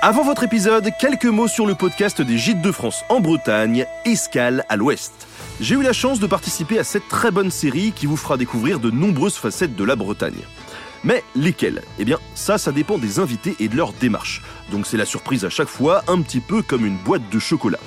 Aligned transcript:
Avant 0.00 0.22
votre 0.22 0.44
épisode, 0.44 0.92
quelques 1.00 1.24
mots 1.24 1.48
sur 1.48 1.66
le 1.66 1.74
podcast 1.74 2.22
des 2.22 2.38
Gîtes 2.38 2.62
de 2.62 2.70
France 2.70 3.02
en 3.08 3.18
Bretagne, 3.18 3.84
Escale 4.04 4.64
à 4.68 4.76
l'Ouest. 4.76 5.26
J'ai 5.60 5.74
eu 5.74 5.82
la 5.82 5.92
chance 5.92 6.20
de 6.20 6.28
participer 6.28 6.78
à 6.78 6.84
cette 6.84 7.08
très 7.08 7.32
bonne 7.32 7.50
série 7.50 7.90
qui 7.90 8.06
vous 8.06 8.16
fera 8.16 8.36
découvrir 8.36 8.78
de 8.78 8.92
nombreuses 8.92 9.34
facettes 9.34 9.74
de 9.74 9.82
la 9.82 9.96
Bretagne. 9.96 10.38
Mais 11.02 11.24
lesquelles? 11.34 11.82
Eh 11.98 12.04
bien, 12.04 12.18
ça, 12.36 12.58
ça 12.58 12.70
dépend 12.70 12.96
des 12.96 13.18
invités 13.18 13.56
et 13.58 13.66
de 13.66 13.76
leur 13.76 13.92
démarche. 13.92 14.40
Donc 14.70 14.86
c'est 14.86 14.96
la 14.96 15.04
surprise 15.04 15.44
à 15.44 15.50
chaque 15.50 15.66
fois, 15.66 16.04
un 16.06 16.22
petit 16.22 16.40
peu 16.40 16.62
comme 16.62 16.86
une 16.86 16.98
boîte 16.98 17.28
de 17.32 17.38
chocolat. 17.40 17.80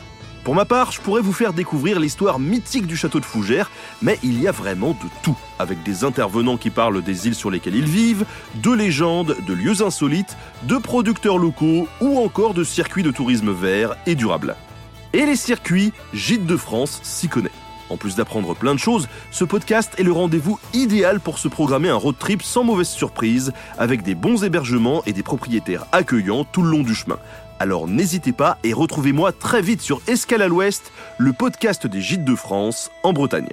Pour 0.44 0.56
ma 0.56 0.66
part, 0.66 0.92
je 0.92 1.00
pourrais 1.00 1.22
vous 1.22 1.34
faire 1.34 1.54
découvrir 1.54 2.00
l'histoire 2.00 2.40
mythique 2.40 2.88
du 2.88 2.98
château 2.98 3.20
de 3.20 3.26
Fougères, 3.26 3.70
mais 4.02 4.18
il 4.24 4.42
y 4.42 4.48
a 4.48 4.52
vraiment 4.52 4.92
de 4.92 5.08
tout, 5.22 5.38
avec 5.60 5.84
des 5.84 6.04
intervenants 6.04 6.58
qui 6.58 6.72
parlent 6.72 7.04
des 7.04 7.28
îles 7.28 7.36
sur 7.36 7.52
lesquelles 7.52 7.76
ils 7.76 7.86
vivent, 7.86 8.26
de 8.56 8.72
légendes, 8.72 9.38
de 9.46 9.54
lieux 9.54 9.84
insolites, 9.84 10.36
de 10.64 10.78
producteurs 10.78 11.38
locaux 11.38 11.88
ou 12.02 12.18
encore 12.18 12.56
de 12.56 12.64
circuits 12.64 13.04
de 13.04 13.12
tourisme 13.12 13.52
vert 13.52 13.96
et 14.08 14.16
durable. 14.16 14.56
Et 15.14 15.28
les 15.28 15.36
circuits, 15.36 15.94
Gîtes 16.12 16.48
de 16.48 16.58
France 16.58 17.02
s'y 17.04 17.28
connaît. 17.28 17.52
En 17.92 17.98
plus 17.98 18.16
d'apprendre 18.16 18.56
plein 18.56 18.74
de 18.74 18.80
choses, 18.80 19.10
ce 19.32 19.44
podcast 19.44 19.94
est 19.98 20.04
le 20.04 20.14
rendez-vous 20.14 20.58
idéal 20.74 21.20
pour 21.20 21.38
se 21.38 21.50
programmer 21.50 21.90
un 21.90 21.96
road 21.96 22.16
trip 22.18 22.42
sans 22.42 22.64
mauvaise 22.64 22.88
surprise, 22.88 23.52
avec 23.78 24.02
des 24.02 24.16
bons 24.16 24.46
hébergements 24.46 25.04
et 25.06 25.12
des 25.12 25.24
propriétaires 25.24 25.86
accueillants 25.92 26.46
tout 26.46 26.62
le 26.64 26.70
long 26.70 26.84
du 26.84 26.96
chemin. 26.96 27.20
Alors 27.62 27.88
n'hésitez 27.88 28.32
pas 28.32 28.58
et 28.64 28.74
retrouvez-moi 28.74 29.32
très 29.32 29.62
vite 29.62 29.82
sur 29.82 30.02
Escale 30.08 30.42
à 30.42 30.48
l'Ouest, 30.48 30.92
le 31.20 31.32
podcast 31.32 31.86
des 31.86 32.02
Gîtes 32.02 32.26
de 32.26 32.34
France 32.34 32.90
en 33.04 33.14
Bretagne. 33.14 33.52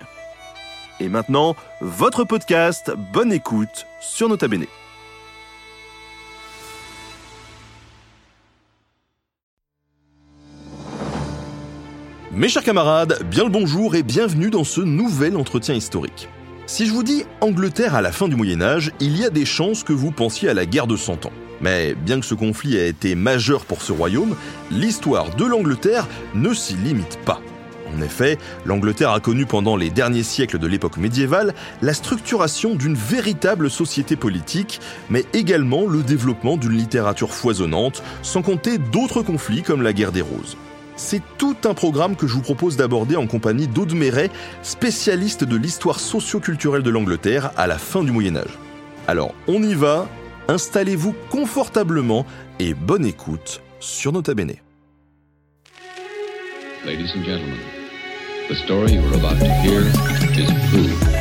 Et 0.98 1.10
maintenant, 1.10 1.54
votre 1.82 2.24
podcast, 2.24 2.90
bonne 3.12 3.34
écoute 3.34 3.84
sur 4.00 4.30
Nota 4.30 4.48
Bene. 4.48 4.64
Mes 12.32 12.48
chers 12.48 12.64
camarades, 12.64 13.22
bien 13.30 13.44
le 13.44 13.50
bonjour 13.50 13.94
et 13.94 14.02
bienvenue 14.02 14.48
dans 14.48 14.64
ce 14.64 14.80
nouvel 14.80 15.36
entretien 15.36 15.74
historique. 15.74 16.30
Si 16.64 16.86
je 16.86 16.94
vous 16.94 17.02
dis 17.02 17.24
Angleterre 17.42 17.94
à 17.94 18.00
la 18.00 18.12
fin 18.12 18.26
du 18.26 18.36
Moyen 18.36 18.62
Âge, 18.62 18.90
il 19.00 19.18
y 19.18 19.26
a 19.26 19.28
des 19.28 19.44
chances 19.44 19.84
que 19.84 19.92
vous 19.92 20.12
pensiez 20.12 20.48
à 20.48 20.54
la 20.54 20.64
guerre 20.64 20.86
de 20.86 20.96
Cent 20.96 21.26
Ans. 21.26 21.32
Mais 21.60 21.94
bien 21.94 22.20
que 22.20 22.26
ce 22.26 22.34
conflit 22.34 22.76
ait 22.76 22.88
été 22.88 23.14
majeur 23.14 23.64
pour 23.64 23.82
ce 23.82 23.92
royaume, 23.92 24.36
l'histoire 24.70 25.34
de 25.34 25.44
l'Angleterre 25.44 26.06
ne 26.34 26.52
s'y 26.54 26.74
limite 26.74 27.18
pas. 27.24 27.40
En 27.96 28.02
effet, 28.02 28.38
l'Angleterre 28.66 29.12
a 29.12 29.20
connu 29.20 29.46
pendant 29.46 29.76
les 29.76 29.90
derniers 29.90 30.22
siècles 30.22 30.58
de 30.58 30.66
l'époque 30.66 30.98
médiévale 30.98 31.54
la 31.82 31.94
structuration 31.94 32.74
d'une 32.74 32.94
véritable 32.94 33.70
société 33.70 34.16
politique, 34.16 34.80
mais 35.08 35.24
également 35.32 35.86
le 35.86 36.02
développement 36.02 36.56
d'une 36.56 36.76
littérature 36.76 37.32
foisonnante, 37.32 38.02
sans 38.22 38.42
compter 38.42 38.78
d'autres 38.78 39.22
conflits 39.22 39.62
comme 39.62 39.82
la 39.82 39.92
guerre 39.92 40.12
des 40.12 40.20
Roses. 40.20 40.56
C'est 40.96 41.22
tout 41.38 41.56
un 41.64 41.74
programme 41.74 42.16
que 42.16 42.26
je 42.26 42.34
vous 42.34 42.42
propose 42.42 42.76
d'aborder 42.76 43.16
en 43.16 43.28
compagnie 43.28 43.68
d'Aude 43.68 43.94
Méret, 43.94 44.30
spécialiste 44.62 45.44
de 45.44 45.56
l'histoire 45.56 46.00
socio-culturelle 46.00 46.82
de 46.82 46.90
l'Angleterre 46.90 47.52
à 47.56 47.68
la 47.68 47.78
fin 47.78 48.02
du 48.02 48.10
Moyen 48.10 48.36
Âge. 48.36 48.58
Alors, 49.06 49.32
on 49.46 49.62
y 49.62 49.74
va, 49.74 50.08
installez-vous 50.48 51.14
confortablement 51.30 52.26
et 52.58 52.74
bonne 52.74 53.06
écoute 53.06 53.60
sur 53.80 54.12
Nota 54.12 54.34
Bene. 54.34 54.54
Ladies 56.84 57.10
and 57.14 57.24
gentlemen, 57.24 57.58
the 58.48 58.54
story 58.54 58.92
you 58.92 59.00
are 59.00 59.14
about 59.14 59.38
to 59.38 59.46
hear 59.62 59.82
is 60.38 60.48
true. 60.70 61.18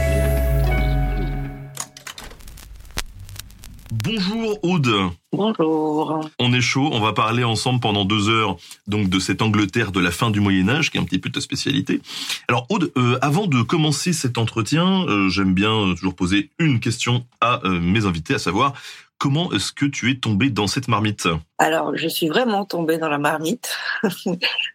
Bonjour 4.03 4.59
Aude. 4.63 5.11
Bonjour. 5.33 6.29
On 6.39 6.53
est 6.53 6.61
chaud, 6.61 6.89
on 6.93 6.99
va 6.99 7.11
parler 7.13 7.43
ensemble 7.43 7.81
pendant 7.81 8.05
deux 8.05 8.29
heures 8.29 8.57
donc 8.87 9.09
de 9.09 9.19
cette 9.19 9.41
Angleterre 9.41 9.91
de 9.91 9.99
la 9.99 10.11
fin 10.11 10.29
du 10.29 10.39
Moyen 10.39 10.69
Âge, 10.69 10.91
qui 10.91 10.97
est 10.97 11.01
un 11.01 11.03
petit 11.03 11.19
peu 11.19 11.29
ta 11.29 11.41
spécialité. 11.41 11.99
Alors 12.47 12.65
Aude, 12.69 12.91
euh, 12.97 13.17
avant 13.21 13.47
de 13.47 13.61
commencer 13.61 14.13
cet 14.13 14.37
entretien, 14.37 15.05
euh, 15.07 15.27
j'aime 15.29 15.53
bien 15.53 15.73
euh, 15.73 15.95
toujours 15.95 16.15
poser 16.15 16.51
une 16.59 16.79
question 16.79 17.25
à 17.41 17.61
euh, 17.65 17.79
mes 17.81 18.05
invités, 18.05 18.35
à 18.35 18.39
savoir 18.39 18.73
comment 19.17 19.51
est-ce 19.51 19.71
que 19.71 19.85
tu 19.85 20.11
es 20.11 20.15
tombé 20.15 20.49
dans 20.49 20.67
cette 20.67 20.87
marmite 20.87 21.27
Alors, 21.57 21.95
je 21.95 22.07
suis 22.07 22.27
vraiment 22.27 22.65
tombée 22.65 22.97
dans 22.97 23.09
la 23.09 23.17
marmite. 23.17 23.75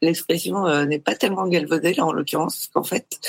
L'expression 0.03 0.66
euh, 0.66 0.84
n'est 0.84 0.98
pas 0.98 1.14
tellement 1.14 1.47
galvaudée 1.47 1.94
là 1.94 2.04
en 2.04 2.12
l'occurrence, 2.12 2.69
qu'en 2.72 2.82
fait, 2.82 3.20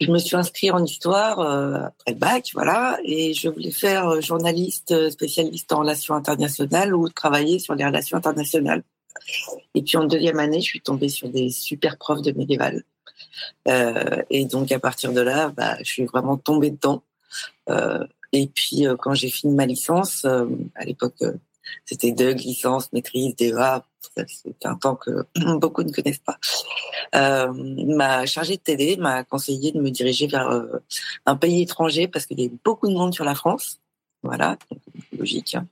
je 0.00 0.10
me 0.10 0.18
suis 0.18 0.36
inscrite 0.36 0.72
en 0.72 0.84
histoire 0.84 1.40
euh, 1.40 1.86
après 1.86 2.12
le 2.12 2.18
bac, 2.18 2.50
voilà, 2.54 2.98
et 3.04 3.34
je 3.34 3.48
voulais 3.48 3.70
faire 3.70 4.08
euh, 4.08 4.20
journaliste 4.20 5.10
spécialiste 5.10 5.72
en 5.72 5.80
relations 5.80 6.14
internationales 6.14 6.94
ou 6.94 7.08
travailler 7.08 7.58
sur 7.58 7.74
les 7.74 7.84
relations 7.84 8.18
internationales. 8.18 8.82
Et 9.74 9.82
puis 9.82 9.96
en 9.96 10.04
deuxième 10.04 10.38
année, 10.38 10.60
je 10.60 10.66
suis 10.66 10.80
tombée 10.80 11.08
sur 11.08 11.28
des 11.28 11.50
super 11.50 11.96
profs 11.96 12.22
de 12.22 12.32
médiéval. 12.32 12.82
Et 14.30 14.44
donc 14.46 14.72
à 14.72 14.78
partir 14.80 15.12
de 15.12 15.20
là, 15.20 15.52
bah, 15.56 15.76
je 15.78 15.84
suis 15.84 16.04
vraiment 16.06 16.36
tombée 16.36 16.70
dedans. 16.70 17.02
Et 18.32 18.46
puis 18.46 18.86
euh, 18.86 18.96
quand 18.96 19.14
j'ai 19.14 19.30
fini 19.30 19.54
ma 19.54 19.66
licence, 19.66 20.24
euh, 20.24 20.46
à 20.74 20.84
l'époque, 20.84 21.16
euh, 21.22 21.34
c'était 21.84 22.12
deux 22.12 22.32
licences, 22.32 22.92
maîtrise, 22.92 23.36
DEA. 23.36 23.84
C'est 24.26 24.66
un 24.66 24.74
temps 24.74 24.96
que 24.96 25.10
beaucoup 25.58 25.82
ne 25.82 25.92
connaissent 25.92 26.18
pas. 26.18 26.38
Euh, 27.14 27.52
ma 27.52 28.26
chargée 28.26 28.56
de 28.56 28.62
TD 28.62 28.96
m'a 28.96 29.24
conseillé 29.24 29.72
de 29.72 29.80
me 29.80 29.90
diriger 29.90 30.26
vers 30.26 30.62
un 31.24 31.36
pays 31.36 31.62
étranger 31.62 32.08
parce 32.08 32.26
qu'il 32.26 32.40
y 32.40 32.46
a 32.46 32.50
beaucoup 32.64 32.88
de 32.88 32.94
monde 32.94 33.14
sur 33.14 33.24
la 33.24 33.34
France. 33.34 33.78
Voilà, 34.22 34.56
logique. 35.16 35.54
hein. 35.54 35.66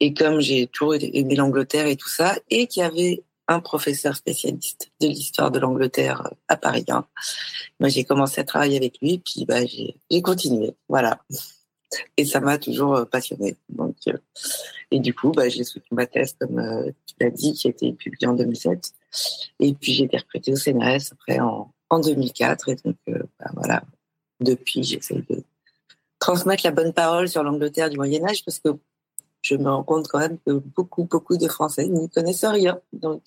Et 0.00 0.14
comme 0.14 0.40
j'ai 0.40 0.66
toujours 0.68 0.94
aimé 0.94 1.34
l'Angleterre 1.36 1.86
et 1.86 1.96
tout 1.96 2.08
ça, 2.08 2.36
et 2.50 2.66
qu'il 2.66 2.82
y 2.82 2.86
avait 2.86 3.22
un 3.46 3.60
professeur 3.60 4.16
spécialiste 4.16 4.90
de 5.00 5.08
l'histoire 5.08 5.50
de 5.50 5.58
l'Angleterre 5.58 6.30
à 6.48 6.56
Paris, 6.56 6.86
hein, 6.88 7.06
moi 7.80 7.90
j'ai 7.90 8.04
commencé 8.04 8.40
à 8.40 8.44
travailler 8.44 8.78
avec 8.78 8.98
lui, 9.02 9.18
puis 9.18 9.44
bah, 9.44 9.60
j'ai 9.66 10.22
continué. 10.22 10.74
Voilà. 10.88 11.18
Et 12.16 12.24
ça 12.24 12.40
m'a 12.40 12.58
toujours 12.58 12.94
euh, 12.96 13.04
passionné. 13.04 13.56
Donc, 13.68 13.96
euh, 14.08 14.18
et 14.90 15.00
du 15.00 15.14
coup, 15.14 15.32
bah, 15.32 15.48
j'ai 15.48 15.64
soutenu 15.64 15.88
ma 15.92 16.06
thèse, 16.06 16.36
comme 16.38 16.58
euh, 16.58 16.90
tu 17.06 17.14
l'as 17.20 17.30
dit, 17.30 17.52
qui 17.52 17.66
a 17.66 17.70
été 17.70 17.92
publiée 17.92 18.26
en 18.26 18.34
2007. 18.34 18.92
Et 19.60 19.74
puis 19.74 19.92
j'ai 19.92 20.04
été 20.04 20.18
recrutée 20.18 20.52
au 20.52 20.56
CNRS 20.56 21.12
après 21.12 21.40
en, 21.40 21.72
en 21.90 22.00
2004. 22.00 22.68
Et 22.68 22.76
donc, 22.76 22.96
bah, 23.06 23.50
voilà, 23.54 23.82
depuis, 24.40 24.82
j'essaie 24.82 25.24
de 25.28 25.42
transmettre 26.18 26.64
la 26.64 26.72
bonne 26.72 26.92
parole 26.92 27.28
sur 27.28 27.42
l'Angleterre 27.42 27.90
du 27.90 27.96
Moyen 27.96 28.24
Âge 28.24 28.44
parce 28.44 28.58
que 28.58 28.70
je 29.42 29.56
me 29.56 29.70
rends 29.70 29.84
compte 29.84 30.08
quand 30.08 30.20
même 30.20 30.38
que 30.46 30.52
beaucoup, 30.52 31.04
beaucoup 31.04 31.36
de 31.36 31.48
Français 31.48 31.86
n'y 31.86 32.08
connaissent 32.08 32.46
rien. 32.46 32.80
Donc, 32.94 33.22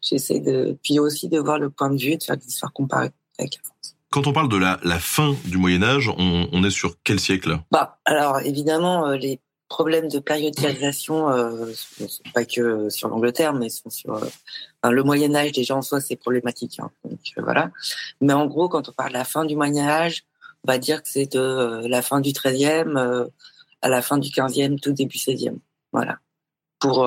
j'essaie 0.00 0.40
de, 0.40 0.76
puis 0.82 0.98
aussi 0.98 1.28
de 1.28 1.38
voir 1.38 1.58
le 1.58 1.70
point 1.70 1.90
de 1.90 1.98
vue 1.98 2.12
et 2.12 2.16
de 2.16 2.22
faire 2.22 2.36
des 2.36 2.46
histoires 2.46 2.72
comparées 2.72 3.10
avec 3.38 3.56
la 3.56 3.62
France. 3.62 3.87
Quand 4.10 4.26
on 4.26 4.32
parle 4.32 4.48
de 4.48 4.56
la, 4.56 4.78
fin 4.98 5.34
du 5.44 5.58
Moyen 5.58 5.82
Âge, 5.82 6.10
on, 6.16 6.64
est 6.64 6.70
sur 6.70 6.96
quel 7.04 7.20
siècle? 7.20 7.58
Bah, 7.70 7.98
alors 8.04 8.40
évidemment, 8.40 9.08
euh, 9.08 9.16
les 9.16 9.40
problèmes 9.68 10.08
de 10.08 10.18
périodisation 10.18 11.30
euh, 11.30 11.72
pas 12.32 12.44
que 12.44 12.88
sur 12.88 13.08
l'Angleterre, 13.08 13.52
mais 13.52 13.68
sont 13.68 13.90
sur 13.90 14.14
euh, 14.14 14.90
le 14.90 15.02
Moyen 15.02 15.34
Âge 15.34 15.52
déjà 15.52 15.76
en 15.76 15.82
soi, 15.82 16.00
c'est 16.00 16.16
problématique. 16.16 16.78
hein. 16.80 16.90
donc 17.04 17.20
euh, 17.36 17.42
voilà. 17.42 17.70
Mais 18.20 18.32
en 18.32 18.46
gros, 18.46 18.68
quand 18.68 18.88
on 18.88 18.92
parle 18.92 19.10
de 19.10 19.14
la 19.14 19.24
fin 19.24 19.44
du 19.44 19.56
Moyen 19.56 19.86
Âge, 19.86 20.24
on 20.64 20.72
va 20.72 20.78
dire 20.78 21.02
que 21.02 21.08
c'est 21.08 21.32
de 21.32 21.38
euh, 21.38 21.88
la 21.88 22.02
fin 22.02 22.20
du 22.20 22.32
XIIIe 22.32 22.84
euh, 22.96 23.26
à 23.82 23.88
la 23.88 24.02
fin 24.02 24.18
du 24.18 24.30
XVe, 24.30 24.76
tout 24.80 24.92
début 24.92 25.18
XVIe. 25.18 25.60
Voilà. 25.92 26.18
Pour 26.80 27.06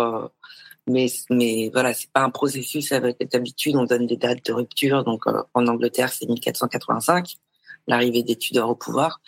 mais 0.87 1.07
mais 1.29 1.69
voilà, 1.73 1.93
c'est 1.93 2.11
pas 2.11 2.21
un 2.21 2.29
processus 2.29 2.91
avec 2.91 3.17
d'habitude. 3.31 3.75
On 3.75 3.85
donne 3.85 4.07
des 4.07 4.17
dates 4.17 4.45
de 4.45 4.53
rupture. 4.53 5.03
Donc 5.03 5.27
euh, 5.27 5.43
en 5.53 5.67
Angleterre, 5.67 6.11
c'est 6.11 6.27
1485, 6.27 7.35
l'arrivée 7.87 8.23
des 8.23 8.35
Tudors 8.35 8.69
au 8.69 8.75
pouvoir. 8.75 9.21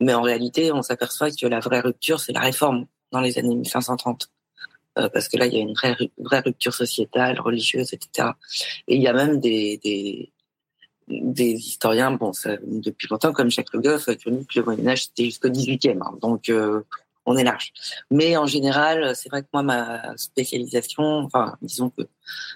Mais 0.00 0.14
en 0.14 0.22
réalité, 0.22 0.72
on 0.72 0.82
s'aperçoit 0.82 1.30
que 1.30 1.46
la 1.46 1.60
vraie 1.60 1.80
rupture, 1.80 2.20
c'est 2.20 2.32
la 2.32 2.40
réforme 2.40 2.86
dans 3.12 3.20
les 3.20 3.38
années 3.38 3.56
1530. 3.56 4.30
Euh, 4.98 5.08
parce 5.08 5.28
que 5.28 5.36
là, 5.36 5.46
il 5.46 5.54
y 5.54 5.56
a 5.56 5.60
une 5.60 5.74
vraie, 5.74 5.96
vraie 6.18 6.40
rupture 6.40 6.74
sociétale, 6.74 7.40
religieuse, 7.40 7.92
etc. 7.92 8.30
Et 8.88 8.96
il 8.96 9.02
y 9.02 9.08
a 9.08 9.12
même 9.12 9.38
des, 9.38 9.78
des, 9.84 10.32
des 11.08 11.52
historiens, 11.52 12.12
bon, 12.12 12.32
ça, 12.32 12.56
depuis 12.62 13.08
longtemps, 13.08 13.32
comme 13.32 13.50
Jacques 13.50 13.72
Le 13.72 13.80
Goff, 13.80 14.06
qui 14.16 14.28
ont 14.28 14.32
dit 14.32 14.46
que 14.46 14.58
le 14.58 14.64
Moyen-Âge, 14.64 15.04
c'était 15.04 15.24
jusqu'au 15.24 15.48
18e. 15.48 15.98
hein. 16.02 16.18
donc, 16.20 16.48
euh, 16.48 16.82
on 17.30 17.36
est 17.36 17.44
large. 17.44 17.72
Mais 18.10 18.36
en 18.36 18.46
général, 18.46 19.14
c'est 19.14 19.28
vrai 19.28 19.42
que 19.42 19.48
moi, 19.52 19.62
ma 19.62 20.16
spécialisation, 20.16 21.04
enfin, 21.20 21.56
disons 21.62 21.90
que 21.90 22.02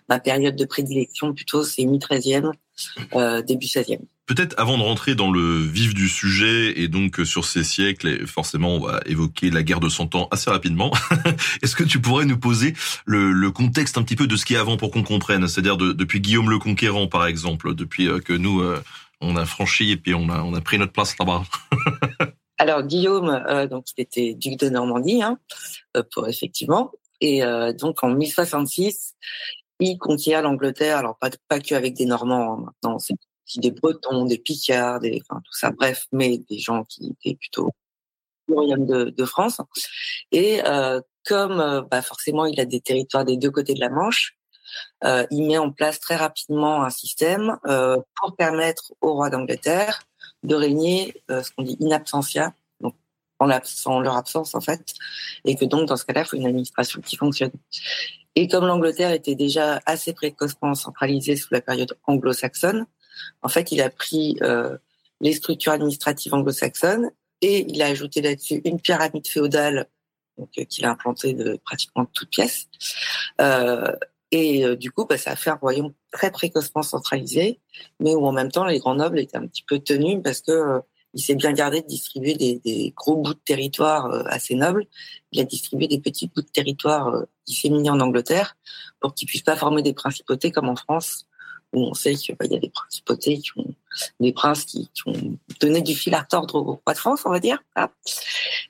ma 0.08 0.18
période 0.18 0.56
de 0.56 0.64
prédilection, 0.64 1.32
plutôt, 1.32 1.64
c'est 1.64 1.84
mi-13e, 1.84 2.52
euh, 3.14 3.42
début 3.42 3.66
16e. 3.66 4.00
Peut-être 4.26 4.54
avant 4.58 4.78
de 4.78 4.82
rentrer 4.82 5.14
dans 5.14 5.30
le 5.30 5.58
vif 5.58 5.94
du 5.94 6.08
sujet 6.08 6.80
et 6.80 6.88
donc 6.88 7.20
euh, 7.20 7.24
sur 7.24 7.44
ces 7.44 7.62
siècles, 7.62 8.08
et 8.08 8.26
forcément 8.26 8.76
on 8.76 8.80
va 8.80 9.00
évoquer 9.04 9.50
la 9.50 9.62
guerre 9.62 9.80
de 9.80 9.88
Cent 9.90 10.14
Ans 10.14 10.28
assez 10.30 10.50
rapidement, 10.50 10.90
est-ce 11.62 11.76
que 11.76 11.84
tu 11.84 12.00
pourrais 12.00 12.24
nous 12.24 12.38
poser 12.38 12.74
le, 13.04 13.50
contexte 13.50 13.98
un 13.98 14.02
petit 14.02 14.16
peu 14.16 14.26
de 14.26 14.36
ce 14.36 14.44
qui 14.44 14.54
est 14.54 14.58
avant 14.58 14.76
pour 14.76 14.90
qu'on 14.90 15.02
comprenne? 15.02 15.46
C'est-à-dire 15.46 15.76
de- 15.76 15.92
depuis 15.92 16.20
Guillaume 16.20 16.50
le 16.50 16.58
Conquérant 16.58 17.06
par 17.06 17.26
exemple, 17.26 17.74
depuis 17.74 18.08
euh, 18.08 18.18
que 18.18 18.32
nous 18.32 18.62
on 19.20 19.36
a 19.36 19.44
franchi 19.44 19.90
et 19.90 19.96
puis 19.96 20.14
on 20.14 20.28
a, 20.28 20.42
on 20.42 20.54
a 20.54 20.60
pris 20.60 20.78
notre 20.78 20.92
place 20.92 21.16
là-bas. 21.18 21.44
Alors 22.58 22.82
Guillaume, 22.82 23.28
euh, 23.48 23.66
donc 23.66 23.86
il 23.96 24.02
était 24.02 24.34
duc 24.34 24.58
de 24.58 24.68
Normandie, 24.68 25.22
hein, 25.22 25.38
euh, 25.96 26.02
pour 26.12 26.28
effectivement. 26.28 26.92
Et 27.20 27.42
donc 27.78 28.04
en 28.04 28.10
1066, 28.10 29.14
il 29.80 29.96
conquiert 29.96 30.42
l'Angleterre. 30.42 30.98
Alors 30.98 31.16
pas 31.16 31.30
pas 31.48 31.58
que 31.58 31.74
avec 31.74 31.94
des 31.94 32.04
Normands. 32.04 32.52
Hein, 32.52 32.64
maintenant, 32.66 32.98
c'est 32.98 33.16
des 33.56 33.70
Bretons, 33.70 34.26
des 34.26 34.36
Picards, 34.36 35.00
des, 35.00 35.22
enfin 35.22 35.40
tout 35.42 35.54
ça. 35.54 35.70
Bref, 35.70 36.06
mais 36.12 36.38
des 36.50 36.58
gens 36.58 36.84
qui 36.84 37.16
étaient 37.18 37.36
plutôt 37.36 37.70
du 38.46 38.54
royaume 38.54 38.84
de, 38.84 39.04
de 39.04 39.24
France. 39.24 39.58
Et 40.32 40.60
comme 41.26 41.86
bah, 41.90 42.02
forcément 42.02 42.44
il 42.44 42.60
a 42.60 42.66
des 42.66 42.80
territoires 42.80 43.24
des 43.24 43.38
deux 43.38 43.50
côtés 43.50 43.72
de 43.72 43.80
la 43.80 43.88
Manche, 43.88 44.36
euh, 45.04 45.26
il 45.30 45.46
met 45.46 45.58
en 45.58 45.70
place 45.70 46.00
très 46.00 46.16
rapidement 46.16 46.82
un 46.82 46.90
système 46.90 47.58
euh, 47.66 47.96
pour 48.16 48.36
permettre 48.36 48.92
au 49.00 49.14
roi 49.14 49.30
d'Angleterre 49.30 50.00
de 50.44 50.54
régner 50.54 51.14
euh, 51.30 51.42
ce 51.42 51.50
qu'on 51.50 51.64
dit 51.64 51.76
in 51.82 51.90
absentia, 51.90 52.54
donc 52.80 52.94
en, 53.38 53.46
leur 53.46 54.16
absence 54.16 54.54
en 54.54 54.60
fait, 54.60 54.94
et 55.44 55.56
que 55.56 55.64
donc 55.64 55.88
dans 55.88 55.96
ce 55.96 56.04
cas-là, 56.04 56.22
il 56.22 56.26
faut 56.26 56.36
une 56.36 56.46
administration 56.46 57.00
qui 57.00 57.16
fonctionne. 57.16 57.52
Et 58.36 58.48
comme 58.48 58.66
l'Angleterre 58.66 59.12
était 59.12 59.34
déjà 59.34 59.80
assez 59.86 60.12
précocement 60.12 60.74
centralisée 60.74 61.36
sous 61.36 61.52
la 61.52 61.60
période 61.60 61.96
anglo-saxonne, 62.06 62.86
en 63.42 63.48
fait, 63.48 63.70
il 63.70 63.80
a 63.80 63.90
pris 63.90 64.38
les 65.20 65.32
structures 65.34 65.70
administratives 65.70 66.34
anglo-saxonnes 66.34 67.12
et 67.42 67.64
il 67.68 67.80
a 67.80 67.86
ajouté 67.86 68.22
là-dessus 68.22 68.60
une 68.64 68.80
pyramide 68.80 69.28
féodale 69.28 69.86
qu'il 70.68 70.84
a 70.84 70.90
implantée 70.90 71.32
de 71.32 71.60
pratiquement 71.64 72.06
toutes 72.06 72.30
pièces. 72.30 72.66
Euh, 74.34 74.38
et 74.38 74.64
euh, 74.64 74.76
du 74.76 74.90
coup, 74.90 75.06
bah, 75.06 75.18
ça 75.18 75.32
a 75.32 75.36
fait 75.36 75.50
un 75.50 75.56
royaume 75.56 75.92
très 76.12 76.30
précocement 76.30 76.82
centralisé, 76.82 77.60
mais 78.00 78.14
où 78.14 78.26
en 78.26 78.32
même 78.32 78.50
temps 78.50 78.64
les 78.64 78.78
grands 78.78 78.94
nobles 78.94 79.18
étaient 79.18 79.36
un 79.36 79.46
petit 79.46 79.64
peu 79.66 79.78
tenus 79.78 80.20
parce 80.22 80.40
que 80.40 80.52
euh, 80.52 80.80
il 81.14 81.22
s'est 81.22 81.36
bien 81.36 81.52
gardé 81.52 81.80
de 81.80 81.86
distribuer 81.86 82.34
des, 82.34 82.92
gros 82.96 83.16
bouts 83.16 83.34
de 83.34 83.40
territoire 83.44 84.06
euh, 84.06 84.24
assez 84.26 84.56
nobles. 84.56 84.86
Il 85.30 85.40
a 85.40 85.44
distribué 85.44 85.86
des 85.86 86.00
petits 86.00 86.26
bouts 86.26 86.42
de 86.42 86.48
territoire 86.48 87.24
disséminés 87.46 87.90
en 87.90 88.00
Angleterre 88.00 88.56
pour 89.00 89.14
qu'ils 89.14 89.28
puissent 89.28 89.42
pas 89.42 89.56
former 89.56 89.82
des 89.82 89.94
principautés 89.94 90.50
comme 90.50 90.68
en 90.68 90.74
France, 90.74 91.26
où 91.72 91.82
on 91.82 91.94
sait 91.94 92.14
qu'il 92.16 92.34
y 92.40 92.56
a 92.56 92.58
des 92.58 92.70
principautés 92.70 93.38
qui 93.38 93.50
ont 93.56 93.74
des 94.18 94.32
princes 94.32 94.64
qui, 94.64 94.90
qui, 94.92 95.02
ont 95.06 95.38
donné 95.60 95.82
du 95.82 95.94
fil 95.94 96.14
à 96.14 96.20
retordre 96.20 96.56
au 96.56 96.80
roi 96.84 96.94
de 96.94 96.98
France, 96.98 97.22
on 97.26 97.30
va 97.30 97.38
dire. 97.38 97.62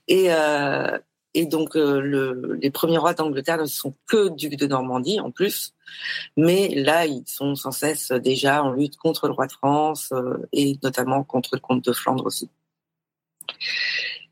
Et, 0.08 0.31
euh, 0.31 0.99
et 1.35 1.47
donc, 1.47 1.77
euh, 1.77 2.01
le, 2.01 2.59
les 2.63 2.71
premiers 2.71 2.99
rois 2.99 3.13
d'Angleterre 3.13 3.59
ne 3.59 3.67
sont 3.67 3.95
que 4.07 4.29
ducs 4.29 4.57
de 4.57 4.67
Normandie 4.67 5.19
en 5.19 5.33
plus. 5.33 5.75
Mais 6.37 6.69
là, 6.69 7.07
ils 7.07 7.27
sont 7.27 7.57
sans 7.57 7.73
cesse 7.73 8.13
déjà 8.13 8.63
en 8.63 8.73
lutte 8.73 8.97
contre 8.97 9.27
le 9.27 9.35
roi 9.35 9.49
de 9.49 9.53
France 9.53 10.11
euh, 10.13 10.49
et 10.53 10.79
notamment 10.83 11.25
contre 11.25 11.51
le 11.55 11.61
comte 11.61 11.85
de 11.85 11.93
Flandre 11.93 12.25
aussi. 12.25 12.49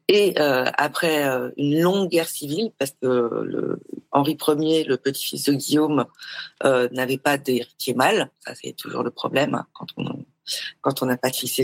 Et 0.08 0.34
euh, 0.38 0.64
après 0.78 1.26
euh, 1.28 1.50
une 1.56 1.80
longue 1.80 2.08
guerre 2.08 2.28
civile, 2.28 2.72
parce 2.78 2.92
que 2.92 3.06
le, 3.06 3.80
Henri 4.12 4.36
Ier, 4.48 4.84
le 4.84 4.96
petit-fils 4.96 5.44
de 5.44 5.54
Guillaume, 5.54 6.06
n'avait 6.62 7.18
pas 7.18 7.38
d'héritier 7.38 7.94
mâle, 7.94 8.30
ça 8.40 8.54
c'est 8.54 8.74
toujours 8.76 9.02
le 9.02 9.10
problème 9.10 9.54
hein, 9.54 9.66
quand 9.72 9.86
on 9.96 10.24
quand 10.80 11.02
on 11.02 11.06
n'a 11.06 11.16
pas 11.16 11.30
de 11.30 11.36
fils. 11.36 11.60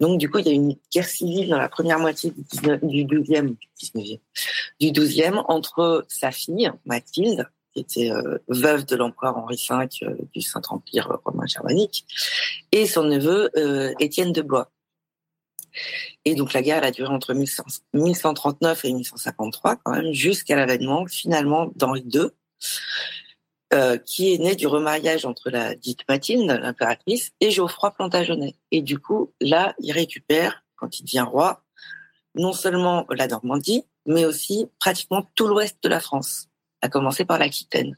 Donc, 0.00 0.18
du 0.18 0.30
coup, 0.30 0.38
il 0.38 0.46
y 0.46 0.50
a 0.50 0.52
une 0.52 0.76
guerre 0.92 1.08
civile 1.08 1.48
dans 1.48 1.58
la 1.58 1.68
première 1.68 1.98
moitié 1.98 2.30
du, 2.30 2.42
19, 2.42 2.84
du 2.84 3.04
12e, 3.04 3.56
19e, 3.80 4.20
du 4.80 4.86
12e 4.88 5.44
entre 5.48 6.04
sa 6.08 6.30
fille, 6.30 6.70
Mathilde, 6.84 7.48
qui 7.72 7.80
était 7.80 8.10
euh, 8.10 8.38
veuve 8.48 8.86
de 8.86 8.96
l'empereur 8.96 9.36
Henri 9.36 9.62
V 9.68 9.88
euh, 10.02 10.16
du 10.34 10.40
Saint-Empire 10.40 11.18
romain 11.24 11.46
germanique, 11.46 12.06
et 12.72 12.86
son 12.86 13.04
neveu 13.04 13.50
euh, 13.56 13.92
Étienne 14.00 14.32
de 14.32 14.42
Blois. 14.42 14.70
Et 16.24 16.34
donc 16.34 16.54
la 16.54 16.62
guerre 16.62 16.82
a 16.84 16.90
duré 16.90 17.12
entre 17.12 17.34
1139 17.34 18.84
et 18.86 18.92
1153 18.92 19.76
quand 19.76 19.92
même, 19.92 20.12
jusqu'à 20.12 20.56
l'avènement 20.56 21.06
finalement 21.06 21.70
d'Henri 21.76 22.02
II, 22.10 22.28
euh, 23.74 23.98
qui 23.98 24.32
est 24.32 24.38
né 24.38 24.54
du 24.54 24.66
remariage 24.66 25.24
entre 25.24 25.50
la 25.50 25.74
dite 25.74 26.00
Mathilde, 26.08 26.48
l'impératrice, 26.48 27.32
et 27.40 27.50
Geoffroy 27.50 27.90
Plantagenet. 27.90 28.54
Et 28.70 28.80
du 28.80 28.98
coup, 28.98 29.32
là, 29.40 29.74
il 29.80 29.92
récupère, 29.92 30.64
quand 30.76 31.00
il 31.00 31.04
devient 31.04 31.26
roi, 31.28 31.64
non 32.36 32.52
seulement 32.52 33.06
la 33.10 33.26
Normandie, 33.26 33.84
mais 34.06 34.24
aussi 34.24 34.68
pratiquement 34.78 35.28
tout 35.34 35.48
l'ouest 35.48 35.78
de 35.82 35.88
la 35.88 36.00
France, 36.00 36.48
à 36.80 36.88
commencer 36.88 37.24
par 37.24 37.38
l'Aquitaine. 37.38 37.96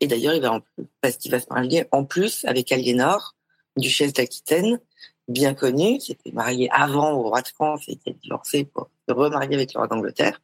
Et 0.00 0.06
d'ailleurs, 0.06 0.34
il 0.34 0.42
va 0.42 0.52
en, 0.52 0.60
parce 1.00 1.16
qu'il 1.16 1.30
va 1.30 1.40
se 1.40 1.46
marier 1.50 1.86
en 1.92 2.04
plus 2.04 2.44
avec 2.44 2.72
Aliénor, 2.72 3.36
duchesse 3.76 4.12
d'Aquitaine, 4.12 4.80
bien 5.28 5.54
connue, 5.54 5.98
qui 5.98 6.12
était 6.12 6.32
mariée 6.32 6.68
avant 6.70 7.12
au 7.12 7.22
roi 7.22 7.42
de 7.42 7.48
France 7.48 7.84
et 7.88 7.96
qui 7.96 8.10
a 8.10 8.12
divorcé 8.12 8.64
pour 8.64 8.90
se 9.08 9.14
remarier 9.14 9.54
avec 9.54 9.72
le 9.72 9.78
roi 9.78 9.88
d'Angleterre. 9.88 10.40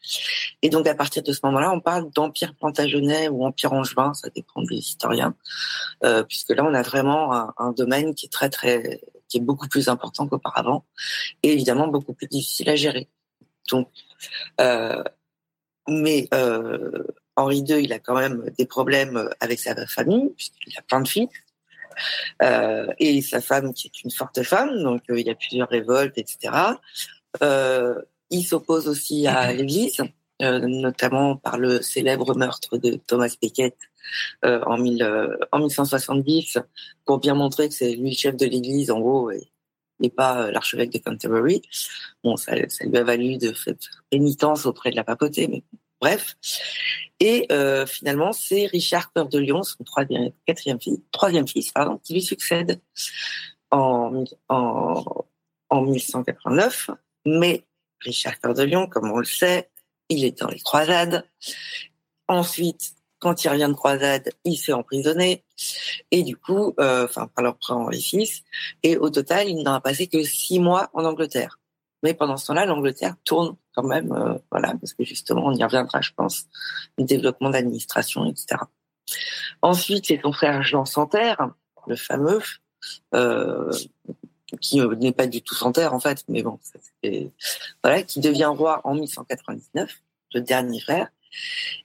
Et 0.63 0.71
donc, 0.71 0.87
à 0.87 0.95
partir 0.95 1.23
de 1.23 1.33
ce 1.33 1.41
moment-là, 1.45 1.73
on 1.73 1.81
parle 1.81 2.11
d'empire 2.11 2.55
plantagenet 2.55 3.29
ou 3.29 3.45
empire 3.45 3.73
angevin, 3.73 4.15
ça 4.15 4.29
dépend 4.31 4.63
des 4.63 4.77
historiens, 4.77 5.35
euh, 6.05 6.23
puisque 6.23 6.51
là, 6.51 6.65
on 6.65 6.75
a 6.75 6.83
vraiment 6.83 7.35
un, 7.35 7.55
un, 7.59 7.73
domaine 7.73 8.15
qui 8.15 8.27
est 8.27 8.31
très, 8.31 8.49
très, 8.49 9.01
qui 9.29 9.39
est 9.39 9.41
beaucoup 9.41 9.69
plus 9.69 9.89
important 9.89 10.27
qu'auparavant 10.27 10.85
et 11.43 11.53
évidemment 11.53 11.89
beaucoup 11.89 12.13
plus 12.13 12.27
difficile 12.27 12.69
à 12.71 12.77
gérer. 12.77 13.09
Donc, 13.71 13.89
euh, 14.61 15.03
mais 15.89 16.29
euh, 16.35 17.05
Henri 17.37 17.59
II, 17.61 17.83
il 17.83 17.93
a 17.93 17.99
quand 17.99 18.15
même 18.15 18.51
des 18.59 18.67
problèmes 18.67 19.31
avec 19.41 19.61
sa 19.61 19.75
famille, 19.87 20.31
puisqu'il 20.37 20.77
a 20.79 20.83
plein 20.83 21.01
de 21.01 21.09
fils. 21.09 21.29
Euh, 22.43 22.87
et 22.99 23.23
sa 23.23 23.41
femme 23.41 23.73
qui 23.73 23.89
est 23.89 24.03
une 24.03 24.11
forte 24.11 24.43
femme, 24.43 24.83
donc 24.83 25.03
euh, 25.11 25.21
il 25.21 25.27
y 25.27 25.31
a 25.31 25.35
plusieurs 25.35 25.69
révoltes, 25.69 26.17
etc. 26.17 26.55
Euh, 27.43 28.01
il 28.31 28.45
s'oppose 28.45 28.89
aussi 28.89 29.27
à 29.27 29.53
l'Église, 29.53 30.03
notamment 30.41 31.37
par 31.37 31.59
le 31.59 31.83
célèbre 31.83 32.35
meurtre 32.35 32.79
de 32.79 32.99
Thomas 33.07 33.35
Becket 33.43 33.77
en, 34.43 34.79
1170, 34.79 36.59
pour 37.05 37.19
bien 37.19 37.35
montrer 37.35 37.69
que 37.69 37.75
c'est 37.75 37.95
lui 37.95 38.11
le 38.11 38.17
chef 38.17 38.37
de 38.37 38.47
l'Église, 38.47 38.91
en 38.91 39.01
gros, 39.01 39.31
et, 39.31 39.51
pas 40.17 40.51
l'archevêque 40.51 40.93
de 40.93 40.99
Canterbury. 40.99 41.61
Bon, 42.25 42.37
ça, 42.37 42.53
ça, 42.69 42.87
lui 42.87 42.97
a 42.97 43.05
valu 43.05 43.37
de 43.37 43.53
faire 43.53 43.75
pénitence 44.09 44.65
auprès 44.65 44.91
de 44.91 44.97
la 44.97 45.05
papauté, 45.05 45.47
mais 45.49 45.63
bref. 46.01 46.37
Et 47.21 47.47
euh, 47.53 47.87
finalement, 47.87 48.33
c'est 48.33 48.67
Richard 48.67 49.13
Cœur 49.13 49.29
de 49.29 49.39
Lion, 49.39 49.63
son 49.63 49.85
troisième, 49.85 50.31
quatrième 50.47 50.81
fils, 50.81 51.01
troisième 51.13 51.47
fils, 51.47 51.71
pardon, 51.71 51.99
qui 52.03 52.15
lui 52.15 52.23
succède 52.23 52.81
en, 53.71 54.25
en, 54.49 55.05
en 55.69 55.83
1189. 55.83 56.91
Mais 57.27 57.65
Richard 58.01 58.41
Cœur 58.41 58.55
de 58.55 58.63
Lion, 58.63 58.87
comme 58.87 59.11
on 59.11 59.19
le 59.19 59.25
sait, 59.25 59.69
il 60.09 60.25
est 60.25 60.41
dans 60.41 60.49
les 60.49 60.61
croisades. 60.61 61.29
Ensuite, 62.27 62.95
quand 63.21 63.45
il 63.45 63.49
revient 63.49 63.69
de 63.69 63.75
croisade, 63.75 64.31
il 64.45 64.57
s'est 64.57 64.73
emprisonné. 64.73 65.45
Et 66.11 66.23
du 66.23 66.37
coup, 66.37 66.75
euh, 66.81 67.05
enfin, 67.05 67.29
par 67.29 67.45
leur 67.45 67.57
prend 67.59 67.91
fils. 67.93 68.43
Et 68.83 68.97
au 68.97 69.11
total, 69.11 69.49
il 69.49 69.63
n'en 69.63 69.75
a 69.75 69.81
passé 69.81 70.07
que 70.07 70.23
six 70.23 70.59
mois 70.59 70.91
en 70.95 71.05
Angleterre. 71.05 71.60
Mais 72.03 72.15
pendant 72.15 72.37
ce 72.37 72.47
temps-là, 72.47 72.67
l'Angleterre 72.67 73.17
tourne 73.25 73.57
quand 73.75 73.83
même, 73.83 74.13
euh, 74.13 74.39
voilà, 74.51 74.75
parce 74.81 74.95
que 74.95 75.05
justement, 75.05 75.47
on 75.47 75.55
y 75.55 75.63
reviendra, 75.63 76.01
je 76.01 76.13
pense, 76.17 76.47
le 76.99 77.05
développement 77.05 77.51
d'administration, 77.51 78.25
etc. 78.25 78.63
Ensuite, 79.63 80.07
c'est 80.07 80.21
son 80.23 80.33
frère 80.33 80.63
Jean 80.63 80.85
Santerre, 80.85 81.51
le 81.87 81.97
fameux, 81.97 82.41
euh, 83.15 83.73
qui 84.61 84.81
euh, 84.81 84.95
n'est 84.97 85.13
pas 85.13 85.27
du 85.27 85.43
tout 85.43 85.55
Santerre 85.55 85.95
en 85.95 86.01
fait, 86.01 86.25
mais 86.29 86.43
bon, 86.43 86.59
voilà, 87.83 88.03
qui 88.03 88.21
devient 88.21 88.53
roi 88.57 88.81
en 88.85 88.95
1199, 88.95 90.03
le 90.35 90.41
dernier 90.41 90.81
frère. 90.81 91.09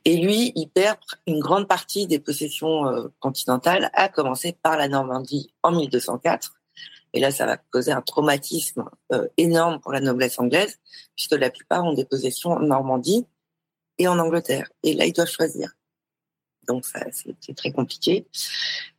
Et 0.05 0.17
lui, 0.17 0.51
il 0.55 0.67
perd 0.67 0.97
une 1.27 1.39
grande 1.39 1.67
partie 1.67 2.07
des 2.07 2.19
possessions 2.19 2.87
euh, 2.87 3.07
continentales, 3.19 3.91
à 3.93 4.09
commencer 4.09 4.57
par 4.61 4.77
la 4.77 4.87
Normandie 4.87 5.53
en 5.61 5.71
1204 5.71 6.54
et 7.15 7.19
là, 7.21 7.31
ça 7.31 7.45
va 7.45 7.55
causer 7.55 7.93
un 7.93 8.01
traumatisme 8.01 8.89
euh, 9.13 9.25
énorme 9.37 9.79
pour 9.79 9.93
la 9.93 10.01
noblesse 10.01 10.37
anglaise, 10.37 10.79
puisque 11.15 11.31
la 11.31 11.49
plupart 11.49 11.85
ont 11.85 11.93
des 11.93 12.03
possessions 12.03 12.51
en 12.51 12.59
Normandie 12.59 13.25
et 13.97 14.09
en 14.09 14.19
Angleterre. 14.19 14.69
Et 14.83 14.93
là, 14.93 15.05
ils 15.05 15.13
doivent 15.13 15.31
choisir. 15.31 15.71
Donc, 16.67 16.83
c'est 17.11 17.55
très 17.55 17.71
compliqué. 17.71 18.27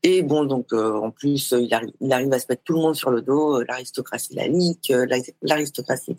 Et 0.03 0.23
bon, 0.23 0.45
donc, 0.45 0.73
euh, 0.73 0.95
en 0.95 1.11
plus, 1.11 1.53
il 1.59 1.75
arrive, 1.75 1.93
il 2.01 2.11
arrive, 2.11 2.33
à 2.33 2.39
se 2.39 2.47
mettre 2.49 2.63
tout 2.63 2.73
le 2.73 2.81
monde 2.81 2.97
sur 2.97 3.11
le 3.11 3.21
dos, 3.21 3.61
euh, 3.61 3.65
l'aristocratie 3.69 4.35
laïque, 4.35 4.91
l'aristocratie 5.43 6.17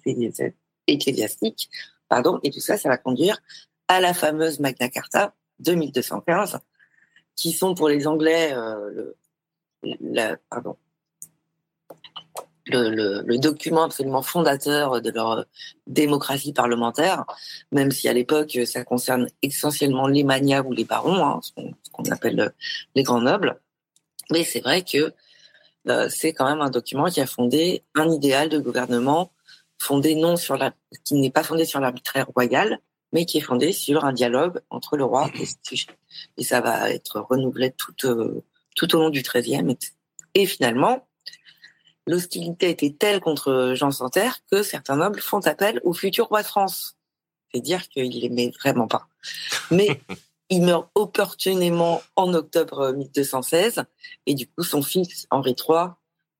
ecclésiastique, 0.85 1.69
pardon, 2.09 2.39
et 2.43 2.51
tout 2.51 2.59
ça, 2.59 2.77
ça 2.77 2.89
va 2.89 2.97
conduire 2.97 3.39
à 3.87 3.99
la 4.01 4.13
fameuse 4.13 4.59
Magna 4.59 4.87
Carta 4.89 5.33
de 5.57 5.73
1215, 5.73 6.59
qui 7.35 7.53
sont 7.53 7.73
pour 7.73 7.89
les 7.89 8.05
Anglais, 8.05 8.53
pardon, 10.49 10.77
le, 12.69 13.21
le, 13.25 13.37
document 13.37 13.83
absolument 13.83 14.21
fondateur 14.21 15.01
de 15.01 15.09
leur 15.11 15.45
démocratie 15.85 16.53
parlementaire, 16.53 17.25
même 17.71 17.91
si 17.91 18.07
à 18.07 18.13
l'époque 18.13 18.57
ça 18.65 18.83
concerne 18.83 19.27
essentiellement 19.41 20.07
les 20.07 20.23
manias 20.23 20.63
ou 20.63 20.71
les 20.71 20.83
barons, 20.83 21.25
hein, 21.25 21.39
ce 21.41 21.51
qu'on 21.91 22.11
appelle 22.11 22.53
les 22.95 23.03
grands 23.03 23.21
nobles. 23.21 23.59
Mais 24.31 24.43
c'est 24.43 24.59
vrai 24.59 24.83
que 24.83 25.13
euh, 25.87 26.09
c'est 26.09 26.33
quand 26.33 26.45
même 26.45 26.61
un 26.61 26.69
document 26.69 27.05
qui 27.05 27.21
a 27.21 27.27
fondé 27.27 27.83
un 27.95 28.11
idéal 28.11 28.49
de 28.49 28.59
gouvernement 28.59 29.31
fondé 29.79 30.15
non 30.15 30.35
sur 30.35 30.57
la, 30.57 30.73
qui 31.03 31.15
n'est 31.15 31.29
pas 31.29 31.43
fondé 31.43 31.65
sur 31.65 31.79
l'arbitraire 31.79 32.27
royal, 32.35 32.79
mais 33.13 33.25
qui 33.25 33.37
est 33.37 33.41
fondé 33.41 33.71
sur 33.71 34.03
un 34.03 34.13
dialogue 34.13 34.59
entre 34.69 34.97
le 34.97 35.05
roi 35.05 35.29
et 35.35 35.45
ses 35.45 35.55
sujets. 35.63 35.97
Et 36.37 36.43
ça 36.43 36.61
va 36.61 36.89
être 36.91 37.21
renouvelé 37.21 37.71
tout, 37.71 37.93
euh, 38.05 38.43
tout 38.75 38.95
au 38.95 38.99
long 38.99 39.09
du 39.09 39.21
XIIIe. 39.21 39.77
Et 40.33 40.45
finalement, 40.45 41.06
l'hostilité 42.07 42.69
était 42.69 42.95
telle 42.97 43.19
contre 43.19 43.73
Jean 43.75 43.91
Santerre 43.91 44.39
que 44.51 44.63
certains 44.63 44.97
nobles 44.97 45.19
font 45.19 45.39
appel 45.41 45.79
au 45.83 45.93
futur 45.93 46.27
roi 46.27 46.41
de 46.41 46.47
France. 46.47 46.97
C'est 47.53 47.61
dire 47.61 47.87
qu'il 47.89 48.19
l'aimait 48.19 48.51
vraiment 48.59 48.87
pas. 48.87 49.07
Mais 49.71 50.01
il 50.49 50.63
meurt 50.63 50.89
opportunément 50.95 52.01
en 52.15 52.33
octobre 52.33 52.93
1216 52.93 53.83
et 54.25 54.33
du 54.33 54.47
coup 54.47 54.63
son 54.63 54.81
fils 54.81 55.27
Henri 55.29 55.55
III 55.57 55.89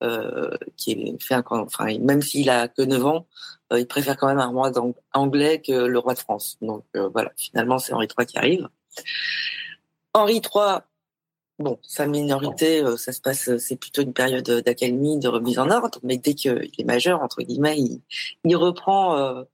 euh, 0.03 0.55
qui 0.75 0.91
est 0.91 1.23
fait 1.23 1.33
un, 1.33 1.43
enfin 1.49 1.97
même 1.97 2.21
s'il 2.21 2.51
a 2.51 2.67
que 2.67 2.83
9 2.83 3.05
ans, 3.05 3.27
euh, 3.73 3.79
il 3.79 3.87
préfère 3.87 4.15
quand 4.15 4.27
même 4.27 4.39
un 4.39 4.47
roi 4.47 4.71
anglais 5.13 5.59
que 5.59 5.71
le 5.71 5.99
roi 5.99 6.13
de 6.13 6.19
France. 6.19 6.57
Donc 6.61 6.85
euh, 6.95 7.09
voilà, 7.09 7.31
finalement 7.35 7.79
c'est 7.79 7.93
Henri 7.93 8.07
III 8.17 8.27
qui 8.27 8.37
arrive. 8.37 8.69
Henri 10.13 10.35
III, 10.35 10.81
bon, 11.59 11.79
sa 11.81 12.07
minorité, 12.07 12.81
euh, 12.83 12.97
ça 12.97 13.11
se 13.11 13.21
passe, 13.21 13.57
c'est 13.57 13.75
plutôt 13.75 14.01
une 14.01 14.13
période 14.13 14.49
d'accalmie, 14.65 15.19
de 15.19 15.27
remise 15.27 15.59
en 15.59 15.69
ordre, 15.69 15.99
mais 16.03 16.17
dès 16.17 16.33
qu'il 16.33 16.71
est 16.77 16.83
majeur 16.83 17.21
entre 17.21 17.41
guillemets, 17.41 17.77
il, 17.77 18.01
il 18.43 18.55
reprend, 18.55 19.45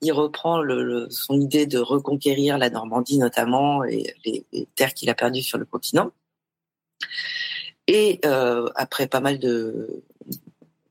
il 0.00 0.12
reprend 0.12 0.62
son 1.10 1.40
idée 1.40 1.66
de 1.66 1.78
reconquérir 1.78 2.58
la 2.58 2.70
Normandie 2.70 3.18
notamment 3.18 3.84
et 3.84 4.14
les, 4.24 4.44
terres 4.74 4.94
qu'il 4.94 5.10
a 5.10 5.14
perdues 5.14 5.42
sur 5.42 5.58
le 5.58 5.64
continent. 5.64 6.10
Et 7.86 8.20
euh, 8.24 8.68
après 8.74 9.06
pas 9.06 9.20
mal 9.20 9.38
de 9.38 10.02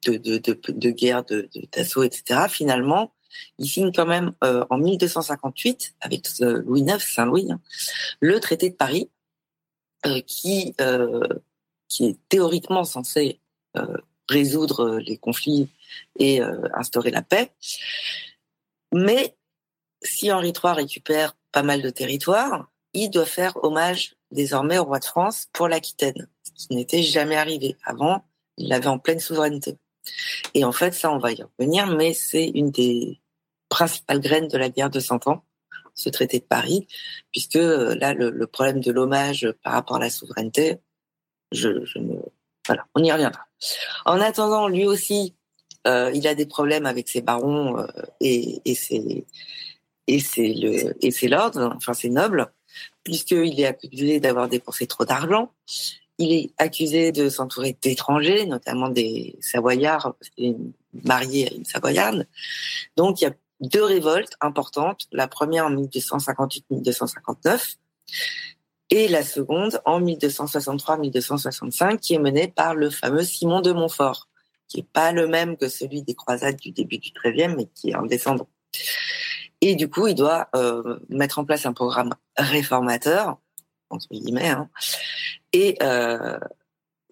de, 0.06 0.18
de, 0.18 0.38
de, 0.38 0.58
de 0.72 2.06
etc., 2.06 2.40
finalement, 2.50 3.12
il 3.60 3.68
signe 3.68 3.92
quand 3.92 4.06
même 4.06 4.34
euh, 4.44 4.66
en 4.70 4.78
1258, 4.78 5.96
avec 6.02 6.28
euh, 6.42 6.62
Louis 6.66 6.82
IX, 6.82 7.00
Saint-Louis, 7.00 7.48
hein, 7.52 7.60
le 8.20 8.40
traité 8.40 8.70
de 8.70 8.76
Paris, 8.76 9.10
euh, 9.10 9.17
qui, 10.26 10.76
euh, 10.82 11.28
qui 11.88 12.06
est 12.06 12.18
théoriquement 12.30 12.84
censé 12.84 13.40
euh, 13.78 13.98
résoudre 14.30 14.98
les 14.98 15.18
conflits 15.18 15.70
et 16.20 16.42
instaurer 16.74 17.12
la 17.12 17.22
paix. 17.22 17.52
Mais 18.92 19.36
si 20.02 20.32
Henri 20.32 20.50
III 20.50 20.74
récupère 20.74 21.38
pas 21.52 21.64
mal 21.64 21.82
de 21.82 21.90
territoires, 21.90 22.70
il 22.94 23.10
doit 23.10 23.26
faire 23.26 23.56
hommage 23.64 24.16
désormais 24.32 24.80
au 24.80 24.84
roi 24.84 25.00
de 25.00 25.06
France 25.06 25.48
pour 25.54 25.70
l'Aquitaine 25.70 26.28
qui 26.58 26.76
n'était 26.76 27.04
jamais 27.04 27.36
arrivé. 27.36 27.78
Avant, 27.86 28.26
il 28.58 28.68
l'avait 28.68 28.88
en 28.88 29.00
pleine 29.00 29.20
souveraineté. 29.20 29.78
Et 30.54 30.64
en 30.64 30.72
fait, 30.72 30.94
ça, 30.94 31.12
on 31.12 31.20
va 31.20 31.32
y 31.32 31.44
revenir, 31.44 31.88
mais 31.88 32.14
c'est 32.14 32.48
une 32.48 32.72
des 32.72 33.20
principales 33.70 34.20
graines 34.20 34.48
de 34.48 34.58
la 34.58 34.70
guerre 34.70 34.90
de 34.90 35.00
Cent 35.00 35.28
Ans, 35.28 35.44
ce 35.98 36.10
traité 36.10 36.40
de 36.40 36.46
Paris, 36.46 36.88
puisque 37.32 37.58
euh, 37.58 37.96
là, 37.96 38.14
le, 38.14 38.48
problème 38.48 38.80
de 38.80 38.92
l'hommage 38.92 39.52
par 39.64 39.74
rapport 39.74 39.98
à 39.98 40.00
la 40.00 40.10
souveraineté, 40.10 40.78
je. 41.52 41.70
Voilà, 42.66 42.86
on 42.96 43.04
y 43.04 43.12
reviendra. 43.12 43.46
En 44.06 44.20
attendant, 44.20 44.68
lui 44.68 44.86
aussi, 44.86 45.36
euh, 45.88 46.12
il 46.14 46.28
a 46.28 46.36
des 46.36 46.46
problèmes 46.46 46.86
avec 46.86 47.08
ses 47.08 47.22
barons 47.22 47.80
euh, 47.80 47.88
et, 48.20 48.62
et 48.66 48.76
ses 48.76 49.26
et 50.10 50.20
c'est 50.20 50.54
le 50.54 51.06
et 51.06 51.12
ses 51.12 51.28
lords, 51.28 51.58
enfin 51.58 51.94
ses 51.94 52.10
nobles, 52.10 52.48
puisqu'il 53.04 53.60
est 53.60 53.66
accusé 53.66 54.20
d'avoir 54.20 54.48
dépensé 54.48 54.86
trop 54.86 55.06
d'argent 55.06 55.52
il 56.18 56.34
est 56.34 56.50
accusé 56.58 57.12
de 57.12 57.30
s'entourer 57.30 57.78
d'étrangers, 57.82 58.46
notamment 58.46 58.90
des 58.90 59.36
Savoyards, 59.40 60.16
parce 60.20 60.30
qu'il 60.32 60.46
est 60.46 60.58
marié 61.08 61.50
à 61.50 61.54
une 61.54 61.66
Savoyarde. 61.66 62.28
Donc, 62.96 63.22
il 63.22 63.26
y 63.26 63.28
a 63.28 63.34
deux 63.60 63.84
révoltes 63.84 64.36
importantes. 64.42 65.08
La 65.12 65.28
première 65.28 65.66
en 65.66 65.72
1258-1259 65.72 67.78
et 68.90 69.08
la 69.08 69.24
seconde 69.24 69.82
en 69.86 70.02
1263-1265 70.02 71.98
qui 71.98 72.14
est 72.14 72.20
menée 72.20 72.48
par 72.48 72.76
le 72.76 72.90
fameux 72.90 73.24
Simon 73.24 73.62
de 73.62 73.72
Montfort, 73.72 74.28
qui 74.68 74.80
est 74.80 74.88
pas 74.92 75.12
le 75.12 75.28
même 75.28 75.58
que 75.58 75.68
celui 75.68 76.04
des 76.04 76.16
croisades 76.16 76.58
du 76.58 76.72
début 76.72 76.98
du 76.98 77.12
XIIIe, 77.12 77.56
mais 77.56 77.68
qui 77.76 77.90
est 77.90 77.96
un 77.96 78.06
descendant. 78.06 78.48
Et 79.60 79.76
du 79.76 79.90
coup, 79.90 80.08
il 80.08 80.16
doit 80.16 80.48
euh, 80.56 81.00
mettre 81.10 81.40
en 81.40 81.46
place 81.46 81.66
un 81.66 81.74
programme 81.74 82.14
réformateur 82.38 83.38
entre 83.90 84.08
guillemets. 84.12 84.50
Hein. 84.50 84.70
Et, 85.54 85.78
euh, 85.82 86.38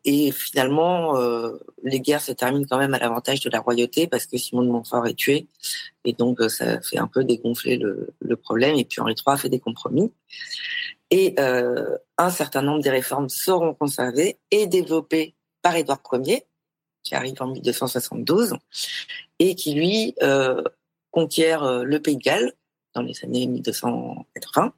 et 0.06 0.32
finalement, 0.32 1.18
euh, 1.18 1.58
les 1.84 2.00
guerres 2.00 2.22
se 2.22 2.32
terminent 2.32 2.68
quand 2.70 2.78
même 2.78 2.94
à 2.94 3.00
l'avantage 3.00 3.40
de 3.40 3.50
la 3.50 3.60
royauté 3.60 4.06
parce 4.06 4.28
que 4.28 4.38
Simon 4.38 4.62
de 4.62 4.70
Montfort 4.70 5.08
est 5.08 5.16
tué. 5.16 5.48
Et 6.04 6.14
donc, 6.14 6.40
euh, 6.40 6.48
ça 6.48 6.80
fait 6.82 7.00
un 7.00 7.08
peu 7.08 7.24
dégonfler 7.24 7.78
le, 7.78 8.36
problème. 8.36 8.76
Et 8.76 8.86
puis 8.86 9.02
Henri 9.02 9.16
III 9.16 9.38
fait 9.38 9.50
des 9.50 9.60
compromis. 9.60 10.14
Et 11.10 11.34
euh, 11.40 11.98
un 12.20 12.30
certain 12.30 12.62
nombre 12.62 12.84
des 12.84 12.92
réformes 12.92 13.30
seront 13.30 13.74
conservées 13.74 14.38
et 14.52 14.68
développées 14.68 15.34
par 15.64 15.76
Édouard 15.76 16.02
Ier, 16.14 16.44
qui 17.04 17.16
arrive 17.16 17.42
en 17.42 17.48
1272, 17.48 18.54
et 19.40 19.56
qui, 19.56 19.74
lui, 19.74 20.16
conquiert 21.12 21.84
le 21.84 22.00
Pays 22.00 22.18
de 22.18 22.22
Galles 22.22 22.54
dans 22.94 23.02
les 23.02 23.24
années 23.24 23.48
1280 23.48 24.74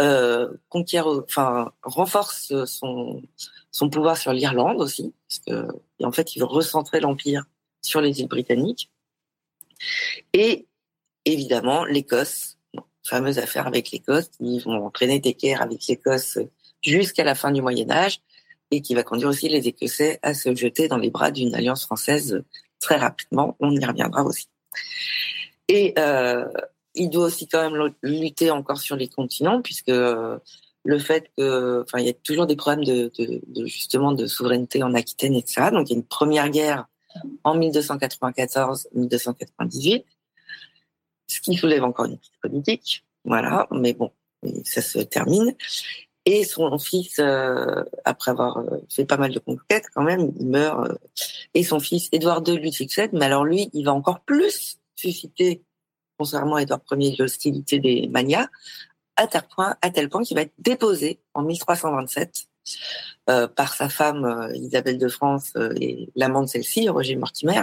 euh, 0.00 0.48
conquiert, 0.68 1.06
enfin 1.06 1.72
renforce 1.82 2.52
son 2.66 3.22
son 3.70 3.90
pouvoir 3.90 4.16
sur 4.16 4.32
l'Irlande 4.32 4.80
aussi, 4.80 5.12
parce 5.28 5.40
que 5.40 6.04
en 6.04 6.12
fait 6.12 6.34
il 6.34 6.40
veut 6.40 6.46
recentrer 6.46 7.00
l'empire 7.00 7.44
sur 7.82 8.00
les 8.00 8.20
îles 8.20 8.28
britanniques. 8.28 8.90
Et 10.32 10.66
évidemment 11.24 11.84
l'Écosse, 11.84 12.58
fameuse 13.04 13.38
affaire 13.38 13.66
avec 13.66 13.90
l'Écosse, 13.90 14.30
ils 14.40 14.60
vont 14.60 14.86
entraîner 14.86 15.20
des 15.20 15.34
guerres 15.34 15.62
avec 15.62 15.86
l'Écosse 15.86 16.38
jusqu'à 16.82 17.24
la 17.24 17.34
fin 17.34 17.50
du 17.50 17.62
Moyen 17.62 17.90
Âge 17.90 18.20
et 18.70 18.80
qui 18.80 18.94
va 18.94 19.02
conduire 19.02 19.28
aussi 19.28 19.48
les 19.48 19.68
Écossais 19.68 20.18
à 20.22 20.34
se 20.34 20.54
jeter 20.54 20.88
dans 20.88 20.96
les 20.98 21.10
bras 21.10 21.30
d'une 21.30 21.54
alliance 21.54 21.84
française 21.84 22.42
très 22.80 22.96
rapidement. 22.96 23.56
On 23.60 23.70
y 23.74 23.84
reviendra 23.84 24.24
aussi. 24.24 24.48
Et 25.68 25.94
euh, 25.98 26.46
il 26.94 27.10
doit 27.10 27.26
aussi 27.26 27.48
quand 27.48 27.70
même 27.70 27.92
lutter 28.02 28.50
encore 28.50 28.78
sur 28.78 28.96
les 28.96 29.08
continents, 29.08 29.60
puisque 29.62 29.88
euh, 29.88 30.38
le 30.84 30.98
fait 30.98 31.30
que, 31.36 31.82
enfin, 31.82 31.98
il 31.98 32.06
y 32.06 32.10
a 32.10 32.14
toujours 32.14 32.46
des 32.46 32.56
problèmes 32.56 32.84
de, 32.84 33.10
de, 33.18 33.40
de, 33.46 33.66
justement 33.66 34.12
de 34.12 34.26
souveraineté 34.26 34.82
en 34.82 34.94
Aquitaine, 34.94 35.34
etc. 35.34 35.70
Donc, 35.72 35.88
il 35.88 35.92
y 35.92 35.96
a 35.96 35.98
une 35.98 36.04
première 36.04 36.48
guerre 36.50 36.86
en 37.44 37.56
1294-1298, 37.58 40.04
ce 41.26 41.40
qui 41.40 41.56
soulève 41.56 41.84
encore 41.84 42.04
une 42.06 42.18
petite 42.18 42.40
politique, 42.40 43.04
voilà. 43.24 43.68
Mais 43.70 43.92
bon, 43.94 44.10
ça 44.64 44.82
se 44.82 44.98
termine. 44.98 45.54
Et 46.26 46.44
son 46.44 46.78
fils, 46.78 47.18
euh, 47.18 47.84
après 48.04 48.30
avoir 48.30 48.58
euh, 48.58 48.78
fait 48.88 49.04
pas 49.04 49.18
mal 49.18 49.32
de 49.32 49.38
conquêtes, 49.38 49.86
quand 49.94 50.02
même, 50.02 50.32
il 50.38 50.46
meurt. 50.46 50.92
et 51.52 51.62
son 51.62 51.80
fils, 51.80 52.08
Édouard 52.12 52.42
II, 52.46 52.56
lui 52.56 52.72
succède. 52.72 53.10
Mais 53.12 53.26
alors 53.26 53.44
lui, 53.44 53.68
il 53.74 53.84
va 53.84 53.92
encore 53.92 54.20
plus 54.20 54.78
susciter 54.94 55.62
contrairement 56.18 56.56
à 56.56 56.62
Édouard 56.62 56.80
Ier, 56.92 57.16
l'hostilité 57.18 57.78
des 57.78 58.08
manias, 58.08 58.48
à 59.16 59.26
tel 59.26 59.42
point, 59.54 59.76
à 59.82 59.90
tel 59.90 60.08
point 60.08 60.22
qu'il 60.22 60.36
va 60.36 60.42
être 60.42 60.54
déposé 60.58 61.20
en 61.34 61.42
1327 61.42 62.48
euh, 63.30 63.48
par 63.48 63.72
sa 63.72 63.88
femme 63.88 64.26
euh, 64.26 64.54
Isabelle 64.54 64.98
de 64.98 65.08
France 65.08 65.52
euh, 65.56 65.72
et 65.80 66.10
l'amant 66.14 66.42
de 66.42 66.46
celle-ci, 66.46 66.90
Roger 66.90 67.16
Mortimer, 67.16 67.62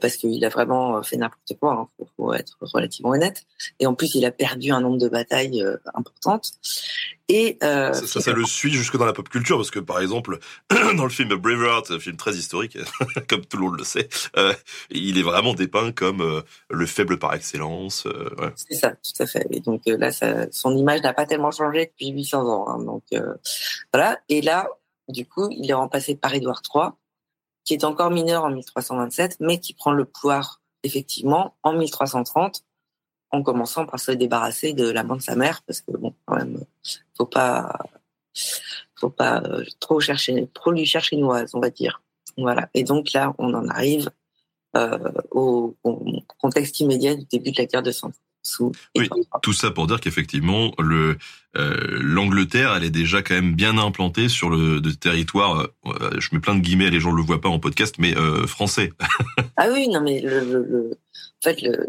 parce 0.00 0.16
qu'il 0.16 0.44
a 0.44 0.48
vraiment 0.48 1.00
fait 1.04 1.16
n'importe 1.16 1.52
quoi, 1.60 1.88
il 2.00 2.02
hein, 2.02 2.06
faut, 2.16 2.34
être 2.34 2.56
relativement 2.60 3.10
honnête. 3.10 3.44
Et 3.78 3.86
en 3.86 3.94
plus, 3.94 4.16
il 4.16 4.24
a 4.24 4.32
perdu 4.32 4.72
un 4.72 4.80
nombre 4.80 4.98
de 4.98 5.08
batailles 5.08 5.64
importantes. 5.94 6.50
Et 7.28 7.58
ça, 7.60 7.92
ça, 7.94 8.20
ça, 8.20 8.32
le 8.32 8.44
suit 8.44 8.72
jusque 8.72 8.96
dans 8.96 9.04
la 9.04 9.12
pop 9.12 9.28
culture, 9.28 9.56
parce 9.56 9.70
que 9.70 9.78
par 9.78 10.00
exemple, 10.00 10.38
dans 10.96 11.04
le 11.04 11.10
film 11.10 11.34
Braveheart, 11.36 11.90
un 11.92 11.98
film 12.00 12.16
très 12.16 12.34
historique, 12.34 12.78
comme 13.28 13.44
tout 13.44 13.56
le 13.56 13.64
monde 13.64 13.78
le 13.78 13.84
sait, 13.84 14.08
il 14.90 15.18
est 15.18 15.22
vraiment 15.22 15.54
dépeint 15.54 15.92
comme 15.92 16.42
le 16.70 16.86
faible 16.86 17.18
par 17.18 17.34
excellence. 17.34 18.04
Ouais. 18.04 18.52
C'est 18.56 18.74
ça, 18.74 18.90
tout 18.90 19.22
à 19.22 19.26
fait. 19.26 19.46
Et 19.50 19.60
donc 19.60 19.82
là, 19.86 20.10
ça, 20.10 20.50
son 20.50 20.76
image 20.76 21.02
n'a 21.02 21.12
pas 21.12 21.26
tellement 21.26 21.52
changé 21.52 21.86
depuis 21.86 22.08
800 22.10 22.48
ans. 22.48 22.68
Hein, 22.68 22.82
donc 22.82 23.04
voilà. 23.92 24.18
Et 24.28 24.40
là, 24.40 24.55
du 25.08 25.26
coup, 25.26 25.48
il 25.50 25.70
est 25.70 25.74
remplacé 25.74 26.16
par 26.16 26.34
Édouard 26.34 26.62
III, 26.74 26.90
qui 27.64 27.74
est 27.74 27.84
encore 27.84 28.10
mineur 28.10 28.44
en 28.44 28.50
1327, 28.50 29.38
mais 29.40 29.60
qui 29.60 29.74
prend 29.74 29.92
le 29.92 30.04
pouvoir 30.04 30.60
effectivement 30.82 31.56
en 31.62 31.72
1330, 31.72 32.64
en 33.30 33.42
commençant 33.42 33.86
par 33.86 33.98
se 33.98 34.12
débarrasser 34.12 34.72
de 34.72 34.88
la 34.88 35.02
main 35.02 35.16
de 35.16 35.22
sa 35.22 35.34
mère, 35.34 35.62
parce 35.62 35.80
que 35.80 35.92
bon, 35.92 36.14
quand 36.24 36.36
même, 36.36 36.64
faut 37.16 37.26
pas, 37.26 37.76
faut 38.94 39.10
pas 39.10 39.42
euh, 39.42 39.64
trop 39.80 40.00
chercher, 40.00 40.48
trop 40.54 40.70
lui 40.70 40.86
chercher 40.86 41.16
noise, 41.16 41.50
on 41.54 41.60
va 41.60 41.70
dire. 41.70 42.02
Voilà. 42.36 42.68
Et 42.74 42.84
donc 42.84 43.12
là, 43.12 43.34
on 43.38 43.52
en 43.54 43.68
arrive 43.68 44.10
euh, 44.76 45.12
au, 45.30 45.76
au, 45.84 46.22
contexte 46.38 46.80
immédiat 46.80 47.14
du 47.14 47.24
début 47.24 47.50
de 47.50 47.58
la 47.58 47.66
guerre 47.66 47.82
de 47.82 47.90
Cent 47.90 48.12
oui, 48.96 49.08
tout 49.42 49.52
ça 49.52 49.70
pour 49.70 49.86
dire 49.86 50.00
qu'effectivement, 50.00 50.72
le 50.78 51.18
euh, 51.56 51.98
l'Angleterre, 52.02 52.74
elle 52.76 52.84
est 52.84 52.90
déjà 52.90 53.22
quand 53.22 53.34
même 53.34 53.54
bien 53.54 53.78
implantée 53.78 54.28
sur 54.28 54.50
le 54.50 54.80
de 54.80 54.90
territoire. 54.90 55.68
Euh, 55.86 56.10
je 56.18 56.28
mets 56.32 56.40
plein 56.40 56.54
de 56.54 56.60
guillemets, 56.60 56.90
les 56.90 57.00
gens 57.00 57.12
le 57.12 57.22
voient 57.22 57.40
pas 57.40 57.48
en 57.48 57.58
podcast, 57.58 57.96
mais 57.98 58.16
euh, 58.16 58.46
français. 58.46 58.92
ah 59.56 59.68
oui, 59.72 59.88
non 59.88 60.02
mais 60.02 60.20
le, 60.20 60.40
le, 60.40 60.98
fait, 61.42 61.62
le, 61.62 61.86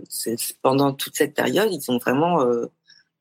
pendant 0.61 0.93
toute 0.93 1.15
cette 1.15 1.33
période, 1.33 1.69
ils 1.71 1.91
ont 1.91 1.97
vraiment 1.97 2.45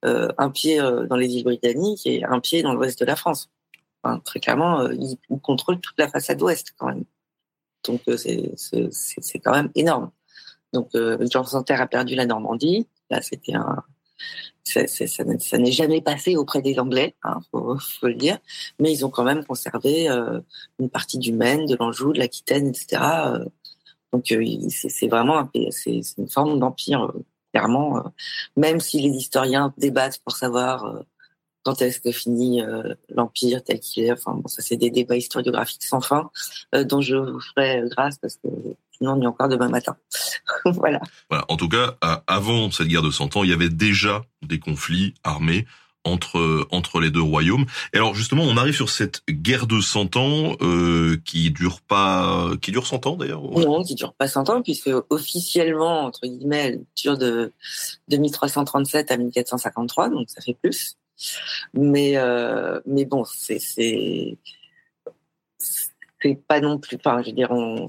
un 0.02 0.50
pied 0.50 0.78
dans 0.78 1.16
les 1.16 1.28
îles 1.34 1.44
britanniques 1.44 2.06
et 2.06 2.24
un 2.24 2.38
pied 2.38 2.62
dans 2.62 2.74
l'ouest 2.74 3.00
de 3.00 3.04
la 3.04 3.16
France. 3.16 3.50
Enfin, 4.02 4.20
très 4.20 4.38
clairement, 4.38 4.88
ils, 4.90 5.16
ils, 5.30 5.40
contrôlent 5.40 5.80
toute 5.80 5.98
la 5.98 6.08
façade 6.08 6.40
ouest 6.42 6.74
quand 6.78 6.86
même. 6.86 7.04
Donc 7.84 8.02
c'est 8.16 9.40
quand 9.42 9.52
même 9.52 9.70
énorme. 9.74 10.12
Donc 10.72 10.90
Georges 11.28 11.48
Santerre 11.48 11.80
a 11.80 11.88
perdu 11.88 12.14
la 12.14 12.26
Normandie. 12.26 12.86
Là, 13.10 13.22
c'était 13.22 13.54
un 13.54 13.84
ça, 14.66 15.58
n'est 15.58 15.72
jamais 15.72 16.00
passé 16.00 16.36
auprès 16.36 16.62
des 16.62 16.78
Anglais, 16.78 17.14
hein, 17.22 17.40
faut, 17.50 17.78
le 18.02 18.14
dire, 18.14 18.38
mais 18.78 18.92
ils 18.92 19.04
ont 19.04 19.10
quand 19.10 19.24
même 19.24 19.44
conservé 19.44 20.08
euh, 20.08 20.40
une 20.78 20.90
partie 20.90 21.18
du 21.18 21.32
Maine, 21.32 21.66
de 21.66 21.76
l'Anjou, 21.76 22.12
de 22.12 22.18
l'Aquitaine, 22.18 22.68
etc. 22.68 23.02
Euh, 23.26 23.44
donc 24.12 24.30
euh, 24.32 24.44
c'est 24.68 25.08
vraiment 25.08 25.48
une 25.54 26.28
forme 26.28 26.58
d'empire 26.58 27.12
clairement, 27.52 28.02
même 28.56 28.80
si 28.80 29.00
les 29.00 29.10
historiens 29.10 29.72
débattent 29.78 30.20
pour 30.24 30.36
savoir 30.36 31.02
quand 31.64 31.80
est-ce 31.82 32.00
que 32.00 32.12
finit 32.12 32.62
l'empire 33.08 33.62
tel 33.64 33.80
qu'il 33.80 34.04
est. 34.04 34.12
Enfin 34.12 34.34
bon, 34.34 34.46
ça 34.46 34.62
c'est 34.62 34.76
des 34.76 34.90
débats 34.90 35.16
historiographiques 35.16 35.84
sans 35.84 36.00
fin 36.00 36.30
dont 36.72 37.00
je 37.00 37.16
vous 37.16 37.40
ferai 37.40 37.82
grâce 37.88 38.18
parce 38.18 38.36
que 38.36 38.48
sinon 38.96 39.14
on 39.14 39.22
est 39.22 39.26
encore 39.26 39.48
demain 39.48 39.68
matin. 39.68 39.96
voilà. 40.64 41.00
voilà. 41.30 41.44
En 41.48 41.56
tout 41.56 41.68
cas, 41.68 41.96
avant 42.26 42.70
cette 42.70 42.88
guerre 42.88 43.02
de 43.02 43.10
Cent 43.10 43.36
Ans, 43.36 43.44
il 43.44 43.50
y 43.50 43.52
avait 43.52 43.68
déjà 43.68 44.22
des 44.42 44.58
conflits 44.58 45.14
armés 45.24 45.66
entre 46.06 46.66
entre 46.70 47.00
les 47.00 47.10
deux 47.10 47.22
royaumes. 47.22 47.66
Et 47.92 47.96
alors 47.96 48.14
justement, 48.14 48.44
on 48.44 48.56
arrive 48.56 48.74
sur 48.74 48.90
cette 48.90 49.22
guerre 49.28 49.66
de 49.66 49.80
Cent 49.80 50.16
Ans 50.16 50.56
euh, 50.62 51.20
qui 51.24 51.50
dure 51.50 51.80
pas, 51.80 52.50
qui 52.62 52.70
dure 52.70 52.86
100 52.86 53.06
ans 53.06 53.16
d'ailleurs. 53.16 53.42
Non, 53.42 53.82
qui 53.82 53.94
dure 53.94 54.14
pas 54.14 54.28
100 54.28 54.48
ans 54.50 54.62
puisque 54.62 54.90
officiellement 55.10 56.04
entre 56.04 56.26
guillemets, 56.26 56.66
elle 56.68 56.84
dure 56.96 57.18
de, 57.18 57.52
de 58.08 58.16
1337 58.16 59.10
à 59.10 59.16
1453, 59.16 60.08
donc 60.10 60.30
ça 60.30 60.40
fait 60.40 60.54
plus. 60.54 60.96
Mais 61.74 62.16
euh, 62.16 62.80
mais 62.86 63.04
bon, 63.04 63.24
c'est 63.24 63.58
c'est 63.58 64.38
c'est 66.20 66.40
pas 66.46 66.60
non 66.60 66.78
plus. 66.78 66.96
Enfin, 66.96 67.22
je 67.22 67.30
veux 67.30 67.36
dire, 67.36 67.50
on, 67.50 67.86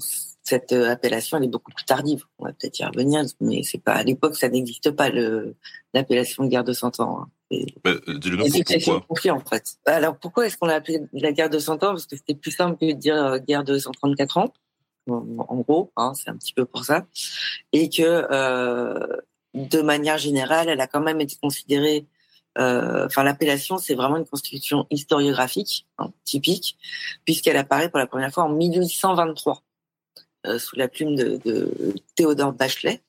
cette 0.48 0.72
euh, 0.72 0.90
appellation 0.90 1.36
elle 1.38 1.44
est 1.44 1.48
beaucoup 1.48 1.72
plus 1.72 1.84
tardive. 1.84 2.24
On 2.38 2.46
va 2.46 2.52
peut-être 2.52 2.78
y 2.78 2.84
revenir, 2.84 3.24
mais 3.40 3.62
c'est 3.62 3.82
pas 3.82 3.92
à 3.92 4.02
l'époque 4.02 4.36
ça 4.36 4.48
n'existe 4.48 4.90
pas 4.90 5.10
le 5.10 5.56
l'appellation 5.94 6.44
guerre 6.46 6.64
de 6.64 6.72
Cent 6.72 7.00
ans. 7.00 7.20
Hein. 7.20 7.28
Bah, 7.82 7.94
pourquoi 8.04 9.00
conflit, 9.08 9.30
en 9.30 9.40
fait. 9.40 9.76
Alors 9.86 10.16
pourquoi 10.16 10.46
est-ce 10.46 10.56
qu'on 10.56 10.66
l'a 10.66 10.76
appelé 10.76 11.00
la 11.12 11.32
guerre 11.32 11.50
de 11.50 11.58
Cent 11.58 11.74
ans? 11.76 11.92
Parce 11.92 12.06
que 12.06 12.16
c'était 12.16 12.34
plus 12.34 12.50
simple 12.50 12.76
que 12.78 12.86
de 12.86 12.92
dire 12.92 13.16
euh, 13.16 13.38
guerre 13.38 13.64
de 13.64 13.78
134 13.78 14.36
ans. 14.38 14.52
En 15.08 15.56
gros, 15.60 15.90
hein, 15.96 16.12
c'est 16.14 16.28
un 16.28 16.36
petit 16.36 16.52
peu 16.52 16.66
pour 16.66 16.84
ça, 16.84 17.06
et 17.72 17.88
que 17.88 18.26
euh, 18.30 19.06
de 19.54 19.80
manière 19.80 20.18
générale, 20.18 20.68
elle 20.68 20.82
a 20.82 20.86
quand 20.86 21.00
même 21.00 21.22
été 21.22 21.36
considérée 21.42 22.06
euh, 22.58 23.06
enfin 23.06 23.22
l'appellation 23.22 23.78
c'est 23.78 23.94
vraiment 23.94 24.16
une 24.16 24.24
construction 24.24 24.86
historiographique 24.90 25.86
hein, 25.98 26.12
typique 26.24 26.76
puisqu'elle 27.24 27.56
apparaît 27.56 27.88
pour 27.88 27.98
la 27.98 28.06
première 28.06 28.32
fois 28.32 28.44
en 28.44 28.48
1823 28.48 29.54
euh, 29.54 29.67
sous 30.58 30.76
la 30.76 30.88
plume 30.88 31.14
de, 31.16 31.40
Théodore 32.14 32.52
Bachelet, 32.52 33.02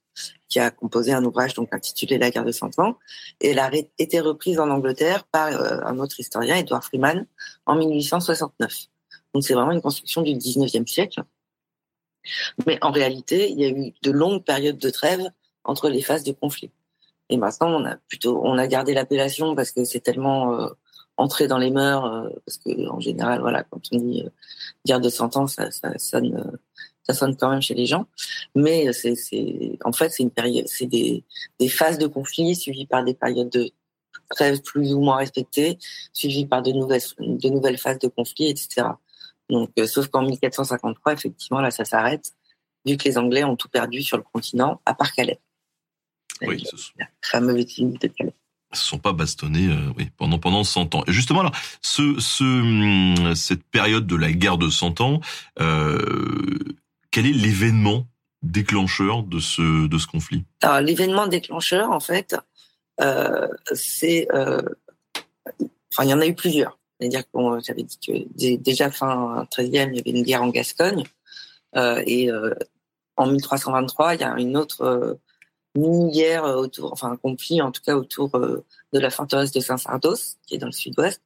qui 0.47 0.59
a 0.59 0.71
composé 0.71 1.13
un 1.13 1.23
ouvrage 1.23 1.53
donc 1.53 1.73
intitulé 1.73 2.17
La 2.17 2.31
guerre 2.31 2.45
de 2.45 2.51
Cent 2.51 2.77
Ans, 2.79 2.97
et 3.39 3.49
elle 3.49 3.59
a 3.59 3.71
été 3.97 4.19
reprise 4.19 4.59
en 4.59 4.69
Angleterre 4.69 5.25
par 5.25 5.47
euh, 5.47 5.79
un 5.83 5.99
autre 5.99 6.19
historien, 6.19 6.55
Edward 6.55 6.83
Freeman, 6.83 7.25
en 7.65 7.75
1869. 7.75 8.87
Donc 9.33 9.43
c'est 9.43 9.53
vraiment 9.53 9.71
une 9.71 9.81
construction 9.81 10.21
du 10.21 10.31
19e 10.31 10.87
siècle. 10.87 11.23
Mais 12.65 12.77
en 12.81 12.91
réalité, 12.91 13.49
il 13.51 13.59
y 13.59 13.65
a 13.65 13.69
eu 13.69 13.93
de 14.01 14.11
longues 14.11 14.43
périodes 14.43 14.77
de 14.77 14.89
trêve 14.89 15.29
entre 15.63 15.89
les 15.89 16.01
phases 16.01 16.23
de 16.23 16.31
conflit. 16.31 16.71
Et 17.29 17.37
maintenant, 17.37 17.69
on 17.69 17.85
a 17.85 17.95
plutôt, 17.95 18.41
on 18.43 18.57
a 18.57 18.67
gardé 18.67 18.93
l'appellation 18.93 19.55
parce 19.55 19.71
que 19.71 19.83
c'est 19.83 19.99
tellement 19.99 20.59
euh, 20.59 20.67
entré 21.15 21.47
dans 21.47 21.59
les 21.59 21.69
mœurs, 21.69 22.31
parce 22.45 22.57
que 22.57 22.89
en 22.89 22.99
général, 22.99 23.41
voilà, 23.41 23.63
quand 23.63 23.81
on 23.91 23.97
dit 23.97 24.25
guerre 24.85 24.99
de 24.99 25.09
Cent 25.09 25.37
Ans, 25.37 25.47
ça, 25.47 25.69
ça 25.69 25.97
sonne 25.99 26.57
ça 27.09 27.19
sonne 27.19 27.35
quand 27.35 27.49
même 27.49 27.61
chez 27.61 27.73
les 27.73 27.87
gens. 27.87 28.05
Mais 28.53 28.93
c'est, 28.93 29.15
c'est, 29.15 29.77
en 29.83 29.91
fait, 29.91 30.09
c'est 30.09 30.23
une 30.23 30.31
période, 30.31 30.67
c'est 30.67 30.85
des, 30.85 31.23
des 31.59 31.69
phases 31.69 31.97
de 31.97 32.05
conflit 32.05 32.55
suivies 32.55 32.85
par 32.85 33.03
des 33.03 33.15
périodes 33.15 33.49
de 33.49 33.71
trêve 34.29 34.61
plus 34.61 34.93
ou 34.93 35.01
moins 35.01 35.17
respectées, 35.17 35.79
suivies 36.13 36.45
par 36.45 36.61
de 36.61 36.71
nouvelles, 36.71 37.01
de 37.19 37.49
nouvelles 37.49 37.79
phases 37.79 37.97
de 37.97 38.07
conflit, 38.07 38.49
etc. 38.49 38.87
Donc, 39.49 39.71
euh, 39.79 39.87
sauf 39.87 40.07
qu'en 40.09 40.21
1453, 40.21 41.13
effectivement, 41.13 41.61
là, 41.61 41.71
ça 41.71 41.83
s'arrête, 41.83 42.31
vu 42.85 42.95
que 42.95 43.05
les 43.05 43.17
Anglais 43.17 43.43
ont 43.43 43.55
tout 43.55 43.69
perdu 43.69 44.03
sur 44.03 44.17
le 44.17 44.23
continent, 44.23 44.79
à 44.85 44.93
part 44.93 45.11
Calais. 45.13 45.39
Oui, 46.43 46.63
ce 46.63 46.77
sont... 46.77 46.91
la 46.99 47.07
fameuse 47.23 47.65
de 47.75 48.07
Calais 48.07 48.35
se 48.73 48.85
sont 48.85 48.99
pas 48.99 49.13
bastonnés 49.13 49.67
euh, 49.67 49.91
oui, 49.97 50.09
pendant 50.17 50.37
pendant 50.37 50.63
100 50.63 50.95
ans. 50.95 51.03
Et 51.07 51.11
justement, 51.11 51.41
alors, 51.41 51.55
ce, 51.81 52.19
ce, 52.19 52.43
hum, 52.43 53.35
cette 53.35 53.63
période 53.63 54.05
de 54.05 54.15
la 54.15 54.31
guerre 54.31 54.57
de 54.57 54.69
100 54.69 55.01
ans, 55.01 55.21
euh, 55.59 55.97
quel 57.11 57.25
est 57.25 57.33
l'événement 57.33 58.07
déclencheur 58.41 59.23
de 59.23 59.39
ce, 59.39 59.87
de 59.87 59.97
ce 59.97 60.07
conflit? 60.07 60.45
L'événement 60.81 61.27
déclencheur, 61.27 61.91
en 61.91 61.99
fait, 61.99 62.35
euh, 63.01 63.47
c'est. 63.73 64.27
Euh, 64.33 64.61
enfin, 65.91 66.03
il 66.03 66.09
y 66.09 66.13
en 66.13 66.21
a 66.21 66.27
eu 66.27 66.35
plusieurs. 66.35 66.77
C'est-à-dire 66.99 67.23
que 67.31 67.59
j'avais 67.65 67.83
dit 67.83 67.97
que 68.05 68.55
déjà 68.57 68.91
fin 68.91 69.47
13e, 69.51 69.89
il 69.91 69.97
y 69.97 69.99
avait 69.99 70.11
une 70.11 70.23
guerre 70.23 70.43
en 70.43 70.49
Gascogne. 70.49 71.03
Euh, 71.75 72.03
et 72.05 72.29
en 73.15 73.27
1323, 73.27 74.15
il 74.15 74.21
y 74.21 74.23
a 74.23 74.37
une 74.37 74.57
autre 74.57 75.17
mini-guerre 75.75 76.43
autour, 76.43 76.91
enfin 76.91 77.11
un 77.11 77.15
conflit 77.15 77.61
en 77.61 77.71
tout 77.71 77.81
cas 77.81 77.95
autour 77.95 78.31
de 78.31 78.99
la 78.99 79.09
forteresse 79.09 79.51
de 79.51 79.61
Saint-Sardos, 79.61 80.35
qui 80.45 80.55
est 80.55 80.57
dans 80.57 80.65
le 80.65 80.73
sud-ouest. 80.73 81.21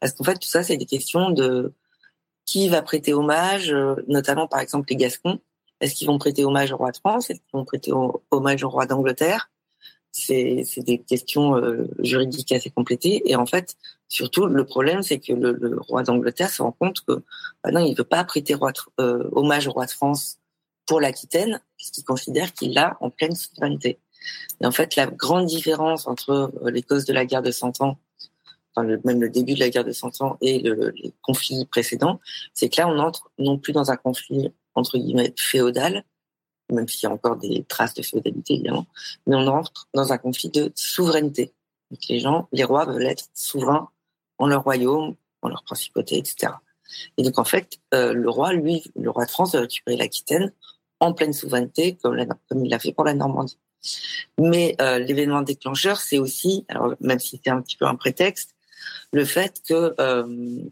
Parce 0.00 0.14
qu'en 0.14 0.24
fait, 0.24 0.38
tout 0.38 0.48
ça, 0.48 0.62
c'est 0.62 0.78
des 0.78 0.86
questions 0.86 1.30
de 1.30 1.74
qui 2.48 2.70
va 2.70 2.80
prêter 2.80 3.12
hommage, 3.12 3.70
euh, 3.70 3.96
notamment 4.08 4.46
par 4.46 4.60
exemple 4.60 4.86
les 4.88 4.96
Gascons. 4.96 5.38
Est-ce 5.82 5.94
qu'ils 5.94 6.06
vont 6.06 6.16
prêter 6.16 6.46
hommage 6.46 6.72
au 6.72 6.78
roi 6.78 6.90
de 6.92 6.96
France? 6.96 7.28
Est-ce 7.28 7.40
qu'ils 7.40 7.52
vont 7.52 7.66
prêter 7.66 7.92
hommage 8.30 8.64
au 8.64 8.70
roi 8.70 8.86
d'Angleterre? 8.86 9.50
C'est, 10.12 10.64
des 10.78 10.98
questions 10.98 11.56
euh, 11.56 11.86
juridiques 11.98 12.50
assez 12.52 12.70
complétées. 12.70 13.20
Et 13.30 13.36
en 13.36 13.44
fait, 13.44 13.76
surtout, 14.08 14.46
le 14.46 14.64
problème, 14.64 15.02
c'est 15.02 15.18
que 15.18 15.34
le, 15.34 15.78
roi 15.78 16.02
d'Angleterre 16.02 16.48
se 16.48 16.62
rend 16.62 16.72
compte 16.72 17.02
que 17.02 17.22
bah 17.62 17.70
non, 17.70 17.80
il 17.80 17.90
ne 17.90 17.96
veut 17.96 18.04
pas 18.04 18.24
prêter 18.24 18.56
euh, 18.98 19.28
hommage 19.32 19.68
au 19.68 19.72
roi 19.72 19.84
de 19.84 19.90
France 19.90 20.38
pour 20.86 21.02
l'Aquitaine, 21.02 21.60
puisqu'il 21.76 22.04
considère 22.04 22.54
qu'il 22.54 22.72
l'a 22.72 22.96
en 23.02 23.10
pleine 23.10 23.36
souveraineté. 23.36 23.98
Et 24.62 24.66
en 24.66 24.72
fait, 24.72 24.96
la 24.96 25.06
grande 25.06 25.44
différence 25.44 26.06
entre 26.06 26.50
les 26.64 26.82
causes 26.82 27.04
de 27.04 27.12
la 27.12 27.26
guerre 27.26 27.42
de 27.42 27.50
Cent 27.50 27.82
Ans 27.82 27.98
même 28.76 29.20
le 29.20 29.28
début 29.28 29.54
de 29.54 29.60
la 29.60 29.70
guerre 29.70 29.84
de 29.84 29.92
Cent 29.92 30.20
Ans 30.20 30.36
et 30.40 30.60
le, 30.60 30.90
les 30.90 31.12
conflits 31.22 31.66
précédents, 31.66 32.20
c'est 32.54 32.68
que 32.68 32.80
là, 32.80 32.88
on 32.88 32.98
entre 32.98 33.30
non 33.38 33.58
plus 33.58 33.72
dans 33.72 33.90
un 33.90 33.96
conflit 33.96 34.52
entre 34.74 34.98
guillemets 34.98 35.34
féodal, 35.36 36.04
même 36.70 36.88
s'il 36.88 37.08
y 37.08 37.10
a 37.10 37.14
encore 37.14 37.36
des 37.36 37.64
traces 37.64 37.94
de 37.94 38.02
féodalité 38.02 38.54
évidemment, 38.54 38.86
mais 39.26 39.36
on 39.36 39.46
entre 39.46 39.88
dans 39.94 40.12
un 40.12 40.18
conflit 40.18 40.50
de 40.50 40.72
souveraineté. 40.74 41.52
Donc 41.90 42.00
les 42.08 42.20
gens, 42.20 42.48
les 42.52 42.64
rois 42.64 42.84
veulent 42.84 43.06
être 43.06 43.28
souverains 43.34 43.88
en 44.38 44.46
leur 44.46 44.62
royaume, 44.62 45.16
en 45.42 45.48
leur 45.48 45.62
principauté, 45.64 46.18
etc. 46.18 46.52
Et 47.16 47.22
donc 47.22 47.38
en 47.38 47.44
fait, 47.44 47.78
euh, 47.94 48.12
le 48.12 48.30
roi, 48.30 48.52
lui, 48.52 48.84
le 48.96 49.10
roi 49.10 49.24
de 49.24 49.30
France, 49.30 49.54
veut 49.54 49.60
récupérer 49.60 49.96
l'Aquitaine 49.96 50.52
en 51.00 51.12
pleine 51.12 51.32
souveraineté, 51.32 51.96
comme, 51.96 52.18
il 52.18 52.70
l'a 52.70 52.78
fait 52.78 52.92
pour 52.92 53.04
la 53.04 53.14
Normandie. 53.14 53.58
Mais 54.38 54.74
euh, 54.80 54.98
l'événement 54.98 55.42
déclencheur, 55.42 56.00
c'est 56.00 56.18
aussi, 56.18 56.64
alors 56.68 56.94
même 57.00 57.20
si 57.20 57.30
c'était 57.30 57.50
un 57.50 57.62
petit 57.62 57.76
peu 57.76 57.86
un 57.86 57.94
prétexte, 57.94 58.56
le 59.12 59.24
fait 59.24 59.60
que 59.68 59.94
euh, 60.00 60.62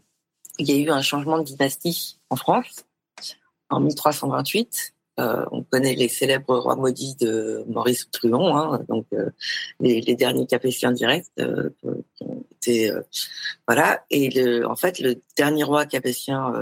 y 0.59 0.71
a 0.71 0.77
eu 0.77 0.89
un 0.89 1.01
changement 1.01 1.39
de 1.39 1.43
dynastie 1.43 2.19
en 2.29 2.35
France 2.35 2.85
en 3.69 3.79
1328. 3.79 4.93
Euh, 5.19 5.43
on 5.51 5.63
connaît 5.63 5.95
les 5.95 6.09
célèbres 6.09 6.59
rois 6.59 6.75
maudits 6.75 7.15
de 7.15 7.63
Maurice 7.67 8.07
Truon, 8.11 8.55
hein, 8.55 8.85
donc 8.87 9.07
euh, 9.13 9.31
les, 9.79 10.15
derniers 10.15 10.45
capétiens 10.45 10.91
directs. 10.91 11.25
Et 12.67 12.91
en 14.63 14.75
fait, 14.75 14.99
le 14.99 15.15
dernier 15.35 15.63
roi 15.63 15.87
capétien 15.87 16.53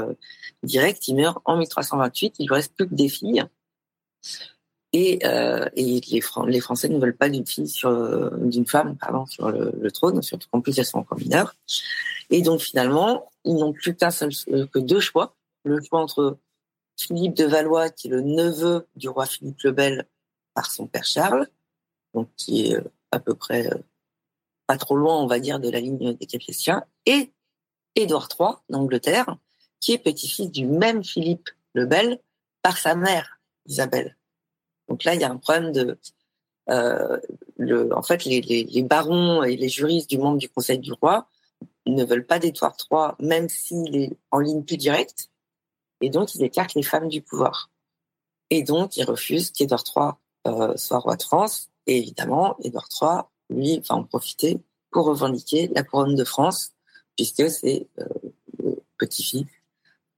direct, 0.64 1.06
il 1.10 1.16
meurt 1.16 1.40
en 1.44 1.58
1328. 1.58 2.36
Il 2.40 2.46
ne 2.46 2.54
reste 2.54 2.74
plus 2.76 2.88
que 2.88 2.96
des 2.96 3.10
filles. 3.10 3.44
Et, 4.98 5.20
euh, 5.26 5.68
les, 5.76 6.62
Français 6.62 6.88
ne 6.88 6.98
veulent 6.98 7.18
pas 7.18 7.28
d'une 7.28 7.46
fille 7.46 7.68
sur 7.68 7.92
d'une 8.38 8.66
femme 8.66 8.98
sur 9.28 9.52
le, 9.52 9.92
trône, 9.92 10.22
surtout 10.22 10.48
qu'en 10.50 10.62
plus 10.62 10.80
elles 10.80 10.86
sont 10.86 11.00
encore 11.00 11.20
mineures. 11.20 11.54
Et 12.30 12.42
donc 12.42 12.62
finalement, 12.62 13.30
ils 13.44 13.56
n'ont 13.56 13.74
plus 13.74 13.96
qu'un 13.96 14.12
seul 14.12 14.32
euh, 14.50 14.66
que 14.68 14.80
deux 14.80 15.00
choix, 15.00 15.36
le 15.64 15.82
choix 15.82 16.00
entre 16.00 16.38
Philippe 16.98 17.36
de 17.36 17.46
Valois 17.46 17.90
qui 17.90 18.08
est 18.08 18.12
le 18.12 18.22
neveu 18.22 18.88
du 18.96 19.10
roi 19.10 19.26
Philippe 19.26 19.62
le 19.64 19.72
Bel 19.72 20.08
par 20.54 20.72
son 20.72 20.88
père 20.88 21.06
Charles, 21.06 21.48
donc 22.14 22.30
qui 22.38 22.68
est 22.68 22.76
euh, 22.76 22.92
à 23.12 23.20
peu 23.20 23.36
près 23.36 23.68
euh, 23.68 23.78
pas 24.68 24.78
trop 24.78 24.96
loin, 24.96 25.22
on 25.22 25.28
va 25.28 25.40
dire, 25.40 25.60
de 25.60 25.70
la 25.70 25.80
ligne 25.80 26.14
des 26.16 26.26
Capétiens, 26.26 26.84
et 27.06 27.32
Édouard 27.96 28.30
III 28.38 28.50
d'Angleterre, 28.70 29.38
qui 29.80 29.94
est 29.94 29.98
petit-fils 29.98 30.50
du 30.50 30.66
même 30.66 31.04
Philippe 31.04 31.50
le 31.74 31.86
Bel 31.86 32.20
par 32.62 32.78
sa 32.78 32.96
mère 32.96 33.40
Isabelle. 33.68 34.18
Donc 34.90 35.04
là, 35.04 35.16
il 35.16 35.22
y 35.22 35.24
a 35.24 35.32
un 35.32 35.38
problème 35.38 35.72
de, 35.72 35.98
le, 37.58 37.96
en 37.96 38.04
fait, 38.04 38.26
les, 38.26 38.84
barons 38.84 39.44
et 39.44 39.56
les 39.56 39.70
juristes 39.70 40.10
du 40.10 40.18
membre 40.18 40.38
du 40.38 40.50
Conseil 40.50 40.80
du 40.80 40.94
roi 40.94 41.28
ne 41.86 42.04
veulent 42.04 42.26
pas 42.26 42.40
d'Édouard 42.40 42.76
III, 42.92 43.12
même 43.20 43.50
s'il 43.50 43.96
est 43.96 44.18
en 44.32 44.40
ligne 44.40 44.64
plus 44.64 44.78
directe, 44.78 45.30
et 46.02 46.10
donc 46.10 46.36
ils 46.36 46.44
écartent 46.44 46.74
les 46.74 46.84
femmes 46.84 47.08
du 47.08 47.22
pouvoir. 47.22 47.70
Et 48.50 48.64
donc 48.64 48.98
ils 48.98 49.04
refusent 49.04 49.52
qu'Édouard 49.52 49.84
III 49.96 50.06
euh, 50.48 50.76
soit 50.78 51.00
roi 51.00 51.16
de 51.16 51.24
France, 51.24 51.70
et 51.88 51.98
évidemment, 51.98 52.58
Édouard 52.64 52.90
III, 53.02 53.22
lui, 53.50 53.80
va 53.88 53.96
en 53.96 54.04
profiter 54.04 54.60
pour 54.92 55.06
revendiquer 55.06 55.70
la 55.76 55.84
couronne 55.84 56.16
de 56.16 56.24
France, 56.24 56.72
puisque 57.16 57.50
c'est 57.50 57.88
euh, 58.00 58.06
le 58.64 58.76
petit-fils 58.98 59.46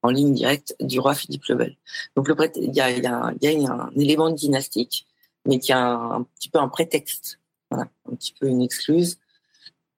en 0.07 0.11
ligne 0.11 0.33
directe 0.33 0.75
du 0.79 0.99
roi 0.99 1.13
Philippe 1.13 1.45
le 1.49 1.55
Bel. 1.55 1.77
Donc 2.15 2.29
il 2.55 2.73
y 2.73 2.79
a, 2.79 2.87
un 2.87 3.89
élément 3.95 4.29
dynastique, 4.29 5.05
mais 5.45 5.59
qui 5.59 5.71
a 5.73 5.79
un, 5.79 6.23
petit 6.23 6.49
peu 6.49 6.59
un 6.59 6.69
prétexte, 6.69 7.39
un 7.71 7.87
petit 8.15 8.33
peu 8.39 8.47
une 8.47 8.61
excluse. 8.61 9.19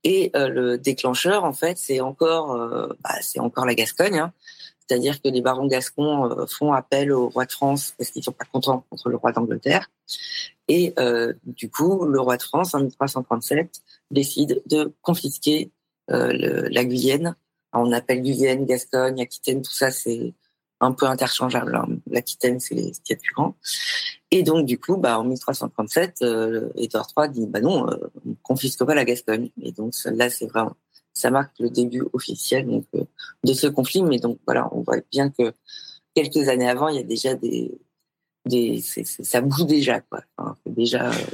Et 0.03 0.31
euh, 0.35 0.47
le 0.47 0.77
déclencheur, 0.77 1.43
en 1.43 1.53
fait, 1.53 1.77
c'est 1.77 1.99
encore, 1.99 2.53
euh, 2.53 2.87
bah, 3.03 3.15
c'est 3.21 3.39
encore 3.39 3.65
la 3.65 3.75
Gascogne. 3.75 4.17
Hein. 4.17 4.33
C'est-à-dire 4.87 5.21
que 5.21 5.27
les 5.27 5.41
barons 5.41 5.67
gascons 5.67 6.25
euh, 6.25 6.45
font 6.47 6.73
appel 6.73 7.11
au 7.11 7.29
roi 7.29 7.45
de 7.45 7.51
France 7.51 7.93
parce 7.97 8.09
qu'ils 8.09 8.23
sont 8.23 8.31
pas 8.31 8.45
contents 8.51 8.85
contre 8.89 9.09
le 9.09 9.17
roi 9.17 9.31
d'Angleterre. 9.31 9.91
Et 10.67 10.93
du 11.45 11.69
coup, 11.71 12.05
le 12.05 12.19
roi 12.19 12.37
de 12.37 12.43
France, 12.43 12.75
en 12.75 12.81
1337, 12.81 13.81
décide 14.11 14.61
de 14.67 14.93
confisquer 15.01 15.71
la 16.07 16.85
Guyenne. 16.85 17.35
On 17.73 17.91
appelle 17.91 18.21
Guyenne, 18.21 18.65
Gascogne, 18.65 19.21
Aquitaine, 19.21 19.61
tout 19.61 19.71
ça, 19.71 19.91
c'est 19.91 20.33
un 20.79 20.91
peu 20.91 21.05
interchangeable. 21.05 21.75
Hein. 21.75 21.87
L'Aquitaine, 22.07 22.59
c'est 22.59 22.93
ce 22.93 23.01
qui 23.01 23.13
est 23.13 23.17
plus 23.17 23.33
grand. 23.33 23.55
Et 24.31 24.43
donc, 24.43 24.65
du 24.65 24.79
coup, 24.79 24.97
bah, 24.97 25.19
en 25.19 25.23
1337, 25.23 26.21
euh, 26.21 26.69
Édouard 26.75 27.07
III 27.17 27.29
dit, 27.29 27.45
bah 27.47 27.61
non, 27.61 27.89
euh, 27.89 27.97
on 28.25 28.35
confisque 28.43 28.83
pas 28.85 28.95
la 28.95 29.05
Gascogne. 29.05 29.49
Et 29.61 29.71
donc, 29.71 29.93
là, 30.05 30.29
c'est 30.29 30.47
vraiment, 30.47 30.75
ça 31.13 31.31
marque 31.31 31.57
le 31.59 31.69
début 31.69 32.03
officiel 32.13 32.67
donc, 32.67 32.85
euh, 32.95 33.03
de 33.43 33.53
ce 33.53 33.67
conflit. 33.67 34.03
Mais 34.03 34.19
donc, 34.19 34.39
voilà, 34.45 34.69
on 34.71 34.81
voit 34.81 34.97
bien 35.11 35.29
que 35.29 35.53
quelques 36.15 36.47
années 36.47 36.69
avant, 36.69 36.87
il 36.87 36.95
y 36.95 36.99
a 36.99 37.03
déjà 37.03 37.33
des, 37.35 37.77
des 38.45 38.81
ça 38.81 39.41
bouge 39.41 39.65
déjà, 39.65 40.01
quoi. 40.01 40.23
Déjà, 40.65 41.09
euh, 41.09 41.25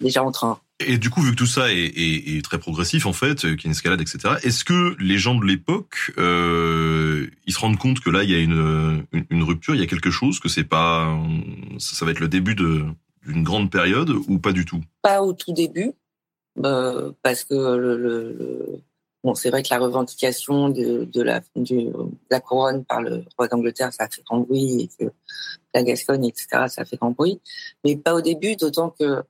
déjà 0.00 0.22
en 0.22 0.30
train. 0.30 0.60
Et 0.78 0.98
du 0.98 1.08
coup, 1.08 1.22
vu 1.22 1.30
que 1.30 1.36
tout 1.36 1.46
ça 1.46 1.72
est, 1.72 2.44
très 2.44 2.58
progressif 2.58 3.06
en 3.06 3.14
fait, 3.14 3.40
qu'il 3.40 3.48
y 3.48 3.52
a 3.52 3.64
une 3.64 3.70
escalade, 3.70 4.00
etc. 4.00 4.34
Est-ce 4.42 4.62
que 4.62 4.94
les 5.00 5.16
gens 5.16 5.34
de 5.34 5.44
l'époque, 5.44 6.12
euh, 6.18 7.28
ils 7.46 7.54
se 7.54 7.58
rendent 7.58 7.78
compte 7.78 8.00
que 8.00 8.10
là, 8.10 8.24
il 8.24 8.30
y 8.30 8.34
a 8.34 8.38
une, 8.38 9.06
rupture, 9.42 9.74
il 9.74 9.80
y 9.80 9.84
a 9.84 9.86
quelque 9.86 10.10
chose, 10.10 10.38
que 10.38 10.50
c'est 10.50 10.64
pas, 10.64 11.18
ça, 11.78 12.04
va 12.04 12.10
être 12.10 12.20
le 12.20 12.28
début 12.28 12.54
d'une 12.54 12.94
grande 13.42 13.70
période 13.70 14.10
ou 14.10 14.38
pas 14.38 14.52
du 14.52 14.66
tout? 14.66 14.82
Pas 15.00 15.22
au 15.22 15.32
tout 15.32 15.52
début, 15.52 15.92
euh, 16.62 17.10
parce 17.22 17.44
que 17.44 17.54
le, 17.54 18.82
bon, 19.24 19.34
c'est 19.34 19.48
vrai 19.48 19.62
que 19.62 19.68
la 19.70 19.78
revendication 19.78 20.68
de, 20.68 21.08
la 21.22 21.40
la 22.30 22.40
couronne 22.40 22.84
par 22.84 23.00
le 23.00 23.24
roi 23.38 23.48
d'Angleterre, 23.48 23.94
ça 23.94 24.04
a 24.04 24.08
fait 24.10 24.22
grand 24.24 24.40
bruit, 24.40 24.82
et 24.82 25.04
que 25.04 25.10
la 25.74 25.82
Gascogne, 25.82 26.26
etc., 26.26 26.66
ça 26.68 26.82
a 26.82 26.84
fait 26.84 26.96
grand 26.96 27.12
bruit, 27.12 27.40
mais 27.82 27.96
pas 27.96 28.14
au 28.14 28.20
début, 28.20 28.56
d'autant 28.56 28.90
que 28.90 29.04
euh, 29.04 29.22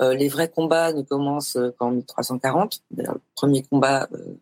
les 0.00 0.28
vrais 0.28 0.50
combats 0.50 0.92
ne 0.92 1.02
commencent 1.02 1.56
euh, 1.56 1.74
qu'en 1.78 1.90
1340. 1.90 2.82
Le 2.96 3.04
premier 3.34 3.62
combat 3.62 4.08
euh, 4.12 4.34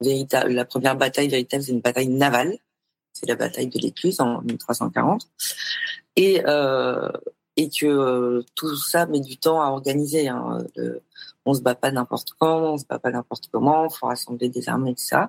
véritable, 0.00 0.52
la 0.52 0.64
première 0.64 0.96
bataille 0.96 1.28
véritable, 1.28 1.62
c'est 1.62 1.72
une 1.72 1.80
bataille 1.80 2.08
navale. 2.08 2.56
C'est 3.12 3.26
la 3.26 3.36
bataille 3.36 3.68
de 3.68 3.78
l'Écluse 3.78 4.20
en 4.20 4.42
1340. 4.42 5.28
Et, 6.16 6.42
euh, 6.46 7.10
que 7.56 8.44
tout 8.56 8.76
ça 8.76 9.06
met 9.06 9.20
du 9.20 9.36
temps 9.36 9.62
à 9.62 9.66
organiser. 9.66 10.28
Hein. 10.28 10.64
on 11.46 11.54
se 11.54 11.60
bat 11.60 11.76
pas 11.76 11.92
n'importe 11.92 12.30
quand, 12.38 12.72
on 12.72 12.78
se 12.78 12.84
bat 12.84 12.98
pas 12.98 13.10
n'importe 13.10 13.48
comment, 13.52 13.86
il 13.86 13.94
faut 13.94 14.06
rassembler 14.06 14.48
des 14.48 14.68
armées, 14.68 14.90
etc. 14.90 15.26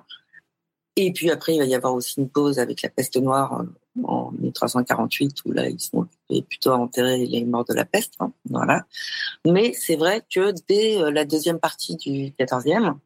Et 0.96 1.12
puis 1.12 1.30
après, 1.30 1.54
il 1.54 1.58
va 1.58 1.66
y 1.66 1.74
avoir 1.74 1.94
aussi 1.94 2.20
une 2.20 2.28
pause 2.28 2.58
avec 2.58 2.80
la 2.82 2.88
peste 2.88 3.16
noire 3.18 3.62
en 4.04 4.30
1348 4.32 5.44
où 5.44 5.52
là 5.52 5.68
ils 5.68 5.80
sont 5.80 6.08
plutôt 6.48 6.70
à 6.72 6.76
enterrer 6.76 7.26
les 7.26 7.44
morts 7.44 7.64
de 7.64 7.74
la 7.74 7.84
peste, 7.84 8.14
hein, 8.20 8.32
voilà. 8.48 8.86
Mais 9.44 9.72
c'est 9.74 9.96
vrai 9.96 10.24
que 10.32 10.52
dès 10.68 11.00
euh, 11.00 11.10
la 11.10 11.24
deuxième 11.24 11.58
partie 11.58 11.96
du 11.96 12.32
14e, 12.38 12.96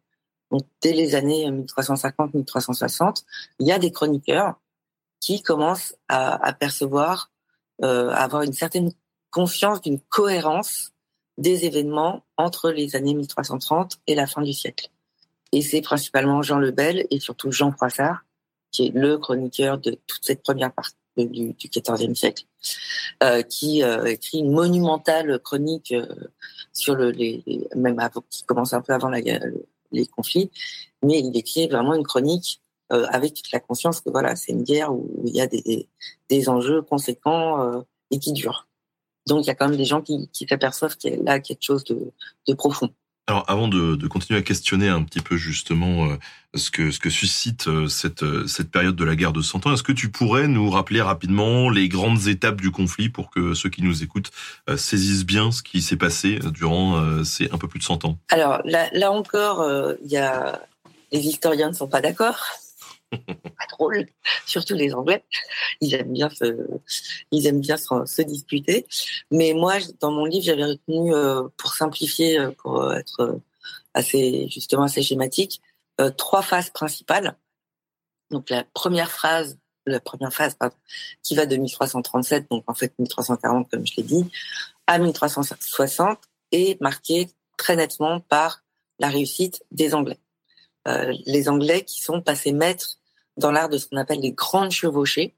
donc 0.50 0.62
dès 0.81 0.92
les 0.92 1.14
années 1.14 1.50
1350-1360, 1.50 3.24
il 3.59 3.66
y 3.66 3.72
a 3.72 3.79
des 3.79 3.92
chroniqueurs 3.92 4.61
qui 5.20 5.42
commencent 5.42 5.94
à, 6.09 6.53
percevoir, 6.55 7.31
euh, 7.85 8.09
à 8.11 8.24
avoir 8.24 8.42
une 8.42 8.55
certaine 8.55 8.90
confiance 9.31 9.81
d'une 9.81 10.00
cohérence 10.00 10.92
des 11.38 11.66
événements 11.66 12.24
entre 12.37 12.70
les 12.70 12.96
années 12.96 13.14
1330 13.14 14.00
et 14.07 14.14
la 14.14 14.26
fin 14.26 14.42
du 14.42 14.53
siècle. 14.53 14.90
Et 15.52 15.62
c'est 15.62 15.80
principalement 15.80 16.42
Jean 16.42 16.58
Lebel 16.58 17.06
et 17.10 17.20
surtout 17.20 17.50
Jean 17.50 17.72
Froissart 17.72 18.24
qui 18.72 18.86
est 18.86 18.94
le 18.94 19.18
chroniqueur 19.18 19.78
de 19.78 19.98
toute 20.06 20.24
cette 20.24 20.42
première 20.42 20.72
partie 20.72 20.94
du, 21.16 21.54
XIVe 21.54 22.14
siècle, 22.14 22.44
euh, 23.22 23.42
qui 23.42 23.82
euh, 23.82 24.04
écrit 24.04 24.38
une 24.38 24.52
monumentale 24.52 25.40
chronique 25.40 25.92
euh, 25.92 26.06
sur 26.72 26.94
le, 26.94 27.10
les, 27.10 27.42
même 27.74 27.98
avant, 27.98 28.22
qui 28.30 28.44
commence 28.44 28.72
un 28.72 28.80
peu 28.80 28.92
avant 28.92 29.08
la, 29.08 29.18
les 29.92 30.06
conflits, 30.06 30.50
mais 31.02 31.18
il 31.18 31.36
écrit 31.36 31.66
vraiment 31.66 31.94
une 31.94 32.04
chronique 32.04 32.62
euh, 32.92 33.06
avec 33.10 33.42
la 33.52 33.60
conscience 33.60 34.00
que 34.00 34.10
voilà, 34.10 34.36
c'est 34.36 34.52
une 34.52 34.62
guerre 34.62 34.92
où 34.92 35.22
il 35.24 35.34
y 35.34 35.40
a 35.40 35.46
des, 35.46 35.88
des 36.28 36.48
enjeux 36.48 36.82
conséquents 36.82 37.62
euh, 37.62 37.80
et 38.10 38.18
qui 38.18 38.32
durent. 38.32 38.68
Donc 39.26 39.44
il 39.44 39.46
y 39.48 39.50
a 39.50 39.54
quand 39.54 39.68
même 39.68 39.76
des 39.76 39.84
gens 39.84 40.02
qui, 40.02 40.28
qui 40.32 40.46
s'aperçoivent 40.48 40.96
qu'il 40.96 41.14
y 41.14 41.14
a 41.14 41.22
là 41.22 41.40
quelque 41.40 41.62
chose 41.62 41.84
de, 41.84 42.12
de 42.48 42.54
profond. 42.54 42.90
Alors, 43.31 43.45
avant 43.47 43.69
de, 43.69 44.09
continuer 44.09 44.40
à 44.40 44.43
questionner 44.43 44.88
un 44.88 45.05
petit 45.05 45.21
peu 45.21 45.37
justement 45.37 46.07
euh, 46.07 46.16
ce 46.57 46.73
que 46.73 46.90
ce 46.90 46.99
que 46.99 47.11
suscite 47.11 47.69
euh, 47.69 47.87
cette 47.87 48.25
euh, 48.25 48.49
cette 48.49 48.73
période 48.73 48.97
de 48.97 49.05
la 49.05 49.14
guerre 49.14 49.33
de 49.33 49.40
Cent 49.40 49.64
Ans, 49.64 49.73
est-ce 49.73 49.85
que 49.85 49.93
tu 49.93 50.11
pourrais 50.11 50.49
nous 50.49 50.69
rappeler 50.69 51.01
rapidement 51.01 51.71
les 51.71 51.88
grandes 51.88 52.27
étapes 52.27 52.61
du 52.61 52.73
conflit 52.73 53.09
pour 53.09 53.31
que 53.31 53.55
ceux 53.55 53.69
qui 53.69 53.85
nous 53.85 54.03
écoutent 54.03 54.33
saisissent 54.77 55.25
bien 55.25 55.53
ce 55.53 55.62
qui 55.62 55.81
s'est 55.81 55.97
passé 55.97 56.40
durant 56.53 57.23
ces 57.23 57.49
un 57.53 57.59
peu 57.59 57.69
plus 57.69 57.79
de 57.79 57.85
100 57.85 58.05
ans? 58.05 58.19
Alors 58.31 58.62
là, 58.64 58.88
là 58.95 59.12
encore, 59.12 59.64
il 60.05 60.11
y 60.11 60.16
a 60.16 60.61
les 61.12 61.21
historiens 61.21 61.69
ne 61.69 61.75
sont 61.75 61.87
pas 61.87 62.01
d'accord 62.01 62.45
pas 63.12 63.66
drôle, 63.70 64.07
surtout 64.46 64.75
les 64.75 64.94
Anglais. 64.94 65.25
Ils 65.81 65.94
aiment 65.94 66.12
bien 66.12 66.31
se, 66.31 66.66
ils 67.31 67.46
aiment 67.46 67.61
bien 67.61 67.77
se, 67.77 68.23
disputer. 68.23 68.87
Mais 69.31 69.53
moi, 69.55 69.75
dans 70.01 70.12
mon 70.12 70.25
livre, 70.25 70.44
j'avais 70.44 70.64
retenu, 70.64 71.14
euh, 71.14 71.49
pour 71.57 71.75
simplifier, 71.75 72.38
euh, 72.38 72.51
pour 72.53 72.92
être 72.92 73.40
assez 73.94 74.49
justement 74.49 74.85
assez 74.85 75.03
schématique, 75.03 75.61
euh, 76.01 76.11
trois 76.11 76.42
phases 76.42 76.70
principales. 76.70 77.37
Donc 78.31 78.51
la 78.51 78.64
première 78.64 79.11
phase, 79.11 79.59
la 79.87 80.01
première 80.01 80.33
phase 80.33 80.55
pardon, 80.55 80.77
qui 81.23 81.35
va 81.35 81.46
de 81.46 81.57
1337, 81.57 82.49
donc 82.51 82.64
en 82.66 82.75
fait 82.75 82.92
1340 82.99 83.70
comme 83.70 83.87
je 83.87 83.94
l'ai 83.96 84.03
dit, 84.03 84.31
à 84.87 84.99
1360, 84.99 86.18
est 86.53 86.81
marquée 86.81 87.29
très 87.57 87.77
nettement 87.77 88.20
par 88.20 88.62
la 88.99 89.09
réussite 89.09 89.64
des 89.70 89.94
Anglais. 89.94 90.20
Euh, 90.88 91.12
les 91.27 91.49
Anglais 91.49 91.85
qui 91.85 92.01
sont 92.01 92.23
passés 92.23 92.53
maîtres 92.53 92.99
dans 93.40 93.50
l'art 93.50 93.68
de 93.68 93.79
ce 93.79 93.88
qu'on 93.88 93.96
appelle 93.96 94.20
les 94.20 94.33
grandes 94.33 94.70
chevauchées, 94.70 95.35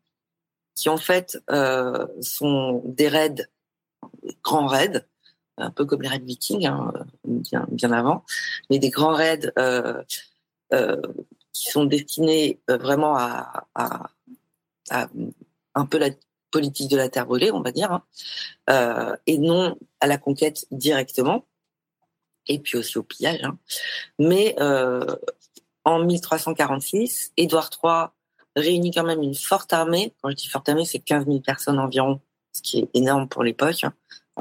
qui 0.74 0.88
en 0.88 0.98
fait 0.98 1.38
euh, 1.50 2.06
sont 2.20 2.82
des 2.84 3.08
raids, 3.08 3.48
des 4.22 4.36
grands 4.42 4.66
raids, 4.66 5.06
un 5.56 5.70
peu 5.70 5.84
comme 5.84 6.02
les 6.02 6.08
raids 6.08 6.18
vikings, 6.18 6.66
hein, 6.66 6.92
bien, 7.24 7.92
avant, 7.92 8.24
mais 8.68 8.78
des 8.78 8.90
grands 8.90 9.14
raids 9.14 9.52
euh, 9.58 10.02
euh, 10.72 11.00
qui 11.52 11.70
sont 11.70 11.84
destinés 11.84 12.60
vraiment 12.68 13.16
à, 13.16 13.66
un 15.74 15.86
peu 15.86 15.98
la 15.98 16.10
politique 16.50 16.90
de 16.90 16.96
la 16.96 17.08
terre 17.08 17.26
brûlée, 17.26 17.50
on 17.50 17.60
va 17.62 17.72
dire, 17.72 18.02
hein, 18.68 19.16
et 19.26 19.38
non 19.38 19.78
à 20.00 20.06
la 20.06 20.18
conquête 20.18 20.66
directement, 20.70 21.46
et 22.46 22.58
puis 22.58 22.78
aussi 22.78 22.98
au 22.98 23.02
pillage. 23.02 23.42
Hein. 23.44 23.58
Mais 24.18 24.56
en 25.84 26.00
1346, 26.00 27.32
Édouard 27.36 27.70
III 27.82 28.06
réunit 28.56 28.92
quand 28.92 29.04
même 29.04 29.22
une 29.22 29.34
forte 29.34 29.72
armée. 29.72 30.14
Quand 30.20 30.30
je 30.30 30.36
dis 30.36 30.48
forte 30.48 30.68
armée, 30.68 30.84
c'est 30.84 30.98
15 30.98 31.26
000 31.26 31.40
personnes 31.40 31.78
environ, 31.78 32.20
ce 32.52 32.62
qui 32.62 32.80
est 32.80 32.88
énorme 32.94 33.28
pour 33.28 33.42
l'époque. 33.42 33.84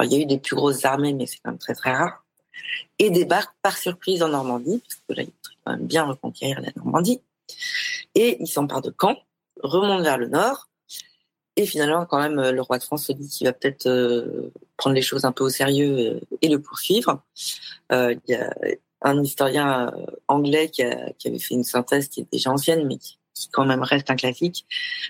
Il 0.02 0.12
y 0.12 0.16
a 0.16 0.20
eu 0.20 0.26
des 0.26 0.38
plus 0.38 0.56
grosses 0.56 0.86
armées, 0.86 1.14
mais 1.14 1.26
c'est 1.26 1.38
quand 1.44 1.52
même 1.52 1.60
très 1.60 1.74
très 1.74 1.94
rare. 1.94 2.24
Et 3.00 3.10
débarque 3.10 3.54
par 3.62 3.78
surprise 3.78 4.24
en 4.24 4.30
Normandie, 4.30 4.82
parce 4.88 5.02
que 5.08 5.14
là, 5.14 5.24
il 5.24 5.28
faut 5.28 5.56
quand 5.66 5.72
même 5.72 5.88
bien 5.88 6.06
reconquérir 6.06 6.62
la 6.62 6.70
Normandie. 6.76 7.22
Et 8.16 8.38
il 8.40 8.48
s'empare 8.48 8.82
de 8.82 8.94
Caen, 8.98 9.18
remonte 9.62 10.04
vers 10.04 10.18
le 10.18 10.28
nord, 10.28 10.70
et 11.58 11.66
finalement, 11.66 12.06
quand 12.06 12.20
même, 12.20 12.40
le 12.40 12.62
roi 12.62 12.78
de 12.78 12.84
France 12.84 13.08
se 13.08 13.12
dit 13.12 13.28
qu'il 13.28 13.46
va 13.46 13.54
peut-être 13.54 13.88
euh, 13.88 14.52
prendre 14.78 14.96
les 14.96 15.02
choses 15.02 15.26
un 15.26 15.32
peu 15.32 15.44
au 15.44 15.50
sérieux 15.50 16.16
euh, 16.16 16.20
et 16.42 16.48
le 16.48 16.62
poursuivre. 16.62 17.22
Euh, 17.92 18.16
il 18.28 18.32
y 18.32 18.36
a 18.36 18.54
un 19.02 19.22
historien 19.24 19.88
euh, 19.88 20.06
anglais 20.28 20.70
qui, 20.70 20.84
avait 20.84 21.40
fait 21.40 21.56
une 21.56 21.64
synthèse 21.64 22.08
qui 22.08 22.22
est 22.22 22.32
déjà 22.32 22.52
ancienne, 22.52 22.88
mais 22.88 22.98
qui, 22.98 23.18
quand 23.52 23.66
même 23.66 23.82
reste 23.82 24.10
un 24.10 24.16
classique, 24.16 24.68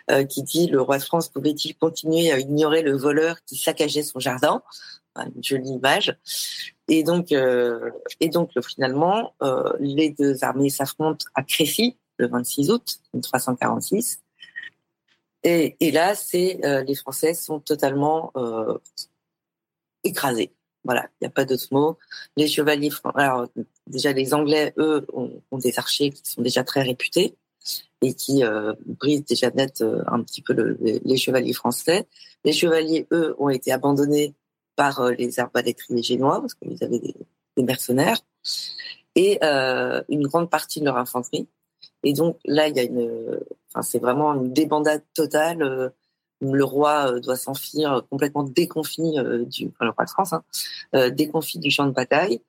euh, 0.10 0.24
qui 0.24 0.44
dit 0.44 0.68
le 0.68 0.82
roi 0.82 0.98
de 0.98 1.04
France 1.04 1.28
pouvait-il 1.30 1.76
continuer 1.76 2.32
à 2.32 2.40
ignorer 2.40 2.82
le 2.82 2.96
voleur 2.96 3.44
qui 3.46 3.58
saccageait 3.58 4.04
son 4.04 4.20
jardin? 4.20 4.62
Une 5.18 5.44
jolie 5.44 5.72
image. 5.72 6.16
Et 6.88 7.04
donc, 7.04 7.34
donc 8.22 8.52
finalement, 8.66 9.36
les 9.82 10.12
deux 10.12 10.42
armées 10.42 10.70
s'affrontent 10.70 11.26
à 11.36 11.44
Crécy 11.44 11.98
le 12.16 12.30
26 12.30 12.72
août 12.72 13.02
1346. 13.14 14.22
Et, 15.44 15.76
et 15.82 15.92
là, 15.92 16.16
c'est 16.16 16.62
les 16.88 16.96
Français 16.96 17.34
sont 17.34 17.60
totalement 17.60 18.32
écrasés. 20.06 20.54
Voilà, 20.84 21.08
il 21.20 21.26
n'y 21.26 21.28
a 21.28 21.32
pas 21.32 21.46
d'autre 21.46 21.68
mot. 21.72 21.98
Les 22.38 22.48
chevaliers, 22.48 22.90
alors 23.16 23.48
déjà 23.88 24.13
les 24.13 24.34
Anglais, 24.34 24.74
eux, 24.78 25.06
ont, 25.13 25.41
des 25.54 25.78
archers 25.78 26.12
qui 26.12 26.30
sont 26.30 26.41
déjà 26.41 26.63
très 26.63 26.82
réputés 26.82 27.36
et 28.02 28.13
qui 28.13 28.44
euh, 28.44 28.74
brisent 28.86 29.26
déjà 29.26 29.52
net 29.52 29.82
euh, 29.82 30.04
un 30.08 30.24
petit 30.24 30.41
peu 30.41 30.54
le, 30.54 30.78
les, 30.82 31.17
chevaliers 31.17 31.54
français. 31.54 32.08
Les 32.44 32.54
chevaliers, 32.54 33.08
eux, 33.12 33.36
ont 33.38 33.50
été 33.50 33.72
abandonnés 33.72 34.34
par 34.76 35.02
euh, 35.02 35.12
les 35.12 35.39
arbalétriers 35.39 36.02
génois 36.02 36.41
parce 36.41 36.56
qu'ils 36.56 36.84
avaient 36.84 37.00
des, 37.00 37.15
des, 37.58 37.63
mercenaires 37.63 38.17
et 39.15 39.38
euh, 39.44 40.02
une 40.10 40.26
grande 40.26 40.50
partie 40.50 40.80
de 40.80 40.86
leur 40.86 40.98
infanterie. 40.98 41.48
Et 42.04 42.13
donc 42.13 42.38
là, 42.46 42.67
il 42.67 42.76
y 42.76 42.80
a 42.80 42.84
une, 42.84 43.39
enfin 43.70 43.84
c'est 43.84 44.00
vraiment 44.00 44.34
une 44.34 44.54
débandade 44.54 45.04
totale 45.13 45.94
le 46.44 46.63
roi 46.63 47.20
doit 47.20 47.36
s'enfuir 47.36 48.02
complètement 48.10 48.41
déconfit 48.41 49.13
du, 49.46 49.72
le 49.80 49.89
roi 49.91 50.06
de 50.06 50.10
France, 50.10 50.34
hein, 50.34 51.10
déconfit 51.12 51.60
du 51.60 51.70
champ 51.70 51.86
de 51.86 51.91
bataille, 51.91 52.41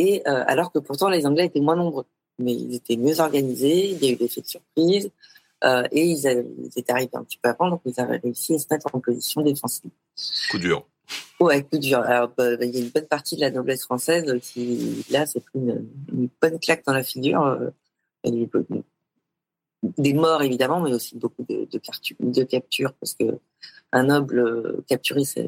et 0.00 0.24
alors 0.26 0.72
que 0.72 0.78
pourtant 0.78 1.08
les 1.08 1.26
Anglais 1.26 1.46
étaient 1.46 1.60
moins 1.60 1.76
nombreux, 1.76 2.06
mais 2.38 2.52
ils 2.52 2.74
étaient 2.74 2.96
mieux 2.96 3.20
organisés, 3.20 3.90
il 3.90 4.04
y 4.04 4.08
a 4.08 4.12
eu 4.12 4.16
des 4.16 4.28
faits 4.28 4.44
de 4.44 4.48
surprise, 4.48 5.10
et 5.92 6.04
ils, 6.04 6.26
étaient 6.76 6.92
arrivés 6.92 7.10
un 7.14 7.24
petit 7.24 7.38
peu 7.42 7.50
avant, 7.50 7.68
donc 7.68 7.82
ils 7.84 8.00
avaient 8.00 8.18
réussi 8.18 8.54
à 8.54 8.58
se 8.58 8.66
mettre 8.70 8.86
en 8.92 9.00
position 9.00 9.42
défensive. 9.42 9.90
Coup 10.50 10.58
dur. 10.58 10.86
Ouais, 11.40 11.62
coup 11.62 11.78
dur. 11.78 11.98
Alors, 12.00 12.30
bah, 12.36 12.54
il 12.62 12.74
y 12.74 12.78
a 12.78 12.80
une 12.80 12.90
bonne 12.90 13.06
partie 13.06 13.36
de 13.36 13.40
la 13.40 13.50
noblesse 13.50 13.82
française 13.82 14.32
qui, 14.42 15.04
là, 15.10 15.26
c'est 15.26 15.42
une, 15.54 15.86
bonne 16.40 16.58
claque 16.58 16.84
dans 16.86 16.92
la 16.92 17.02
figure 17.02 17.72
des 19.82 20.12
morts 20.14 20.42
évidemment, 20.42 20.80
mais 20.80 20.92
aussi 20.92 21.16
beaucoup 21.16 21.44
de, 21.48 21.66
de, 21.70 21.80
de 22.20 22.42
captures 22.44 22.92
parce 22.94 23.14
que 23.14 23.38
un 23.92 24.04
noble 24.04 24.38
euh, 24.38 24.84
capturé, 24.88 25.24
ça, 25.24 25.40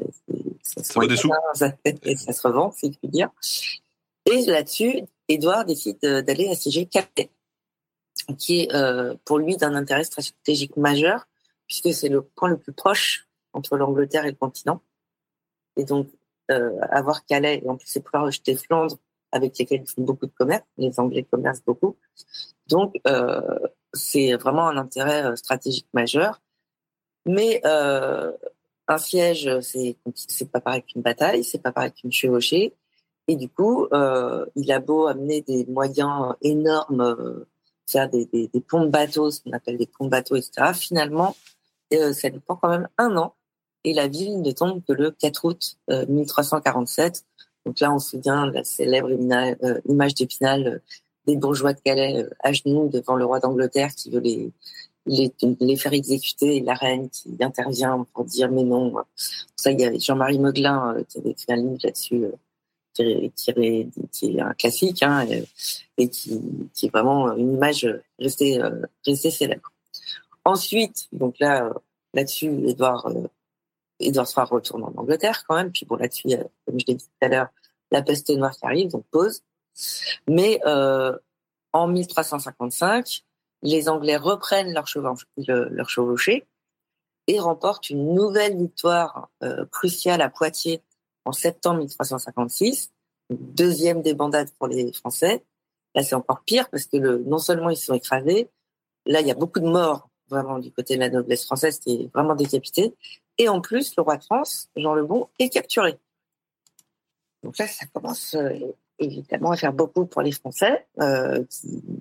ça, 0.61 0.83
se 0.83 0.93
ça, 1.53 2.33
se 2.33 2.47
revend, 2.47 2.71
si 2.71 2.91
je 2.91 2.97
puis 2.97 3.07
dire. 3.07 3.29
Et 4.25 4.45
là-dessus, 4.45 5.01
Édouard 5.27 5.65
décide 5.65 5.99
d'aller 5.99 6.49
assiéger 6.49 6.85
Calais, 6.85 7.29
qui 8.37 8.61
est 8.61 8.73
euh, 8.73 9.15
pour 9.25 9.37
lui 9.37 9.57
d'un 9.57 9.75
intérêt 9.75 10.03
stratégique 10.03 10.77
majeur, 10.77 11.27
puisque 11.67 11.93
c'est 11.93 12.09
le 12.09 12.21
point 12.21 12.49
le 12.49 12.57
plus 12.57 12.73
proche 12.73 13.27
entre 13.53 13.77
l'Angleterre 13.77 14.25
et 14.25 14.31
le 14.31 14.37
continent. 14.37 14.81
Et 15.77 15.83
donc, 15.83 16.07
euh, 16.51 16.79
avoir 16.89 17.25
Calais, 17.25 17.61
et 17.63 17.69
en 17.69 17.77
plus 17.77 17.87
c'est 17.87 18.01
pouvoir 18.01 18.25
rejeter 18.25 18.55
Flandre, 18.55 18.97
avec 19.33 19.57
lesquels 19.57 19.81
ils 19.81 19.89
font 19.89 20.03
beaucoup 20.03 20.27
de 20.27 20.31
commerce, 20.31 20.63
les 20.77 20.99
Anglais 20.99 21.23
commercent 21.23 21.63
beaucoup. 21.65 21.97
Donc, 22.67 22.99
euh, 23.07 23.59
c'est 23.93 24.35
vraiment 24.35 24.67
un 24.67 24.77
intérêt 24.77 25.25
euh, 25.25 25.35
stratégique 25.35 25.87
majeur. 25.93 26.41
Mais 27.25 27.61
euh, 27.65 28.31
un 28.87 28.97
siège, 28.97 29.49
c'est 29.61 29.97
c'est 30.15 30.51
pas 30.51 30.61
pareil 30.61 30.83
qu'une 30.83 31.01
bataille, 31.01 31.43
c'est 31.43 31.61
pas 31.61 31.71
pareil 31.71 31.91
qu'une 31.93 32.11
chevauchée. 32.11 32.73
Et 33.27 33.35
du 33.35 33.49
coup, 33.49 33.87
euh, 33.93 34.45
il 34.55 34.71
a 34.71 34.79
beau 34.79 35.07
amener 35.07 35.41
des 35.41 35.65
moyens 35.65 36.33
énormes, 36.41 37.01
euh, 37.01 37.47
faire 37.87 38.09
des, 38.09 38.25
des, 38.25 38.47
des, 38.47 38.61
ponts 38.61 38.83
de 38.83 38.89
bateaux, 38.89 39.31
ce 39.31 39.41
qu'on 39.41 39.51
appelle 39.51 39.77
des 39.77 39.87
ponts 39.87 40.05
de 40.05 40.09
bateaux, 40.09 40.35
etc. 40.35 40.73
Finalement, 40.73 41.35
euh, 41.93 42.13
ça 42.13 42.29
lui 42.29 42.39
prend 42.39 42.55
quand 42.55 42.69
même 42.69 42.87
un 42.97 43.15
an. 43.17 43.35
Et 43.85 43.93
la 43.93 44.07
ville 44.07 44.41
ne 44.41 44.51
tombe 44.51 44.81
que 44.85 44.93
le 44.93 45.11
4 45.11 45.45
août 45.45 45.77
1347. 45.89 47.25
Donc 47.65 47.79
là, 47.79 47.93
on 47.93 47.99
se 47.99 48.11
souvient 48.11 48.47
de 48.47 48.51
la 48.53 48.63
célèbre 48.63 49.09
image 49.11 50.15
d'Épinal 50.15 50.81
des 51.25 51.37
bourgeois 51.37 51.73
de 51.73 51.79
Calais 51.79 52.23
euh, 52.23 52.29
à 52.43 52.51
genoux 52.51 52.89
devant 52.89 53.15
le 53.15 53.25
roi 53.25 53.39
d'Angleterre 53.39 53.93
qui 53.95 54.09
veut 54.09 54.19
les, 54.19 54.51
les, 55.05 55.33
les, 55.59 55.75
faire 55.75 55.93
exécuter 55.93 56.57
et 56.57 56.61
la 56.61 56.73
reine 56.73 57.09
qui 57.09 57.35
intervient 57.39 58.05
pour 58.13 58.25
dire 58.25 58.51
mais 58.51 58.63
non. 58.63 58.93
Ça, 59.55 59.71
il 59.71 59.79
y 59.79 59.85
a 59.85 59.97
Jean-Marie 59.97 60.39
Meuglin 60.39 60.95
euh, 60.95 61.03
qui 61.07 61.19
avait 61.19 61.31
écrit 61.31 61.53
un 61.53 61.57
livre 61.57 61.77
là-dessus, 61.83 62.25
euh, 62.99 63.29
qui, 63.35 64.37
est 64.37 64.41
un 64.41 64.53
classique 64.53 65.03
hein, 65.03 65.27
et, 65.97 66.09
qui, 66.09 66.41
est 66.83 66.89
vraiment 66.89 67.35
une 67.35 67.53
image 67.55 67.87
restée, 68.19 68.61
restée 69.05 69.31
célèbre. 69.31 69.71
Ensuite, 70.45 71.07
donc 71.11 71.39
là, 71.39 71.73
là-dessus, 72.13 72.51
Édouard, 72.67 73.09
Édouard 73.99 74.27
III 74.27 74.45
retourne 74.49 74.83
en 74.83 74.93
Angleterre 74.95 75.43
quand 75.47 75.55
même. 75.55 75.71
Puis 75.71 75.85
bon, 75.85 75.95
là-dessus, 75.95 76.27
comme 76.65 76.79
je 76.79 76.85
l'ai 76.87 76.95
dit 76.95 77.05
tout 77.05 77.25
à 77.25 77.29
l'heure, 77.29 77.47
la 77.91 78.01
peste 78.01 78.29
noire 78.29 78.51
qui 78.51 78.65
arrive, 78.65 78.91
donc 78.91 79.05
pause. 79.11 79.41
Mais 80.27 80.59
euh, 80.65 81.17
en 81.71 81.87
1355, 81.87 83.23
les 83.61 83.89
Anglais 83.89 84.17
reprennent 84.17 84.73
leur, 84.73 84.85
leur 85.47 85.89
chevauché 85.89 86.45
et 87.27 87.39
remportent 87.39 87.89
une 87.89 88.13
nouvelle 88.13 88.57
victoire 88.57 89.29
euh, 89.43 89.65
cruciale 89.71 90.21
à 90.21 90.29
Poitiers 90.29 90.81
en 91.25 91.31
septembre 91.31 91.79
1356, 91.79 92.91
deuxième 93.29 94.01
débandade 94.01 94.49
pour 94.57 94.67
les 94.67 94.91
Français. 94.93 95.43
Là, 95.95 96.03
c'est 96.03 96.15
encore 96.15 96.41
pire 96.45 96.69
parce 96.69 96.85
que 96.85 96.97
non 96.97 97.37
seulement 97.37 97.69
ils 97.69 97.77
sont 97.77 97.93
écrasés, 97.93 98.49
là, 99.05 99.21
il 99.21 99.27
y 99.27 99.31
a 99.31 99.35
beaucoup 99.35 99.59
de 99.59 99.67
morts 99.67 100.09
vraiment 100.29 100.59
du 100.59 100.71
côté 100.71 100.95
de 100.95 100.99
la 100.99 101.09
noblesse 101.09 101.45
française 101.45 101.79
qui 101.79 101.93
est 101.93 102.13
vraiment 102.13 102.35
décapitée. 102.35 102.93
Et 103.37 103.49
en 103.49 103.61
plus, 103.61 103.95
le 103.95 104.03
roi 104.03 104.17
de 104.17 104.23
France, 104.23 104.69
Jean 104.75 104.93
le 104.93 105.05
Bon, 105.05 105.29
est 105.39 105.49
capturé. 105.49 105.97
Donc 107.43 107.57
là, 107.57 107.67
ça 107.67 107.85
commence 107.93 108.35
euh, 108.35 108.73
évidemment 108.99 109.51
à 109.51 109.57
faire 109.57 109.73
beaucoup 109.73 110.05
pour 110.05 110.21
les 110.21 110.31
Français, 110.31 110.87
euh, 111.01 111.43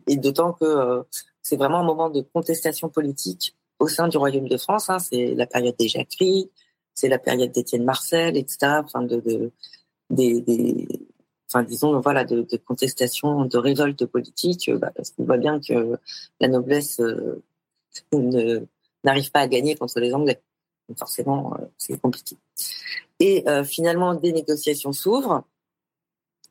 et 0.06 0.16
d'autant 0.16 0.52
que 0.52 0.64
euh, 0.64 1.02
c'est 1.42 1.56
vraiment 1.56 1.80
un 1.80 1.84
moment 1.84 2.10
de 2.10 2.20
contestation 2.20 2.88
politique 2.88 3.56
au 3.78 3.88
sein 3.88 4.08
du 4.08 4.16
Royaume 4.16 4.48
de 4.48 4.56
France. 4.56 4.88
Hein, 4.88 4.98
c'est 4.98 5.34
la 5.34 5.46
période 5.46 5.74
des 5.78 5.88
Jacqueries, 5.88 6.50
c'est 6.94 7.08
la 7.08 7.18
période 7.18 7.52
d'Étienne 7.52 7.84
Marcel, 7.84 8.36
etc. 8.36 8.80
Enfin, 8.84 9.02
de, 9.02 9.20
de 9.20 9.52
des, 10.12 10.86
enfin, 11.52 11.64
disons, 11.64 12.00
voilà, 12.00 12.24
de, 12.24 12.42
de, 12.42 12.56
contestation, 12.56 13.44
de 13.44 13.58
révolte 13.58 14.06
politique, 14.06 14.68
euh, 14.68 14.78
bah, 14.78 14.92
parce 14.94 15.10
qu'on 15.10 15.24
voit 15.24 15.38
bien 15.38 15.60
que 15.60 15.98
la 16.40 16.48
noblesse 16.48 17.00
euh, 17.00 17.42
n'arrive 19.04 19.30
pas 19.30 19.40
à 19.40 19.48
gagner 19.48 19.74
contre 19.74 20.00
les 20.00 20.14
Anglais. 20.14 20.40
Donc 20.88 20.98
forcément, 20.98 21.54
euh, 21.54 21.64
c'est 21.78 22.00
compliqué. 22.00 22.36
Et 23.20 23.44
finalement, 23.64 24.14
des 24.14 24.32
négociations 24.32 24.92
s'ouvrent 24.92 25.44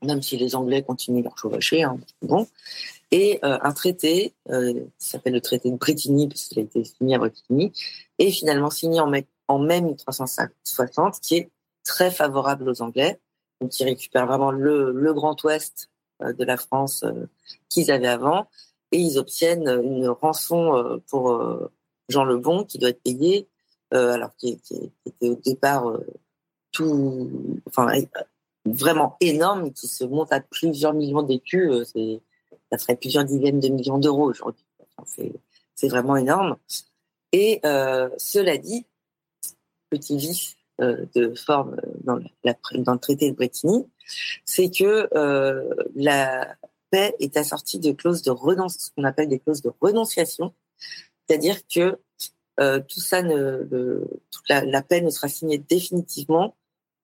même 0.03 0.21
si 0.21 0.37
les 0.37 0.55
Anglais 0.55 0.81
continuent 0.81 1.21
leur 1.21 1.37
chevaucher. 1.37 1.83
Hein, 1.83 1.99
bon. 2.21 2.47
Et 3.11 3.39
un 3.41 3.73
traité 3.73 4.33
qui 4.47 4.85
s'appelle 4.97 5.33
le 5.33 5.41
traité 5.41 5.69
de 5.69 5.75
Bretigny, 5.75 6.29
parce 6.29 6.45
qu'il 6.45 6.59
a 6.59 6.61
été 6.61 6.85
signé 6.85 7.15
à 7.15 7.17
Bretigny, 7.17 7.73
est 8.19 8.31
finalement 8.31 8.69
signé 8.69 9.01
en 9.01 9.07
mai, 9.07 9.27
en 9.51 9.59
mai 9.59 9.81
1360, 9.81 11.19
qui 11.19 11.35
est 11.35 11.51
très 11.83 12.11
favorable 12.11 12.69
aux 12.69 12.81
Anglais, 12.81 13.19
donc 13.59 13.71
qui 13.71 13.83
récupère 13.83 14.25
vraiment 14.25 14.51
le, 14.51 14.91
le 14.91 15.13
Grand 15.13 15.41
Ouest 15.43 15.89
euh, 16.21 16.33
de 16.33 16.43
la 16.43 16.57
France 16.57 17.03
euh, 17.03 17.27
qu'ils 17.69 17.91
avaient 17.91 18.07
avant, 18.07 18.47
et 18.91 18.97
ils 18.97 19.17
obtiennent 19.17 19.69
une 19.83 20.07
rançon 20.07 20.75
euh, 20.75 20.97
pour 21.07 21.39
Jean 22.09 22.25
le 22.25 22.37
Bon 22.37 22.63
qui 22.65 22.77
doit 22.77 22.89
être 22.89 23.01
payé, 23.01 23.47
alors 23.91 24.35
qui, 24.37 24.59
était 25.05 25.29
au 25.29 25.35
départ 25.35 25.85
tout, 26.71 27.29
enfin 27.67 27.91
vraiment 28.63 29.17
énorme 29.19 29.73
qui 29.73 29.87
se 29.87 30.05
monte 30.05 30.31
à 30.31 30.39
plusieurs 30.39 30.93
millions 30.93 31.23
d'écus. 31.23 31.93
Ça 32.71 32.77
ferait 32.77 32.95
plusieurs 32.95 33.25
dizaines 33.25 33.59
de 33.59 33.67
millions 33.67 33.97
d'euros 33.97 34.29
aujourd'hui. 34.29 34.65
c'est, 35.05 35.33
c'est 35.75 35.89
vraiment 35.89 36.15
énorme. 36.15 36.55
Et 37.33 37.59
cela 37.63 38.57
dit, 38.57 38.85
petit 39.91 40.17
vice 40.17 40.55
euh, 40.81 41.05
de 41.13 41.35
forme 41.35 41.77
dans, 42.03 42.19
la, 42.43 42.55
dans 42.73 42.93
le 42.93 42.99
traité 42.99 43.29
de 43.29 43.35
Bretigny, 43.35 43.85
c'est 44.45 44.71
que 44.71 45.07
euh, 45.15 45.69
la 45.93 46.55
paix 46.89 47.15
est 47.19 47.37
assortie 47.37 47.79
de 47.79 47.91
clauses 47.91 48.23
de 48.23 48.31
renonce, 48.31 48.77
ce 48.79 48.89
qu'on 48.95 49.03
appelle 49.03 49.29
des 49.29 49.39
clauses 49.39 49.61
de 49.61 49.71
renonciation, 49.79 50.53
c'est-à-dire 51.27 51.59
que 51.67 51.99
euh, 52.59 52.79
tout 52.79 52.99
ça 52.99 53.21
la, 53.21 54.81
paix 54.81 55.01
ne 55.01 55.09
sera 55.09 55.27
signée 55.27 55.59
définitivement 55.59 56.55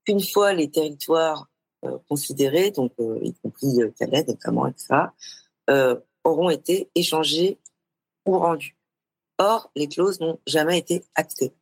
qu'une 0.05 0.21
fois 0.21 0.53
les 0.53 0.69
territoires 0.69 1.47
euh, 1.85 1.97
considérés, 2.09 2.71
donc 2.71 2.91
euh, 2.99 3.19
y 3.21 3.33
compris 3.35 3.81
euh, 3.81 3.91
Calais 3.99 4.25
notamment, 4.27 4.67
etc., 4.67 5.09
auront 6.23 6.49
été 6.49 6.89
échangés 6.95 7.57
ou 8.25 8.37
rendus. 8.37 8.75
Or, 9.37 9.71
les 9.75 9.87
clauses 9.87 10.19
n'ont 10.19 10.39
jamais 10.47 10.77
été 10.77 11.03
actées. 11.15 11.53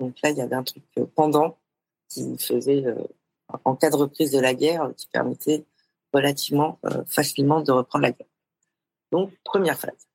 Donc 0.00 0.16
là, 0.22 0.30
il 0.30 0.36
y 0.36 0.40
avait 0.40 0.56
un 0.56 0.62
truc 0.62 0.82
pendant 1.14 1.58
qui 2.08 2.36
faisait, 2.38 2.84
en 3.64 3.74
cas 3.74 3.90
de 3.90 3.96
reprise 3.96 4.30
de 4.30 4.38
la 4.38 4.54
guerre, 4.54 4.90
qui 4.96 5.06
permettait 5.08 5.64
relativement 6.12 6.78
facilement 7.06 7.60
de 7.60 7.72
reprendre 7.72 8.04
la 8.04 8.12
guerre. 8.12 8.28
Donc, 9.12 9.32
première 9.44 9.78
phase. 9.78 10.08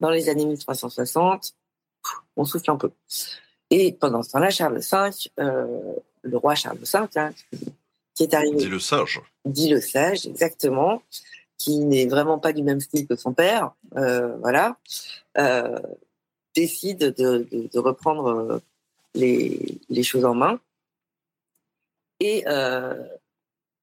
Dans 0.00 0.10
les 0.10 0.28
années 0.28 0.46
1360, 0.46 1.54
on 2.36 2.44
souffle 2.44 2.70
un 2.70 2.76
peu. 2.76 2.90
Et 3.70 3.92
pendant 3.92 4.22
ce 4.22 4.32
temps-là, 4.32 4.50
Charles 4.50 4.78
V, 4.78 5.10
euh, 5.38 5.94
le 6.22 6.36
roi 6.36 6.54
Charles 6.54 6.78
V, 6.78 6.98
hein, 7.16 7.32
qui 8.14 8.24
est 8.24 8.34
arrivé. 8.34 8.56
Dit 8.56 8.68
le 8.68 8.80
sage. 8.80 9.20
Dit 9.44 9.68
le 9.68 9.80
sage, 9.80 10.26
exactement, 10.26 11.02
qui 11.58 11.78
n'est 11.84 12.06
vraiment 12.06 12.38
pas 12.38 12.52
du 12.52 12.62
même 12.62 12.80
style 12.80 13.06
que 13.06 13.16
son 13.16 13.32
père, 13.32 13.72
euh, 13.96 14.36
voilà, 14.38 14.76
euh, 15.38 15.78
décide 16.54 16.98
de, 16.98 17.46
de, 17.50 17.68
de 17.72 17.78
reprendre 17.78 18.26
euh, 18.26 18.58
les, 19.14 20.02
choses 20.02 20.24
en 20.24 20.34
main. 20.34 20.60
Et 22.20 22.44
euh, 22.46 23.02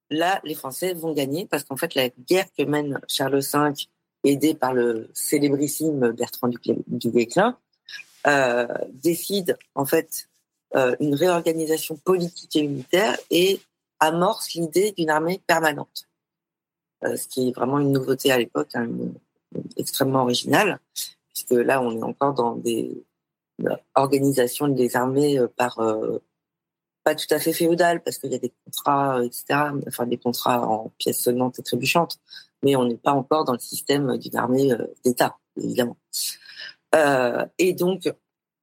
là, 0.10 0.40
les 0.44 0.56
Français 0.56 0.94
vont 0.94 1.14
gagner 1.14 1.46
parce 1.46 1.64
qu'en 1.64 1.78
fait, 1.78 1.96
la 1.96 2.10
guerre 2.10 2.48
que 2.58 2.64
mène 2.64 3.00
Charles 3.08 3.40
V, 3.40 3.88
aidé 4.24 4.54
par 4.54 4.74
le 4.74 5.10
célébrissime 5.14 6.12
Bertrand 6.12 6.48
du, 6.48 6.58
du 6.88 7.12
Guesclin, 7.12 7.58
euh, 8.26 8.68
décide 8.92 9.58
en 9.76 9.86
fait 9.86 10.28
euh, 10.76 10.96
une 11.00 11.16
réorganisation 11.16 11.96
politique 11.96 12.56
et 12.56 12.68
militaire 12.68 13.18
et 13.30 13.62
amorce 14.00 14.54
l'idée 14.54 14.92
d'une 14.92 15.10
armée 15.10 15.42
permanente, 15.48 16.08
ce 17.02 17.28
qui 17.28 17.50
est 17.50 17.52
vraiment 17.52 17.80
une 17.80 17.92
nouveauté 17.92 18.32
à 18.32 18.38
l'époque, 18.38 18.70
hein, 18.76 18.88
extrêmement 19.78 20.24
originale, 20.24 20.80
puisque 21.34 21.52
là 21.52 21.82
on 21.82 21.98
est 21.98 22.04
encore 22.04 22.34
dans 22.34 22.56
des 22.56 22.92
organisations 23.96 24.68
des 24.68 24.96
armées 24.96 25.40
par 25.56 25.80
pas 27.04 27.16
tout 27.16 27.34
à 27.34 27.40
fait 27.40 27.54
féodales, 27.54 28.04
parce 28.04 28.18
qu'il 28.18 28.34
y 28.34 28.36
a 28.36 28.38
des 28.38 28.54
contrats, 28.66 29.24
etc., 29.24 29.46
enfin 29.88 30.06
des 30.06 30.18
contrats 30.18 30.68
en 30.68 30.90
pièces 30.98 31.22
sonnantes 31.22 31.58
et 31.58 31.64
trébuchantes, 31.64 32.20
mais 32.64 32.76
on 32.76 32.84
n'est 32.84 32.98
pas 32.98 33.14
encore 33.14 33.46
dans 33.46 33.54
le 33.54 33.60
système 33.60 34.18
d'une 34.18 34.36
armée 34.36 34.74
d'État, 35.06 35.38
évidemment. 35.56 35.96
Euh, 36.96 37.46
et 37.58 37.74
donc, 37.74 38.14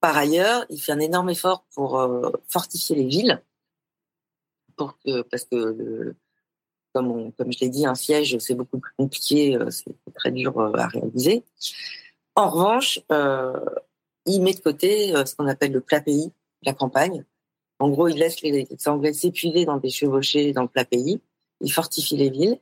par 0.00 0.16
ailleurs, 0.16 0.66
il 0.68 0.78
fait 0.78 0.92
un 0.92 1.00
énorme 1.00 1.30
effort 1.30 1.64
pour 1.74 1.98
euh, 1.98 2.30
fortifier 2.48 2.96
les 2.96 3.06
villes, 3.06 3.42
parce 4.76 5.44
que, 5.44 6.14
comme, 6.92 7.32
je 7.38 7.60
l'ai 7.60 7.70
dit, 7.70 7.86
un 7.86 7.94
siège, 7.94 8.36
c'est 8.38 8.54
beaucoup 8.54 8.78
plus 8.78 8.92
compliqué, 8.98 9.56
euh, 9.56 9.70
c'est 9.70 9.94
très 10.14 10.32
dur 10.32 10.60
à 10.60 10.86
réaliser. 10.88 11.44
En 12.34 12.50
revanche, 12.50 13.00
il 14.26 14.42
met 14.42 14.54
de 14.54 14.60
côté 14.60 15.12
ce 15.26 15.34
qu'on 15.34 15.46
appelle 15.46 15.72
le 15.72 15.80
plat 15.80 16.00
pays, 16.00 16.32
la 16.62 16.72
campagne. 16.72 17.24
En 17.78 17.90
gros, 17.90 18.08
il 18.08 18.16
laisse 18.16 18.40
les, 18.42 18.68
Anglais 18.86 19.12
s'épuiser 19.12 19.64
dans 19.64 19.78
des 19.78 19.90
chevauchés 19.90 20.52
dans 20.52 20.62
le 20.62 20.68
plat 20.68 20.84
pays, 20.84 21.20
il 21.60 21.72
fortifie 21.72 22.16
les 22.16 22.30
villes, 22.30 22.58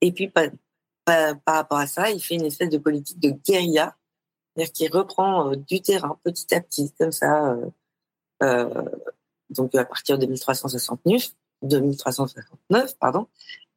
et 0.00 0.12
puis 0.12 0.28
par, 0.28 0.44
par, 1.04 1.38
par 1.40 1.54
rapport 1.56 1.78
à 1.78 1.86
ça, 1.86 2.10
il 2.10 2.20
fait 2.20 2.34
une 2.34 2.46
espèce 2.46 2.70
de 2.70 2.78
politique 2.78 3.20
de 3.20 3.30
guérilla 3.30 3.96
c'est-à-dire 4.54 4.72
qu'il 4.72 4.92
reprend 4.92 5.50
euh, 5.50 5.56
du 5.56 5.80
terrain 5.80 6.18
petit 6.22 6.54
à 6.54 6.60
petit, 6.60 6.92
comme 6.98 7.12
ça, 7.12 7.52
euh, 7.52 7.66
euh, 8.42 8.84
donc 9.50 9.74
à 9.74 9.84
partir 9.84 10.18
de 10.18 10.26
1369, 10.26 11.32
2369, 11.62 12.96
pardon, 12.98 13.26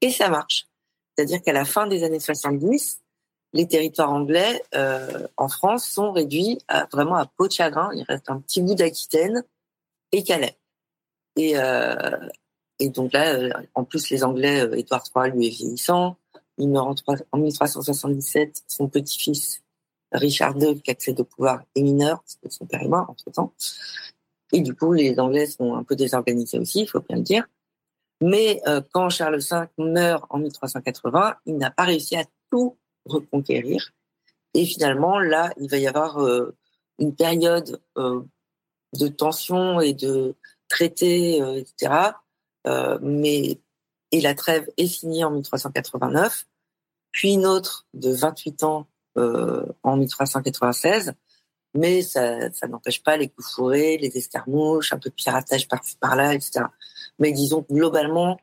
et 0.02 0.12
ça 0.12 0.30
marche. 0.30 0.67
C'est-à-dire 1.15 1.41
qu'à 1.41 1.54
la 1.54 1.65
fin 1.65 1.88
des 1.88 2.04
années 2.04 2.19
70, 2.19 3.02
les 3.54 3.68
territoires 3.68 4.12
anglais 4.12 4.62
euh, 4.76 5.28
en 5.38 5.48
France 5.48 5.86
sont 5.86 6.12
réduits 6.12 6.60
à, 6.68 6.88
vraiment 6.92 7.16
à 7.16 7.26
peau 7.26 7.48
de 7.48 7.54
chagrin. 7.54 7.90
Il 7.96 8.04
reste 8.04 8.30
un 8.30 8.40
petit 8.40 8.62
bout 8.62 8.76
d'Aquitaine 8.76 9.44
et 10.12 10.24
Calais. 10.24 10.58
Et, 11.36 11.58
euh, 11.58 12.18
donc 12.80 13.14
là, 13.14 13.50
en 13.74 13.84
plus, 13.84 14.10
les 14.10 14.24
Anglais, 14.24 14.68
Édouard 14.78 15.04
III, 15.16 15.32
lui 15.32 15.48
est 15.48 15.50
vieillissant. 15.50 16.18
Il 16.58 16.70
meurt 16.70 17.04
en, 17.08 17.16
en 17.32 17.38
1377. 17.38 18.64
Son 18.68 18.88
petit-fils 18.88 19.62
Richard 20.12 20.58
II 20.58 20.80
qui 20.82 20.92
accède 20.92 21.20
au 21.20 21.24
pouvoir 21.24 21.64
est 21.76 21.82
mineur, 21.82 22.22
parce 22.22 22.36
que 22.36 22.50
son 22.50 22.66
père 22.66 22.82
est 22.82 22.88
mort 22.88 23.10
entre-temps. 23.10 23.54
Et 24.54 24.62
du 24.62 24.74
coup, 24.74 24.94
les 24.94 25.20
Anglais 25.20 25.46
sont 25.46 25.76
un 25.76 25.84
peu 25.84 25.96
désorganisés 25.96 26.60
aussi, 26.60 26.82
il 26.82 26.88
faut 26.88 27.02
bien 27.02 27.18
le 27.18 27.24
dire. 27.24 27.48
Mais 28.22 28.62
euh, 28.68 28.82
quand 28.94 29.10
Charles 29.10 29.40
V 29.40 29.68
meurt 29.78 30.26
en 30.30 30.40
1380, 30.40 31.36
il 31.46 31.58
n'a 31.58 31.72
pas 31.72 31.84
réussi 31.84 32.16
à 32.16 32.24
tout 32.50 32.78
reconquérir. 33.08 33.91
Et 34.54 34.65
finalement, 34.65 35.20
là, 35.20 35.52
il 35.60 35.70
va 35.70 35.78
y 35.78 35.88
avoir 35.88 36.20
euh, 36.20 36.56
une 37.00 37.15
période 37.15 37.82
euh, 37.98 38.22
de 38.98 39.08
tension 39.08 39.82
et 39.82 39.93
de 39.93 40.36
traités, 40.70 41.38
etc. 41.58 42.12
mais 43.02 43.60
et 44.12 44.22
la 44.22 44.36
trêve 44.36 44.70
est 44.78 44.88
signée 44.88 45.24
en 45.24 45.32
1389, 45.32 46.46
puis 47.12 47.34
une 47.34 47.46
autre 47.46 47.88
de 47.93 48.12
28 48.12 48.63
ans 48.63 48.88
euh, 49.17 49.65
en 49.84 49.98
1396, 49.98 51.13
mais 51.74 52.02
ça, 52.02 52.52
ça 52.52 52.67
n'empêche 52.67 53.04
pas 53.04 53.17
les 53.17 53.28
coups 53.28 53.50
fourrés, 53.54 53.98
les 53.98 54.17
escarmouches, 54.17 54.93
un 54.93 54.98
peu 54.98 55.10
de 55.10 55.15
piratage 55.15 55.67
par-ci 55.67 55.98
par-là, 55.98 56.34
etc. 56.34 56.65
Mais 57.20 57.32
disons 57.32 57.65
globalement, 57.70 58.39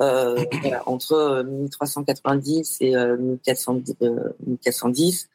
euh, 0.00 0.44
entre 0.86 1.42
1390 1.42 2.78
et 2.80 2.96
euh, 2.96 3.16
1410, 3.16 3.96
1410, 4.46 5.24
euh, 5.24 5.28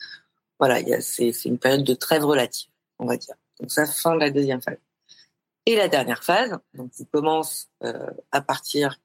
voilà, 0.59 1.01
c'est 1.01 1.45
une 1.45 1.57
période 1.57 1.83
de 1.83 1.93
trêve 1.93 2.25
relative, 2.25 2.69
on 2.99 3.05
va 3.05 3.17
dire. 3.17 3.35
Donc 3.59 3.71
ça, 3.71 3.85
fin 3.85 4.15
de 4.15 4.19
la 4.19 4.29
deuxième 4.29 4.61
phase. 4.61 4.77
Et 5.65 5.75
la 5.75 5.87
dernière 5.87 6.23
phase, 6.23 6.57
donc 6.73 6.91
qui 6.91 7.05
commence 7.05 7.69
à 8.31 8.41
partir 8.41 8.99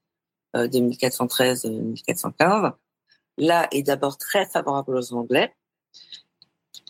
de 0.54 0.66
1413-1415, 0.66 2.72
là 3.36 3.68
est 3.70 3.82
d'abord 3.82 4.18
très 4.18 4.46
favorable 4.46 4.96
aux 4.96 5.14
Anglais, 5.14 5.52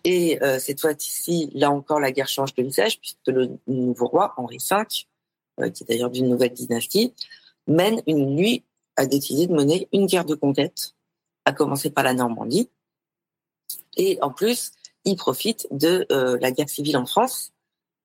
et 0.05 0.39
euh, 0.43 0.59
cette 0.59 0.81
fois-ci, 0.81 1.51
là 1.55 1.71
encore, 1.71 1.99
la 1.99 2.13
guerre 2.13 2.29
change 2.29 2.55
de 2.55 2.63
visage, 2.63 3.01
puisque 3.01 3.27
le 3.27 3.59
nouveau 3.67 4.07
roi, 4.07 4.35
Henri 4.37 4.59
V, 4.59 5.71
qui 5.71 5.83
est 5.83 5.87
d'ailleurs 5.89 6.11
d'une 6.11 6.29
nouvelle 6.29 6.53
dynastie, 6.53 7.15
mène 7.67 8.03
une 8.07 8.35
nuit 8.35 8.65
a 8.97 9.07
décidé 9.07 9.47
de 9.47 9.53
mener 9.53 9.89
une 9.93 10.07
guerre 10.07 10.25
de 10.25 10.35
conquête, 10.35 10.95
à 11.45 11.53
commencer 11.53 11.91
par 11.91 12.05
la 12.05 12.15
Normandie. 12.15 12.71
Et 13.97 14.19
en 14.23 14.31
plus, 14.31 14.73
il 15.05 15.17
profite 15.17 15.67
de 15.71 16.07
euh, 16.11 16.39
la 16.41 16.51
guerre 16.51 16.69
civile 16.69 16.97
en 16.97 17.07
France, 17.07 17.53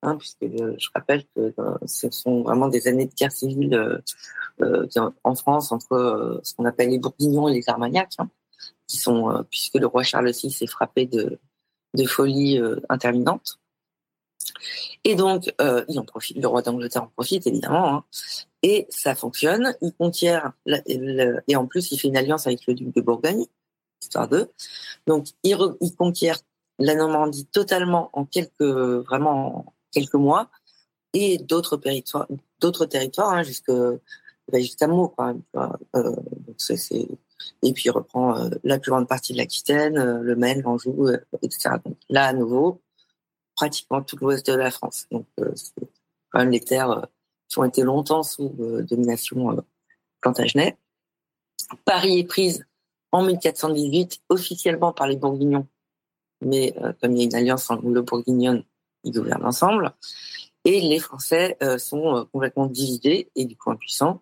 hein, 0.02 0.18
puisque 0.18 0.46
je 0.46 0.90
rappelle 0.94 1.26
que 1.36 1.54
ce 1.86 2.10
sont 2.10 2.42
vraiment 2.42 2.68
des 2.68 2.88
années 2.88 3.06
de 3.06 3.14
guerre 3.14 3.32
civile 3.32 4.02
en 5.24 5.36
France 5.36 5.72
entre 5.72 6.42
ce 6.44 6.54
qu'on 6.54 6.66
appelle 6.66 6.90
les 6.90 7.00
Bourguignons 7.00 7.48
et 7.48 7.54
les 7.54 7.70
Armagnacs. 7.70 8.16
Hein 8.18 8.30
qui 8.90 8.98
sont, 8.98 9.30
euh, 9.30 9.44
puisque 9.44 9.76
le 9.76 9.88
roi 9.88 10.04
Charles 10.04 10.32
VI 10.32 10.48
est 10.62 10.68
frappé 10.68 11.06
de, 11.06 11.40
folie 12.08 12.60
euh, 12.60 12.82
interminente. 12.90 13.60
Et 15.04 15.16
donc, 15.16 15.54
euh, 15.62 15.86
il 15.88 16.00
en 16.00 16.06
profite, 16.06 16.38
le 16.38 16.48
roi 16.48 16.62
d'Angleterre 16.62 17.04
en 17.04 17.08
profite 17.08 17.48
évidemment, 17.48 17.96
hein, 17.96 18.06
et 18.64 18.88
ça 18.90 19.16
fonctionne. 19.16 19.76
Il 19.82 19.94
conquiert, 19.94 20.54
et 20.66 21.56
en 21.56 21.68
plus, 21.68 21.92
il 21.92 22.00
fait 22.00 22.08
une 22.08 22.18
alliance 22.18 22.48
avec 22.48 22.66
le 22.68 22.74
duc 22.74 22.94
de 22.94 23.02
Bourgogne, 23.02 23.46
histoire 24.02 24.28
d'eux. 24.28 24.50
Donc, 25.08 25.28
il, 25.44 25.58
il, 25.82 25.96
conquiert 25.96 26.40
la 26.78 26.96
Normandie 26.96 27.46
totalement 27.46 28.10
en 28.14 28.26
quelques, 28.26 28.62
vraiment 28.62 29.74
quelques 29.92 30.16
mois, 30.16 30.50
et 31.14 31.38
d'autres 31.38 31.78
territoires, 31.78 32.28
d'autres 32.60 32.86
territoires, 32.86 33.32
hein, 33.32 33.44
jusque 33.44 33.72
bah, 33.72 34.60
jusqu'à 34.60 34.88
Meaux, 34.88 35.14
même. 35.18 35.42
Euh, 35.96 36.16
c'est 36.58 36.78
et 37.62 37.74
puis 37.74 37.84
il 37.86 37.92
reprend 37.92 38.38
euh, 38.38 38.50
la 38.64 38.80
plus 38.80 38.92
grande 38.92 39.08
partie 39.08 39.34
de 39.34 39.38
l'Aquitaine, 39.38 39.98
euh, 39.98 40.20
le 40.22 40.36
Maine, 40.36 40.62
l'Anjou, 40.62 41.08
euh, 41.08 41.18
etc. 41.42 41.76
Donc 41.86 41.98
là, 42.10 42.26
à 42.26 42.34
nouveau, 42.34 42.82
pratiquement 43.56 44.02
tout 44.02 44.18
l'ouest 44.18 44.50
de 44.50 44.56
la 44.56 44.72
France. 44.72 45.06
Donc 45.12 45.26
c'est 45.56 45.74
quand 46.30 46.40
même 46.40 46.52
les 46.52 46.60
terres 46.60 47.08
qui 47.50 47.60
ont 47.60 47.66
été 47.66 47.82
longtemps 47.82 48.24
sous 48.24 48.50
domination 48.90 49.58
plantagenet. 50.22 50.78
Paris 51.84 52.20
est 52.20 52.24
prise 52.24 52.66
en 53.12 53.24
1418 53.24 54.22
officiellement 54.30 54.94
par 54.94 55.08
les 55.08 55.18
Bourguignons, 55.18 55.68
mais 56.42 56.74
comme 57.02 57.14
il 57.14 57.18
y 57.18 57.22
a 57.22 57.26
une 57.26 57.36
alliance 57.36 57.70
anglo-bourguignonne, 57.72 58.64
ils 59.04 59.12
gouvernent 59.12 59.46
ensemble. 59.46 59.94
Et 60.64 60.80
les 60.80 61.00
Français 61.00 61.58
sont 61.78 62.28
complètement 62.32 62.68
divisés 62.68 63.32
et 63.36 63.46
du 63.46 63.58
coup 63.58 63.72
impuissants. 63.72 64.22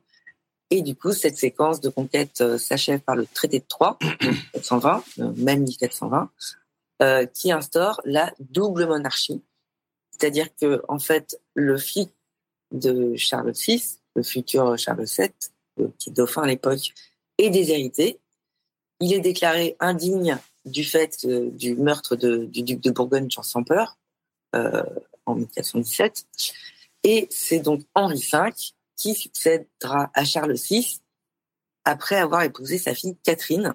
Et 0.70 0.82
du 0.82 0.96
coup, 0.96 1.14
cette 1.14 1.38
séquence 1.38 1.80
de 1.80 1.90
conquête 1.90 2.42
euh, 2.42 2.58
s'achève 2.58 3.00
par 3.00 3.16
le 3.16 3.26
traité 3.26 3.60
de 3.60 3.66
Troyes, 3.66 3.98
1420, 4.22 5.04
euh, 5.20 5.32
même 5.38 5.64
1420, 5.64 6.30
euh, 7.02 7.26
qui 7.26 7.52
instaure 7.52 8.02
la 8.04 8.34
double 8.40 8.86
monarchie. 8.86 9.42
C'est-à-dire 10.12 10.48
que, 10.60 10.82
en 10.90 11.00
fait, 11.00 11.40
le 11.54 11.78
fils 11.78 12.10
de 12.72 13.16
Charles 13.16 13.52
VI, 13.52 14.00
le 14.16 14.24
futur 14.24 14.78
Charles 14.78 15.06
VII, 15.06 15.30
le 15.78 15.90
petit 15.90 16.12
dauphin 16.12 16.44
à 16.44 16.48
l'époque, 16.48 16.94
est 17.38 17.50
déshérité. 17.50 18.20
Il 19.00 19.14
est 19.14 19.20
déclaré 19.20 19.76
indigne 19.80 20.38
du 20.66 20.84
fait 20.84 21.26
du 21.26 21.76
meurtre 21.76 22.16
du 22.16 22.64
duc 22.64 22.82
de 22.82 22.92
Bourgogne, 22.92 23.30
Jean 23.30 23.44
sans 23.44 23.64
peur, 23.64 23.98
euh, 24.56 24.84
en 25.26 25.36
1417. 25.36 26.26
Et 27.04 27.28
c'est 27.30 27.60
donc 27.60 27.82
Henri 27.96 28.22
V 28.32 28.40
qui 28.96 29.14
succédera 29.14 30.12
à 30.14 30.26
Charles 30.26 30.56
VI 30.56 31.00
après 31.86 32.16
avoir 32.16 32.42
épousé 32.42 32.78
sa 32.78 32.94
fille 32.94 33.16
Catherine. 33.24 33.74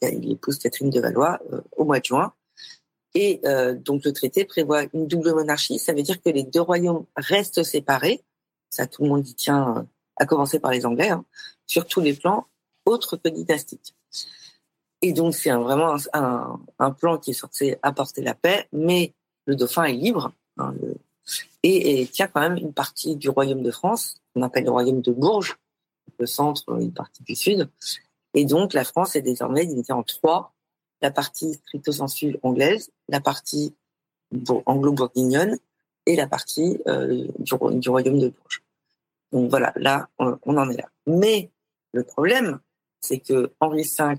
Il 0.00 0.32
épouse 0.32 0.58
Catherine 0.58 0.90
de 0.90 1.00
Valois 1.00 1.38
euh, 1.52 1.60
au 1.76 1.84
mois 1.84 2.00
de 2.00 2.04
juin. 2.04 2.32
Et 3.18 3.40
euh, 3.46 3.74
donc 3.74 4.04
le 4.04 4.12
traité 4.12 4.44
prévoit 4.44 4.82
une 4.92 5.06
double 5.06 5.32
monarchie. 5.32 5.78
Ça 5.78 5.94
veut 5.94 6.02
dire 6.02 6.20
que 6.20 6.28
les 6.28 6.42
deux 6.42 6.60
royaumes 6.60 7.06
restent 7.16 7.62
séparés. 7.62 8.22
Ça, 8.68 8.86
tout 8.86 9.04
le 9.04 9.08
monde 9.08 9.26
y 9.26 9.32
tient 9.34 9.86
à 10.16 10.26
commencer 10.26 10.60
par 10.60 10.70
les 10.70 10.84
Anglais, 10.84 11.08
hein, 11.08 11.24
sur 11.66 11.86
tous 11.86 12.02
les 12.02 12.12
plans, 12.12 12.46
autres 12.84 13.16
que 13.16 13.30
dynastiques. 13.30 13.94
Et 15.00 15.14
donc, 15.14 15.34
c'est 15.34 15.50
vraiment 15.50 15.96
un, 16.12 16.90
plan 16.90 17.16
qui 17.16 17.30
est 17.30 17.34
censé 17.34 17.78
apporter 17.80 18.20
la 18.20 18.34
paix, 18.34 18.68
mais 18.70 19.14
le 19.46 19.56
dauphin 19.56 19.84
est 19.84 19.94
libre 19.94 20.32
hein, 20.58 20.74
et, 21.62 22.02
et, 22.02 22.06
tient 22.08 22.26
quand 22.26 22.40
même 22.40 22.58
une 22.58 22.74
partie 22.74 23.16
du 23.16 23.30
royaume 23.30 23.62
de 23.62 23.70
France, 23.70 24.20
qu'on 24.34 24.42
appelle 24.42 24.64
le 24.64 24.70
royaume 24.72 25.00
de 25.00 25.12
Bourges, 25.12 25.56
le 26.18 26.26
centre, 26.26 26.78
une 26.78 26.92
partie 26.92 27.22
du 27.22 27.34
sud. 27.34 27.70
Et 28.34 28.44
donc, 28.44 28.74
la 28.74 28.84
France 28.84 29.16
est 29.16 29.22
désormais 29.22 29.64
divisée 29.64 29.94
en 29.94 30.02
trois 30.02 30.52
la 31.02 31.10
partie 31.10 31.54
stricto 31.54 31.92
sensu 31.92 32.38
anglaise, 32.42 32.90
la 33.08 33.20
partie 33.20 33.74
anglo-bourguignonne 34.66 35.58
et 36.06 36.16
la 36.16 36.26
partie 36.26 36.78
euh, 36.86 37.26
du, 37.38 37.88
royaume 37.88 38.18
de 38.18 38.28
Bourges. 38.28 38.62
Donc 39.32 39.50
voilà, 39.50 39.72
là, 39.76 40.08
on, 40.18 40.38
en 40.44 40.70
est 40.70 40.76
là. 40.76 40.88
Mais 41.06 41.50
le 41.92 42.04
problème, 42.04 42.60
c'est 43.00 43.18
que 43.18 43.52
Henri 43.60 43.82
V 43.82 44.14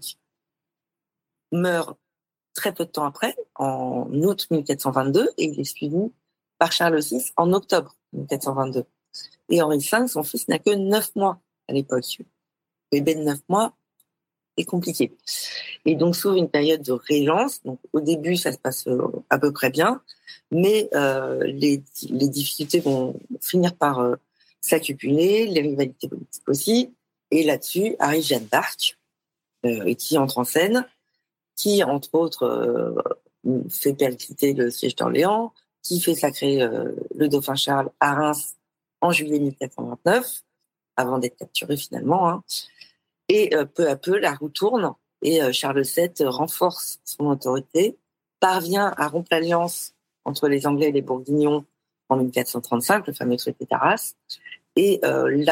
meurt 1.52 1.98
très 2.54 2.74
peu 2.74 2.86
de 2.86 2.92
temps 2.92 3.06
après, 3.06 3.36
en 3.56 4.10
août 4.12 4.48
1422, 4.50 5.30
et 5.38 5.46
il 5.46 5.60
est 5.60 5.64
suivi 5.64 6.12
par 6.58 6.72
Charles 6.72 7.00
VI 7.00 7.32
en 7.38 7.54
octobre 7.54 7.96
1422. 8.14 8.86
Et 9.50 9.62
Henri 9.62 9.80
V, 9.80 10.08
son 10.08 10.24
fils, 10.24 10.48
n'a 10.48 10.60
que 10.60 10.76
neuf 10.76 11.16
mois 11.16 11.40
à 11.68 11.74
l'époque. 11.74 12.22
Bébé 12.92 13.16
de 13.16 13.24
neuf 13.24 13.40
mois, 13.48 13.76
est 14.58 14.66
compliqué. 14.66 15.16
Et 15.86 15.96
donc 15.96 16.16
s'ouvre 16.16 16.36
une 16.36 16.50
période 16.50 16.82
de 16.82 16.92
régence. 16.92 17.62
Donc 17.64 17.80
au 17.94 18.02
début, 18.02 18.36
ça 18.36 18.52
se 18.52 18.58
passe 18.58 18.88
euh, 18.88 19.08
à 19.30 19.40
peu 19.40 19.54
près 19.54 19.70
bien, 19.70 20.02
mais 20.52 20.90
euh, 20.94 21.44
les, 21.44 21.82
difficultés 22.02 22.80
vont 22.80 23.20
finir 23.42 23.76
par 23.76 24.00
euh, 24.00 24.16
s'accumuler, 24.62 25.46
les 25.48 25.62
rivalités 25.62 26.10
politiques 26.10 26.50
aussi. 26.50 26.94
Et 27.32 27.44
là-dessus 27.44 27.96
arrive 28.00 28.24
Jeanne 28.24 28.48
d'Arc, 28.52 28.98
qui 29.98 30.18
entre 30.18 30.38
en 30.38 30.46
scène, 30.46 30.88
qui 31.58 31.84
entre 31.84 32.16
autres 32.16 32.96
fait 33.70 33.94
percuter 33.94 34.54
le 34.54 34.70
siège 34.70 34.96
d'Orléans, 34.96 35.52
qui 35.84 36.00
fait 36.00 36.16
sacrer 36.16 36.66
le 37.16 37.28
dauphin 37.28 37.56
Charles 37.56 37.90
à 38.00 38.14
Reims 38.14 38.56
en 39.02 39.12
juillet 39.12 39.40
1429, 39.40 40.44
avant 40.96 41.18
d'être 41.20 41.36
capturé 41.36 41.76
finalement. 41.76 42.30
Hein. 42.30 42.44
Et 43.30 43.54
euh, 43.56 43.66
peu 43.66 43.90
à 43.90 43.96
peu, 43.96 44.18
la 44.18 44.34
roue 44.34 44.50
tourne 44.50 44.94
et 45.22 45.42
euh, 45.42 45.52
Charles 45.52 45.84
VII 45.84 46.28
renforce 46.28 47.00
son 47.04 47.26
autorité, 47.26 47.98
parvient 48.40 48.94
à 48.98 49.08
rompre 49.08 49.28
l'alliance 49.32 49.94
entre 50.26 50.48
les 50.48 50.68
Anglais 50.68 50.90
et 50.90 50.92
les 50.92 51.02
Bourguignons 51.02 51.66
en 52.10 52.18
1435, 52.18 53.08
le 53.08 53.14
fameux 53.14 53.38
traité 53.38 53.66
d'Arras, 53.70 54.14
et 54.76 55.00
euh, 55.04 55.44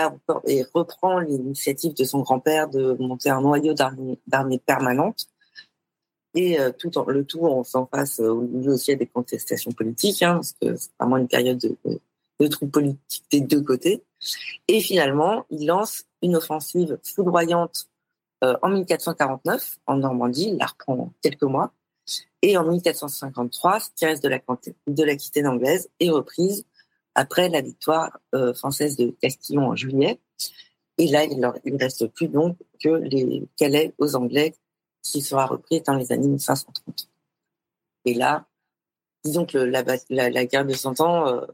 et 0.46 0.64
reprend 0.74 1.20
l'initiative 1.20 1.94
de 1.96 2.04
son 2.04 2.20
grand-père 2.20 2.70
de 2.70 2.94
monter 3.00 3.30
un 3.30 3.42
noyau 3.42 3.74
d'armée 3.74 4.60
permanente. 4.60 5.28
Et 6.38 6.58
tout 6.78 6.92
le 7.08 7.24
tout, 7.24 7.40
on 7.40 7.64
s'en 7.64 7.86
passe 7.86 8.20
au 8.20 8.46
aussi 8.68 8.92
à 8.92 8.96
des 8.96 9.06
contestations 9.06 9.72
politiques, 9.72 10.22
hein, 10.22 10.36
parce 10.36 10.52
que 10.52 10.76
c'est 10.76 10.92
vraiment 11.00 11.16
une 11.16 11.30
période 11.30 11.58
de, 11.58 11.78
de, 12.42 12.66
politiques 12.66 13.24
des 13.32 13.40
deux 13.40 13.62
côtés. 13.62 14.04
Et 14.68 14.82
finalement, 14.82 15.46
il 15.50 15.66
lance 15.66 16.04
une 16.26 16.36
offensive 16.36 16.98
foudroyante 17.04 17.88
euh, 18.44 18.58
en 18.62 18.70
1449 18.70 19.78
en 19.86 19.98
Normandie. 19.98 20.58
La 20.58 20.66
reprend 20.66 21.14
quelques 21.22 21.44
mois. 21.44 21.72
Et 22.42 22.58
en 22.58 22.64
1453, 22.64 23.80
ce 23.80 23.90
qui 23.96 24.06
reste 24.06 24.24
de 24.24 24.30
la, 24.30 24.40
de 24.88 25.04
l'Aquitaine 25.04 25.48
anglaise 25.48 25.90
est 26.00 26.10
reprise 26.10 26.66
après 27.16 27.50
la 27.50 27.62
victoire 27.62 28.20
euh, 28.34 28.54
française 28.54 28.98
de 28.98 29.16
Castillon 29.22 29.70
en 29.70 29.76
juillet. 29.76 30.20
Et 30.98 31.08
là, 31.08 31.24
il 31.24 31.40
ne 31.40 31.80
reste 31.80 32.08
plus 32.08 32.28
donc 32.28 32.58
que 32.82 32.90
les 32.90 33.48
Calais 33.58 33.94
aux 33.98 34.16
Anglais 34.16 34.54
qui 35.02 35.22
sera 35.22 35.46
repris 35.46 35.82
dans 35.82 35.96
les 35.96 36.12
années 36.12 36.28
1530. 36.28 37.10
Et 38.06 38.14
là, 38.14 38.46
disons 39.24 39.46
que 39.46 39.58
la, 39.58 40.46
guerre 40.46 40.66
de 40.66 40.74
Cent 40.74 41.00
Ans 41.02 41.28
euh, 41.28 41.46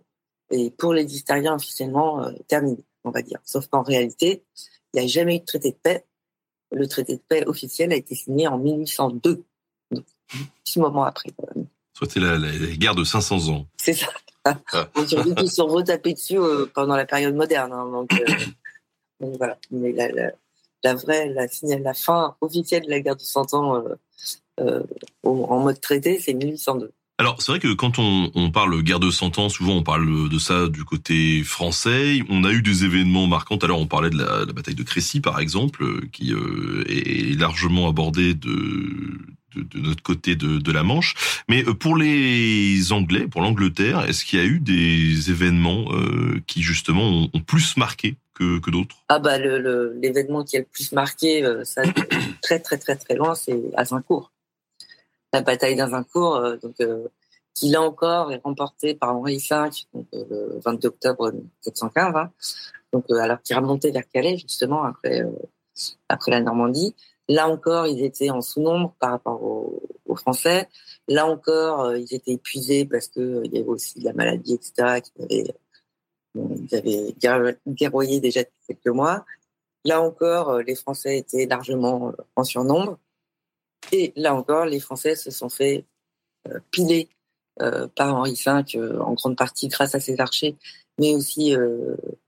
est 0.52 0.76
pour 0.76 0.94
les 0.94 1.16
historiens 1.16 1.56
officiellement 1.56 2.30
terminée 2.48 2.86
on 3.04 3.12
va 3.12 3.22
dire. 3.22 3.40
Sauf 3.44 3.68
qu'en 3.68 3.84
réalité, 3.84 4.44
il 4.94 5.00
n'y 5.00 5.06
a 5.06 5.08
jamais 5.08 5.38
eu 5.38 5.40
de 5.40 5.46
traité 5.46 5.72
de 5.72 5.78
paix. 5.78 6.06
Le 6.72 6.88
traité 6.88 7.16
de 7.16 7.22
paix 7.28 7.46
officiel 7.46 7.92
a 7.92 7.96
été 7.96 8.16
signé 8.16 8.48
en 8.48 8.58
1802, 8.58 9.44
donc 9.92 10.06
six 10.64 10.80
moments 10.80 11.04
après. 11.04 11.30
C'était 12.00 12.20
la, 12.20 12.38
la, 12.38 12.50
guerre 12.78 12.96
de 12.96 13.04
500 13.04 13.50
ans. 13.50 13.68
C'est 13.78 13.94
ça. 13.94 14.08
Ah. 14.44 14.58
Aujourd'hui, 14.96 15.34
ils 15.42 15.52
sont 15.52 15.68
retapés 15.68 16.14
dessus 16.14 16.40
euh, 16.40 16.66
pendant 16.74 16.96
la 16.96 17.06
période 17.06 17.36
moderne. 17.36 17.72
Hein, 17.74 17.92
donc, 17.92 18.12
euh, 18.14 18.26
donc, 19.20 19.38
voilà. 19.38 19.58
Mais 19.70 19.92
la, 19.92 20.10
la, 20.10 20.32
la 20.84 20.96
vraie, 20.96 21.30
la, 21.30 21.46
la 21.78 21.94
fin 21.94 22.36
officielle 22.42 22.86
de 22.86 22.90
la 22.90 23.02
guerre 23.02 23.18
de 23.18 23.22
100 23.22 23.54
ans 23.54 23.76
euh, 23.76 23.96
euh 24.60 24.84
en 25.24 25.60
mode 25.60 25.80
traité, 25.80 26.20
c'est 26.20 26.34
1802. 26.34 26.92
Alors 27.22 27.36
c'est 27.38 27.52
vrai 27.52 27.60
que 27.60 27.72
quand 27.72 28.00
on, 28.00 28.50
parle 28.50 28.82
guerre 28.82 29.00
de 29.00 29.12
cent 29.12 29.38
ans, 29.38 29.48
souvent 29.48 29.76
on 29.76 29.84
parle 29.84 30.28
de 30.28 30.40
ça 30.40 30.68
du 30.68 30.84
côté 30.84 31.44
français. 31.44 32.24
On 32.30 32.44
a 32.44 32.52
eu 32.52 32.64
des 32.64 32.84
événements 32.84 33.28
marquants. 33.28 33.58
Alors 33.58 33.80
on 33.80 33.86
parlait 33.86 34.10
de 34.10 34.18
la, 34.18 34.46
bataille 34.46 34.74
de 34.74 34.82
Crécy 34.82 35.20
par 35.20 35.40
exemple, 35.40 35.84
euh, 35.84 36.02
qui 36.12 36.34
euh, 36.34 36.84
est 36.90 37.40
largement 37.40 37.88
abordée 37.88 38.34
de, 38.34 38.50
de, 39.56 39.80
notre 39.80 40.02
côté 40.02 40.36
de, 40.36 40.58
de, 40.58 40.72
la 40.72 40.82
Manche. 40.82 41.14
Mais 41.48 41.64
euh, 41.68 41.76
pour 41.76 41.96
les 41.96 42.92
Anglais, 42.92 43.28
pour 43.28 43.44
l'Angleterre, 43.44 44.04
est-ce 44.10 44.26
qu'il 44.26 44.40
y 44.40 44.42
a 44.42 44.46
eu 44.46 44.60
des 44.60 45.30
événements 45.30 45.94
euh, 45.94 46.42
qui 46.48 46.64
justement 46.64 47.30
ont, 47.32 47.40
plus 47.42 47.78
marqué 47.78 48.16
que, 48.34 48.58
que 48.58 48.72
d'autres? 48.72 48.96
Ah 49.10 49.20
bah 49.20 49.38
l'événement 49.38 50.44
qui 50.44 50.58
a 50.58 50.62
le 50.62 50.66
plus 50.66 50.92
marqué, 50.92 51.48
ça 51.66 51.84
très 52.42 52.58
très 52.58 52.80
très 52.80 52.96
très 52.96 53.14
loin, 53.14 53.36
c'est 53.36 53.62
Azincourt 53.78 54.32
la 55.34 55.42
bataille 55.42 55.76
d'Azincourt, 55.76 56.36
euh, 56.36 56.58
donc 56.58 56.76
euh, 56.82 57.08
qui 57.54 57.70
là 57.70 57.82
encore 57.82 58.32
est 58.32 58.42
remportée 58.44 58.96
par 58.96 59.16
Henri 59.16 59.38
V 59.38 59.56
euh, 59.56 60.26
le 60.30 60.60
22 60.64 60.88
octobre 60.88 61.32
1715, 61.32 62.16
hein, 62.16 62.32
donc 62.94 63.10
alors 63.12 63.42
qu'il 63.42 63.56
remontait 63.56 63.92
vers 63.92 64.08
Calais 64.10 64.38
justement 64.38 64.84
après 64.84 65.24
après 66.10 66.32
la 66.32 66.42
Normandie. 66.42 66.96
Là 67.30 67.48
encore, 67.48 67.88
ils 67.88 68.04
étaient 68.04 68.30
en 68.30 68.42
sous-nombre 68.42 68.94
par 69.00 69.12
rapport 69.12 69.42
aux, 69.42 69.82
Français. 70.18 70.68
Là 71.08 71.26
encore, 71.26 71.96
ils 71.96 72.14
étaient 72.14 72.34
épuisés 72.34 72.84
parce 72.84 73.08
que 73.08 73.44
il 73.46 73.54
y 73.54 73.60
avait 73.60 73.68
aussi 73.70 74.02
la 74.02 74.12
maladie, 74.12 74.56
etc. 74.56 75.00
Qui 75.00 75.24
avait, 75.24 75.56
ils 76.36 76.76
avaient 77.26 77.56
guerroyé 77.66 78.20
déjà 78.20 78.42
depuis 78.42 78.60
quelques 78.68 78.94
mois. 78.94 79.26
Là 79.86 80.02
encore, 80.02 80.60
les 80.60 80.76
Français 80.76 81.18
étaient 81.20 81.46
largement 81.46 82.12
en 82.36 82.44
surnombre. 82.44 82.98
Et 83.92 84.14
là 84.16 84.36
encore, 84.36 84.66
les 84.66 84.80
Français 84.80 85.16
se 85.16 85.32
sont 85.32 85.50
fait 85.50 85.86
euh, 86.48 86.60
piler 86.72 87.10
euh, 87.62 87.88
par 87.96 88.16
Henri 88.16 88.34
V, 88.34 88.64
euh, 88.76 89.00
en 89.00 89.14
grande 89.14 89.38
partie 89.38 89.68
grâce 89.68 89.94
à 89.94 90.00
ses 90.00 90.20
archers, 90.20 90.56
mais 91.00 91.14
aussi 91.14 91.56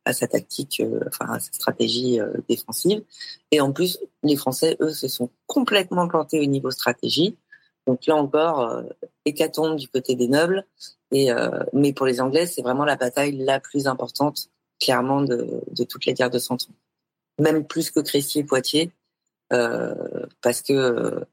à 0.05 0.13
sa 0.13 0.27
tactique, 0.27 0.81
enfin 1.07 1.33
à 1.33 1.39
sa 1.39 1.51
stratégie 1.51 2.17
défensive. 2.49 3.03
Et 3.51 3.61
en 3.61 3.71
plus, 3.71 3.99
les 4.23 4.35
Français, 4.35 4.77
eux, 4.79 4.89
se 4.89 5.07
sont 5.07 5.29
complètement 5.45 6.07
plantés 6.07 6.39
au 6.39 6.45
niveau 6.45 6.71
stratégie. 6.71 7.37
Donc 7.85 8.07
là 8.07 8.15
encore, 8.15 8.81
hécatombe 9.25 9.75
du 9.75 9.87
côté 9.89 10.15
des 10.15 10.27
nobles. 10.27 10.65
Et 11.11 11.29
mais 11.73 11.93
pour 11.93 12.07
les 12.07 12.19
Anglais, 12.19 12.47
c'est 12.47 12.63
vraiment 12.63 12.85
la 12.85 12.95
bataille 12.95 13.33
la 13.33 13.59
plus 13.59 13.85
importante, 13.85 14.49
clairement, 14.79 15.21
de, 15.21 15.61
de 15.69 15.83
toute 15.83 16.07
la 16.07 16.13
guerre 16.13 16.31
de 16.31 16.39
Cent 16.39 16.55
Ans. 16.55 16.73
Même 17.39 17.67
plus 17.67 17.91
que 17.91 17.99
Crécy 17.99 18.39
et 18.39 18.43
Poitiers, 18.43 18.91
parce 19.49 20.63
que 20.63 21.27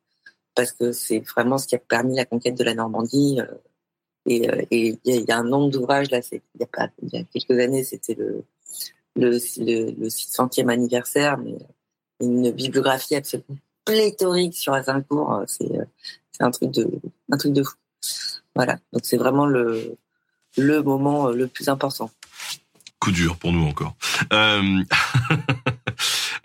parce 0.55 0.73
que 0.73 0.93
c'est 0.93 1.21
vraiment 1.21 1.59
ce 1.59 1.67
qui 1.67 1.75
a 1.75 1.79
permis 1.79 2.17
la 2.17 2.25
conquête 2.25 2.57
de 2.57 2.65
la 2.65 2.75
Normandie. 2.75 3.41
Euh, 3.41 3.47
et 4.27 4.51
euh, 4.51 4.63
il 4.71 4.99
y, 5.05 5.33
a 5.33 5.39
un 5.39 5.45
nombre 5.45 5.71
d'ouvrages 5.71 6.11
là. 6.11 6.21
Il 6.33 6.41
y 7.13 7.17
a 7.17 7.25
quelques 7.25 7.59
années, 7.59 7.85
c'était 7.85 8.15
le 8.15 8.45
le, 9.17 9.31
le, 9.59 9.91
le 9.91 10.09
600e 10.09 10.69
anniversaire, 10.69 11.37
mais 11.39 11.57
une 12.21 12.53
bibliographie 12.53 13.17
absolument 13.17 13.59
pléthorique 13.85 14.57
sur 14.57 14.73
Azincourt. 14.73 15.33
Euh, 15.33 15.45
c'est 15.47 16.43
un 16.43 16.51
truc 16.51 16.71
de 16.71 17.63
fou. 17.63 17.77
Voilà. 18.55 18.79
Donc 18.93 19.03
c'est 19.05 19.17
vraiment 19.17 19.47
le 19.47 19.97
moment 20.57 21.29
le 21.29 21.47
plus 21.49 21.69
important. 21.69 22.11
Coup 23.01 23.13
dur 23.13 23.37
pour 23.37 23.53
nous 23.53 23.67
encore. 23.67 23.97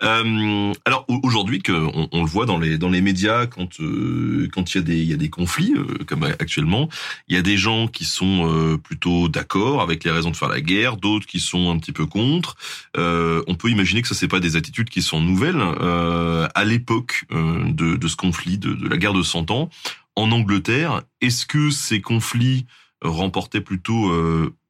Euh, 0.02 0.72
alors 0.84 1.06
aujourd'hui, 1.22 1.62
on, 1.68 2.20
le 2.20 2.28
voit 2.28 2.46
dans 2.46 2.58
les 2.58 2.78
dans 2.78 2.90
les 2.90 3.00
médias 3.00 3.46
quand 3.46 3.80
euh, 3.80 4.48
quand 4.52 4.74
il 4.74 4.78
y 4.78 4.80
a 4.80 4.82
des 4.82 4.96
il 4.98 5.08
y 5.08 5.12
a 5.12 5.16
des 5.16 5.30
conflits 5.30 5.74
euh, 5.76 6.04
comme 6.06 6.24
actuellement, 6.24 6.88
il 7.28 7.36
y 7.36 7.38
a 7.38 7.42
des 7.42 7.56
gens 7.56 7.88
qui 7.88 8.04
sont 8.04 8.48
euh, 8.48 8.76
plutôt 8.76 9.28
d'accord 9.28 9.80
avec 9.82 10.04
les 10.04 10.10
raisons 10.10 10.30
de 10.30 10.36
faire 10.36 10.48
la 10.48 10.60
guerre, 10.60 10.96
d'autres 10.96 11.26
qui 11.26 11.40
sont 11.40 11.70
un 11.70 11.78
petit 11.78 11.92
peu 11.92 12.06
contre. 12.06 12.56
Euh, 12.96 13.42
on 13.46 13.54
peut 13.54 13.70
imaginer 13.70 14.02
que 14.02 14.08
ça 14.08 14.14
c'est 14.14 14.28
pas 14.28 14.40
des 14.40 14.56
attitudes 14.56 14.90
qui 14.90 15.02
sont 15.02 15.20
nouvelles 15.20 15.60
à 15.60 16.64
l'époque 16.64 17.24
de, 17.30 17.96
de 17.96 18.08
ce 18.08 18.16
conflit 18.16 18.58
de, 18.58 18.72
de 18.74 18.88
la 18.88 18.96
guerre 18.96 19.12
de 19.12 19.22
Cent 19.22 19.50
Ans 19.50 19.70
en 20.14 20.30
Angleterre. 20.30 21.02
Est-ce 21.20 21.46
que 21.46 21.70
ces 21.70 22.00
conflits 22.00 22.66
remportait 23.02 23.60
plutôt 23.60 24.12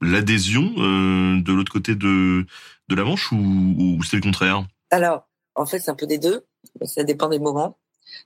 l'adhésion 0.00 0.72
de 0.76 1.52
l'autre 1.52 1.72
côté 1.72 1.94
de, 1.94 2.46
de 2.88 2.94
la 2.94 3.04
Manche 3.04 3.32
ou, 3.32 3.74
ou 3.78 4.02
c'est 4.02 4.16
le 4.16 4.22
contraire? 4.22 4.64
Alors, 4.90 5.26
en 5.54 5.66
fait, 5.66 5.78
c'est 5.78 5.90
un 5.90 5.94
peu 5.94 6.06
des 6.06 6.18
deux. 6.18 6.44
Ça 6.84 7.02
dépend 7.02 7.28
des 7.28 7.38
moments. 7.38 7.78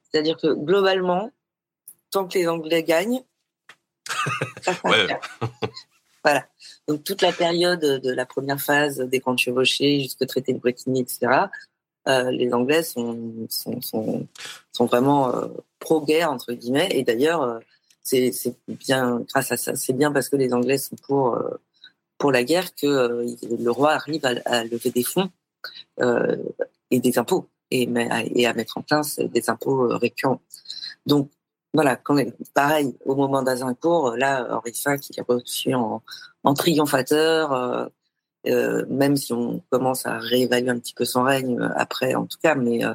C'est-à-dire 0.02 0.36
que 0.36 0.52
globalement, 0.52 1.30
tant 2.10 2.26
que 2.26 2.38
les 2.38 2.48
Anglais 2.48 2.82
gagnent, 2.82 3.22
ça 4.62 4.76
voilà. 6.22 6.46
Donc 6.86 7.04
toute 7.04 7.22
la 7.22 7.32
période 7.32 7.80
de 7.80 8.12
la 8.12 8.26
première 8.26 8.60
phase 8.60 8.98
des 8.98 9.20
grandes 9.20 9.38
chevauchées 9.38 10.00
jusqu'au 10.00 10.26
traité 10.26 10.52
de 10.52 10.58
Bretigny, 10.58 11.00
etc. 11.00 11.46
Euh, 12.08 12.30
les 12.30 12.52
Anglais 12.52 12.82
sont 12.82 13.46
sont, 13.48 13.80
sont, 13.80 14.26
sont 14.72 14.86
vraiment 14.86 15.34
euh, 15.34 15.48
pro-guerre 15.78 16.30
entre 16.30 16.52
guillemets. 16.52 16.88
Et 16.90 17.04
d'ailleurs, 17.04 17.42
euh, 17.42 17.58
c'est 18.02 18.32
bien 18.68 19.24
grâce 19.28 19.52
à 19.52 19.56
ça, 19.56 19.76
c'est 19.76 19.92
bien 19.92 20.12
parce 20.12 20.28
que 20.28 20.36
les 20.36 20.52
Anglais 20.52 20.78
sont 20.78 20.96
pour 20.96 21.38
pour 22.18 22.32
la 22.32 22.44
guerre 22.44 22.74
que 22.74 23.24
le 23.48 23.70
roi 23.70 23.92
arrive 23.92 24.26
à, 24.26 24.34
à 24.44 24.64
lever 24.64 24.90
des 24.90 25.04
fonds 25.04 25.30
et 26.90 27.00
des 27.00 27.18
impôts 27.18 27.48
et, 27.70 27.86
à 28.46 28.54
mettre 28.54 28.78
en 28.78 28.82
place 28.82 29.18
des 29.18 29.48
impôts 29.50 29.88
récurrents. 29.98 30.40
Donc 31.06 31.30
voilà, 31.72 32.00
pareil, 32.52 32.96
au 33.04 33.14
moment 33.14 33.42
d'Azincourt, 33.42 34.16
là, 34.16 34.56
Henri 34.56 34.72
V, 34.72 34.96
il 35.10 35.18
est 35.20 35.22
reçu 35.22 35.74
en, 35.74 36.02
en 36.42 36.54
triomphateur, 36.54 37.52
euh, 37.52 37.86
euh, 38.46 38.84
même 38.88 39.16
si 39.16 39.32
on 39.32 39.62
commence 39.70 40.06
à 40.06 40.18
réévaluer 40.18 40.70
un 40.70 40.78
petit 40.78 40.94
peu 40.94 41.04
son 41.04 41.22
règne 41.22 41.60
euh, 41.60 41.68
après, 41.76 42.14
en 42.14 42.26
tout 42.26 42.38
cas, 42.42 42.54
mais 42.54 42.84
euh, 42.84 42.94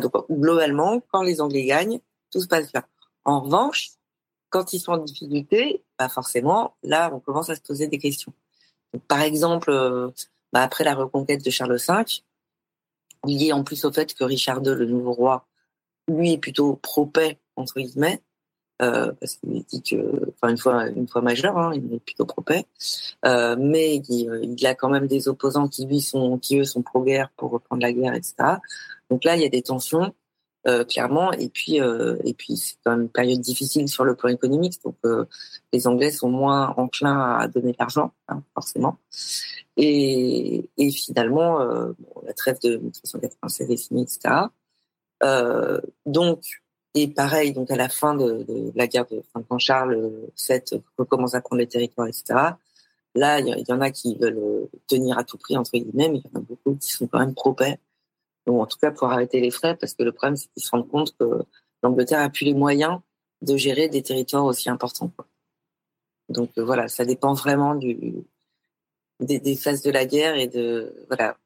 donc, 0.00 0.12
globalement, 0.30 1.00
quand 1.10 1.22
les 1.22 1.40
Anglais 1.40 1.64
gagnent, 1.64 2.00
tout 2.30 2.40
se 2.40 2.48
passe 2.48 2.70
bien. 2.70 2.84
En 3.24 3.40
revanche, 3.40 3.90
quand 4.50 4.72
ils 4.72 4.80
sont 4.80 4.92
en 4.92 4.98
difficulté, 4.98 5.82
bah 5.98 6.08
forcément, 6.08 6.74
là, 6.82 7.10
on 7.14 7.20
commence 7.20 7.50
à 7.50 7.54
se 7.54 7.60
poser 7.60 7.86
des 7.86 7.98
questions. 7.98 8.32
Par 9.08 9.22
exemple, 9.22 9.70
euh, 9.70 10.10
bah 10.52 10.62
après 10.62 10.84
la 10.84 10.94
reconquête 10.94 11.44
de 11.44 11.50
Charles 11.50 11.76
V, 11.76 12.22
lié 13.24 13.52
en 13.52 13.64
plus 13.64 13.84
au 13.84 13.92
fait 13.92 14.14
que 14.14 14.24
Richard 14.24 14.58
II, 14.58 14.74
le 14.74 14.86
nouveau 14.86 15.12
roi, 15.12 15.46
lui 16.08 16.32
est 16.32 16.38
plutôt 16.38 16.76
pro-paix 16.76 17.38
entre 17.56 17.80
guillemets, 17.80 18.22
euh, 18.82 19.12
parce 19.20 19.36
qu'il 19.36 19.62
dit 19.64 19.82
que, 19.82 20.30
enfin 20.30 20.48
une 20.48 20.58
fois 20.58 20.88
une 20.88 21.06
fois 21.06 21.20
majeur, 21.20 21.58
hein, 21.58 21.72
il 21.74 21.94
est 21.94 22.00
plutôt 22.00 22.24
pro-paix, 22.24 22.64
euh, 23.26 23.56
mais 23.58 23.96
il, 23.96 24.28
euh, 24.28 24.40
il, 24.42 24.66
a 24.66 24.74
quand 24.74 24.88
même 24.88 25.06
des 25.06 25.28
opposants 25.28 25.68
qui 25.68 25.86
lui 25.86 26.00
sont, 26.00 26.38
qui 26.38 26.58
eux 26.58 26.64
sont 26.64 26.82
pro-guerre 26.82 27.30
pour 27.36 27.50
reprendre 27.50 27.82
la 27.82 27.92
guerre, 27.92 28.14
etc. 28.14 28.34
Donc 29.10 29.24
là, 29.24 29.36
il 29.36 29.42
y 29.42 29.44
a 29.44 29.50
des 29.50 29.62
tensions. 29.62 30.14
Euh, 30.66 30.84
clairement. 30.84 31.32
Et 31.32 31.48
puis 31.48 31.80
euh, 31.80 32.18
et 32.22 32.34
puis 32.34 32.58
c'est 32.58 32.76
quand 32.84 32.90
même 32.90 33.02
une 33.02 33.08
période 33.08 33.40
difficile 33.40 33.88
sur 33.88 34.04
le 34.04 34.14
plan 34.14 34.28
économique. 34.28 34.78
Donc 34.84 34.96
euh, 35.06 35.24
les 35.72 35.86
Anglais 35.86 36.10
sont 36.10 36.28
moins 36.28 36.74
enclins 36.76 37.38
à 37.38 37.48
donner 37.48 37.72
de 37.72 37.76
l'argent 37.78 38.12
hein, 38.28 38.42
forcément. 38.52 38.98
Et, 39.78 40.68
et 40.76 40.90
finalement 40.90 41.58
bon, 41.98 42.22
la 42.26 42.34
trêve 42.34 42.58
de 42.62 42.76
1396 42.76 43.70
est 43.70 43.76
finie 43.76 44.02
etc 44.02 44.48
donc 46.06 46.42
et 46.94 47.08
pareil, 47.08 47.52
donc 47.52 47.70
à 47.70 47.76
la 47.76 47.88
fin 47.88 48.14
de, 48.14 48.42
de 48.42 48.72
la 48.74 48.86
guerre 48.86 49.06
de 49.06 49.22
quand 49.32 49.58
Charles 49.58 50.10
VII 50.48 50.82
recommence 50.98 51.34
à 51.34 51.40
prendre 51.40 51.60
les 51.60 51.68
territoires, 51.68 52.08
etc. 52.08 52.34
Là, 53.14 53.38
il 53.40 53.64
y, 53.68 53.72
en 53.72 53.80
a 53.80 53.90
qui 53.90 54.16
veulent 54.16 54.68
tenir 54.88 55.18
à 55.18 55.24
tout 55.24 55.38
prix 55.38 55.56
entre 55.56 55.72
guillemets, 55.72 56.08
mais 56.08 56.18
il 56.18 56.24
y 56.24 56.36
en 56.36 56.40
a 56.40 56.42
beaucoup 56.42 56.74
qui 56.76 56.90
sont 56.90 57.06
quand 57.06 57.20
même 57.20 57.34
pro 57.34 57.54
Donc 58.46 58.60
en 58.60 58.66
tout 58.66 58.78
cas 58.78 58.90
pour 58.90 59.10
arrêter 59.10 59.40
les 59.40 59.50
frais, 59.50 59.76
parce 59.76 59.94
que 59.94 60.02
le 60.02 60.12
problème 60.12 60.36
c'est 60.36 60.48
qu'ils 60.52 60.62
se 60.62 60.70
rendent 60.70 60.88
compte 60.88 61.14
que 61.18 61.24
l'Angleterre 61.82 62.20
a 62.20 62.30
plus 62.30 62.44
les 62.44 62.54
moyens 62.54 62.98
de 63.42 63.56
gérer 63.56 63.88
des 63.88 64.02
territoires 64.02 64.44
aussi 64.44 64.68
importants. 64.68 65.12
Quoi. 65.16 65.26
Donc 66.28 66.50
euh, 66.58 66.64
voilà, 66.64 66.88
ça 66.88 67.04
dépend 67.04 67.34
vraiment 67.34 67.74
du, 67.74 68.14
des, 69.20 69.38
des, 69.38 69.56
phases 69.56 69.82
de 69.82 69.90
la 69.90 70.04
guerre 70.04 70.36
et 70.36 70.46
de 70.46 70.92
voilà, 71.08 71.36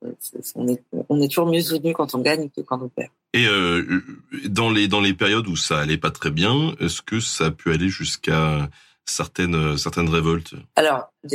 on 0.55 0.69
est, 0.69 0.83
on 1.09 1.21
est 1.21 1.29
toujours 1.29 1.47
mieux 1.47 1.61
soutenu 1.61 1.95
quand 1.95 2.15
on 2.15 2.21
gagne 2.21 2.51
que 2.51 2.61
quand 2.61 2.81
on 2.83 2.89
perd. 2.89 3.11
Et 3.33 3.47
euh, 3.47 4.03
dans 4.47 4.71
les 4.71 4.89
dans 4.89 5.01
les 5.01 5.15
périodes 5.15 5.49
où 5.49 5.57
ça 5.57 5.81
allait 5.81 5.99
pas 5.99 6.11
très 6.11 6.31
bien, 6.31 6.75
est-ce 6.81 7.03
que 7.03 7.21
ça 7.21 7.47
a 7.47 7.51
pu 7.51 7.73
aller 7.73 7.89
jusqu'à 7.89 8.69
certaines 9.05 9.77
certaines 9.77 10.09
révoltes? 10.09 10.55
Alors, 10.77 11.13
il 11.25 11.35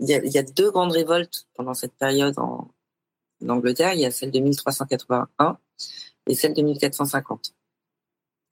y 0.00 0.14
a, 0.14 0.24
y 0.24 0.38
a, 0.38 0.42
deux 0.42 0.70
grandes 0.70 0.92
révoltes 0.92 1.46
pendant 1.54 1.74
cette 1.74 1.94
période 1.94 2.38
en, 2.38 2.70
en 3.44 3.48
Angleterre. 3.50 3.94
Il 3.94 4.00
y 4.00 4.06
a 4.06 4.10
celle 4.10 4.30
de 4.30 4.40
1381 4.40 5.58
et 6.26 6.34
celle 6.34 6.54
de 6.54 6.62
1450. 6.62 7.54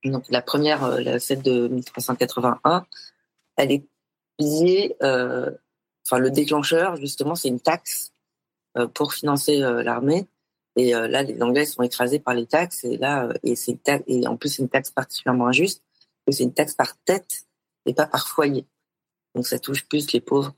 Donc 0.04 0.24
la 0.30 0.42
première, 0.42 0.84
euh, 0.84 1.18
celle 1.18 1.42
de 1.42 1.68
1381, 1.68 2.86
elle 3.56 3.72
est 3.72 3.84
liée 4.38 4.96
euh, 5.02 5.50
enfin 6.06 6.18
le 6.18 6.30
déclencheur 6.30 6.96
justement 6.96 7.34
c'est 7.34 7.48
une 7.48 7.60
taxe 7.60 8.12
euh, 8.76 8.86
pour 8.86 9.14
financer 9.14 9.62
euh, 9.62 9.82
l'armée 9.82 10.26
et 10.76 10.90
là 10.90 11.22
les 11.22 11.40
Anglais 11.42 11.64
sont 11.64 11.82
écrasés 11.82 12.18
par 12.18 12.34
les 12.34 12.44
taxes 12.44 12.84
et 12.84 12.98
là 12.98 13.30
et 13.42 13.56
c'est 13.56 13.78
et 14.06 14.26
en 14.26 14.36
plus 14.36 14.50
c'est 14.50 14.62
une 14.62 14.68
taxe 14.68 14.90
particulièrement 14.90 15.46
injuste 15.46 15.82
que 16.26 16.32
c'est 16.32 16.42
une 16.42 16.52
taxe 16.52 16.74
par 16.74 16.98
tête 16.98 17.46
et 17.86 17.94
pas 17.94 18.06
par 18.06 18.28
foyer 18.28 18.66
donc 19.34 19.46
ça 19.46 19.58
touche 19.58 19.86
plus 19.88 20.12
les 20.12 20.20
pauvres 20.20 20.54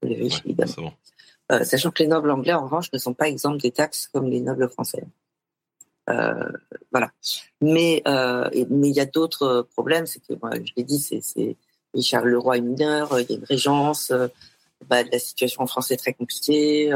que 0.00 0.08
les 0.08 0.14
riches 0.14 0.36
ouais, 0.36 0.52
évidemment 0.52 0.94
euh, 1.50 1.64
sachant 1.64 1.90
que 1.90 2.02
les 2.02 2.08
nobles 2.08 2.30
anglais 2.30 2.52
en 2.52 2.64
revanche 2.64 2.92
ne 2.92 2.98
sont 2.98 3.14
pas 3.14 3.28
exempts 3.28 3.56
des 3.56 3.70
taxes 3.70 4.08
comme 4.12 4.28
les 4.28 4.40
nobles 4.40 4.68
français 4.68 5.04
euh, 6.10 6.52
voilà 6.92 7.10
mais 7.60 8.02
euh, 8.06 8.48
mais 8.68 8.90
il 8.90 8.94
y 8.94 9.00
a 9.00 9.06
d'autres 9.06 9.66
problèmes 9.72 10.06
c'est 10.06 10.20
que 10.20 10.34
je 10.34 10.72
l'ai 10.76 10.84
dit 10.84 10.98
c'est 10.98 11.56
Richard 11.94 12.24
le 12.24 12.38
roi 12.38 12.58
est 12.58 12.60
mineur 12.60 13.18
il 13.18 13.30
y 13.30 13.32
a 13.32 13.36
une 13.36 13.44
régence 13.44 14.12
bah, 14.88 15.02
la 15.02 15.18
situation 15.18 15.62
en 15.62 15.66
France 15.66 15.90
est 15.90 15.96
très 15.96 16.12
compliquée. 16.12 16.94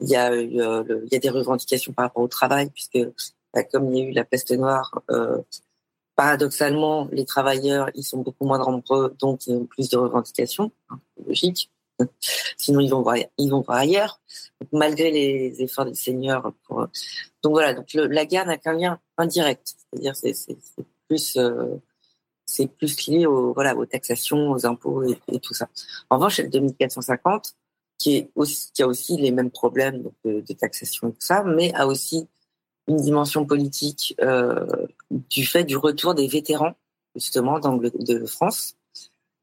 Il 0.00 0.08
y 0.08 0.16
a 0.16 0.30
des 0.30 1.28
revendications 1.28 1.92
par 1.92 2.06
rapport 2.06 2.22
au 2.22 2.28
travail 2.28 2.70
puisque 2.70 2.98
bah, 3.52 3.64
comme 3.64 3.92
il 3.92 3.98
y 3.98 4.02
a 4.02 4.08
eu 4.08 4.12
la 4.12 4.24
peste 4.24 4.52
noire, 4.52 5.02
paradoxalement 6.16 7.08
les 7.12 7.24
travailleurs 7.24 7.90
ils 7.94 8.04
sont 8.04 8.18
beaucoup 8.18 8.46
moins 8.46 8.58
nombreux 8.58 9.14
donc 9.18 9.46
ils 9.46 9.54
ont 9.54 9.66
plus 9.66 9.88
de 9.88 9.96
revendications, 9.96 10.72
hein, 10.88 11.00
logique. 11.26 11.70
Sinon 12.56 12.80
ils 12.80 12.90
vont 12.90 13.02
voir 13.02 13.16
ils 13.38 13.50
vont 13.50 13.60
voir 13.60 13.78
ailleurs 13.78 14.20
malgré 14.72 15.10
les 15.10 15.62
efforts 15.62 15.86
des 15.86 15.94
seigneurs. 15.94 16.52
Pour... 16.64 16.86
Donc 17.42 17.52
voilà 17.52 17.74
donc 17.74 17.92
la 17.94 18.26
guerre 18.26 18.46
n'a 18.46 18.58
qu'un 18.58 18.74
lien 18.74 19.00
indirect, 19.16 19.74
c'est-à-dire 19.92 20.16
c'est 20.16 20.56
plus 21.08 21.36
euh, 21.36 21.76
plus 22.78 23.06
lié 23.06 23.26
aux, 23.26 23.52
voilà, 23.54 23.76
aux 23.76 23.86
taxations, 23.86 24.50
aux 24.50 24.66
impôts 24.66 25.04
et, 25.04 25.40
tout 25.40 25.54
ça. 25.54 25.68
En 26.10 26.16
revanche, 26.16 26.38
le 26.38 26.48
2450, 26.48 27.54
qui, 27.98 28.28
a 28.80 28.86
aussi 28.86 29.16
les 29.16 29.30
mêmes 29.30 29.50
problèmes 29.50 30.02
donc, 30.02 30.14
de, 30.24 30.52
taxation 30.52 31.08
et 31.08 31.12
tout 31.12 31.20
ça, 31.20 31.44
mais 31.44 31.72
a 31.74 31.86
aussi 31.86 32.28
une 32.88 32.96
dimension 32.96 33.46
politique 33.46 34.14
euh, 34.20 34.66
du 35.10 35.46
fait 35.46 35.64
du 35.64 35.76
retour 35.76 36.14
des 36.14 36.26
vétérans, 36.26 36.74
justement, 37.14 37.58
de 37.58 38.26
France, 38.26 38.76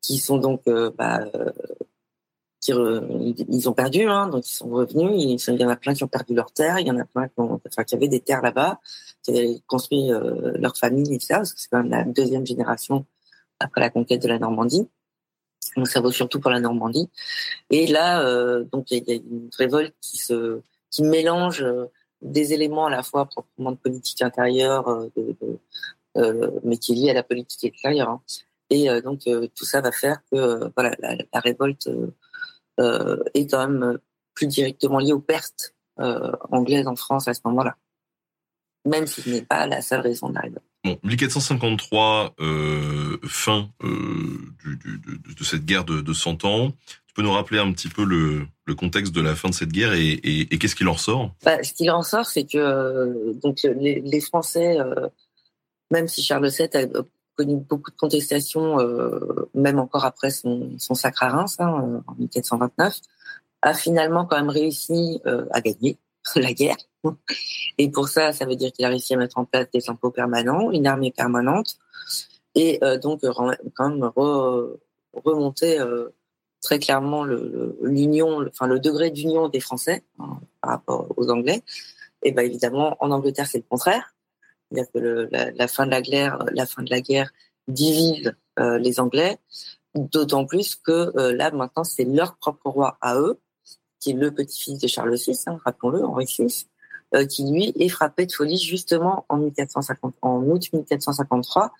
qui 0.01 0.17
sont 0.17 0.37
donc 0.37 0.61
euh, 0.67 0.91
bah, 0.97 1.21
euh, 1.35 1.51
ils 2.67 3.69
ont 3.69 3.73
perdu, 3.73 4.03
hein, 4.03 4.27
donc 4.27 4.47
ils 4.47 4.53
sont 4.53 4.69
revenus. 4.69 5.47
Il 5.47 5.61
y 5.61 5.65
en 5.65 5.69
a 5.69 5.75
plein 5.75 5.93
qui 5.93 6.03
ont 6.03 6.07
perdu 6.07 6.33
leur 6.33 6.51
terre, 6.51 6.79
il 6.79 6.87
y 6.87 6.91
en 6.91 6.99
a 6.99 7.05
plein 7.05 7.27
qui, 7.27 7.39
ont, 7.39 7.59
enfin, 7.65 7.83
qui 7.83 7.95
avaient 7.95 8.07
des 8.07 8.19
terres 8.19 8.41
là-bas, 8.41 8.79
qui 9.23 9.31
avaient 9.31 9.61
construit 9.67 10.11
euh, 10.11 10.51
leur 10.57 10.77
famille, 10.77 11.13
etc. 11.13 11.35
Parce 11.35 11.53
que 11.53 11.61
c'est 11.61 11.69
quand 11.69 11.83
même 11.83 11.91
la 11.91 12.03
deuxième 12.03 12.45
génération 12.45 13.05
après 13.59 13.81
la 13.81 13.89
conquête 13.89 14.21
de 14.21 14.27
la 14.27 14.39
Normandie. 14.39 14.87
Donc 15.77 15.87
ça 15.87 16.01
vaut 16.01 16.11
surtout 16.11 16.39
pour 16.39 16.51
la 16.51 16.59
Normandie. 16.59 17.09
Et 17.69 17.87
là, 17.87 18.25
euh, 18.25 18.65
donc 18.71 18.91
il 18.91 19.03
y, 19.07 19.11
a 19.11 19.15
une 19.15 19.49
révolte 19.57 19.95
qui 20.01 20.17
se, 20.17 20.61
qui 20.91 21.03
mélange 21.03 21.63
euh, 21.63 21.85
des 22.21 22.53
éléments 22.53 22.87
à 22.87 22.89
la 22.89 23.03
fois 23.03 23.25
proprement 23.25 23.71
de 23.71 23.77
politique 23.77 24.21
intérieure, 24.21 25.07
mais 26.65 26.77
qui 26.77 26.91
est 26.91 26.95
lié 26.95 27.09
à 27.11 27.13
la 27.13 27.23
politique 27.23 27.63
extérieure. 27.63 28.09
Hein. 28.09 28.21
Et 28.69 28.89
donc 29.01 29.21
tout 29.55 29.63
ça 29.63 29.79
va 29.79 29.93
faire 29.93 30.19
que 30.29 30.69
voilà 30.75 30.93
la, 30.99 31.39
révolte 31.39 31.89
est 32.79 33.51
quand 33.51 33.67
même 33.67 33.99
plus 34.33 34.47
directement 34.47 34.99
lié 34.99 35.13
aux 35.13 35.19
pertes 35.19 35.75
euh, 35.99 36.31
anglaises 36.51 36.87
en 36.87 36.95
France 36.95 37.27
à 37.27 37.33
ce 37.33 37.41
moment-là, 37.45 37.75
même 38.85 39.05
si 39.05 39.21
ce 39.21 39.29
n'est 39.29 39.41
pas 39.41 39.67
la 39.67 39.81
seule 39.81 39.99
raison 39.99 40.29
de 40.29 40.35
la. 40.35 40.43
Bon, 40.85 40.97
1453, 41.03 42.35
euh, 42.39 43.17
fin 43.25 43.69
euh, 43.83 44.37
du, 44.63 44.77
du, 44.77 44.97
de, 44.97 45.33
de, 45.33 45.43
cette 45.43 45.65
guerre 45.65 45.83
de, 45.83 45.99
de 45.99 46.13
100 46.13 46.45
ans. 46.45 46.71
Tu 47.07 47.13
peux 47.13 47.21
nous 47.21 47.33
rappeler 47.33 47.59
un 47.59 47.73
petit 47.73 47.89
peu 47.89 48.05
le, 48.05 48.47
le 48.65 48.75
contexte 48.75 49.13
de 49.13 49.19
la 49.19 49.35
fin 49.35 49.49
de 49.49 49.53
cette 49.53 49.73
guerre 49.73 49.91
et, 49.93 50.07
et, 50.11 50.53
et 50.53 50.57
qu'est-ce 50.57 50.75
qu'il 50.75 50.87
en 50.87 50.93
ressort? 50.93 51.35
Bah, 51.43 51.61
Ce 51.63 51.73
qu'il 51.73 51.91
en 51.91 52.01
sort, 52.01 52.25
c'est 52.25 52.45
que 52.45 52.57
euh, 52.57 53.33
donc 53.43 53.57
les, 53.63 53.99
les 53.99 54.21
Français, 54.21 54.79
euh, 54.79 55.09
même 55.91 56.07
si 56.07 56.23
Charles 56.23 56.49
VII 56.49 56.69
a 56.75 56.85
connu 57.39 57.55
beaucoup 57.55 57.89
de 57.89 57.95
contestations, 57.95 58.81
euh, 58.81 59.49
même 59.53 59.79
encore 59.79 60.03
après 60.03 60.29
son, 60.29 60.77
sacre 60.77 61.23
à 61.23 61.29
Reims, 61.29 61.55
hein, 61.59 62.03
en 62.05 62.15
1429, 62.15 62.99
a 63.61 63.73
finalement 63.73 64.25
quand 64.25 64.35
même 64.35 64.49
réussi 64.49 65.21
euh, 65.25 65.45
à 65.51 65.61
gagner 65.61 65.97
la 66.35 66.51
guerre. 66.51 66.75
Et 67.77 67.89
pour 67.89 68.09
ça, 68.09 68.33
ça 68.33 68.45
veut 68.45 68.57
dire 68.57 68.73
qu'il 68.73 68.83
a 68.83 68.89
réussi 68.89 69.13
à 69.13 69.17
mettre 69.17 69.37
en 69.37 69.45
place 69.45 69.67
des 69.73 69.89
impôts 69.89 70.11
permanents, 70.11 70.69
une 70.71 70.85
armée 70.85 71.13
permanente, 71.15 71.77
et 72.55 72.83
euh, 72.83 72.97
donc 72.97 73.21
quand 73.21 73.89
même 73.89 74.03
re, 74.17 74.77
remonté 75.13 75.79
très 76.61 76.77
clairement 76.77 77.23
l'union, 77.23 78.41
le, 78.41 78.49
enfin 78.49 78.67
degré 78.67 79.11
d'union 79.11 79.47
des 79.47 79.61
Français 79.61 80.03
hein, 80.19 80.41
par 80.59 80.71
rapport 80.71 81.07
aux 81.15 81.29
Anglais. 81.29 81.63
Et 82.21 82.33
ben 82.33 82.45
évidemment, 82.45 82.97
en 82.99 83.11
Angleterre, 83.11 83.47
c'est 83.47 83.59
le 83.59 83.63
contraire. 83.63 84.13
C'est-à-dire 84.71 84.91
que 84.93 85.29
la, 85.31 85.67
fin 85.67 85.85
de 85.85 85.91
la 85.91 86.01
guerre, 86.01 86.45
la 86.53 86.65
fin 86.65 86.83
de 86.83 86.89
la 86.89 87.01
guerre 87.01 87.31
divise 87.67 88.33
les 88.57 88.99
Anglais, 88.99 89.37
d'autant 89.95 90.45
plus 90.45 90.75
que 90.75 91.13
là 91.31 91.49
maintenant 91.51 91.83
c'est 91.83 92.03
leur 92.03 92.35
propre 92.37 92.69
roi 92.69 92.97
à 93.01 93.17
eux, 93.17 93.39
qui 93.99 94.11
est 94.11 94.13
le 94.13 94.31
petit-fils 94.33 94.79
de 94.79 94.87
Charles 94.87 95.15
VI, 95.15 95.37
hein, 95.47 95.59
rappelons-le, 95.63 96.03
Henri 96.03 96.25
VI, 96.25 96.67
euh, 97.15 97.25
qui 97.25 97.49
lui 97.49 97.73
est 97.75 97.89
frappé 97.89 98.25
de 98.25 98.31
folie 98.31 98.57
justement 98.57 99.25
en 99.29 99.37
1450, 99.37 100.15
en 100.21 100.43
août 100.43 100.71
1453. 100.71 101.73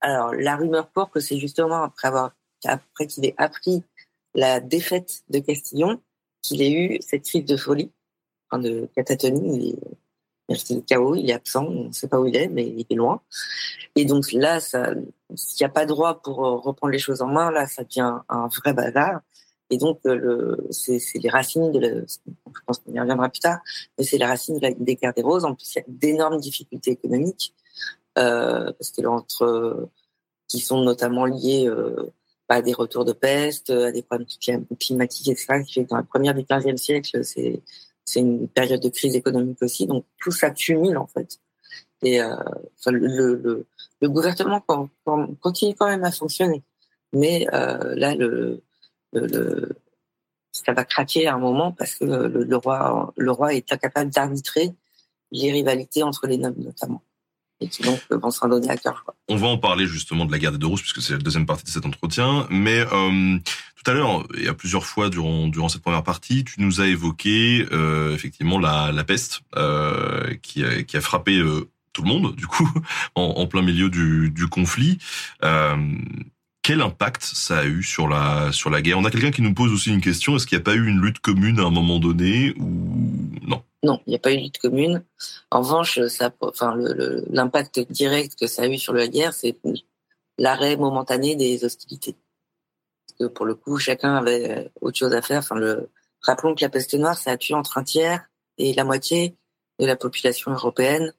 Alors 0.00 0.34
la 0.34 0.56
rumeur 0.56 0.92
court 0.92 1.10
que 1.10 1.20
c'est 1.20 1.38
justement 1.38 1.82
après 1.82 2.10
après 2.64 3.06
qu'il 3.06 3.24
ait 3.24 3.34
appris 3.38 3.82
la 4.34 4.60
défaite 4.60 5.22
de 5.28 5.38
Castillon 5.38 6.00
qu'il 6.42 6.60
ait 6.60 6.72
eu 6.72 6.98
cette 7.00 7.24
crise 7.24 7.44
de 7.44 7.56
folie, 7.56 7.90
enfin 8.50 8.60
de 8.60 8.88
catatonie. 8.94 9.76
Il 10.48 10.78
est 10.78 10.94
KO, 10.94 11.14
il 11.14 11.30
est 11.30 11.34
absent, 11.34 11.64
on 11.64 11.84
ne 11.88 11.92
sait 11.92 12.08
pas 12.08 12.20
où 12.20 12.26
il 12.26 12.36
est, 12.36 12.48
mais 12.48 12.66
il 12.66 12.86
est 12.88 12.94
loin. 12.94 13.20
Et 13.96 14.04
donc 14.04 14.30
là, 14.32 14.60
s'il 14.60 15.06
n'y 15.60 15.66
a 15.66 15.68
pas 15.68 15.86
droit 15.86 16.20
pour 16.22 16.44
euh, 16.44 16.56
reprendre 16.56 16.92
les 16.92 16.98
choses 16.98 17.22
en 17.22 17.28
main, 17.28 17.50
là, 17.50 17.66
ça 17.66 17.84
devient 17.84 18.18
un 18.28 18.48
vrai 18.48 18.72
bazar. 18.72 19.20
Et 19.70 19.78
donc, 19.78 20.00
euh, 20.06 20.56
c'est 20.70 21.00
les 21.14 21.30
racines 21.30 21.72
de 21.72 21.78
la, 21.78 21.88
je 22.00 22.60
pense 22.66 22.78
qu'on 22.78 22.92
y 22.92 23.00
reviendra 23.00 23.28
plus 23.30 23.40
tard, 23.40 23.60
mais 23.96 24.04
c'est 24.04 24.18
les 24.18 24.26
racines 24.26 24.58
des 24.58 24.96
guerres 24.96 25.14
des 25.14 25.22
roses. 25.22 25.44
En 25.44 25.54
plus, 25.54 25.74
il 25.74 25.78
y 25.78 25.80
a 25.80 25.84
d'énormes 25.88 26.38
difficultés 26.38 26.92
économiques, 26.92 27.54
euh, 28.18 28.72
parce 28.72 28.90
que 28.90 29.06
entre, 29.06 29.88
qui 30.48 30.60
sont 30.60 30.82
notamment 30.82 31.24
liées 31.24 31.70
à 32.48 32.60
des 32.60 32.74
retours 32.74 33.04
de 33.04 33.12
peste, 33.12 33.70
à 33.70 33.90
des 33.90 34.02
problèmes 34.02 34.28
climatiques, 34.78 35.28
etc., 35.28 35.62
qui 35.66 35.72
fait 35.72 35.84
dans 35.84 35.96
la 35.96 36.02
première 36.02 36.34
du 36.34 36.44
XVe 36.44 36.76
siècle, 36.76 37.24
c'est 37.24 37.62
c'est 38.04 38.20
une 38.20 38.48
période 38.48 38.80
de 38.80 38.88
crise 38.88 39.14
économique 39.16 39.62
aussi. 39.62 39.86
Donc, 39.86 40.04
tout 40.18 40.30
s'accumule, 40.30 40.96
en 40.98 41.06
fait. 41.06 41.40
Et 42.02 42.20
euh, 42.20 42.36
le, 42.86 43.66
gouvernement 44.02 44.62
continue 45.40 45.74
quand 45.74 45.88
même 45.88 46.04
à 46.04 46.12
fonctionner. 46.12 46.62
Mais 47.14 47.46
euh, 47.54 47.94
là, 47.96 48.14
ça 50.52 50.72
va 50.72 50.84
craquer 50.84 51.26
à 51.26 51.34
un 51.34 51.38
moment 51.38 51.72
parce 51.72 51.94
que 51.94 52.04
le, 52.04 52.56
roi, 52.56 53.12
le 53.16 53.30
roi 53.30 53.54
est 53.54 53.72
incapable 53.72 54.10
d'arbitrer 54.10 54.72
les 55.32 55.50
rivalités 55.50 56.02
entre 56.02 56.26
les 56.26 56.38
nobles 56.38 56.62
notamment. 56.62 57.02
Et 57.60 57.68
qui 57.68 57.82
donc 57.82 58.00
vont 58.10 58.30
s'en 58.30 58.48
donner 58.48 58.68
à 58.68 58.76
cœur. 58.76 59.04
On 59.28 59.36
va 59.36 59.46
en 59.46 59.58
parler 59.58 59.86
justement 59.86 60.26
de 60.26 60.32
la 60.32 60.38
guerre 60.38 60.52
des 60.52 60.58
deux 60.58 60.66
roses 60.66 60.82
puisque 60.82 61.00
c'est 61.00 61.14
la 61.14 61.20
deuxième 61.20 61.46
partie 61.46 61.64
de 61.64 61.70
cet 61.70 61.86
entretien. 61.86 62.46
Mais 62.50 62.84
euh, 62.92 63.38
tout 63.84 63.90
à 63.90 63.94
l'heure, 63.94 64.26
y 64.36 64.48
a 64.48 64.54
plusieurs 64.54 64.86
fois 64.86 65.10
durant 65.10 65.46
durant 65.48 65.68
cette 65.68 65.82
première 65.82 66.02
partie, 66.02 66.44
tu 66.44 66.60
nous 66.60 66.80
as 66.80 66.86
évoqué 66.86 67.66
euh, 67.70 68.14
effectivement 68.14 68.58
la, 68.58 68.92
la 68.92 69.04
peste 69.04 69.40
euh, 69.56 70.34
qui, 70.42 70.64
a, 70.64 70.82
qui 70.82 70.96
a 70.96 71.00
frappé 71.00 71.36
euh, 71.36 71.68
tout 71.92 72.02
le 72.02 72.08
monde 72.08 72.34
du 72.34 72.46
coup 72.46 72.68
en, 73.14 73.22
en 73.22 73.46
plein 73.46 73.62
milieu 73.62 73.90
du, 73.90 74.30
du 74.30 74.46
conflit. 74.48 74.98
Euh, 75.42 75.76
quel 76.62 76.80
impact 76.80 77.22
ça 77.22 77.58
a 77.58 77.64
eu 77.66 77.82
sur 77.82 78.08
la 78.08 78.50
sur 78.52 78.70
la 78.70 78.80
guerre? 78.80 78.98
On 78.98 79.04
a 79.04 79.10
quelqu'un 79.10 79.30
qui 79.30 79.42
nous 79.42 79.52
pose 79.52 79.70
aussi 79.70 79.90
une 79.90 80.00
question 80.00 80.34
est-ce 80.36 80.46
qu'il 80.46 80.56
n'y 80.56 80.62
a 80.62 80.64
pas 80.64 80.74
eu 80.74 80.86
une 80.86 81.02
lutte 81.02 81.18
commune 81.18 81.60
à 81.60 81.64
un 81.64 81.70
moment 81.70 81.98
donné 81.98 82.54
ou 82.58 83.30
non? 83.46 83.62
Non, 83.82 84.00
il 84.06 84.10
n'y 84.10 84.16
a 84.16 84.18
pas 84.18 84.32
eu 84.32 84.38
de 84.38 84.42
lutte 84.44 84.58
commune. 84.58 85.04
En 85.50 85.60
revanche, 85.60 86.00
ça, 86.06 86.32
enfin, 86.40 86.74
l'impact 87.28 87.80
direct 87.90 88.34
que 88.40 88.46
ça 88.46 88.62
a 88.62 88.66
eu 88.66 88.78
sur 88.78 88.94
la 88.94 89.08
guerre, 89.08 89.34
c'est 89.34 89.58
l'arrêt 90.38 90.78
momentané 90.78 91.36
des 91.36 91.66
hostilités. 91.66 92.16
Que 93.18 93.26
pour 93.26 93.46
le 93.46 93.54
coup, 93.54 93.78
chacun 93.78 94.16
avait 94.16 94.70
autre 94.80 94.98
chose 94.98 95.12
à 95.12 95.22
faire. 95.22 95.38
Enfin, 95.38 95.56
rappelons 96.20 96.54
que 96.54 96.62
la 96.62 96.68
peste 96.68 96.94
noire, 96.94 97.16
ça 97.16 97.32
a 97.32 97.36
tué 97.36 97.54
entre 97.54 97.78
un 97.78 97.84
tiers 97.84 98.28
et 98.58 98.72
la 98.74 98.84
moitié 98.84 99.36
de 99.78 99.86
la 99.86 99.96
population 99.96 100.52
européenne 100.52 101.12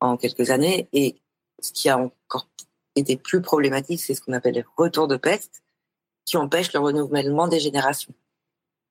en 0.00 0.16
quelques 0.16 0.50
années. 0.50 0.88
Et 0.92 1.16
ce 1.60 1.72
qui 1.72 1.88
a 1.88 1.98
encore 1.98 2.48
était 2.96 3.16
plus 3.16 3.40
problématique, 3.40 4.00
c'est 4.00 4.14
ce 4.14 4.20
qu'on 4.20 4.32
appelle 4.32 4.54
les 4.54 4.64
retours 4.76 5.08
de 5.08 5.16
peste, 5.16 5.62
qui 6.24 6.36
empêchent 6.36 6.72
le 6.72 6.80
renouvellement 6.80 7.48
des 7.48 7.60
générations. 7.60 8.14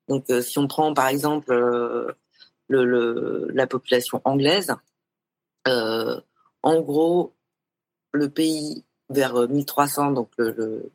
Donc, 0.08 0.28
euh, 0.30 0.42
si 0.42 0.58
on 0.58 0.66
prend 0.66 0.92
par 0.94 1.06
exemple 1.06 1.52
euh, 1.52 2.12
la 2.68 3.66
population 3.66 4.20
anglaise, 4.24 4.74
euh, 5.68 6.20
en 6.62 6.80
gros, 6.80 7.34
le 8.12 8.28
pays 8.28 8.84
vers 9.08 9.48
1300, 9.48 10.12
donc 10.12 10.30
le, 10.38 10.90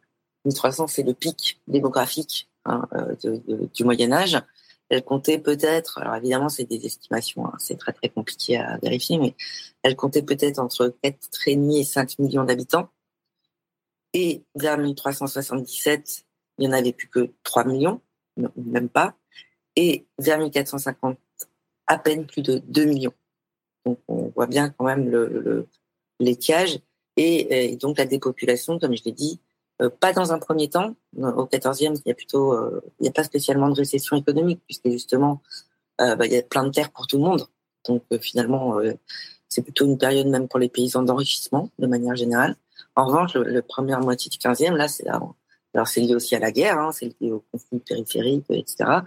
1300, 0.47 0.87
c'est 0.87 1.03
le 1.03 1.13
pic 1.13 1.61
démographique 1.67 2.49
hein, 2.65 2.87
du 3.73 3.83
Moyen 3.83 4.11
Âge. 4.11 4.41
Elle 4.89 5.03
comptait 5.03 5.37
peut-être, 5.37 5.99
alors 5.99 6.15
évidemment 6.15 6.47
c'est 6.47 6.63
des 6.63 6.85
estimations, 6.85 7.45
hein, 7.45 7.53
c'est 7.59 7.77
très 7.77 7.91
très 7.91 8.07
compliqué 8.07 8.57
à 8.57 8.77
vérifier, 8.77 9.17
mais 9.17 9.35
elle 9.83 9.97
comptait 9.97 10.21
peut-être 10.21 10.59
entre 10.59 10.95
4,5 11.03 11.79
et 11.79 11.83
5 11.83 12.19
millions 12.19 12.45
d'habitants. 12.45 12.89
Et 14.13 14.43
vers 14.55 14.77
1377, 14.77 16.25
il 16.57 16.61
n'y 16.61 16.73
en 16.73 16.77
avait 16.77 16.93
plus 16.93 17.09
que 17.09 17.31
3 17.43 17.65
millions, 17.65 18.01
même 18.55 18.89
pas. 18.89 19.15
Et 19.75 20.07
vers 20.17 20.39
1450, 20.39 21.17
à 21.87 21.97
peine 21.97 22.25
plus 22.25 22.41
de 22.41 22.59
2 22.59 22.85
millions. 22.85 23.13
Donc 23.85 23.99
on 24.07 24.29
voit 24.29 24.47
bien 24.47 24.69
quand 24.69 24.85
même 24.85 25.09
le, 25.09 25.67
l'étiage 26.19 26.79
et, 27.15 27.75
donc 27.77 27.97
la 27.97 28.05
dépopulation, 28.05 28.79
comme 28.79 28.95
je 28.95 29.03
l'ai 29.03 29.11
dit, 29.11 29.39
euh, 29.39 29.46
pas 29.99 30.13
dans 30.13 30.31
un 30.31 30.39
premier 30.39 30.69
temps. 30.69 30.95
Au 31.17 31.45
14e, 31.45 31.99
il 32.05 32.09
y 32.09 32.11
a 32.11 32.15
plutôt, 32.15 32.53
euh, 32.53 32.81
il 32.99 33.03
n'y 33.03 33.09
a 33.09 33.11
pas 33.11 33.23
spécialement 33.23 33.69
de 33.69 33.75
récession 33.75 34.15
économique 34.17 34.61
puisque 34.65 34.89
justement, 34.89 35.41
euh, 36.01 36.15
bah, 36.15 36.25
il 36.25 36.33
y 36.33 36.37
a 36.37 36.43
plein 36.43 36.63
de 36.63 36.71
terres 36.71 36.91
pour 36.91 37.07
tout 37.07 37.17
le 37.17 37.23
monde. 37.23 37.47
Donc 37.87 38.03
finalement, 38.19 38.79
c'est 39.47 39.61
plutôt 39.61 39.85
une 39.85 39.97
période 39.97 40.27
même 40.27 40.47
pour 40.49 40.59
les 40.59 40.67
paysans 40.67 41.03
d'enrichissement 41.03 41.69
de 41.79 41.87
manière 41.87 42.15
générale. 42.15 42.55
En 42.95 43.05
revanche, 43.05 43.35
la 43.35 43.61
première 43.61 44.01
moitié 44.01 44.29
du 44.29 44.37
15e, 44.37 44.75
là, 44.75 44.89
c'est 44.89 45.07
alors 45.77 45.87
c'est 45.87 46.01
lié 46.01 46.15
aussi 46.15 46.35
à 46.35 46.39
la 46.39 46.51
guerre, 46.51 46.79
hein, 46.79 46.91
c'est 46.91 47.13
lié 47.21 47.31
au 47.31 47.43
conflit 47.51 47.79
périphérique, 47.79 48.45
etc. 48.49 49.01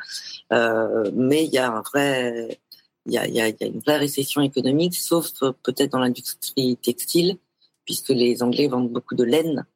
Euh, 0.53 1.11
mais 1.14 1.45
il 1.45 1.51
y 1.51 1.59
a 1.59 1.71
un 1.73 1.81
vrai, 1.81 2.61
il 3.07 3.12
y 3.12 3.18
a, 3.18 3.49
une 3.49 3.81
vraie 3.81 3.97
récession 3.97 4.41
économique, 4.41 4.95
sauf 4.95 5.31
euh, 5.43 5.53
peut-être 5.64 5.91
dans 5.91 5.99
l'industrie 5.99 6.77
textile, 6.77 7.39
puisque 7.85 8.11
les 8.11 8.43
Anglais 8.43 8.68
vendent 8.68 8.91
beaucoup 8.91 9.16
de 9.16 9.25
laine 9.25 9.66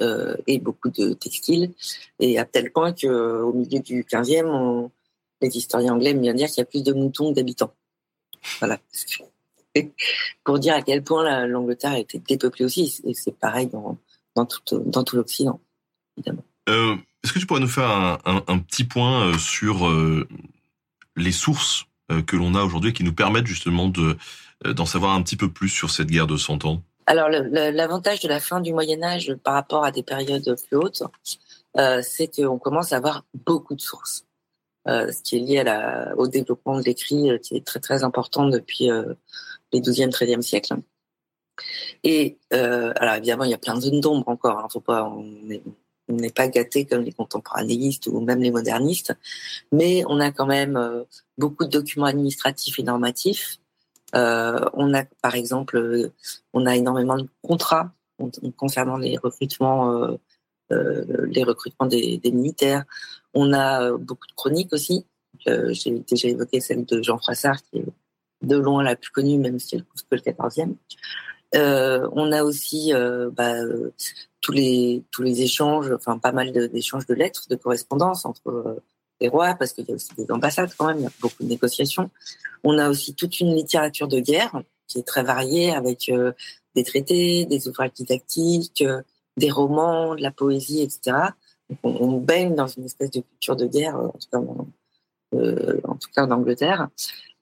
euh, 0.00 0.36
et 0.46 0.58
beaucoup 0.58 0.90
de 0.90 1.12
textiles, 1.12 1.72
et 2.20 2.38
à 2.38 2.44
tel 2.44 2.70
point 2.70 2.92
que 2.92 3.42
au 3.42 3.52
milieu 3.52 3.80
du 3.80 4.04
15e, 4.04 4.88
les 5.40 5.56
historiens 5.56 5.94
anglais 5.94 6.10
aiment 6.10 6.20
bien 6.20 6.34
dire 6.34 6.48
qu'il 6.48 6.58
y 6.58 6.62
a 6.62 6.66
plus 6.66 6.82
de 6.82 6.92
moutons 6.92 7.30
que 7.30 7.36
d'habitants. 7.36 7.74
Voilà. 8.60 8.78
pour 10.44 10.58
dire 10.58 10.74
à 10.74 10.82
quel 10.82 11.02
point 11.02 11.46
l'Angleterre 11.46 11.92
a 11.92 11.98
été 11.98 12.18
dépeuplée 12.18 12.64
aussi. 12.64 13.00
Et 13.04 13.14
c'est 13.14 13.36
pareil 13.36 13.68
dans, 13.68 13.98
tout, 14.46 15.16
l'Occident, 15.16 15.60
évidemment. 16.16 16.44
Euh, 16.68 16.96
est-ce 17.22 17.32
que 17.32 17.38
tu 17.38 17.46
pourrais 17.46 17.60
nous 17.60 17.68
faire 17.68 17.90
un, 18.24 18.58
petit 18.58 18.84
point 18.84 19.26
euh, 19.26 19.38
sur 19.38 19.88
les 21.16 21.32
sources 21.32 21.86
que 22.26 22.36
l'on 22.36 22.54
a 22.54 22.62
aujourd'hui 22.62 22.92
qui 22.92 23.04
nous 23.04 23.12
permettent 23.12 23.46
justement 23.46 23.88
de 23.88 24.16
d'en 24.64 24.86
savoir 24.86 25.12
un 25.12 25.22
petit 25.22 25.36
peu 25.36 25.48
plus 25.48 25.68
sur 25.68 25.90
cette 25.90 26.08
guerre 26.08 26.26
de 26.26 26.36
100 26.36 26.64
ans? 26.64 26.82
Alors, 27.08 27.30
l'avantage 27.30 28.20
de 28.20 28.28
la 28.28 28.38
fin 28.38 28.60
du 28.60 28.72
Moyen 28.72 29.02
Âge 29.02 29.34
par 29.42 29.54
rapport 29.54 29.84
à 29.84 29.90
des 29.90 30.02
périodes 30.02 30.56
plus 30.66 30.76
hautes, 30.76 31.02
c'est 32.02 32.28
qu'on 32.34 32.58
commence 32.58 32.92
à 32.92 32.96
avoir 32.96 33.24
beaucoup 33.46 33.74
de 33.74 33.80
sources. 33.80 34.26
ce 34.86 35.22
qui 35.22 35.36
est 35.36 35.40
lié 35.40 36.12
au 36.18 36.28
développement 36.28 36.78
de 36.78 36.82
l'écrit, 36.82 37.30
qui 37.42 37.56
est 37.56 37.64
très 37.64 37.80
très 37.80 38.04
important 38.04 38.46
depuis 38.46 38.90
les 39.72 39.80
12e, 39.80 40.10
13e 40.10 40.42
siècles. 40.42 40.74
Et 42.04 42.38
euh, 42.52 42.92
alors 42.96 43.14
évidemment, 43.14 43.44
il 43.44 43.50
y 43.50 43.54
a 43.54 43.58
plein 43.58 43.74
de 43.74 43.80
zones 43.80 44.00
d'ombre 44.00 44.28
encore. 44.28 44.58
Hein, 44.58 45.12
on 46.10 46.14
n'est 46.14 46.30
pas 46.30 46.48
gâté 46.48 46.86
comme 46.86 47.02
les 47.02 47.12
contemporanéistes 47.12 48.06
ou 48.06 48.20
même 48.20 48.40
les 48.40 48.50
modernistes, 48.50 49.14
mais 49.72 50.04
on 50.08 50.20
a 50.20 50.30
quand 50.30 50.46
même 50.46 50.76
euh, 50.76 51.04
beaucoup 51.36 51.64
de 51.64 51.70
documents 51.70 52.06
administratifs 52.06 52.78
et 52.78 52.82
normatifs. 52.82 53.58
Euh, 54.14 54.64
on 54.72 54.94
a, 54.94 55.04
par 55.22 55.34
exemple, 55.34 56.10
on 56.52 56.66
a 56.66 56.76
énormément 56.76 57.16
de 57.16 57.28
contrats 57.42 57.92
concernant 58.56 58.96
les 58.96 59.16
recrutements, 59.16 60.18
les 60.70 61.44
recrutements 61.44 61.86
des, 61.86 62.20
militaires. 62.24 62.84
On 63.34 63.52
a 63.52 63.92
beaucoup 63.92 64.26
de 64.26 64.34
chroniques 64.34 64.72
aussi. 64.72 65.06
J'ai 65.46 66.00
déjà 66.00 66.28
évoqué 66.28 66.60
celle 66.60 66.84
de 66.84 67.02
Jean 67.02 67.18
Froissart, 67.18 67.62
qui 67.70 67.78
est 67.78 67.86
de 68.42 68.56
loin 68.56 68.82
la 68.82 68.96
plus 68.96 69.10
connue, 69.10 69.38
même 69.38 69.58
si 69.58 69.76
elle 69.76 69.84
couvre 69.84 70.04
que 70.10 70.16
le 70.16 70.20
14e. 70.20 70.74
Euh, 71.54 72.08
on 72.12 72.30
a 72.32 72.42
aussi 72.42 72.92
euh, 72.92 73.30
bah, 73.30 73.54
euh, 73.54 73.92
tous 74.40 74.52
les 74.52 75.04
tous 75.10 75.22
les 75.22 75.40
échanges, 75.40 75.90
enfin 75.92 76.18
pas 76.18 76.32
mal 76.32 76.52
d'échanges 76.52 77.06
de, 77.06 77.14
lettres, 77.14 77.48
de 77.48 77.56
correspondances 77.56 78.26
entre 78.26 78.82
euh, 79.22 79.24
les 79.24 79.28
rois, 79.28 79.54
parce 79.54 79.72
qu'il 79.72 79.86
y 79.88 79.92
a 79.92 79.94
aussi 79.94 80.14
des 80.16 80.30
ambassades 80.30 80.70
quand 80.76 80.86
même, 80.86 80.98
il 80.98 81.04
y 81.04 81.06
a 81.06 81.12
beaucoup 81.20 81.42
de 81.42 81.48
négociations. 81.48 82.10
On 82.64 82.78
a 82.78 82.88
aussi 82.88 83.14
toute 83.14 83.40
une 83.40 83.54
littérature 83.54 84.08
de 84.08 84.20
guerre 84.20 84.62
qui 84.86 84.98
est 84.98 85.06
très 85.06 85.22
variée 85.22 85.72
avec 85.74 86.10
des 86.74 86.84
traités, 86.84 87.44
des 87.44 87.68
ouvrages 87.68 87.92
didactiques, 87.92 88.82
des 89.36 89.50
romans, 89.50 90.14
de 90.14 90.22
la 90.22 90.30
poésie, 90.30 90.82
etc. 90.82 91.34
on, 91.82 92.12
baigne 92.18 92.54
dans 92.54 92.66
une 92.66 92.84
espèce 92.84 93.10
de 93.10 93.20
culture 93.20 93.54
de 93.54 93.66
guerre, 93.66 93.96
en 93.96 94.08
tout 94.08 94.28
cas, 94.32 94.38
en, 94.38 95.94
tout 95.96 96.08
cas 96.14 96.24
en 96.24 96.30
Angleterre. 96.30 96.88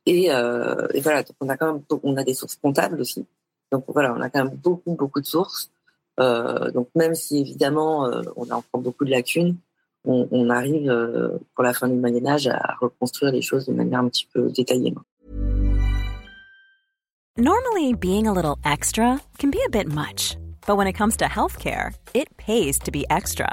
Et, 0.07 0.25
et, 0.25 1.01
voilà, 1.01 1.23
donc 1.23 1.37
on 1.41 1.49
a 1.49 1.57
quand 1.57 1.73
même 1.73 1.83
on 2.03 2.17
a 2.17 2.25
des 2.25 2.35
sources 2.35 2.57
comptables 2.57 3.01
aussi. 3.01 3.25
Donc 3.71 3.85
voilà, 3.89 4.13
on 4.13 4.21
a 4.21 4.29
quand 4.29 4.45
même 4.45 4.57
beaucoup 4.57 4.95
beaucoup 4.95 5.21
de 5.21 5.27
sources. 5.27 5.71
donc 6.19 6.89
même 6.97 7.15
si 7.15 7.39
évidemment 7.39 8.11
on 8.35 8.51
a 8.51 8.57
encore 8.57 8.81
beaucoup 8.81 9.05
de 9.05 9.11
lacunes, 9.11 9.57
on, 10.07 10.29
on 10.31 10.51
arrive 10.51 10.91
pour 11.55 11.65
la 11.65 11.73
fin 11.73 11.89
du 11.89 11.97
Moyen 11.97 12.27
Âge 12.27 12.47
à 12.47 12.77
reconstruire 12.81 13.33
les 13.33 13.43
choses 13.43 13.67
de 13.67 13.73
manière 13.73 14.01
un 14.01 14.09
petit 14.09 14.27
peu 14.33 14.51
détaillée. 14.51 14.95
Normally, 17.39 17.93
being 17.93 18.27
a 18.27 18.33
little 18.33 18.57
extra 18.65 19.21
can 19.39 19.51
be 19.51 19.61
a 19.67 19.69
bit 19.69 19.87
much, 19.87 20.39
but 20.67 20.79
when 20.79 20.87
it 20.87 20.95
comes 20.95 21.19
to 21.19 21.27
healthcare, 21.27 21.93
it 22.15 22.35
pays 22.39 22.79
to 22.79 22.91
be 22.91 23.05
extra. 23.11 23.53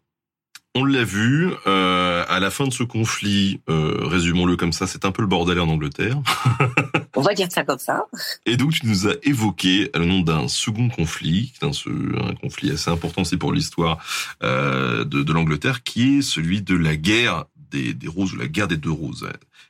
On 0.73 0.85
l'a 0.85 1.03
vu, 1.03 1.51
euh, 1.67 2.23
à 2.29 2.39
la 2.39 2.49
fin 2.49 2.65
de 2.65 2.71
ce 2.71 2.83
conflit, 2.83 3.59
euh, 3.69 3.97
résumons-le 4.03 4.55
comme 4.55 4.71
ça, 4.71 4.87
c'est 4.87 5.03
un 5.03 5.11
peu 5.11 5.21
le 5.21 5.27
bordel 5.27 5.59
en 5.59 5.67
Angleterre. 5.67 6.17
On 7.17 7.21
va 7.21 7.33
dire 7.33 7.51
ça 7.51 7.65
comme 7.65 7.77
ça. 7.77 8.07
Et 8.45 8.55
donc 8.55 8.71
tu 8.71 8.87
nous 8.87 9.05
as 9.05 9.15
évoqué 9.23 9.91
le 9.93 10.05
nom 10.05 10.21
d'un 10.21 10.47
second 10.47 10.87
conflit, 10.87 11.51
un, 11.61 11.71
un 11.71 12.35
conflit 12.35 12.71
assez 12.71 12.89
important 12.89 13.23
aussi 13.23 13.35
pour 13.35 13.51
l'histoire 13.51 14.01
euh, 14.43 15.03
de, 15.03 15.23
de 15.23 15.33
l'Angleterre, 15.33 15.83
qui 15.83 16.19
est 16.19 16.21
celui 16.21 16.61
de 16.61 16.75
la 16.75 16.95
guerre 16.95 17.45
des, 17.69 17.93
des 17.93 18.07
roses 18.07 18.33
ou 18.33 18.37
la 18.37 18.47
guerre 18.47 18.69
des 18.69 18.77
deux 18.77 18.91
roses. 18.91 19.27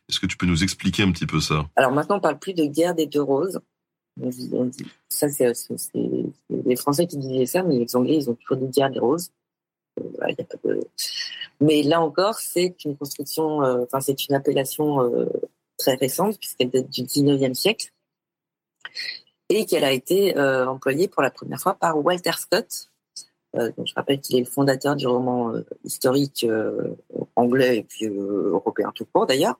Est-ce 0.08 0.20
que 0.20 0.28
tu 0.28 0.38
peux 0.38 0.46
nous 0.46 0.64
expliquer 0.64 1.02
un 1.02 1.12
petit 1.12 1.26
peu 1.26 1.40
ça? 1.40 1.68
Alors 1.78 1.92
maintenant, 1.92 2.18
on 2.18 2.22
parle 2.22 2.38
plus 2.38 2.54
de 2.54 2.66
guerre 2.66 2.94
des 2.94 3.08
deux 3.08 3.24
roses. 3.24 3.60
On 4.22 4.30
dit, 4.30 4.50
on 4.54 4.66
dit, 4.66 4.86
ça, 5.10 5.30
c'est 5.30 5.52
les 6.50 6.76
Français 6.76 7.08
qui 7.08 7.18
disaient 7.18 7.46
ça, 7.48 7.64
mais 7.64 7.80
les 7.80 7.96
Anglais, 7.96 8.18
ils 8.18 8.30
ont 8.30 8.36
toujours 8.36 8.58
dit 8.58 8.72
guerre 8.72 8.92
des 8.92 9.00
roses. 9.00 9.32
Mais 11.60 11.84
là 11.84 12.02
encore, 12.02 12.40
c'est 12.40 12.84
une 12.86 12.98
construction, 12.98 13.64
euh, 13.64 13.84
enfin 13.84 14.02
c'est 14.02 14.28
une 14.28 14.36
appellation 14.36 15.02
euh, 15.04 15.28
très 15.78 15.96
récente 15.96 16.38
puisqu'elle 16.40 16.70
date 16.70 16.90
du 16.90 17.04
19e 17.04 17.54
siècle 17.54 17.92
et 19.50 19.66
qu'elle 19.66 19.84
a 19.84 19.92
été 19.92 20.38
euh, 20.38 20.68
employée 20.68 21.08
pour 21.08 21.22
la 21.22 21.30
première 21.30 21.60
fois 21.60 21.76
par 21.76 22.04
Walter 22.04 22.32
Scott. 22.38 22.88
Donc 23.54 23.86
je 23.86 23.94
rappelle 23.96 24.22
qu'il 24.22 24.38
est 24.38 24.40
le 24.40 24.46
fondateur 24.46 24.96
du 24.96 25.06
roman 25.08 25.52
historique 25.84 26.46
anglais 27.36 27.80
et 27.80 27.84
puis 27.84 28.06
européen 28.06 28.94
tout 28.96 29.04
court 29.04 29.26
d'ailleurs, 29.26 29.60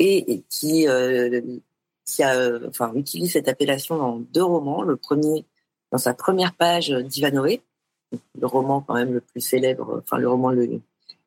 et, 0.00 0.42
qui, 0.50 0.88
a, 0.88 2.50
enfin, 2.66 2.92
utilise 2.96 3.34
cette 3.34 3.46
appellation 3.46 3.98
dans 3.98 4.16
deux 4.16 4.42
romans. 4.42 4.82
Le 4.82 4.96
premier, 4.96 5.46
dans 5.92 5.98
sa 5.98 6.12
première 6.12 6.56
page 6.56 6.90
d'Ivanoé, 6.90 7.62
le 8.38 8.46
roman 8.46 8.80
quand 8.80 8.94
même 8.94 9.12
le 9.12 9.20
plus 9.20 9.40
célèbre, 9.40 10.02
enfin 10.02 10.18
le 10.18 10.28
roman 10.28 10.52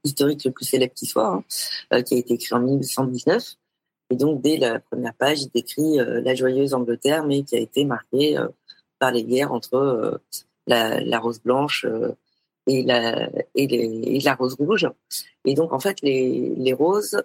historique 0.04 0.44
le 0.46 0.52
plus 0.52 0.66
célèbre 0.66 0.94
qui 0.94 1.06
soit, 1.06 1.28
hein, 1.28 1.44
euh, 1.94 2.02
qui 2.02 2.16
a 2.16 2.18
été 2.18 2.34
écrit 2.34 2.56
en 2.56 2.62
1819. 2.62 3.56
Et 4.10 4.16
donc 4.16 4.42
dès 4.42 4.58
la 4.58 4.80
première 4.80 5.14
page, 5.14 5.42
il 5.42 5.50
décrit 5.50 6.00
euh, 6.00 6.22
la 6.22 6.34
joyeuse 6.34 6.74
Angleterre, 6.74 7.26
mais 7.26 7.44
qui 7.44 7.56
a 7.56 7.60
été 7.60 7.86
marquée 7.86 8.38
euh, 8.38 8.48
par 9.00 9.12
les 9.12 9.24
guerres 9.24 9.52
entre 9.52 10.20
la, 10.66 11.20
rose 11.20 11.40
blanche 11.40 11.86
et 12.66 12.82
la, 12.84 13.30
et, 13.54 14.20
la 14.22 14.34
rose 14.34 14.56
rouge. 14.56 14.90
Et 15.46 15.54
donc 15.54 15.72
en 15.72 15.80
fait, 15.80 16.02
les, 16.02 16.52
les 16.56 16.74
roses 16.74 17.22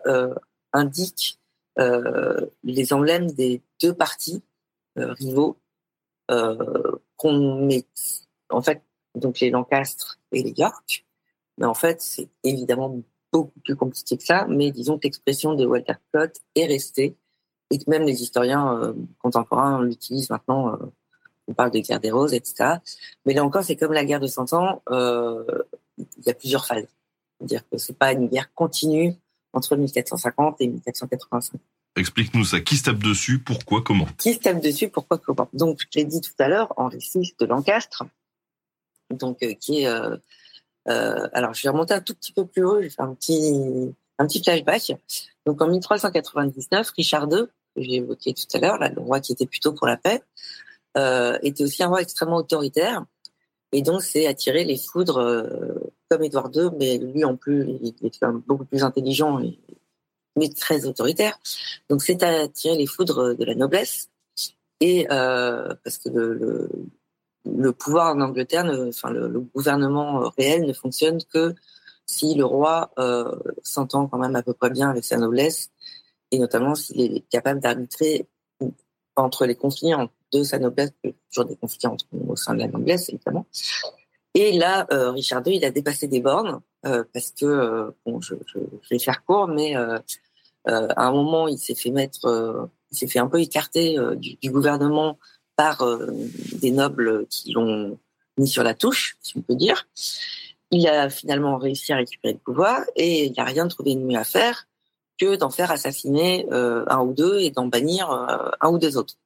indiquent 0.74 1.38
les 1.78 2.92
emblèmes 2.92 3.30
des 3.30 3.62
deux 3.80 3.94
partis 3.94 4.42
rivaux 4.96 5.56
qu'on 6.28 7.66
met 7.66 7.86
en 8.50 8.60
fait 8.60 8.82
donc 9.14 9.40
les 9.40 9.50
Lancastre 9.50 10.18
et 10.32 10.42
les 10.42 10.54
York. 10.56 11.04
Mais 11.58 11.66
en 11.66 11.74
fait, 11.74 12.00
c'est 12.00 12.28
évidemment 12.44 13.02
beaucoup 13.32 13.60
plus 13.64 13.76
compliqué 13.76 14.16
que 14.16 14.24
ça, 14.24 14.46
mais 14.48 14.70
disons 14.70 14.98
que 14.98 15.04
l'expression 15.04 15.54
de 15.54 15.64
Walter 15.66 15.94
Scott 16.08 16.40
est 16.54 16.66
restée 16.66 17.16
et 17.70 17.78
que 17.78 17.84
même 17.88 18.02
les 18.02 18.22
historiens 18.22 18.78
euh, 18.78 18.92
contemporains 19.18 19.82
l'utilisent 19.82 20.30
maintenant. 20.30 20.74
Euh, 20.74 20.86
on 21.48 21.54
parle 21.54 21.72
de 21.72 21.80
guerre 21.80 22.00
des 22.00 22.10
roses, 22.10 22.34
etc. 22.34 22.76
Mais 23.26 23.34
là 23.34 23.44
encore, 23.44 23.64
c'est 23.64 23.76
comme 23.76 23.92
la 23.92 24.04
guerre 24.04 24.20
de 24.20 24.28
Cent 24.28 24.52
Ans, 24.52 24.80
euh, 24.90 25.44
il 25.98 26.24
y 26.24 26.30
a 26.30 26.34
plusieurs 26.34 26.64
phases. 26.66 26.86
C'est-à-dire 27.38 27.68
que 27.68 27.78
c'est 27.78 27.98
pas 27.98 28.12
une 28.12 28.28
guerre 28.28 28.52
continue 28.54 29.14
entre 29.52 29.76
1450 29.76 30.60
et 30.60 30.68
1485. 30.68 31.60
Explique-nous 31.96 32.44
ça. 32.44 32.60
Qui 32.60 32.76
se 32.76 32.84
tape 32.84 33.02
dessus? 33.02 33.38
Pourquoi 33.38 33.82
Comment? 33.82 34.06
Qui 34.16 34.34
se 34.34 34.38
tape 34.38 34.62
dessus? 34.62 34.88
Pourquoi 34.88 35.18
Comment? 35.18 35.48
Donc, 35.52 35.80
je 35.90 35.98
l'ai 35.98 36.04
dit 36.04 36.20
tout 36.20 36.32
à 36.38 36.48
l'heure, 36.48 36.72
Henri 36.76 36.98
VI 37.14 37.34
de 37.38 37.44
Lancastre, 37.44 38.04
donc 39.12 39.42
euh, 39.42 39.54
qui 39.54 39.82
est 39.82 39.86
euh, 39.86 40.16
euh, 40.88 41.28
alors 41.32 41.54
je 41.54 41.62
vais 41.62 41.68
remonter 41.68 41.94
un 41.94 42.00
tout 42.00 42.14
petit 42.14 42.32
peu 42.32 42.46
plus 42.46 42.64
haut, 42.64 42.76
je 42.76 42.84
vais 42.84 42.90
faire 42.90 43.04
un 43.04 43.14
petit 43.14 43.54
un 44.18 44.26
petit 44.26 44.42
flashback. 44.42 44.92
Donc 45.46 45.60
en 45.62 45.68
1399, 45.68 46.90
Richard 46.96 47.28
II, 47.32 47.46
que 47.74 47.82
j'ai 47.82 47.96
évoqué 47.96 48.34
tout 48.34 48.46
à 48.54 48.58
l'heure, 48.58 48.78
le 48.78 49.00
roi 49.00 49.20
qui 49.20 49.32
était 49.32 49.46
plutôt 49.46 49.72
pour 49.72 49.86
la 49.86 49.96
paix, 49.96 50.22
était 51.42 51.64
aussi 51.64 51.82
un 51.82 51.88
roi 51.88 52.02
extrêmement 52.02 52.36
autoritaire. 52.36 53.04
Et 53.74 53.80
donc, 53.80 54.02
c'est 54.02 54.26
attirer 54.26 54.64
les 54.64 54.76
foudres 54.76 55.42
comme 56.10 56.22
Édouard 56.22 56.50
II, 56.54 56.68
mais 56.78 56.98
lui 56.98 57.24
en 57.24 57.36
plus, 57.36 57.66
il 57.80 57.94
même 58.20 58.42
beaucoup 58.46 58.66
plus 58.66 58.84
intelligent, 58.84 59.40
mais 60.36 60.48
très 60.50 60.84
autoritaire. 60.84 61.38
Donc, 61.88 62.02
c'est 62.02 62.22
attirer 62.22 62.76
les 62.76 62.86
foudres 62.86 63.34
de 63.34 63.44
la 63.44 63.54
noblesse. 63.54 64.10
Et 64.80 65.06
parce 65.08 65.98
que 65.98 66.10
le, 66.10 66.68
le 67.44 67.72
pouvoir 67.72 68.14
en 68.14 68.20
Angleterre, 68.20 68.66
enfin 68.88 69.10
le, 69.10 69.40
gouvernement 69.40 70.22
euh, 70.22 70.28
réel 70.38 70.66
ne 70.66 70.72
fonctionne 70.72 71.18
que 71.32 71.54
si 72.06 72.34
le 72.34 72.44
roi 72.44 72.90
euh, 72.98 73.34
s'entend 73.62 74.06
quand 74.06 74.18
même 74.18 74.36
à 74.36 74.42
peu 74.42 74.52
près 74.54 74.70
bien 74.70 74.90
avec 74.90 75.04
sa 75.04 75.16
noblesse 75.16 75.70
et 76.30 76.38
notamment 76.38 76.74
s'il 76.74 77.16
est 77.16 77.28
capable 77.30 77.60
d'arbitrer 77.60 78.26
entre 79.16 79.46
les 79.46 79.54
conflits 79.54 79.92
de 80.32 80.42
sa 80.42 80.58
noblesse, 80.58 80.92
toujours 81.30 81.48
des 81.48 81.56
conflits 81.56 81.80
au 82.28 82.36
sein 82.36 82.54
de 82.54 82.60
la 82.60 82.68
noblesse 82.68 83.08
évidemment. 83.10 83.46
Et 84.34 84.56
là, 84.56 84.86
euh, 84.92 85.10
Richard 85.10 85.46
II, 85.46 85.56
il 85.56 85.64
a 85.64 85.70
dépassé 85.70 86.08
des 86.08 86.20
bornes 86.20 86.60
parce 86.82 87.32
que 87.32 87.92
bon, 88.04 88.20
je, 88.20 88.34
je, 88.46 88.58
vais 88.90 88.98
faire 88.98 89.24
court, 89.24 89.46
mais 89.46 89.74
à 89.76 90.02
un 90.96 91.12
moment, 91.12 91.46
il 91.46 91.58
s'est 91.58 91.74
fait 91.74 91.90
mettre, 91.90 92.70
il 92.90 92.96
s'est 92.96 93.06
fait 93.06 93.18
un 93.18 93.28
peu 93.28 93.40
écarter 93.40 93.98
du 94.16 94.50
gouvernement 94.50 95.18
par 95.56 95.82
euh, 95.82 96.06
des 96.60 96.70
nobles 96.70 97.26
qui 97.28 97.52
l'ont 97.52 97.98
mis 98.38 98.48
sur 98.48 98.62
la 98.62 98.74
touche, 98.74 99.16
si 99.20 99.36
on 99.36 99.42
peut 99.42 99.54
dire. 99.54 99.88
Il 100.70 100.86
a 100.88 101.10
finalement 101.10 101.58
réussi 101.58 101.92
à 101.92 101.96
récupérer 101.96 102.34
le 102.34 102.38
pouvoir 102.38 102.82
et 102.96 103.26
il 103.26 103.32
n'a 103.36 103.44
rien 103.44 103.68
trouvé 103.68 103.94
de 103.94 104.00
mieux 104.00 104.18
à 104.18 104.24
faire 104.24 104.66
que 105.20 105.36
d'en 105.36 105.50
faire 105.50 105.70
assassiner 105.70 106.46
euh, 106.50 106.84
un 106.88 107.00
ou 107.00 107.12
deux 107.12 107.38
et 107.40 107.50
d'en 107.50 107.66
bannir 107.66 108.10
euh, 108.10 108.50
un 108.60 108.70
ou 108.70 108.78
deux 108.78 108.96
autres. 108.96 109.16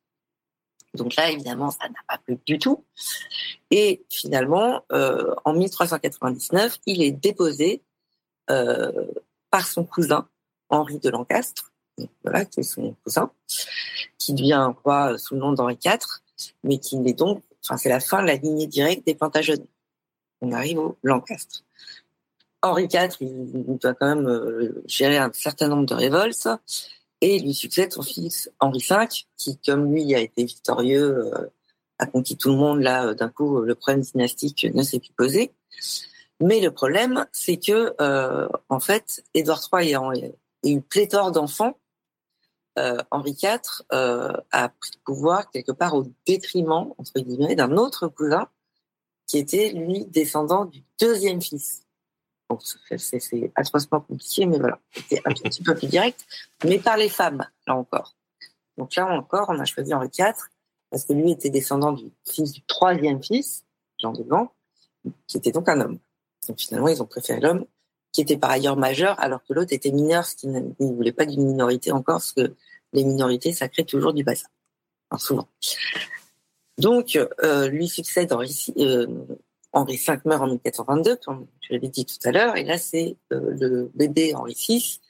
Donc 0.95 1.15
là, 1.17 1.31
évidemment, 1.31 1.71
ça 1.71 1.89
n'a 1.89 2.01
pas 2.09 2.19
plu 2.19 2.39
du 2.47 2.59
tout. 2.59 2.85
Et 3.71 4.05
finalement, 4.09 4.83
en 4.91 5.53
1399, 5.53 6.79
il 6.87 7.03
est 7.03 7.11
déposé 7.11 7.83
par 8.47 9.67
son 9.67 9.85
cousin, 9.85 10.27
Henri 10.71 10.99
de 10.99 11.11
Lancastre, 11.11 11.75
voilà, 12.23 12.45
qui 12.45 12.61
est 12.61 12.63
son 12.63 12.95
cousin, 13.05 13.31
qui 14.19 14.35
devient 14.35 14.73
roi 14.85 15.19
sous 15.19 15.35
le 15.35 15.41
nom 15.41 15.53
d'Henri 15.53 15.79
IV, 15.85 15.99
mais 16.65 16.79
qui 16.79 16.99
n'est 16.99 17.13
donc, 17.13 17.43
enfin, 17.65 17.77
c'est 17.77 17.89
la 17.89 18.01
fin 18.01 18.23
de 18.23 18.27
la 18.27 18.37
lignée 18.37 18.67
directe 18.67 19.07
des 19.07 19.15
Plantagenets. 19.15 19.67
On 20.41 20.53
arrive 20.53 20.79
au 20.79 20.97
Lancastre. 21.03 21.63
Henri 22.63 22.89
IV, 22.93 23.17
il 23.21 23.79
doit 23.79 23.95
quand 23.95 24.15
même 24.15 24.29
euh, 24.29 24.83
gérer 24.87 25.19
un 25.19 25.31
certain 25.33 25.69
nombre 25.69 25.87
de 25.87 25.95
révoltes 25.95 26.49
et 27.21 27.39
lui 27.39 27.55
succède 27.55 27.93
son 27.93 28.03
fils 28.03 28.51
Henri 28.61 28.85
V, 28.89 29.07
qui, 29.37 29.59
comme 29.59 29.93
lui, 29.93 30.15
a 30.15 30.21
été 30.21 30.45
victorieux, 30.45 31.33
euh, 31.33 31.51
a 31.99 32.07
conquis 32.07 32.37
tout 32.37 32.51
le 32.51 32.57
monde. 32.57 32.81
Là, 32.81 33.15
d'un 33.15 33.29
coup, 33.29 33.61
le 33.61 33.75
problème 33.75 34.03
dynastique 34.03 34.67
ne 34.75 34.83
s'est 34.83 34.99
plus 34.99 35.13
posé. 35.17 35.53
Mais 36.41 36.61
le 36.61 36.71
problème, 36.71 37.27
c'est 37.33 37.57
que, 37.57 37.95
euh, 38.01 38.49
en 38.69 38.81
fait, 38.81 39.25
Édouard 39.33 39.63
III 39.73 39.89
ayant 39.89 40.13
eu 40.65 40.81
pléthore 40.81 41.33
d'enfants, 41.33 41.79
euh, 42.79 42.99
Henri 43.11 43.37
IV 43.43 43.61
euh, 43.93 44.33
a 44.53 44.69
pris 44.69 44.91
le 44.95 45.01
pouvoir 45.05 45.51
quelque 45.51 45.73
part 45.73 45.95
au 45.95 46.07
détriment, 46.27 46.93
entre 46.99 47.21
guillemets, 47.21 47.55
d'un 47.55 47.77
autre 47.77 48.09
cousin 48.09 48.49
qui 49.27 49.39
était, 49.39 49.71
lui, 49.71 50.05
descendant 50.07 50.67
du 50.67 50.85
deuxième 51.01 51.43
fils. 51.43 51.85
Donc, 52.49 52.63
c'est 52.63 53.53
atrocement 53.57 54.01
compliqué, 54.01 54.47
mais 54.47 54.59
voilà, 54.59 54.79
c'était 54.93 55.21
un 55.25 55.33
petit 55.33 55.63
peu 55.63 55.75
plus 55.75 55.89
direct, 55.89 56.25
mais 56.65 56.79
par 56.79 56.97
les 56.97 57.09
femmes, 57.09 57.45
là 57.67 57.75
encore. 57.75 58.15
Donc 58.77 58.95
là 58.95 59.07
encore, 59.07 59.47
on 59.49 59.59
a 59.59 59.65
choisi 59.65 59.93
Henri 59.95 60.09
IV, 60.17 60.35
parce 60.91 61.05
que 61.05 61.13
lui 61.13 61.33
était 61.33 61.51
descendant 61.51 61.93
du 61.93 62.13
fils 62.25 62.53
du 62.53 62.63
troisième 62.63 63.23
fils, 63.23 63.65
Jean 63.99 64.13
de 64.13 64.23
Gand, 64.23 64.53
qui 65.27 65.39
était 65.39 65.51
donc 65.51 65.69
un 65.69 65.81
homme. 65.81 65.99
Donc 66.49 66.61
finalement, 66.61 66.89
ils 66.89 67.03
ont 67.03 67.07
préféré 67.07 67.41
l'homme, 67.41 67.67
qui 68.17 68.23
était 68.23 68.39
par 68.39 68.51
ailleurs 68.51 68.79
majeur, 68.79 69.21
alors 69.21 69.45
que 69.45 69.53
l'autre 69.53 69.75
était 69.75 69.91
mineur, 69.91 70.25
ce 70.25 70.37
qui 70.37 70.49
ne 70.49 70.63
voulait 70.79 71.13
pas 71.13 71.27
d'une 71.27 71.45
minorité 71.45 71.93
encore, 71.93 72.17
parce 72.17 72.33
que 72.33 72.55
les 72.95 73.05
minorités, 73.05 73.53
ça 73.53 73.69
crée 73.69 73.85
toujours 73.85 74.15
du 74.15 74.25
bassin, 74.25 74.49
enfin, 75.11 75.23
souvent. 75.23 75.49
Donc, 76.79 77.19
euh, 77.43 77.69
lui 77.69 77.89
succède 77.89 78.33
Henri, 78.33 78.73
euh, 78.79 79.07
Henri 79.75 79.99
V 79.99 80.15
meurt 80.25 80.43
en 80.43 80.47
1422, 80.47 81.17
comme 81.17 81.47
je 81.61 81.75
l'avais 81.75 81.89
dit 81.89 82.07
tout 82.07 82.17
à 82.27 82.33
l'heure, 82.33 82.57
et 82.57 82.65
là 82.65 82.79
c'est 82.79 83.17
euh, 83.35 83.55
le 83.61 83.91
bébé 83.95 84.35
Henri 84.35 84.55
VI 84.55 85.01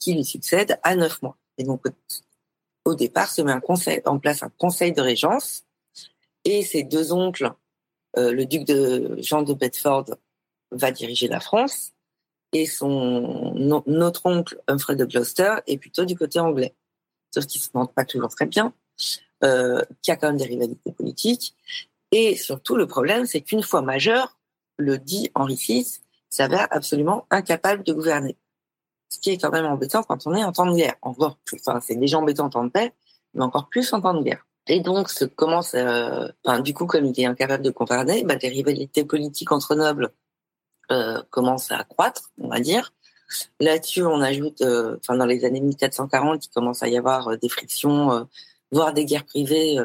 qui 0.00 0.14
lui 0.14 0.24
succède 0.24 0.78
à 0.82 0.96
neuf 0.96 1.22
mois. 1.22 1.36
Et 1.58 1.64
donc 1.64 1.84
au 2.84 2.94
départ 2.96 3.30
se 3.30 3.42
met 3.42 3.52
un 3.52 3.60
conseil, 3.60 4.00
en 4.06 4.18
place 4.18 4.42
un 4.42 4.50
conseil 4.58 4.92
de 4.92 5.00
régence, 5.00 5.64
et 6.44 6.64
ses 6.64 6.82
deux 6.82 7.12
oncles, 7.12 7.52
le 8.16 8.44
duc 8.44 8.64
de 8.64 9.16
Jean 9.18 9.42
de 9.42 9.54
Bedford 9.54 10.06
va 10.72 10.90
diriger 10.90 11.28
la 11.28 11.40
France, 11.40 11.92
et 12.52 12.66
son 12.66 13.54
notre 13.86 14.26
oncle 14.26 14.60
Humphrey 14.68 14.96
de 14.96 15.04
Gloucester 15.04 15.56
est 15.66 15.78
plutôt 15.78 16.04
du 16.04 16.16
côté 16.16 16.38
anglais, 16.40 16.74
sauf 17.32 17.46
qu'il 17.46 17.60
se 17.60 17.70
montre 17.74 17.92
pas 17.92 18.04
toujours 18.04 18.30
très 18.30 18.46
bien, 18.46 18.74
euh, 19.44 19.82
qui 20.02 20.10
a 20.10 20.16
quand 20.16 20.28
même 20.28 20.36
des 20.36 20.44
rivalités 20.44 20.92
politiques, 20.92 21.54
et 22.12 22.36
surtout, 22.36 22.76
le 22.76 22.86
problème, 22.86 23.24
c'est 23.24 23.40
qu'une 23.40 23.62
fois 23.62 23.80
majeur, 23.80 24.38
le 24.76 24.98
dit 24.98 25.30
Henri 25.34 25.54
VI 25.56 26.00
s'avère 26.28 26.68
absolument 26.70 27.26
incapable 27.30 27.82
de 27.82 27.92
gouverner. 27.94 28.36
Ce 29.08 29.18
qui 29.18 29.30
est 29.30 29.38
quand 29.38 29.50
même 29.50 29.66
embêtant 29.66 30.02
quand 30.02 30.26
on 30.26 30.34
est 30.34 30.44
en 30.44 30.52
temps 30.52 30.70
de 30.70 30.76
guerre. 30.76 30.96
Encore 31.02 31.38
plus, 31.44 31.60
enfin, 31.66 31.80
c'est 31.80 31.96
déjà 31.96 32.18
embêtant 32.18 32.46
en 32.46 32.50
temps 32.50 32.64
de 32.64 32.70
paix, 32.70 32.92
mais 33.34 33.42
encore 33.42 33.68
plus 33.68 33.92
en 33.94 34.00
temps 34.00 34.14
de 34.14 34.22
guerre. 34.22 34.46
Et 34.68 34.80
donc, 34.80 35.08
ce 35.08 35.24
commence, 35.24 35.74
euh, 35.74 36.28
du 36.62 36.74
coup, 36.74 36.86
comme 36.86 37.06
il 37.06 37.18
est 37.18 37.26
incapable 37.26 37.64
de 37.64 37.70
gouverner, 37.70 38.24
bah, 38.24 38.36
les 38.40 38.48
rivalités 38.48 39.04
politiques 39.04 39.50
entre 39.50 39.74
nobles 39.74 40.12
euh, 40.90 41.22
commencent 41.30 41.70
à 41.70 41.78
accroître, 41.78 42.32
on 42.38 42.48
va 42.48 42.60
dire. 42.60 42.92
Là-dessus, 43.60 44.02
on 44.04 44.20
ajoute, 44.20 44.60
euh, 44.60 44.96
enfin, 44.98 45.16
dans 45.16 45.26
les 45.26 45.44
années 45.44 45.60
1440, 45.60 46.44
il 46.44 46.48
commence 46.50 46.82
à 46.82 46.88
y 46.88 46.96
avoir 46.96 47.28
euh, 47.28 47.36
des 47.36 47.48
frictions 47.48 48.28
voire 48.70 48.94
des 48.94 49.04
guerres 49.04 49.26
privées 49.26 49.76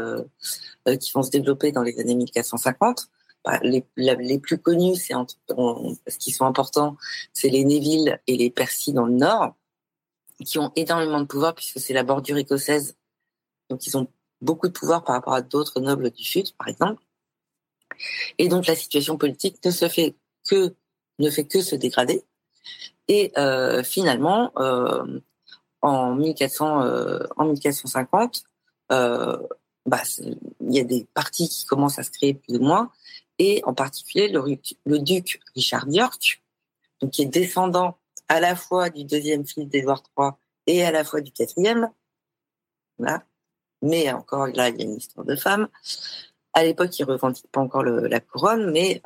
qui 1.02 1.12
vont 1.12 1.22
se 1.22 1.30
développer 1.30 1.74
dans 1.74 1.84
les 1.84 2.00
années 2.00 2.16
1450. 2.16 3.10
Bah, 3.44 3.60
les, 3.62 3.86
les, 3.98 4.40
plus 4.40 4.58
connus, 4.60 4.96
c'est 4.96 5.14
ce 5.14 6.18
qui 6.18 6.32
sont 6.32 6.46
importants, 6.46 6.96
c'est 7.34 7.50
les 7.50 7.66
Neville 7.66 8.18
et 8.28 8.38
les 8.38 8.50
Percy 8.50 8.94
dans 8.94 9.06
le 9.06 9.12
nord, 9.12 9.56
qui 10.46 10.58
ont 10.58 10.72
énormément 10.78 11.20
de 11.20 11.26
pouvoir 11.26 11.54
puisque 11.54 11.82
c'est 11.82 11.94
la 11.94 12.04
bordure 12.04 12.38
écossaise. 12.38 12.96
Donc 13.70 13.86
ils 13.86 13.98
ont 13.98 14.08
beaucoup 14.42 14.68
de 14.70 14.74
pouvoir 14.74 15.04
par 15.04 15.16
rapport 15.16 15.34
à 15.34 15.42
d'autres 15.42 15.82
nobles 15.82 16.12
du 16.12 16.24
sud, 16.24 16.54
par 16.58 16.70
exemple. 16.70 17.04
Et 18.38 18.48
donc 18.48 18.68
la 18.68 18.76
situation 18.76 19.18
politique 19.18 19.64
ne 19.66 19.72
se 19.72 19.88
fait 19.90 20.16
que 20.48 20.76
ne 21.20 21.30
fait 21.30 21.46
que 21.46 21.62
se 21.62 21.76
dégrader. 21.76 22.24
Et 23.08 23.32
euh, 23.38 23.84
finalement, 23.84 24.52
euh, 24.58 25.20
en 25.82 26.16
1400, 26.16 26.84
euh, 26.84 27.20
en 27.38 27.46
1450, 27.46 28.44
euh, 28.92 29.38
bah, 29.86 30.02
il 30.20 30.76
y 30.76 30.80
a 30.80 30.84
des 30.84 31.08
partis 31.14 31.48
qui 31.48 31.66
commencent 31.66 32.00
à 32.00 32.04
se 32.04 32.12
créer 32.12 32.34
plus 32.34 32.58
ou 32.58 32.62
moins, 32.62 32.92
et 33.40 33.62
en 33.66 33.74
particulier 33.74 34.28
le, 34.30 35.00
duc 35.00 35.40
Richard 35.56 35.88
York, 35.88 36.44
donc 37.02 37.12
qui 37.12 37.22
est 37.22 37.26
descendant 37.26 37.98
à 38.28 38.40
la 38.40 38.56
fois 38.56 38.90
du 38.90 39.06
deuxième 39.06 39.46
fils 39.46 39.68
d'Édouard 39.68 40.04
III 40.18 40.32
et 40.66 40.84
à 40.84 40.92
la 40.92 41.04
fois 41.04 41.22
du 41.22 41.32
quatrième. 41.32 41.90
Mais 43.82 44.12
encore 44.12 44.48
là, 44.48 44.70
il 44.70 44.78
y 44.78 44.82
a 44.82 44.86
une 44.86 44.96
histoire 44.98 45.26
de 45.26 45.36
femme. 45.36 45.70
À 46.54 46.64
l'époque, 46.64 46.98
il 46.98 47.04
revendique 47.06 47.48
pas 47.52 47.62
encore 47.62 47.84
la 47.84 48.20
couronne, 48.20 48.72
mais 48.72 49.02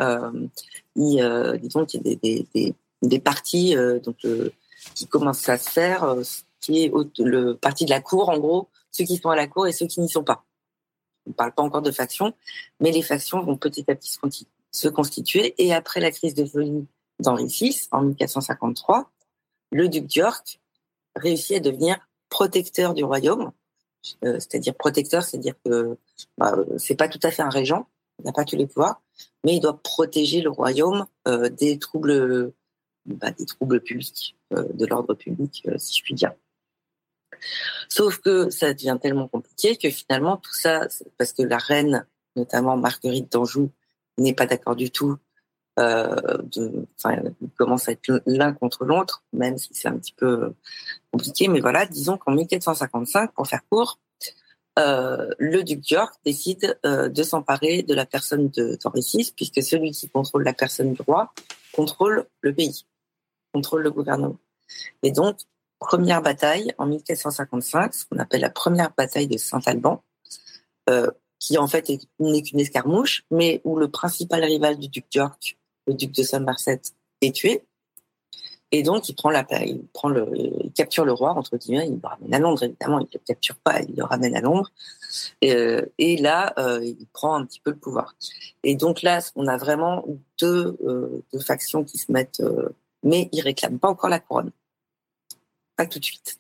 il, 0.96 1.22
euh, 1.22 1.58
disons 1.58 1.86
qu'il 1.86 2.06
y 2.06 2.12
a 2.12 2.16
des, 2.16 2.76
des, 3.02 3.20
partis 3.20 3.76
euh, 3.76 4.00
euh, 4.26 4.50
qui 4.96 5.08
commencent 5.08 5.48
à 5.50 5.58
se 5.58 5.70
faire, 5.70 6.16
qui 6.60 6.84
est 6.84 6.92
le 7.20 7.56
parti 7.56 7.86
de 7.86 7.90
la 7.90 8.02
cour, 8.02 8.30
en 8.30 8.38
gros, 8.40 8.70
ceux 8.92 9.06
qui 9.06 9.18
sont 9.18 9.30
à 9.30 9.36
la 9.36 9.48
cour 9.48 9.68
et 9.68 9.72
ceux 9.72 9.88
qui 9.88 10.02
n'y 10.02 10.10
sont 10.10 10.24
pas. 10.24 10.44
On 11.26 11.32
ne 11.32 11.36
parle 11.36 11.54
pas 11.54 11.62
encore 11.62 11.82
de 11.82 11.92
factions, 11.92 12.34
mais 12.80 12.92
les 12.92 13.04
factions 13.04 13.42
vont 13.42 13.58
petit 13.58 13.86
à 13.90 13.96
petit 13.96 14.18
se 14.72 14.88
constituer. 14.88 15.54
Et 15.58 15.74
après 15.74 16.00
la 16.00 16.12
crise 16.12 16.34
de 16.34 16.46
folie 16.46 16.88
d'Henri 17.20 17.46
VI, 17.48 17.88
en 17.92 18.02
1453, 18.02 19.12
le 19.72 19.88
duc 19.88 20.06
d'York 20.06 20.60
réussit 21.16 21.58
à 21.58 21.60
devenir 21.60 21.98
protecteur 22.30 22.94
du 22.94 23.04
royaume. 23.04 23.52
C'est-à-dire 24.24 24.74
protecteur, 24.74 25.22
c'est-à-dire 25.22 25.54
que 25.64 25.96
bah, 26.38 26.56
c'est 26.78 26.96
pas 26.96 27.08
tout 27.08 27.20
à 27.22 27.30
fait 27.30 27.44
un 27.44 27.50
régent, 27.50 27.88
n'a 28.24 28.32
pas 28.32 28.46
tous 28.46 28.56
les 28.56 28.68
pouvoirs, 28.68 29.02
mais 29.44 29.56
il 29.56 29.60
doit 29.60 29.80
protéger 29.82 30.42
le 30.42 30.50
royaume 30.50 31.06
euh, 31.28 31.50
des 31.50 31.80
troubles, 31.80 32.54
bah, 33.06 33.32
des 33.32 33.46
troubles 33.46 33.82
publics, 33.82 34.36
euh, 34.54 34.66
de 34.74 34.86
l'ordre 34.86 35.14
public, 35.14 35.64
euh, 35.68 35.78
si 35.78 35.98
je 35.98 36.04
puis 36.04 36.14
dire. 36.14 36.34
Sauf 37.90 38.20
que 38.20 38.50
ça 38.50 38.74
devient 38.74 38.98
tellement 39.02 39.28
compliqué 39.28 39.76
que 39.76 39.90
finalement 39.90 40.38
tout 40.38 40.54
ça, 40.54 40.88
parce 41.18 41.34
que 41.34 41.44
la 41.44 41.58
reine, 41.58 42.06
notamment 42.36 42.78
Marguerite 42.78 43.32
d'Anjou, 43.32 43.72
n'est 44.18 44.34
pas 44.34 44.46
d'accord 44.46 44.76
du 44.76 44.92
tout. 44.92 45.18
De, 45.78 46.86
enfin, 47.00 47.24
ils 47.42 47.50
commencent 47.58 47.90
à 47.90 47.94
être 47.94 48.22
l'un 48.28 48.54
contre 48.54 48.86
l'autre, 48.86 49.24
même 49.34 49.58
si 49.58 49.70
c'est 49.72 49.88
un 49.88 49.98
petit 49.98 50.14
peu 50.14 50.54
compliqué. 51.12 51.48
Mais 51.48 51.60
voilà, 51.60 51.88
disons 51.88 52.18
qu'en 52.18 52.34
1455, 52.34 53.32
pour 53.32 53.48
faire 53.48 53.62
court, 53.68 53.98
euh, 54.80 55.30
le 55.38 55.64
duc 55.64 55.82
d'York 55.82 56.14
décide 56.26 56.80
euh, 56.86 57.10
de 57.10 57.24
s'emparer 57.24 57.84
de 57.84 57.94
la 57.94 58.06
personne 58.06 58.50
de 58.50 58.78
d'Henri 58.82 59.02
VI, 59.02 59.34
puisque 59.36 59.62
celui 59.62 59.92
qui 59.92 60.10
contrôle 60.10 60.44
la 60.44 60.54
personne 60.54 60.94
du 60.94 61.02
roi 61.02 61.34
contrôle 61.74 62.26
le 62.42 62.54
pays, 62.54 62.86
contrôle 63.54 63.84
le 63.84 63.92
gouvernement. 63.92 64.38
Et 65.04 65.12
donc, 65.12 65.40
première 65.80 66.22
bataille 66.22 66.74
en 66.78 66.86
1455, 66.86 67.94
ce 67.94 68.06
qu'on 68.06 68.20
appelle 68.20 68.42
la 68.42 68.50
première 68.50 68.94
bataille 68.96 69.28
de 69.28 69.38
Saint-Alban, 69.38 70.04
euh, 70.90 71.12
qui 71.40 71.58
en 71.58 71.68
fait 71.68 71.90
n'est 72.20 72.42
qu'une 72.42 72.60
escarmouche, 72.60 73.24
mais 73.32 73.62
où 73.64 73.78
le 73.78 73.90
principal 73.90 74.44
rival 74.44 74.78
du 74.78 74.88
duc 74.88 75.06
d'York, 75.12 75.58
le 75.88 75.96
duc 75.96 76.12
de 76.12 76.24
Somerset, 76.24 76.82
est 77.22 77.36
tué. 77.36 77.64
Et 78.74 78.84
donc, 78.84 79.10
il 79.10 79.16
prend 79.16 79.30
la, 79.30 79.46
il 79.66 79.86
prend 79.94 80.08
le, 80.08 80.30
il 80.64 80.72
capture 80.72 81.04
le 81.04 81.12
roi 81.12 81.32
entre 81.32 81.58
guillemets, 81.58 81.88
il 81.88 82.00
le 82.02 82.08
ramène 82.08 82.34
à 82.34 82.40
Londres. 82.40 82.64
Évidemment, 82.64 83.00
il 83.00 83.08
le 83.14 83.20
capture 83.20 83.58
pas, 83.58 83.82
il 83.82 83.96
le 83.96 84.04
ramène 84.04 84.36
à 84.36 84.42
Londres. 84.42 84.72
Et, 85.42 85.54
euh, 85.54 85.86
là, 86.00 86.54
euh, 86.58 86.84
il 86.84 87.06
prend 87.14 87.36
un 87.36 87.46
petit 87.46 87.60
peu 87.60 87.72
le 87.72 87.78
pouvoir. 87.78 88.16
Et 88.64 88.76
donc 88.76 89.02
là, 89.02 89.20
on 89.36 89.48
a 89.48 89.58
vraiment 89.58 90.06
deux, 90.40 90.78
euh, 90.86 91.24
deux 91.34 91.40
factions 91.40 91.84
qui 91.84 91.98
se 91.98 92.12
mettent, 92.12 92.42
mais 93.04 93.30
ils 93.32 93.42
réclament 93.42 93.80
pas 93.80 93.90
encore 93.90 94.10
la 94.10 94.20
couronne 94.20 94.52
pas 95.76 95.86
tout 95.86 96.00
de 96.00 96.06
suite. 96.06 96.40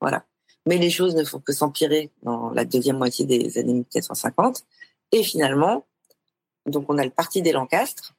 Voilà. 0.00 0.24
Mais 0.66 0.78
les 0.78 0.90
choses 0.90 1.14
ne 1.14 1.24
font 1.24 1.40
que 1.40 1.52
s'empirer 1.52 2.10
dans 2.22 2.50
la 2.50 2.64
deuxième 2.64 2.98
moitié 2.98 3.24
des 3.24 3.58
années 3.58 3.72
1450. 3.72 4.64
Et 5.12 5.22
finalement, 5.22 5.86
donc 6.66 6.86
on 6.88 6.98
a 6.98 7.04
le 7.04 7.10
parti 7.10 7.42
des 7.42 7.52
Lancastres, 7.52 8.14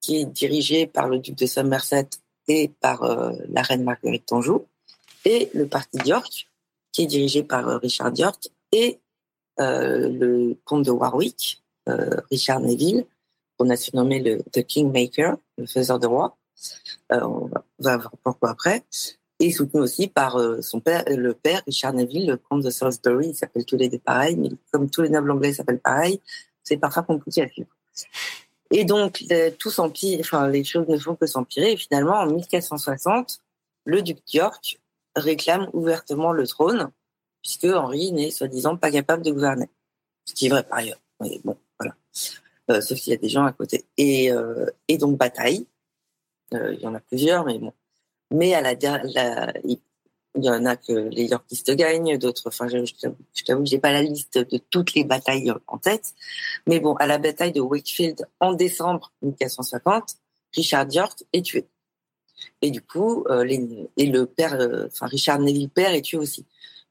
qui 0.00 0.16
est 0.20 0.24
dirigé 0.24 0.86
par 0.86 1.08
le 1.08 1.18
duc 1.18 1.36
de 1.36 1.46
Somerset 1.46 2.08
et 2.48 2.68
par 2.80 3.02
euh, 3.02 3.32
la 3.48 3.62
reine 3.62 3.84
Marguerite 3.84 4.28
d'Anjou, 4.28 4.66
et 5.24 5.50
le 5.54 5.66
parti 5.66 5.98
d'York, 5.98 6.48
qui 6.92 7.02
est 7.02 7.06
dirigé 7.06 7.42
par 7.42 7.68
euh, 7.68 7.78
Richard 7.78 8.12
York 8.16 8.48
et 8.72 9.00
euh, 9.58 10.08
le 10.08 10.56
comte 10.64 10.84
de 10.84 10.90
Warwick, 10.90 11.62
euh, 11.88 12.20
Richard 12.30 12.60
Neville, 12.60 13.06
qu'on 13.58 13.70
a 13.70 13.76
surnommé 13.76 14.20
le 14.20 14.42
The 14.52 14.66
Kingmaker, 14.66 15.36
le 15.56 15.66
faiseur 15.66 15.98
de 15.98 16.06
roi. 16.06 16.36
Euh, 17.12 17.20
on 17.22 17.50
va 17.78 17.96
voir 17.96 18.12
pourquoi 18.22 18.50
après 18.50 18.84
et 19.38 19.52
soutenu 19.52 19.80
aussi 19.80 20.08
par 20.08 20.40
son 20.62 20.80
père, 20.80 21.04
le 21.08 21.34
père 21.34 21.62
Richard 21.66 21.92
Neville, 21.92 22.26
le 22.26 22.36
comte 22.38 22.62
de 22.62 22.70
Salisbury. 22.70 23.28
Il 23.28 23.34
s'appelle 23.34 23.66
tous 23.66 23.76
les 23.76 23.90
deux 23.90 23.98
pareil, 23.98 24.34
mais 24.34 24.48
comme 24.72 24.88
tous 24.88 25.02
les 25.02 25.10
nobles 25.10 25.30
anglais 25.30 25.52
s'appellent 25.52 25.78
pareil, 25.78 26.22
c'est 26.64 26.78
parfois 26.78 27.02
compliqué 27.02 27.42
à 27.42 27.48
suivre. 27.48 27.68
Et 28.70 28.84
donc, 28.84 29.24
tout 29.58 29.70
s'empire, 29.70 30.18
enfin, 30.20 30.48
les 30.48 30.64
choses 30.64 30.88
ne 30.88 30.98
font 30.98 31.14
que 31.14 31.26
s'empirer. 31.26 31.72
Et 31.72 31.76
finalement, 31.76 32.16
en 32.16 32.26
1460, 32.26 33.40
le 33.84 34.02
duc 34.02 34.18
d'York 34.26 34.80
réclame 35.14 35.68
ouvertement 35.72 36.32
le 36.32 36.46
trône, 36.46 36.90
puisque 37.42 37.64
Henri 37.64 38.12
n'est 38.12 38.30
soi-disant 38.30 38.76
pas 38.76 38.90
capable 38.90 39.22
de 39.22 39.30
gouverner. 39.30 39.68
Ce 40.24 40.34
qui 40.34 40.46
est 40.46 40.50
vrai 40.50 40.64
par 40.64 40.78
ailleurs. 40.78 41.00
Mais 41.20 41.40
bon, 41.44 41.56
voilà. 41.78 41.94
Euh, 42.70 42.80
sauf 42.80 42.98
qu'il 42.98 43.12
y 43.12 43.16
a 43.16 43.18
des 43.18 43.28
gens 43.28 43.44
à 43.44 43.52
côté. 43.52 43.84
Et, 43.96 44.32
euh, 44.32 44.66
donc, 44.98 45.16
bataille. 45.16 45.66
Euh, 46.54 46.74
il 46.74 46.80
y 46.80 46.86
en 46.86 46.94
a 46.94 47.00
plusieurs, 47.00 47.44
mais 47.44 47.58
bon, 47.58 47.72
mais 48.30 48.54
à 48.54 48.60
la, 48.60 48.74
la 48.74 49.52
il 50.36 50.44
y 50.44 50.50
en 50.50 50.64
a 50.64 50.76
que 50.76 50.92
les 50.92 51.26
Yorkistes 51.26 51.70
gagnent, 51.72 52.18
d'autres. 52.18 52.44
Enfin, 52.46 52.68
je, 52.68 52.78
t'avoue 53.44 53.62
que 53.62 53.68
j'ai 53.68 53.78
pas 53.78 53.92
la 53.92 54.02
liste 54.02 54.38
de 54.38 54.58
toutes 54.70 54.94
les 54.94 55.04
batailles 55.04 55.52
en 55.66 55.78
tête. 55.78 56.14
Mais 56.66 56.80
bon, 56.80 56.94
à 56.94 57.06
la 57.06 57.18
bataille 57.18 57.52
de 57.52 57.60
Wakefield 57.60 58.26
en 58.40 58.52
décembre 58.52 59.12
1450, 59.22 60.16
Richard 60.54 60.86
York 60.92 61.24
est 61.32 61.42
tué. 61.42 61.66
Et 62.62 62.70
du 62.70 62.82
coup, 62.82 63.24
les, 63.44 63.88
et 63.96 64.06
le 64.06 64.26
père, 64.26 64.58
enfin 64.86 65.06
Richard 65.06 65.38
Neville 65.38 65.70
père 65.70 65.92
est 65.92 66.02
tué 66.02 66.18
aussi. 66.18 66.44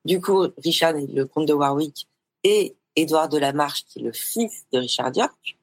Du 0.05 0.21
coup, 0.21 0.47
Richard, 0.63 0.93
le 0.93 1.25
comte 1.25 1.47
de 1.47 1.53
Warwick, 1.53 2.07
et 2.43 2.75
Édouard 2.95 3.27
de 3.27 3.39
la 3.39 3.53
Marche, 3.53 3.85
qui 3.87 3.99
est 3.99 4.03
le 4.03 4.11
fils 4.11 4.65
de 4.71 4.77
Richard 4.77 5.11
York, 5.15 5.57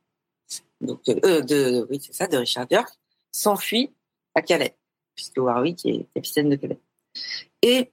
donc 0.81 1.05
de, 1.05 1.87
oui 1.89 2.01
c'est 2.03 2.13
ça, 2.13 2.27
de 2.27 2.37
Richard 2.37 2.67
York, 2.71 2.93
s'enfuit 3.31 3.93
à 4.35 4.43
Calais, 4.43 4.77
puisque 5.15 5.39
Warwick 5.39 5.87
est 5.87 6.07
capitaine 6.13 6.51
de 6.51 6.57
Calais. 6.57 6.81
Et 7.63 7.93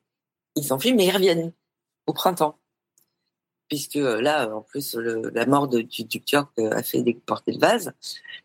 ils 0.56 0.64
s'enfuient, 0.64 0.94
mais 0.94 1.06
ils 1.06 1.12
reviennent 1.12 1.54
au 2.08 2.14
printemps. 2.14 2.58
Puisque 3.68 3.98
euh, 3.98 4.20
là, 4.20 4.50
en 4.54 4.62
plus, 4.62 4.96
la 4.96 5.46
mort 5.46 5.68
du 5.68 5.84
duc 5.84 6.32
York 6.32 6.52
euh, 6.58 6.72
a 6.72 6.82
fait 6.82 7.04
déporter 7.04 7.52
le 7.52 7.60
vase, 7.60 7.94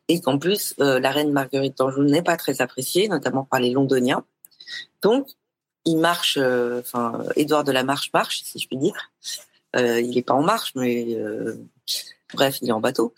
et 0.08 0.20
qu'en 0.20 0.38
plus, 0.38 0.74
euh, 0.80 1.00
la 1.00 1.10
reine 1.10 1.32
Marguerite 1.32 1.78
d'Anjou 1.78 2.02
n'est 2.02 2.22
pas 2.22 2.36
très 2.36 2.60
appréciée, 2.60 3.08
notamment 3.08 3.44
par 3.44 3.60
les 3.60 3.70
Londoniens. 3.70 4.24
Donc, 5.00 5.28
il 5.86 5.96
marche, 5.98 6.38
enfin, 6.38 7.24
Édouard 7.36 7.64
de 7.64 7.72
la 7.72 7.84
Marche 7.84 8.10
marche, 8.12 8.42
si 8.42 8.58
je 8.58 8.68
puis 8.68 8.78
dire. 8.78 9.12
il 9.74 10.10
n'est 10.14 10.22
pas 10.22 10.32
en 10.32 10.42
marche, 10.42 10.72
mais 10.74 11.14
bref, 12.34 12.58
il 12.62 12.68
est 12.68 12.72
en 12.72 12.80
bateau. 12.80 13.14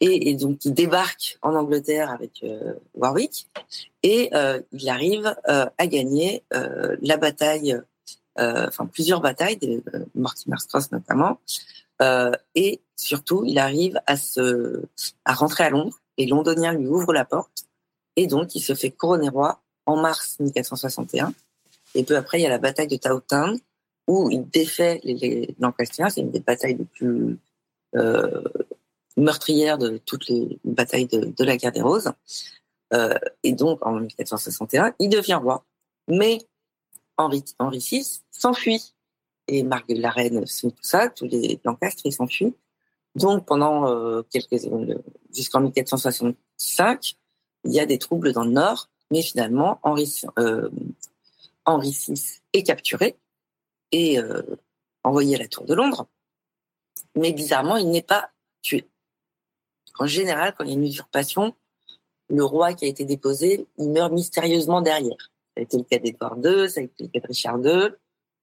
Et, 0.00 0.34
donc, 0.34 0.64
il 0.64 0.74
débarque 0.74 1.38
en 1.42 1.54
Angleterre 1.54 2.10
avec 2.10 2.44
Warwick, 2.94 3.48
et 4.02 4.30
il 4.72 4.88
arrive 4.88 5.34
à 5.46 5.86
gagner 5.86 6.42
la 6.50 7.16
bataille 7.16 7.80
euh, 8.38 8.66
enfin 8.68 8.86
plusieurs 8.86 9.20
batailles, 9.20 9.56
de 9.56 9.82
Mortimer 10.14 10.58
Strauss 10.58 10.92
notamment, 10.92 11.38
euh, 12.02 12.32
et 12.54 12.80
surtout 12.94 13.44
il 13.46 13.58
arrive 13.58 14.00
à 14.06 14.16
se 14.18 14.82
à 15.24 15.32
rentrer 15.32 15.64
à 15.64 15.70
Londres. 15.70 15.98
et 16.18 16.26
Londoniens 16.26 16.72
lui 16.74 16.86
ouvrent 16.86 17.14
la 17.14 17.24
porte 17.24 17.66
et 18.14 18.26
donc 18.26 18.54
il 18.54 18.60
se 18.60 18.74
fait 18.74 18.90
couronner 18.90 19.30
roi 19.30 19.62
en 19.86 19.96
mars 19.96 20.36
1461. 20.40 21.32
Et 21.94 22.04
peu 22.04 22.16
après, 22.16 22.38
il 22.38 22.42
y 22.42 22.46
a 22.46 22.50
la 22.50 22.58
bataille 22.58 22.88
de 22.88 22.96
Towtown 22.96 23.58
où 24.06 24.30
il 24.30 24.46
défait 24.48 25.00
les, 25.02 25.14
les. 25.14 25.54
C'est 26.10 26.20
une 26.20 26.30
des 26.30 26.40
batailles 26.40 26.76
les 26.76 26.84
plus 26.84 27.38
euh, 27.94 28.42
meurtrières 29.16 29.78
de 29.78 29.98
toutes 29.98 30.28
les 30.28 30.58
batailles 30.64 31.06
de, 31.06 31.44
la 31.44 31.56
guerre 31.56 31.72
des 31.72 31.80
Roses. 31.80 32.12
Euh, 32.92 33.14
et 33.42 33.52
donc, 33.52 33.84
en 33.86 34.00
1461, 34.00 34.94
il 34.98 35.08
devient 35.08 35.34
roi. 35.34 35.64
Mais 36.08 36.38
Henri, 37.16 37.42
VI 37.60 38.20
s'enfuit. 38.30 38.94
Et 39.48 39.62
Marguerite 39.62 40.02
la 40.02 40.10
reine 40.10 40.44
tout 40.44 40.72
ça, 40.82 41.08
tous 41.08 41.26
les 41.26 41.60
Lancastres, 41.64 42.12
s'enfuient. 42.12 42.54
Donc, 43.14 43.46
pendant 43.46 43.88
euh, 43.88 44.22
quelques 44.30 44.60
jusqu'en 45.32 45.60
1465, 45.60 47.16
il 47.64 47.72
y 47.72 47.80
a 47.80 47.86
des 47.86 47.98
troubles 47.98 48.32
dans 48.32 48.44
le 48.44 48.50
nord, 48.50 48.90
mais 49.10 49.22
finalement, 49.22 49.78
Henri, 49.82 50.22
VI 51.66 52.40
est 52.52 52.62
capturé 52.64 53.16
et 53.92 54.18
envoyé 55.04 55.36
à 55.36 55.38
la 55.38 55.48
Tour 55.48 55.64
de 55.64 55.74
Londres. 55.74 56.08
Mais 57.16 57.32
bizarrement, 57.32 57.76
il 57.76 57.90
n'est 57.90 58.02
pas 58.02 58.30
tué. 58.62 58.88
En 59.98 60.06
général, 60.06 60.54
quand 60.56 60.64
il 60.64 60.70
y 60.70 60.72
a 60.72 60.76
une 60.76 60.84
usurpation, 60.84 61.54
le 62.28 62.44
roi 62.44 62.74
qui 62.74 62.84
a 62.84 62.88
été 62.88 63.04
déposé, 63.04 63.66
il 63.78 63.90
meurt 63.90 64.12
mystérieusement 64.12 64.82
derrière. 64.82 65.16
Ça 65.54 65.60
a 65.60 65.60
été 65.62 65.78
le 65.78 65.84
cas 65.84 65.98
d'Edouard 65.98 66.36
II, 66.44 66.68
ça 66.68 66.80
a 66.80 66.84
été 66.84 67.04
le 67.04 67.08
cas 67.08 67.20
de 67.20 67.26
Richard 67.26 67.58
II. 67.64 67.94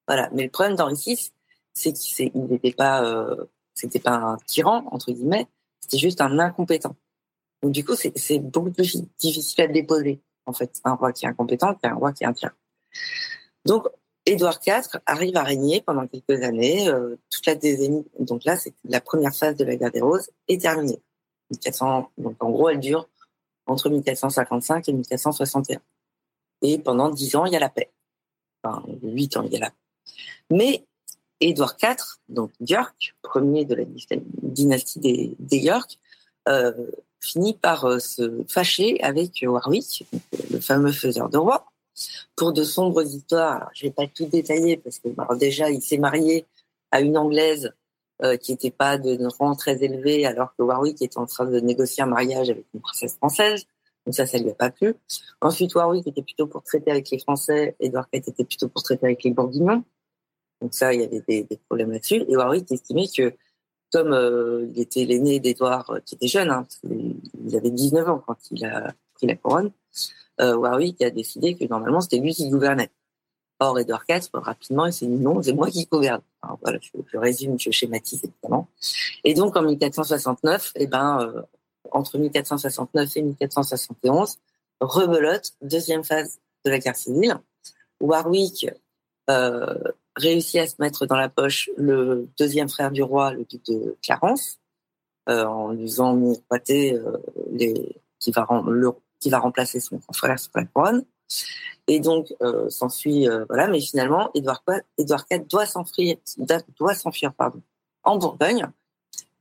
Voilà. 0.08 0.30
Mais 0.34 0.44
le 0.44 0.50
problème 0.50 0.76
d'Henri 0.76 0.96
VI, 0.96 1.32
c'est 1.74 1.94
qu'il 1.94 2.32
n'était 2.34 2.72
pas, 2.72 3.04
euh, 3.04 3.46
c'était 3.74 4.00
pas 4.00 4.16
un 4.16 4.38
tyran, 4.48 4.86
entre 4.92 5.12
guillemets, 5.12 5.48
c'était 5.80 5.98
juste 5.98 6.22
un 6.22 6.40
incompétent. 6.40 6.96
Donc, 7.62 7.72
du 7.72 7.86
coup, 7.86 7.96
c'est 7.96 8.40
beaucoup 8.40 8.72
plus 8.72 9.04
difficile 9.20 9.64
à 9.64 9.68
déposer, 9.68 10.22
en 10.46 10.54
fait, 10.54 10.82
un 10.84 10.96
roi 10.96 11.14
qui 11.14 11.26
est 11.26 11.30
incompétent 11.30 11.76
qu'un 11.76 11.94
roi 11.94 12.12
qui 12.14 12.24
est 12.24 12.28
un 12.28 12.34
tyran. 12.34 12.54
Donc, 13.66 13.88
Édouard 14.26 14.60
IV 14.66 15.02
arrive 15.06 15.36
à 15.36 15.44
régner 15.44 15.82
pendant 15.82 16.08
quelques 16.08 16.42
années. 16.44 16.90
Euh, 16.90 17.18
toute 17.30 17.46
la 17.46 17.56
décennie, 17.56 18.06
donc 18.20 18.46
là, 18.46 18.58
c'est 18.58 18.74
la 18.86 19.02
première 19.02 19.36
phase 19.36 19.56
de 19.56 19.66
la 19.66 19.76
guerre 19.76 19.92
des 19.92 20.02
Roses 20.02 20.30
est 20.48 20.62
terminée. 20.62 21.02
1400, 21.52 22.12
donc 22.18 22.42
en 22.42 22.50
gros, 22.50 22.70
elle 22.70 22.80
dure 22.80 23.08
entre 23.66 23.90
1455 23.90 24.90
et 24.90 24.94
1461. 24.94 25.80
Et 26.62 26.80
pendant 26.80 27.10
dix 27.10 27.36
ans, 27.36 27.46
il 27.46 27.54
y 27.54 27.56
a 27.56 27.60
la 27.60 27.70
paix. 27.70 27.92
Enfin, 28.64 28.84
huit 29.02 29.36
ans, 29.36 29.44
il 29.44 29.52
y 29.52 29.58
a 29.58 29.60
la 29.60 29.70
paix. 29.70 29.76
Mais 30.50 30.86
Édouard 31.40 31.76
IV, 31.82 31.98
donc 32.30 32.52
York, 32.62 33.16
premier 33.22 33.66
de 33.66 33.76
la 33.76 33.84
dynastie 34.42 35.00
des, 35.00 35.36
des 35.40 35.58
York, 35.58 36.00
euh, 36.48 36.72
finit 37.20 37.54
par 37.54 37.86
euh, 37.86 38.00
se 38.00 38.44
fâcher 38.48 39.02
avec 39.02 39.44
Warwick, 39.46 40.06
le 40.52 40.60
fameux 40.60 40.92
faiseur 40.92 41.30
de 41.30 41.38
roi, 41.38 41.66
pour 42.36 42.54
de 42.54 42.64
sombres 42.64 43.04
histoires. 43.04 43.70
je 43.74 43.86
vais 43.86 43.92
pas 43.92 44.08
tout 44.08 44.26
détailler 44.26 44.78
parce 44.78 45.00
que 45.00 45.10
déjà 45.38 45.70
il 45.70 45.82
s'est 45.82 45.98
marié 45.98 46.46
à 46.92 47.02
une 47.02 47.18
anglaise 47.18 47.74
euh, 48.24 48.38
qui 48.38 48.52
n'était 48.52 48.72
pas 48.72 48.98
de 48.98 49.18
rang 49.40 49.56
très 49.56 49.84
élevé, 49.84 50.26
alors 50.26 50.56
que 50.56 50.64
Warwick 50.64 51.02
était 51.02 51.18
en 51.18 51.26
train 51.26 51.46
de 51.46 51.60
négocier 51.60 52.04
un 52.04 52.08
mariage 52.08 52.50
avec 52.50 52.66
une 52.74 52.80
princesse 52.80 53.16
française. 53.16 53.66
Donc 54.06 54.16
ça, 54.16 54.26
ça 54.26 54.38
lui 54.38 54.50
a 54.50 54.54
pas 54.54 54.70
plu. 54.70 54.94
Ensuite, 55.42 55.74
Warwick 55.76 56.06
était 56.08 56.22
plutôt 56.22 56.48
pour 56.48 56.64
traiter 56.64 56.92
avec 56.92 57.10
les 57.10 57.20
Français, 57.20 57.76
Edward 57.80 58.08
IV 58.14 58.24
était 58.28 58.44
plutôt 58.44 58.70
pour 58.70 58.84
traiter 58.84 59.08
avec 59.08 59.24
les 59.24 59.32
Bourguignons. 59.32 59.84
Donc 60.62 60.74
ça, 60.74 60.94
il 60.94 61.02
y 61.02 61.04
avait 61.04 61.22
des, 61.28 61.60
problèmes 61.68 61.92
là-dessus. 61.92 62.24
Et 62.30 62.38
Warwick 62.38 62.72
estimait 62.72 63.08
que, 63.08 63.34
comme 63.92 64.14
euh, 64.14 64.68
il 64.74 64.80
était 64.80 65.06
l'aîné 65.06 65.40
d'Edouard, 65.40 65.90
euh, 65.90 66.00
qui 66.06 66.16
était 66.16 66.28
jeune, 66.28 66.50
hein, 66.50 66.68
il 66.84 67.56
avait 67.56 67.72
19 67.72 68.08
ans 68.08 68.24
quand 68.26 68.38
il 68.52 68.64
a 68.64 68.94
pris 69.16 69.28
la 69.28 69.36
couronne, 69.36 69.72
euh, 70.42 70.56
Warwick 70.56 71.02
a 71.02 71.10
décidé 71.10 71.56
que 71.56 71.66
normalement 71.66 72.02
c'était 72.02 72.20
lui 72.20 72.34
qui 72.34 72.50
gouvernait. 72.50 72.92
Or, 73.60 73.80
Edouard 73.80 74.04
IV, 74.10 74.30
rapidement, 74.34 74.88
il 74.88 74.94
s'est 74.94 75.06
dit 75.06 75.14
non, 75.14 75.42
c'est 75.42 75.54
moi 75.54 75.70
qui 75.70 75.86
gouverne. 75.86 76.22
Alors, 76.42 76.60
voilà, 76.62 76.80
je, 76.82 77.18
résume, 77.18 77.58
je 77.60 77.72
schématise 77.72 78.24
évidemment. 78.24 78.68
Et 79.24 79.34
donc, 79.34 79.56
en 79.56 79.62
1469, 79.62 80.74
eh 80.76 80.88
ben, 80.88 81.20
euh, 81.22 81.42
entre 81.92 82.18
1469 82.18 83.18
et 83.18 83.22
1471, 83.22 84.38
rebelote, 84.82 85.54
deuxième 85.62 86.04
phase 86.04 86.40
de 86.66 86.72
la 86.72 86.80
guerre 86.80 86.96
civile. 86.96 87.38
Warwick 88.02 88.68
euh, 89.30 89.76
réussit 90.16 90.60
à 90.60 90.68
se 90.68 90.76
mettre 90.80 91.06
dans 91.06 91.16
la 91.16 91.30
poche 91.30 91.70
le 91.78 92.28
deuxième 92.38 92.70
frère 92.70 92.92
du 92.92 93.04
roi, 93.04 93.34
le 93.34 93.46
duc 93.46 93.64
de 93.68 93.96
Clarence, 94.02 94.60
en 95.28 95.72
lui 95.72 95.84
faisant 95.84 96.14
miroiter 96.16 97.00
les, 97.52 97.96
qui 98.20 98.32
va, 98.32 98.46
le, 98.68 98.92
qui 99.24 99.30
va 99.30 99.40
remplacer 99.40 99.80
son 99.80 100.02
frère 100.14 100.38
sur 100.38 100.52
la 100.54 100.66
couronne. 100.66 101.06
Et 101.88 102.02
donc, 102.02 102.34
euh, 102.42 102.70
s'ensuit, 102.70 103.28
euh, 103.28 103.46
voilà, 103.48 103.68
mais 103.68 103.80
finalement, 103.80 104.30
Édouard, 104.34 104.64
IV 104.98 105.48
doit 105.48 105.66
s'enfuir, 105.66 106.18
doit 106.78 106.94
s'enfuir, 106.94 107.34
pardon, 107.34 107.62
en 108.04 108.18
Bourgogne. 108.18 108.68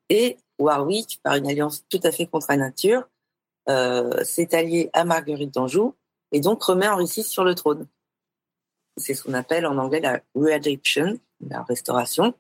Et 0.09 0.39
Warwick, 0.59 1.21
par 1.23 1.35
une 1.35 1.49
alliance 1.49 1.85
tout 1.89 2.01
à 2.05 2.13
fait 2.13 2.27
contre 2.27 2.47
la 2.51 2.57
nature, 2.57 3.09
euh, 3.69 4.23
s'est 4.25 4.55
allié 4.55 4.91
à 4.93 5.05
Marguerite 5.05 5.53
d'Anjou 5.53 5.95
et 6.33 6.41
donc 6.41 6.63
remet 6.63 6.89
Henri 6.89 7.07
VI 7.07 7.23
sur 7.25 7.45
le 7.45 7.55
trône. 7.55 7.87
C'est 8.97 9.15
ce 9.15 9.25
qu'on 9.25 9.35
appelle 9.35 9.67
en 9.67 9.79
anglais 9.79 10.01
la 10.01 10.21
readaption, 10.35 11.19
la 11.41 11.63
restauration. 11.63 12.35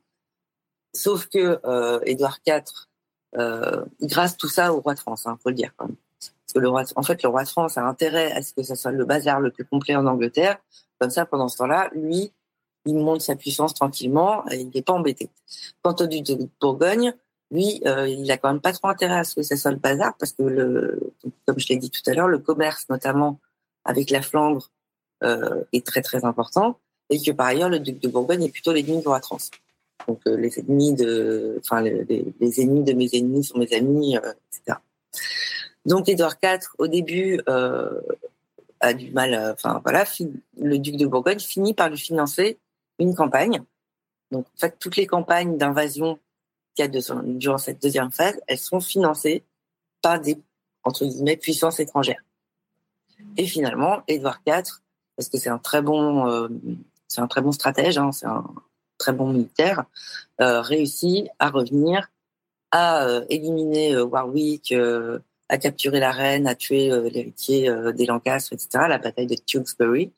Sauf 0.94 1.26
que 1.26 1.60
euh, 1.64 2.00
Édouard 2.04 2.38
IV, 2.46 2.62
grâce 4.02 4.36
tout 4.36 4.48
ça 4.48 4.72
au 4.72 4.80
roi 4.80 4.94
de 4.94 5.00
France, 5.00 5.22
il 5.24 5.30
hein, 5.30 5.38
faut 5.42 5.48
le 5.48 5.54
dire 5.54 5.72
quand 5.76 5.86
même. 5.86 5.96
En 6.56 7.02
fait, 7.02 7.22
le 7.22 7.28
roi 7.28 7.44
de 7.44 7.48
France 7.48 7.78
a 7.78 7.82
intérêt 7.82 8.32
à 8.32 8.42
ce 8.42 8.52
que 8.52 8.62
ça 8.62 8.74
soit 8.74 8.92
le 8.92 9.04
bazar 9.04 9.40
le 9.40 9.50
plus 9.50 9.64
complet 9.64 9.96
en 9.96 10.06
Angleterre. 10.06 10.58
Comme 10.98 11.10
ça, 11.10 11.26
pendant 11.26 11.48
ce 11.48 11.58
temps-là, 11.58 11.90
lui, 11.94 12.32
il 12.84 12.96
monte 12.96 13.20
sa 13.20 13.36
puissance 13.36 13.74
tranquillement 13.74 14.44
et 14.50 14.60
il 14.60 14.70
n'est 14.74 14.82
pas 14.82 14.92
embêté. 14.92 15.30
Quant 15.82 15.94
au 16.00 16.06
duc 16.06 16.24
de 16.24 16.48
Bourgogne, 16.60 17.14
lui, 17.50 17.82
euh, 17.86 18.08
il 18.08 18.30
a 18.30 18.38
quand 18.38 18.50
même 18.50 18.60
pas 18.60 18.72
trop 18.72 18.88
intérêt 18.88 19.18
à 19.18 19.24
ce 19.24 19.34
que 19.34 19.42
ça 19.42 19.56
soit 19.56 19.70
le 19.70 19.76
bazar 19.76 20.14
parce 20.18 20.32
que, 20.32 20.98
comme 21.46 21.58
je 21.58 21.68
l'ai 21.68 21.76
dit 21.76 21.90
tout 21.90 22.02
à 22.06 22.14
l'heure, 22.14 22.28
le 22.28 22.38
commerce, 22.38 22.88
notamment 22.88 23.38
avec 23.84 24.10
la 24.10 24.22
Flandre, 24.22 24.70
euh, 25.22 25.62
est 25.72 25.86
très 25.86 26.02
très 26.02 26.24
important 26.24 26.78
et 27.10 27.20
que 27.20 27.30
par 27.30 27.46
ailleurs, 27.46 27.68
le 27.68 27.78
duc 27.78 28.00
de 28.00 28.08
Bourgogne 28.08 28.44
est 28.44 28.50
plutôt 28.50 28.72
l'ennemi 28.72 29.02
de 29.02 29.08
roi 29.08 29.20
France. 29.20 29.50
Donc 30.08 30.20
euh, 30.26 30.36
les 30.36 30.58
ennemis 30.58 30.94
de, 30.94 31.60
enfin 31.60 31.80
les, 31.82 32.24
les, 32.40 32.60
ennemis 32.60 32.82
de 32.82 32.92
mes 32.92 33.08
ennemis 33.12 33.44
sont 33.44 33.58
mes 33.58 33.72
amis, 33.72 34.16
etc. 34.16 34.78
Donc 35.84 36.08
Édouard 36.08 36.36
IV, 36.42 36.60
au 36.78 36.86
début, 36.86 37.40
euh, 37.48 38.00
a 38.80 38.94
du 38.94 39.10
mal, 39.10 39.52
enfin 39.52 39.80
voilà, 39.82 40.04
le 40.58 40.78
duc 40.78 40.96
de 40.96 41.06
Bourgogne 41.06 41.38
finit 41.38 41.74
par 41.74 41.88
lui 41.88 41.98
financer 41.98 42.58
une 42.98 43.14
campagne. 43.14 43.62
Donc 44.30 44.46
en 44.46 44.58
fait, 44.58 44.76
toutes 44.78 44.96
les 44.96 45.06
campagnes 45.06 45.56
d'invasion 45.56 46.18
qu'il 46.74 46.84
y 46.84 46.88
a 46.88 47.02
durant 47.24 47.58
cette 47.58 47.82
deuxième 47.82 48.10
phase, 48.10 48.40
elles 48.46 48.58
sont 48.58 48.80
financées 48.80 49.44
par 50.00 50.20
des 50.20 50.38
entre 50.84 51.04
guillemets 51.04 51.36
puissances 51.36 51.80
étrangères. 51.80 52.22
Et 53.36 53.46
finalement, 53.46 54.02
Édouard 54.08 54.40
IV, 54.46 54.64
parce 55.16 55.28
que 55.28 55.38
c'est 55.38 55.48
un 55.48 55.58
très 55.58 55.82
bon, 55.82 56.28
euh, 56.28 56.48
c'est 57.08 57.20
un 57.20 57.28
très 57.28 57.40
bon 57.40 57.52
stratège, 57.52 57.98
hein, 57.98 58.10
c'est 58.12 58.26
un 58.26 58.44
très 58.98 59.12
bon 59.12 59.32
militaire, 59.32 59.84
euh, 60.40 60.60
réussit 60.60 61.28
à 61.38 61.50
revenir, 61.50 62.10
à 62.70 63.04
euh, 63.04 63.24
éliminer 63.28 63.94
euh, 63.94 64.04
Warwick, 64.04 64.74
a 65.48 65.58
capturé 65.58 66.00
la 66.00 66.12
reine, 66.12 66.46
a 66.46 66.54
tué 66.54 66.88
l'héritier 67.10 67.70
des 67.94 68.06
Lancastres, 68.06 68.52
etc. 68.52 68.86
La 68.88 68.98
bataille 68.98 69.26
de 69.26 69.34
Tewkesbury, 69.34 70.12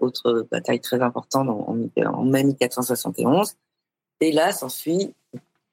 autre 0.00 0.46
bataille 0.50 0.80
très 0.80 1.00
importante 1.00 1.48
en, 1.48 1.78
en 2.04 2.24
mai 2.24 2.44
1471. 2.44 3.54
Et 4.20 4.32
là, 4.32 4.52
s'ensuit 4.52 5.14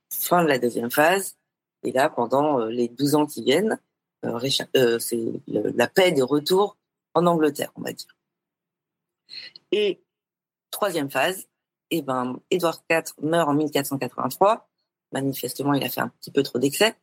fin 0.09 0.43
de 0.43 0.47
la 0.47 0.59
deuxième 0.59 0.91
phase. 0.91 1.37
Et 1.83 1.91
là, 1.91 2.09
pendant 2.09 2.65
les 2.65 2.87
12 2.87 3.15
ans 3.15 3.25
qui 3.25 3.43
viennent, 3.43 3.79
c'est 4.21 5.17
la 5.47 5.87
paix 5.87 6.11
de 6.11 6.21
retour 6.21 6.77
en 7.13 7.25
Angleterre, 7.25 7.71
on 7.75 7.81
va 7.81 7.93
dire. 7.93 8.15
Et 9.71 10.01
troisième 10.69 11.09
phase, 11.09 11.47
eh 11.89 12.01
ben, 12.01 12.39
Édouard 12.49 12.83
IV 12.89 13.03
meurt 13.21 13.49
en 13.49 13.53
1483. 13.53 14.69
Manifestement, 15.11 15.73
il 15.73 15.83
a 15.83 15.89
fait 15.89 16.01
un 16.01 16.07
petit 16.07 16.31
peu 16.31 16.43
trop 16.43 16.59
d'excès. 16.59 16.95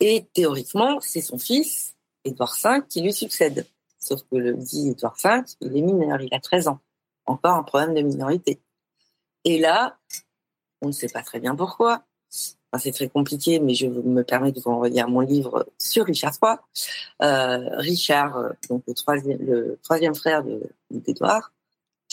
Et 0.00 0.26
théoriquement, 0.32 1.00
c'est 1.00 1.20
son 1.20 1.38
fils, 1.38 1.94
Édouard 2.24 2.56
V, 2.62 2.80
qui 2.88 3.00
lui 3.00 3.12
succède. 3.12 3.66
Sauf 3.98 4.22
que 4.30 4.36
le 4.36 4.54
dit 4.54 4.90
Édouard 4.90 5.16
V, 5.22 5.40
il 5.60 5.76
est 5.76 5.80
mineur, 5.80 6.20
il 6.20 6.32
a 6.34 6.40
13 6.40 6.68
ans. 6.68 6.80
Encore 7.26 7.54
un 7.54 7.62
problème 7.62 7.94
de 7.94 8.02
minorité. 8.02 8.60
Et 9.44 9.58
là, 9.58 9.98
on 10.82 10.88
ne 10.88 10.92
sait 10.92 11.08
pas 11.08 11.22
très 11.22 11.40
bien 11.40 11.54
pourquoi. 11.54 12.04
c'est 12.78 12.92
très 12.92 13.08
compliqué, 13.08 13.60
mais 13.60 13.74
je 13.74 13.86
me 13.86 14.24
permets 14.24 14.52
de 14.52 14.60
vous 14.60 14.70
envoyer 14.70 15.04
mon 15.04 15.20
livre 15.20 15.66
sur 15.78 16.04
Richard 16.06 16.34
III. 16.42 16.56
Euh, 17.22 17.76
Richard, 17.78 18.36
euh, 18.36 18.50
donc 18.68 18.82
le 18.86 18.94
troisième, 18.94 19.38
le 19.40 19.78
troisième 19.82 20.14
frère 20.14 20.42
d'Édouard 20.90 21.52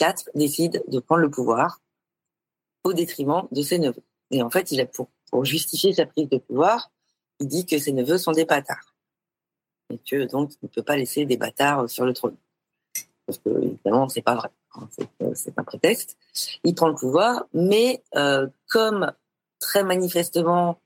IV, 0.00 0.14
décide 0.34 0.82
de 0.88 0.98
prendre 1.00 1.20
le 1.20 1.30
pouvoir 1.30 1.80
au 2.84 2.92
détriment 2.92 3.48
de 3.50 3.62
ses 3.62 3.78
neveux. 3.78 4.02
Et 4.30 4.42
en 4.42 4.50
fait, 4.50 4.72
il 4.72 4.80
a 4.80 4.86
pour, 4.86 5.08
pour 5.30 5.44
justifier 5.44 5.92
sa 5.92 6.06
prise 6.06 6.28
de 6.28 6.38
pouvoir, 6.38 6.90
il 7.42 7.48
dit 7.48 7.66
que 7.66 7.78
ses 7.78 7.92
neveux 7.92 8.18
sont 8.18 8.32
des 8.32 8.44
bâtards. 8.44 8.94
Et 9.90 9.98
que 9.98 10.24
donc, 10.24 10.52
il 10.62 10.66
ne 10.66 10.68
peut 10.68 10.82
pas 10.82 10.96
laisser 10.96 11.26
des 11.26 11.36
bâtards 11.36 11.90
sur 11.90 12.06
le 12.06 12.14
trône. 12.14 12.36
Parce 13.26 13.38
que, 13.38 13.50
évidemment, 13.62 14.08
c'est 14.08 14.22
pas 14.22 14.34
vrai. 14.34 14.48
Hein, 14.74 14.88
euh, 15.22 15.32
c'est 15.34 15.58
un 15.58 15.64
prétexte. 15.64 16.16
Il 16.64 16.74
prend 16.74 16.88
le 16.88 16.94
pouvoir, 16.94 17.44
mais 17.52 18.02
euh, 18.14 18.46
comme 18.68 19.12
très 19.58 19.84
manifestement, 19.84 20.80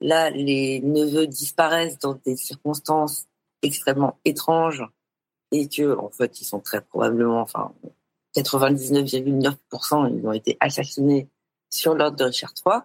là, 0.00 0.30
les 0.30 0.80
neveux 0.80 1.26
disparaissent 1.26 1.98
dans 1.98 2.14
des 2.14 2.36
circonstances 2.36 3.26
extrêmement 3.62 4.18
étranges 4.24 4.84
et 5.52 5.68
que, 5.68 5.96
en 5.96 6.10
fait, 6.10 6.40
ils 6.40 6.44
sont 6.44 6.60
très 6.60 6.80
probablement, 6.80 7.40
enfin, 7.40 7.72
99,9%, 8.36 10.18
ils 10.18 10.26
ont 10.26 10.32
été 10.32 10.56
assassinés 10.60 11.28
sur 11.70 11.94
l'ordre 11.94 12.16
de 12.16 12.24
Richard 12.24 12.52
III. 12.64 12.80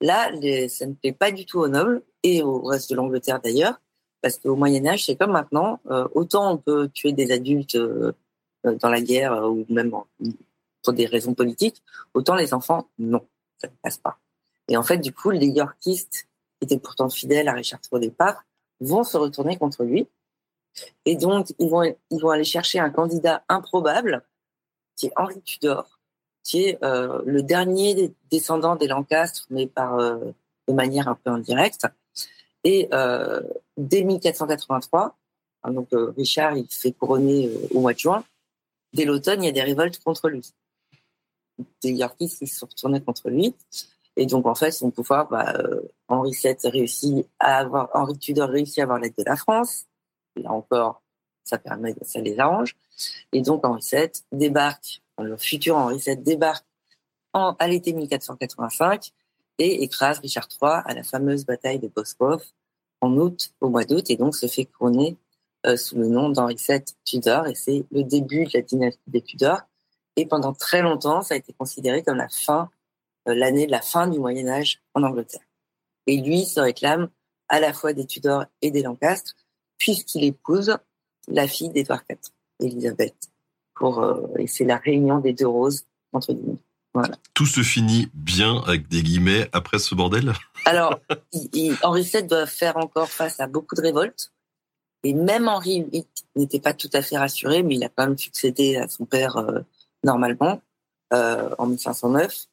Là, 0.00 0.30
ça 0.68 0.86
ne 0.86 0.94
plaît 0.94 1.12
pas 1.12 1.32
du 1.32 1.46
tout 1.46 1.58
aux 1.58 1.68
nobles 1.68 2.02
au 2.42 2.60
reste 2.60 2.90
de 2.90 2.96
l'Angleterre 2.96 3.40
d'ailleurs, 3.40 3.80
parce 4.22 4.38
qu'au 4.38 4.56
Moyen 4.56 4.86
Âge, 4.86 5.04
c'est 5.04 5.16
comme 5.16 5.32
maintenant. 5.32 5.80
Euh, 5.90 6.08
autant 6.14 6.52
on 6.52 6.56
peut 6.58 6.88
tuer 6.88 7.12
des 7.12 7.30
adultes 7.32 7.76
euh, 7.76 8.12
dans 8.64 8.88
la 8.88 9.00
guerre 9.00 9.32
euh, 9.32 9.48
ou 9.48 9.66
même 9.68 9.94
pour 10.82 10.92
des 10.92 11.06
raisons 11.06 11.34
politiques, 11.34 11.82
autant 12.14 12.34
les 12.34 12.54
enfants, 12.54 12.88
non, 12.98 13.26
ça 13.58 13.68
ne 13.68 13.72
passe 13.82 13.98
pas. 13.98 14.18
Et 14.68 14.76
en 14.76 14.82
fait, 14.82 14.98
du 14.98 15.12
coup, 15.12 15.30
les 15.30 15.48
Yorkistes, 15.48 16.28
qui 16.58 16.64
étaient 16.64 16.78
pourtant 16.78 17.08
fidèles 17.08 17.48
à 17.48 17.52
Richard 17.52 17.80
III 17.84 17.98
au 17.98 17.98
départ, 17.98 18.44
vont 18.80 19.04
se 19.04 19.16
retourner 19.16 19.56
contre 19.56 19.84
lui. 19.84 20.08
Et 21.04 21.16
donc, 21.16 21.52
ils 21.58 21.68
vont, 21.68 21.82
ils 22.10 22.20
vont 22.20 22.30
aller 22.30 22.44
chercher 22.44 22.78
un 22.78 22.90
candidat 22.90 23.42
improbable, 23.48 24.22
qui 24.96 25.06
est 25.06 25.12
Henri 25.16 25.40
Tudor, 25.42 26.00
qui 26.42 26.64
est 26.64 26.78
le 26.82 27.42
dernier 27.42 28.12
descendant 28.30 28.76
des 28.76 28.86
Lancastres, 28.86 29.46
mais 29.50 29.66
par 29.66 29.98
de 30.68 30.72
manière 30.72 31.08
un 31.08 31.14
peu 31.14 31.30
indirecte. 31.30 31.86
Et 32.66 32.88
euh, 32.92 33.42
dès 33.76 34.02
1483, 34.02 35.16
hein, 35.62 35.70
donc 35.70 35.88
Richard 36.16 36.56
il 36.56 36.66
fait 36.68 36.90
couronner 36.90 37.48
au 37.72 37.80
mois 37.80 37.92
de 37.92 37.98
juin. 38.00 38.24
Dès 38.92 39.04
l'automne, 39.04 39.40
il 39.44 39.46
y 39.46 39.48
a 39.48 39.52
des 39.52 39.62
révoltes 39.62 40.02
contre 40.02 40.28
lui, 40.28 40.52
des 41.80 41.92
Yorkistes 41.92 42.40
qui 42.40 42.48
se 42.48 42.58
sont 42.58 42.66
retournés 42.66 43.00
contre 43.00 43.30
lui. 43.30 43.54
Et 44.16 44.26
donc 44.26 44.46
en 44.46 44.56
fait, 44.56 44.72
son 44.72 44.90
pouvoir, 44.90 45.28
bah, 45.28 45.56
Henri 46.08 46.32
VII 46.32 46.56
réussit 46.64 47.24
à 47.38 47.58
avoir, 47.58 47.88
Henri 47.94 48.18
Tudor 48.18 48.48
réussit 48.48 48.80
à 48.80 48.82
avoir 48.82 48.98
l'aide 48.98 49.14
de 49.16 49.22
la 49.24 49.36
France. 49.36 49.84
Là 50.34 50.50
encore, 50.50 51.04
ça 51.44 51.58
permet, 51.58 51.94
ça 52.02 52.20
les 52.20 52.36
arrange. 52.40 52.74
Et 53.30 53.42
donc 53.42 53.64
Henri 53.64 53.86
VII 53.92 54.10
débarque 54.32 55.02
le 55.18 55.36
futur 55.36 55.76
Henri 55.76 55.98
VII 55.98 56.16
débarque 56.16 56.66
en, 57.32 57.54
à 57.60 57.68
l'été 57.68 57.92
1485 57.92 59.12
et 59.58 59.82
écrase 59.82 60.18
Richard 60.20 60.48
III 60.50 60.82
à 60.84 60.94
la 60.94 61.02
fameuse 61.02 61.44
bataille 61.44 61.78
de 61.78 61.88
Bosworth 61.88 62.54
en 63.00 63.16
août, 63.16 63.52
au 63.60 63.68
mois 63.68 63.84
d'août, 63.84 64.10
et 64.10 64.16
donc 64.16 64.34
se 64.34 64.46
fait 64.46 64.64
couronner 64.64 65.16
euh, 65.66 65.76
sous 65.76 65.96
le 65.96 66.08
nom 66.08 66.30
d'Henri 66.30 66.56
VII 66.56 66.82
Tudor, 67.04 67.46
et 67.46 67.54
c'est 67.54 67.84
le 67.90 68.02
début 68.02 68.44
de 68.44 68.50
la 68.54 68.62
dynastie 68.62 69.00
des 69.06 69.22
Tudors. 69.22 69.62
Et 70.16 70.26
pendant 70.26 70.52
très 70.52 70.82
longtemps, 70.82 71.22
ça 71.22 71.34
a 71.34 71.36
été 71.36 71.52
considéré 71.52 72.02
comme 72.02 72.16
la 72.16 72.28
fin, 72.28 72.70
euh, 73.28 73.34
l'année 73.34 73.66
de 73.66 73.70
la 73.70 73.82
fin 73.82 74.08
du 74.08 74.18
Moyen 74.18 74.48
Âge 74.48 74.82
en 74.94 75.02
Angleterre. 75.02 75.46
Et 76.06 76.18
lui 76.18 76.44
se 76.44 76.60
réclame 76.60 77.08
à 77.48 77.60
la 77.60 77.72
fois 77.72 77.92
des 77.92 78.06
Tudors 78.06 78.44
et 78.62 78.70
des 78.70 78.82
Lancastres, 78.82 79.34
puisqu'il 79.78 80.24
épouse 80.24 80.76
la 81.28 81.46
fille 81.46 81.68
d'Édouard 81.70 82.02
IV, 82.08 82.18
Élisabeth 82.60 83.30
pour 83.76 84.02
euh, 84.02 84.26
et 84.38 84.48
c'est 84.48 84.64
la 84.64 84.78
réunion 84.78 85.20
des 85.20 85.32
deux 85.32 85.46
roses 85.46 85.84
entre 86.12 86.32
guillemets. 86.32 86.58
Voilà. 86.96 87.14
Tout 87.34 87.44
se 87.44 87.62
finit 87.62 88.08
bien 88.14 88.62
avec 88.66 88.88
des 88.88 89.02
guillemets 89.02 89.50
après 89.52 89.78
ce 89.78 89.94
bordel? 89.94 90.32
Alors, 90.64 90.98
Henri 91.82 92.02
VII 92.02 92.22
doit 92.22 92.46
faire 92.46 92.78
encore 92.78 93.10
face 93.10 93.38
à 93.38 93.46
beaucoup 93.46 93.74
de 93.74 93.82
révoltes. 93.82 94.32
Et 95.04 95.12
même 95.12 95.46
Henri 95.46 95.82
VIII 95.92 96.06
n'était 96.36 96.58
pas 96.58 96.72
tout 96.72 96.88
à 96.94 97.02
fait 97.02 97.18
rassuré, 97.18 97.62
mais 97.62 97.74
il 97.74 97.84
a 97.84 97.90
quand 97.90 98.06
même 98.06 98.16
succédé 98.16 98.76
à 98.76 98.88
son 98.88 99.04
père 99.04 99.36
euh, 99.36 99.60
normalement 100.04 100.62
euh, 101.12 101.50
en 101.58 101.66
1509. 101.66 102.46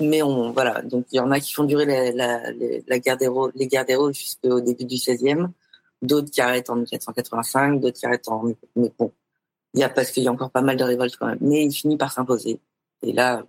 Mais 0.00 0.22
on 0.22 0.52
voilà, 0.52 0.80
donc 0.80 1.04
il 1.12 1.16
y 1.16 1.20
en 1.20 1.30
a 1.30 1.38
qui 1.38 1.52
font 1.52 1.64
durer 1.64 1.84
la, 1.84 2.12
la, 2.12 2.50
la 2.86 2.98
guerre 2.98 3.18
des 3.18 3.28
les 3.54 3.66
guerres 3.66 3.84
des 3.84 3.94
roses 3.94 4.16
jusqu'au 4.16 4.62
début 4.62 4.86
du 4.86 4.96
16e, 4.96 5.50
d'autres 6.00 6.30
qui 6.30 6.40
arrêtent 6.40 6.70
en 6.70 6.76
1485, 6.76 7.78
d'autres 7.78 7.98
qui 7.98 8.06
arrêtent 8.06 8.28
en 8.28 8.42
mais 8.74 8.90
bon, 8.98 9.12
il 9.74 9.80
y 9.80 9.84
a 9.84 9.90
parce 9.90 10.10
qu'il 10.12 10.22
y 10.22 10.28
a 10.28 10.32
encore 10.32 10.50
pas 10.50 10.62
mal 10.62 10.78
de 10.78 10.84
révoltes 10.84 11.18
quand 11.18 11.26
même, 11.26 11.36
mais 11.42 11.66
il 11.66 11.72
finit 11.72 11.98
par 11.98 12.10
s'imposer. 12.10 12.58
Et 13.02 13.12
là, 13.12 13.44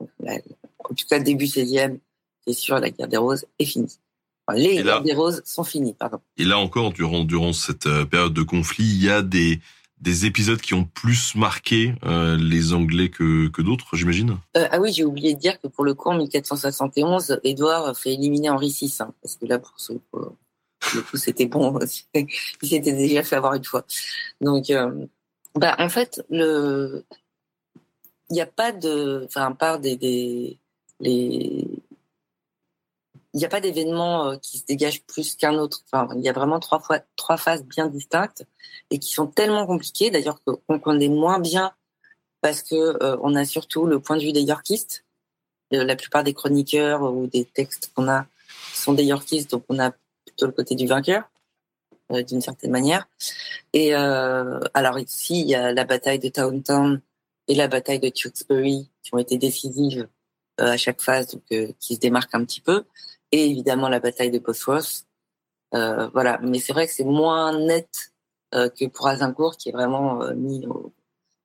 en 0.80 0.94
tout 0.94 1.06
cas 1.10 1.20
début 1.20 1.46
16e, 1.46 2.00
c'est 2.46 2.54
sûr, 2.54 2.80
la 2.80 2.90
guerre 2.90 3.08
des 3.08 3.18
roses 3.18 3.46
est 3.60 3.66
finie. 3.66 3.98
Enfin, 4.46 4.60
les 4.60 4.84
guerres 4.84 5.02
des 5.02 5.14
roses 5.14 5.42
sont 5.46 5.64
finies, 5.64 5.94
pardon. 5.94 6.20
Et 6.38 6.44
là 6.44 6.58
encore, 6.58 6.92
durant 6.92 7.24
durant 7.24 7.54
cette 7.54 7.88
euh, 7.88 8.06
période 8.06 8.34
de 8.34 8.44
conflit, 8.44 8.84
il 8.84 9.04
y 9.04 9.10
a 9.10 9.22
des 9.22 9.62
des 10.04 10.26
épisodes 10.26 10.60
qui 10.60 10.74
ont 10.74 10.84
plus 10.84 11.34
marqué 11.34 11.96
euh, 12.04 12.36
les 12.36 12.74
Anglais 12.74 13.10
que, 13.10 13.48
que 13.48 13.62
d'autres, 13.62 13.96
j'imagine? 13.96 14.38
Euh, 14.58 14.68
Ah 14.70 14.82
oui, 14.82 14.92
j'ai 14.92 15.06
oublié 15.06 15.34
de 15.34 15.40
dire 15.40 15.60
que 15.62 15.68
pour 15.68 15.86
le 15.86 15.94
coup, 15.94 16.10
en 16.10 16.18
1471, 16.18 17.40
Édouard 17.46 17.98
fait 17.98 18.14
éliminer 18.14 18.50
Henri 18.50 18.70
VI, 18.78 18.94
hein, 19.00 19.14
parce 19.22 19.38
que 19.38 19.46
là, 19.46 19.60
pour, 19.60 19.72
ce, 19.78 19.94
le 19.94 21.02
coup, 21.02 21.16
c'était 21.16 21.46
bon. 21.46 21.80
il 22.14 22.28
s'était 22.62 22.92
déjà 22.92 23.24
fait 23.24 23.38
avoir 23.38 23.54
une 23.54 23.64
fois. 23.64 23.86
Donc, 24.42 24.70
euh, 24.70 25.06
bah, 25.56 25.76
en 25.80 25.88
fait, 25.88 26.22
le, 26.30 27.06
il 28.34 28.38
n'y 28.38 28.42
a 28.42 28.48
pas 28.48 28.72
de, 28.72 29.28
enfin, 29.28 29.56
des, 29.80 30.58
les, 31.00 31.68
il 33.34 33.38
n'y 33.38 33.46
a 33.46 33.48
pas 33.48 33.62
d'événement 33.62 34.26
euh, 34.26 34.38
qui 34.38 34.58
se 34.58 34.66
dégage 34.66 35.04
plus 35.04 35.36
qu'un 35.36 35.54
autre. 35.54 35.84
Enfin, 35.86 36.12
il 36.16 36.22
y 36.22 36.30
a 36.30 36.34
vraiment 36.34 36.60
trois 36.60 36.80
fois, 36.80 37.00
trois 37.16 37.38
phases 37.38 37.64
bien 37.64 37.86
distinctes 37.86 38.44
et 38.90 38.98
qui 38.98 39.14
sont 39.14 39.28
tellement 39.28 39.68
compliquées, 39.68 40.10
d'ailleurs 40.10 40.40
qu'on 40.44 40.80
connaît 40.80 41.10
moins 41.10 41.38
bien 41.38 41.74
parce 42.42 42.64
que 42.64 42.74
euh, 42.74 43.18
on 43.22 43.36
a 43.36 43.46
surtout 43.46 43.86
le 43.86 44.00
point 44.00 44.18
de 44.18 44.24
vue 44.24 44.34
des 44.34 44.42
Yorkistes. 44.42 45.06
Euh, 45.76 45.84
la 45.84 45.96
plupart 45.96 46.24
des 46.24 46.34
chroniqueurs 46.34 47.04
ou 47.04 47.28
des 47.28 47.46
textes 47.46 47.92
qu'on 47.94 48.10
a 48.10 48.26
sont 48.74 48.94
des 48.94 49.06
Yorkistes, 49.06 49.52
donc 49.52 49.64
on 49.70 49.78
a 49.78 49.92
plutôt 50.26 50.48
le 50.48 50.54
côté 50.54 50.74
du 50.74 50.88
vainqueur. 50.88 51.30
D'une 52.28 52.42
certaine 52.42 52.70
manière. 52.70 53.08
Et 53.72 53.96
alors 53.96 55.00
ici, 55.00 55.40
il 55.40 55.48
y 55.48 55.56
a 55.56 55.72
la 55.72 55.84
bataille 55.84 56.20
de 56.20 56.30
Towntown 56.30 57.02
et 57.48 57.56
la 57.56 57.68
bataille 57.68 58.00
de 58.00 58.10
Tewkesbury 58.10 58.90
qui 59.02 59.14
ont 59.14 59.18
été 59.18 59.38
décisives 59.38 60.08
euh, 60.60 60.72
à 60.72 60.78
chaque 60.78 61.02
phase, 61.02 61.28
donc 61.28 61.76
qui 61.80 61.96
se 61.96 62.00
démarquent 62.00 62.36
un 62.36 62.46
petit 62.46 62.62
peu. 62.62 62.86
Et 63.32 63.50
évidemment 63.50 63.90
la 63.90 64.00
bataille 64.00 64.32
de 64.32 64.40
Bosworth. 64.40 65.06
voilà, 65.72 66.40
mais 66.44 66.60
c'est 66.60 66.74
vrai 66.74 66.88
que 66.88 66.94
c'est 66.94 67.04
moins 67.04 67.58
net 67.58 67.90
que 68.54 68.86
pour 68.86 69.08
Azincourt, 69.08 69.58
qui 69.58 69.70
est 69.70 69.72
vraiment 69.72 70.32
mis 70.36 70.68
au, 70.68 70.94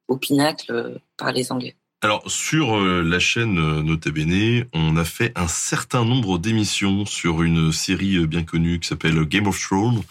au 0.08 0.16
pinacle 0.18 1.00
par 1.16 1.32
les 1.32 1.50
Anglais. 1.50 1.76
Alors 2.00 2.22
sur 2.30 2.76
euh, 2.76 3.02
la 3.02 3.18
chaîne 3.18 3.58
euh, 3.58 3.82
Nota 3.82 4.10
Bene, 4.12 4.66
on 4.72 4.96
a 4.96 5.04
fait 5.04 5.32
un 5.34 5.48
certain 5.48 6.04
nombre 6.04 6.38
d'émissions 6.38 7.04
sur 7.06 7.42
une 7.42 7.72
série 7.72 8.18
euh, 8.18 8.26
bien 8.26 8.44
connue 8.44 8.78
qui 8.78 8.86
s'appelle 8.86 9.20
Game 9.24 9.48
of 9.48 9.60
Thrones 9.60 10.02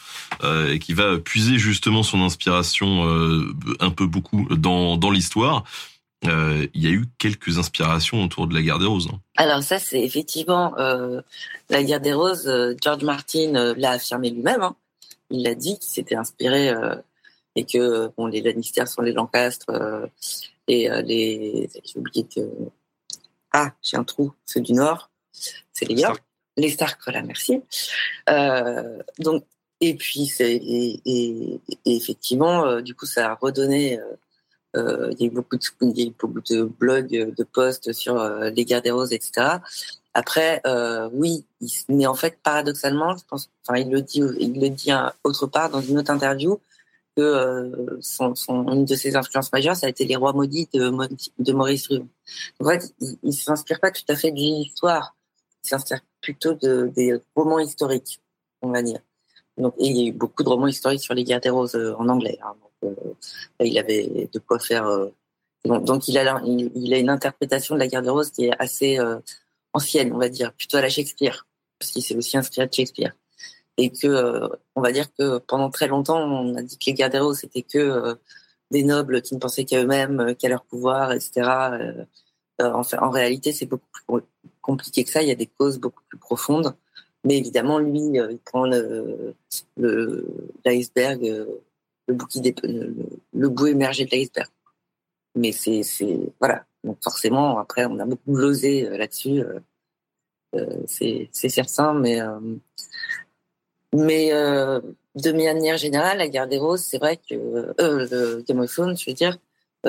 et 0.69 0.79
qui 0.79 0.93
va 0.93 1.17
puiser 1.17 1.57
justement 1.57 2.03
son 2.03 2.21
inspiration 2.21 3.03
un 3.79 3.89
peu 3.89 4.05
beaucoup 4.05 4.45
dans, 4.55 4.97
dans 4.97 5.09
l'histoire. 5.09 5.63
il 6.23 6.69
y 6.75 6.87
a 6.87 6.91
eu 6.91 7.05
quelques 7.17 7.57
inspirations 7.57 8.23
autour 8.23 8.45
de 8.45 8.53
la 8.53 8.61
guerre 8.61 8.77
des 8.77 8.85
roses. 8.85 9.07
Hein. 9.11 9.19
Alors 9.37 9.63
ça, 9.63 9.79
c'est 9.79 10.03
effectivement 10.03 10.75
la 11.69 11.83
guerre 11.83 12.01
des 12.01 12.13
roses. 12.13 12.75
George 12.83 13.03
Martin 13.03 13.73
l'a 13.77 13.91
affirmé 13.91 14.29
lui-même. 14.29 14.61
Hein. 14.61 14.75
il 15.31 15.43
l'a 15.43 15.55
dit, 15.55 15.79
qu'il 15.79 15.89
s'était 15.89 16.15
inspiré 16.15 16.71
et 17.55 17.63
que 17.63 18.11
bon, 18.17 18.27
les 18.27 18.41
Lannister 18.41 18.85
sont 18.85 19.01
les 19.01 19.13
Lancastres 19.13 19.71
et 20.67 20.89
les. 21.03 21.69
J'ai 21.83 21.99
oublié 21.99 22.25
que. 22.25 22.41
Ah, 23.51 23.73
j'ai 23.81 23.97
un 23.97 24.03
trou, 24.03 24.33
ceux 24.45 24.61
du 24.61 24.73
Nord, 24.73 25.09
c'est 25.31 25.85
les 25.85 25.95
York. 25.95 26.23
Les 26.57 26.69
Stark, 26.71 26.99
voilà, 27.05 27.21
merci. 27.21 27.61
donc, 29.19 29.45
et 29.79 29.95
puis, 29.95 30.25
c'est, 30.25 30.55
et, 30.55 31.59
effectivement, 31.85 32.81
du 32.81 32.95
coup, 32.95 33.05
ça 33.05 33.31
a 33.31 33.35
redonné 33.35 33.99
euh, 34.77 35.11
il 35.13 35.21
y 35.21 35.23
a 35.23 35.27
eu 35.27 35.31
beaucoup 35.31 35.57
de, 35.57 35.63
y 35.81 36.07
a 36.07 36.11
beaucoup 36.19 36.41
de 36.41 36.63
blogs, 36.63 37.33
de 37.35 37.43
posts 37.43 37.93
sur 37.93 38.19
euh, 38.19 38.49
les 38.49 38.65
guerres 38.65 38.81
des 38.81 38.91
roses, 38.91 39.13
etc. 39.13 39.57
Après, 40.13 40.61
euh, 40.65 41.09
oui, 41.13 41.45
mais 41.89 42.05
en 42.05 42.15
fait, 42.15 42.37
paradoxalement, 42.43 43.15
je 43.15 43.23
pense, 43.27 43.49
enfin, 43.65 43.79
il 43.79 43.89
le 43.89 44.01
dit, 44.01 44.21
il 44.39 44.59
le 44.59 44.69
dit 44.69 44.91
autre 45.23 45.47
part 45.47 45.69
dans 45.69 45.81
une 45.81 45.99
autre 45.99 46.11
interview 46.11 46.59
euh, 47.21 47.99
une 48.49 48.85
de 48.85 48.95
ses 48.95 49.15
influences 49.15 49.51
majeures, 49.51 49.75
ça 49.75 49.87
a 49.87 49.89
été 49.89 50.05
les 50.05 50.15
rois 50.15 50.33
maudits 50.33 50.69
de, 50.73 50.91
de 51.39 51.53
Maurice 51.53 51.87
Rue. 51.87 52.03
En 52.59 52.69
fait, 52.69 52.93
il, 52.99 53.17
il 53.23 53.33
s'inspire 53.33 53.79
pas 53.79 53.91
tout 53.91 54.03
à 54.07 54.15
fait 54.15 54.31
de 54.31 54.37
l'histoire, 54.37 55.15
il 55.63 55.69
s'inspire 55.69 55.99
plutôt 56.21 56.53
de, 56.53 56.91
des 56.95 57.19
romans 57.35 57.59
historiques, 57.59 58.21
on 58.61 58.71
va 58.71 58.81
dire. 58.81 58.99
Donc, 59.57 59.73
il 59.79 59.97
y 59.97 60.05
a 60.05 60.07
eu 60.07 60.11
beaucoup 60.11 60.43
de 60.43 60.49
romans 60.49 60.67
historiques 60.67 61.01
sur 61.01 61.13
les 61.13 61.23
guerres 61.23 61.41
des 61.41 61.49
roses 61.49 61.75
en 61.97 62.07
anglais. 62.09 62.37
Hein. 62.43 62.53
Euh, 62.83 62.93
il 63.59 63.77
avait 63.77 64.29
de 64.31 64.39
quoi 64.39 64.59
faire. 64.59 64.85
Euh, 64.87 65.09
donc, 65.65 66.07
il 66.07 66.17
a, 66.17 66.41
il, 66.45 66.93
a 66.93 66.97
une 66.97 67.09
interprétation 67.09 67.75
de 67.75 67.79
la 67.79 67.87
guerre 67.87 68.03
de 68.03 68.09
rose 68.09 68.31
qui 68.31 68.45
est 68.45 68.51
assez 68.59 68.99
euh, 68.99 69.19
ancienne, 69.73 70.13
on 70.13 70.17
va 70.17 70.29
dire, 70.29 70.53
plutôt 70.53 70.77
à 70.77 70.81
la 70.81 70.89
Shakespeare, 70.89 71.45
parce 71.79 71.91
qu'il 71.91 72.03
s'est 72.03 72.15
aussi 72.15 72.37
inspiré 72.37 72.67
de 72.67 72.73
Shakespeare. 72.73 73.13
Et 73.77 73.91
que, 73.91 74.49
on 74.75 74.81
va 74.81 74.91
dire 74.91 75.13
que 75.13 75.37
pendant 75.39 75.69
très 75.69 75.87
longtemps, 75.87 76.19
on 76.19 76.55
a 76.55 76.61
dit 76.63 76.77
que 76.77 76.91
les 76.91 77.19
roses, 77.19 77.39
c'était 77.39 77.61
que 77.61 78.17
des 78.71 78.83
nobles 78.83 79.21
qui 79.21 79.35
ne 79.35 79.39
pensaient 79.39 79.65
qu'à 79.65 79.81
eux-mêmes, 79.81 80.35
qu'à 80.35 80.49
leur 80.49 80.63
pouvoir, 80.65 81.11
etc. 81.11 82.01
en, 82.59 82.81
en 82.81 83.09
réalité, 83.09 83.53
c'est 83.53 83.67
beaucoup 83.67 83.87
plus 83.91 84.21
compliqué 84.61 85.03
que 85.03 85.11
ça. 85.11 85.21
Il 85.21 85.27
y 85.27 85.31
a 85.31 85.35
des 85.35 85.47
causes 85.47 85.79
beaucoup 85.79 86.03
plus 86.09 86.17
profondes. 86.17 86.75
Mais 87.23 87.37
évidemment, 87.37 87.79
lui, 87.79 87.99
il 87.99 88.39
prend 88.45 88.65
l'iceberg 90.65 91.21
le, 92.07 92.13
bout 92.13 92.25
qui 92.27 92.41
le, 92.63 93.49
bout 93.49 93.67
émergé 93.67 94.05
de 94.05 94.11
l'iceberg. 94.11 94.49
Mais 95.35 95.51
c'est, 95.51 95.83
voilà. 96.39 96.65
Donc 96.83 96.97
forcément, 97.03 97.59
après, 97.59 97.85
on 97.85 97.99
a 97.99 98.05
beaucoup 98.05 98.31
glosé 98.31 98.87
euh, 98.87 98.97
là-dessus. 98.97 99.41
Euh, 99.41 99.59
euh, 100.55 100.83
c'est, 100.87 101.29
c'est 101.33 101.49
certain, 101.49 101.93
mais, 101.93 102.21
mais 103.93 104.29
de 104.29 105.31
manière 105.31 105.77
générale, 105.77 106.19
la 106.19 106.27
guerre 106.27 106.47
des 106.47 106.57
roses, 106.57 106.81
c'est 106.81 106.97
vrai 106.97 107.17
que 107.17 107.35
le 107.79 108.43
Game 108.47 108.59
of 108.59 108.71
Thrones, 108.71 108.97
je 108.97 109.05
veux 109.09 109.13
dire, 109.13 109.37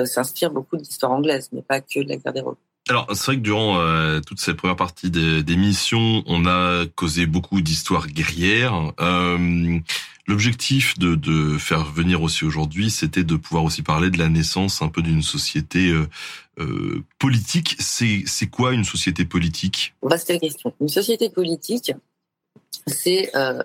s'inspire 0.05 0.51
beaucoup 0.51 0.77
de 0.77 0.81
l'histoire 0.81 1.11
anglaise, 1.11 1.49
mais 1.51 1.61
pas 1.61 1.81
que 1.81 2.01
de 2.01 2.09
la 2.09 2.17
guerre 2.17 2.33
des 2.33 2.41
roses. 2.41 2.57
Alors, 2.87 3.05
c'est 3.13 3.25
vrai 3.25 3.35
que 3.35 3.41
durant 3.41 4.21
toute 4.21 4.39
cette 4.39 4.57
première 4.57 4.75
partie 4.75 5.11
d'émission, 5.11 6.23
on 6.25 6.45
a 6.45 6.85
causé 6.95 7.25
beaucoup 7.25 7.61
d'histoires 7.61 8.07
guerrières. 8.07 8.93
Euh, 8.99 9.79
L'objectif 10.29 10.95
de, 10.99 11.15
de, 11.15 11.57
faire 11.57 11.85
venir 11.85 12.21
aussi 12.21 12.45
aujourd'hui, 12.45 12.91
c'était 12.91 13.23
de 13.23 13.35
pouvoir 13.35 13.63
aussi 13.63 13.81
parler 13.81 14.11
de 14.11 14.19
la 14.19 14.29
naissance 14.29 14.83
un 14.83 14.87
peu 14.87 15.01
d'une 15.01 15.23
société 15.23 15.89
euh, 15.89 16.07
euh 16.59 17.03
politique. 17.17 17.75
C'est, 17.79 18.21
c'est 18.27 18.45
quoi 18.45 18.73
une 18.73 18.83
société 18.83 19.25
politique? 19.25 19.95
Vaste 20.03 20.39
question. 20.39 20.71
Une 20.79 20.87
société 20.87 21.31
politique, 21.31 21.93
c'est 22.85 23.35
euh, 23.35 23.63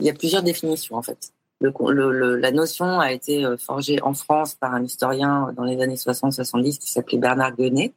il 0.00 0.06
y 0.06 0.10
a 0.10 0.14
plusieurs 0.14 0.42
définitions 0.42 0.96
en 0.96 1.02
fait. 1.02 1.32
Le, 1.60 1.72
le, 1.90 2.36
la 2.36 2.50
notion 2.52 3.00
a 3.00 3.12
été 3.12 3.44
euh, 3.44 3.56
forgée 3.56 4.02
en 4.02 4.12
France 4.12 4.54
par 4.54 4.74
un 4.74 4.84
historien 4.84 5.52
dans 5.56 5.64
les 5.64 5.80
années 5.80 5.94
60-70 5.94 6.78
qui 6.78 6.92
s'appelait 6.92 7.18
Bernard 7.18 7.56
Guenet, 7.56 7.94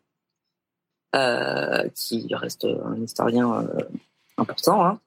euh, 1.15 1.87
qui 1.93 2.33
reste 2.33 2.65
un 2.65 2.95
historien 3.01 3.67
important. 4.37 4.99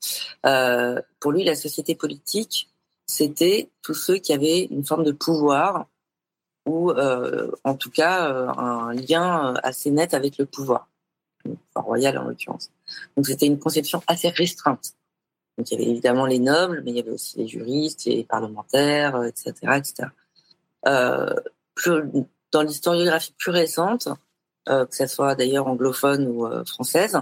Hein. 0.44 1.02
pour 1.20 1.32
lui, 1.32 1.44
la 1.44 1.54
société 1.54 1.94
politique, 1.94 2.68
c'était 3.06 3.70
tous 3.82 3.94
ceux 3.94 4.16
qui 4.16 4.32
avaient 4.34 4.64
une 4.64 4.84
forme 4.84 5.04
de 5.04 5.12
pouvoir 5.12 5.86
ou 6.66 6.90
euh, 6.90 7.50
en 7.64 7.74
tout 7.74 7.90
cas 7.90 8.28
euh, 8.28 8.48
un 8.48 8.92
lien 8.92 9.54
assez 9.62 9.90
net 9.90 10.14
avec 10.14 10.38
le 10.38 10.46
pouvoir, 10.46 10.88
royal 11.74 12.18
en 12.18 12.24
l'occurrence. 12.24 12.70
Donc 13.16 13.26
c'était 13.26 13.46
une 13.46 13.58
conception 13.58 14.02
assez 14.06 14.28
restreinte. 14.28 14.94
Donc 15.56 15.70
il 15.70 15.78
y 15.78 15.82
avait 15.82 15.90
évidemment 15.90 16.26
les 16.26 16.38
nobles, 16.38 16.82
mais 16.84 16.92
il 16.92 16.96
y 16.96 17.00
avait 17.00 17.10
aussi 17.10 17.38
les 17.38 17.46
juristes, 17.46 18.04
les 18.06 18.24
parlementaires, 18.24 19.22
etc., 19.24 19.52
etc. 19.76 20.08
Euh, 20.86 21.34
dans 22.52 22.62
l'historiographie 22.62 23.34
plus 23.38 23.50
récente, 23.50 24.08
que 24.66 24.86
ce 24.90 25.06
soit 25.06 25.34
d'ailleurs 25.34 25.66
anglophone 25.66 26.26
ou 26.26 26.46
française, 26.64 27.18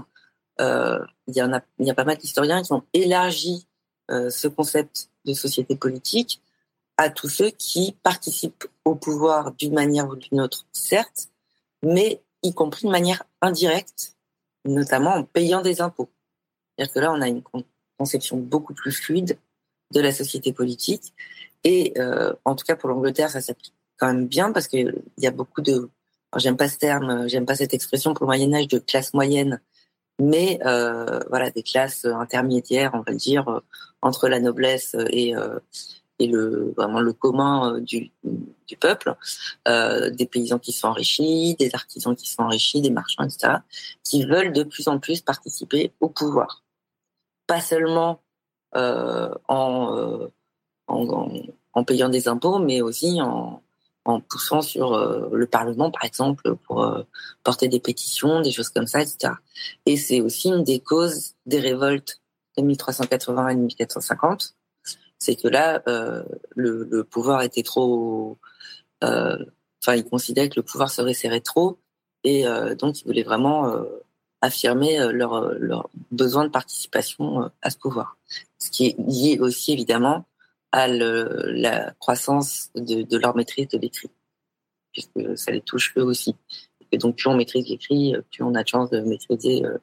il 0.59 1.35
y, 1.35 1.43
en 1.43 1.52
a, 1.52 1.61
il 1.78 1.86
y 1.86 1.90
a 1.90 1.94
pas 1.94 2.05
mal 2.05 2.16
d'historiens 2.19 2.62
qui 2.62 2.73
ont 2.73 2.82
élargi 2.93 3.66
ce 4.09 4.48
concept 4.48 5.09
de 5.24 5.32
société 5.35 5.77
politique 5.77 6.43
à 7.01 7.09
tous 7.09 7.31
ceux 7.31 7.48
qui 7.48 7.97
participent 8.02 8.66
au 8.85 8.94
pouvoir 8.94 9.52
d'une 9.52 9.73
manière 9.73 10.07
ou 10.07 10.16
d'une 10.16 10.39
autre, 10.39 10.66
certes, 10.70 11.28
mais 11.82 12.20
y 12.43 12.52
compris 12.52 12.86
de 12.86 12.90
manière 12.90 13.23
indirecte, 13.40 14.16
notamment 14.66 15.15
en 15.15 15.24
payant 15.24 15.62
des 15.62 15.81
impôts. 15.81 16.11
C'est-à-dire 16.77 16.93
que 16.93 16.98
là, 16.98 17.12
on 17.12 17.23
a 17.23 17.28
une 17.28 17.43
conception 18.01 18.39
beaucoup 18.39 18.73
plus 18.73 18.93
fluide 18.93 19.37
de 19.93 20.01
la 20.01 20.13
société 20.13 20.55
politique. 20.55 21.13
Et 21.65 21.93
euh, 21.99 22.33
en 22.47 22.55
tout 22.55 22.65
cas, 22.65 22.75
pour 22.75 22.89
l'Angleterre, 22.89 23.29
ça 23.29 23.43
s'applique 23.43 23.75
quand 23.99 24.07
même 24.07 24.27
bien 24.27 24.53
parce 24.53 24.69
qu'il 24.69 25.03
y 25.19 25.27
a 25.27 25.31
beaucoup 25.31 25.61
de... 25.61 25.91
J'aime 26.37 26.57
pas 26.57 26.69
ce 26.69 26.79
terme, 26.79 27.29
j'aime 27.29 27.45
pas 27.45 27.57
cette 27.57 27.75
expression 27.75 28.15
pour 28.15 28.25
le 28.25 28.29
Moyen 28.29 28.55
Âge 28.55 28.69
de 28.69 28.79
classe 28.79 29.13
moyenne 29.13 29.61
mais 30.23 30.59
euh, 30.67 31.19
voilà 31.31 31.51
des 31.51 31.63
classes 31.63 32.05
intermédiaires, 32.05 32.91
on 32.93 33.01
va 33.01 33.15
dire, 33.15 33.49
euh, 33.49 33.61
entre 34.03 34.29
la 34.29 34.39
noblesse 34.39 34.95
et 35.09 35.33
et 36.19 36.27
le 36.27 36.75
vraiment 36.77 37.01
le 37.01 37.15
commun 37.15 37.81
du, 37.81 38.11
peuple, 38.79 39.15
des 40.19 40.27
paysans 40.31 40.59
qui 40.59 40.73
sont 40.73 40.89
enrichis, 40.89 41.57
des 41.59 41.71
artisans 41.75 42.15
qui 42.15 42.29
sont 42.29 42.43
enrichis, 42.43 42.83
des 42.83 42.91
marchands, 42.91 43.25
etc., 43.25 43.55
qui 44.05 44.27
veulent 44.27 44.53
de 44.53 44.63
plus 44.63 44.87
en 44.89 44.99
plus 44.99 45.23
participer 45.23 45.93
au 46.01 46.11
pouvoir, 46.11 46.63
pas 47.51 47.61
seulement 47.61 48.23
euh, 48.77 49.35
en, 49.49 50.29
en, 50.87 51.33
en, 51.73 51.85
payant 51.85 52.09
des 52.09 52.29
impôts, 52.29 52.61
mais 52.61 52.81
aussi 52.81 53.21
en, 53.21 53.61
en 54.05 54.21
poussant 54.21 54.63
sur 54.63 54.95
euh, 54.95 55.29
le 55.33 55.49
Parlement, 55.49 55.91
par 55.91 56.05
exemple, 56.05 56.55
pour 56.55 56.85
euh, 56.85 57.03
porter 57.43 57.67
des 57.67 57.81
pétitions, 57.81 58.41
des 58.41 58.53
choses 58.53 58.69
comme 58.69 58.87
ça, 58.87 59.03
etc. 59.03 59.33
Et 59.85 59.97
c'est 59.97 60.21
aussi 60.21 60.47
une 60.51 60.63
des 60.63 60.79
causes 60.79 61.35
des 61.45 61.59
révoltes 61.59 62.21
de 62.57 62.63
1380 62.63 63.49
et 63.49 63.57
1450, 63.57 64.55
c'est 65.19 65.35
que 65.35 65.49
là, 65.49 65.83
euh, 65.89 66.23
le, 66.55 66.85
le, 66.85 67.03
pouvoir 67.03 67.43
était 67.43 67.65
trop... 67.65 68.39
Enfin, 69.03 69.97
ils 69.97 70.05
considéraient 70.05 70.51
que 70.51 70.61
le 70.61 70.63
pouvoir 70.63 70.89
se 70.89 71.03
resserrait 71.03 71.41
trop, 71.41 71.81
et 72.23 72.45
donc 72.79 73.01
ils 73.01 73.07
voulaient 73.07 73.23
vraiment 73.23 73.83
affirmer 74.41 74.99
leur, 75.12 75.53
leur 75.59 75.91
besoin 76.11 76.45
de 76.45 76.51
participation 76.51 77.51
à 77.62 77.71
ce 77.71 77.77
pouvoir. 77.77 78.17
Ce 78.59 78.71
qui 78.71 78.87
est 78.87 78.97
lié 78.99 79.39
aussi, 79.39 79.73
évidemment, 79.73 80.25
à 80.73 80.89
la 80.89 81.93
croissance 81.99 82.71
de, 82.75 83.17
leur 83.19 83.37
maîtrise 83.37 83.69
de 83.69 83.79
l'écrit, 83.79 84.11
puisque 84.93 85.37
ça 85.37 85.51
les 85.51 85.61
touche 85.61 85.93
eux 85.97 86.05
aussi. 86.05 86.37
Et 86.93 86.99
donc, 86.99 87.17
plus 87.17 87.29
on 87.29 87.37
maîtrise 87.37 87.69
l'écrit, 87.69 88.15
plus 88.31 88.43
on 88.43 88.55
a 88.55 88.62
de 88.62 88.69
chance 88.69 88.91
de 88.91 89.01
maîtriser 89.01 89.65
euh, 89.65 89.79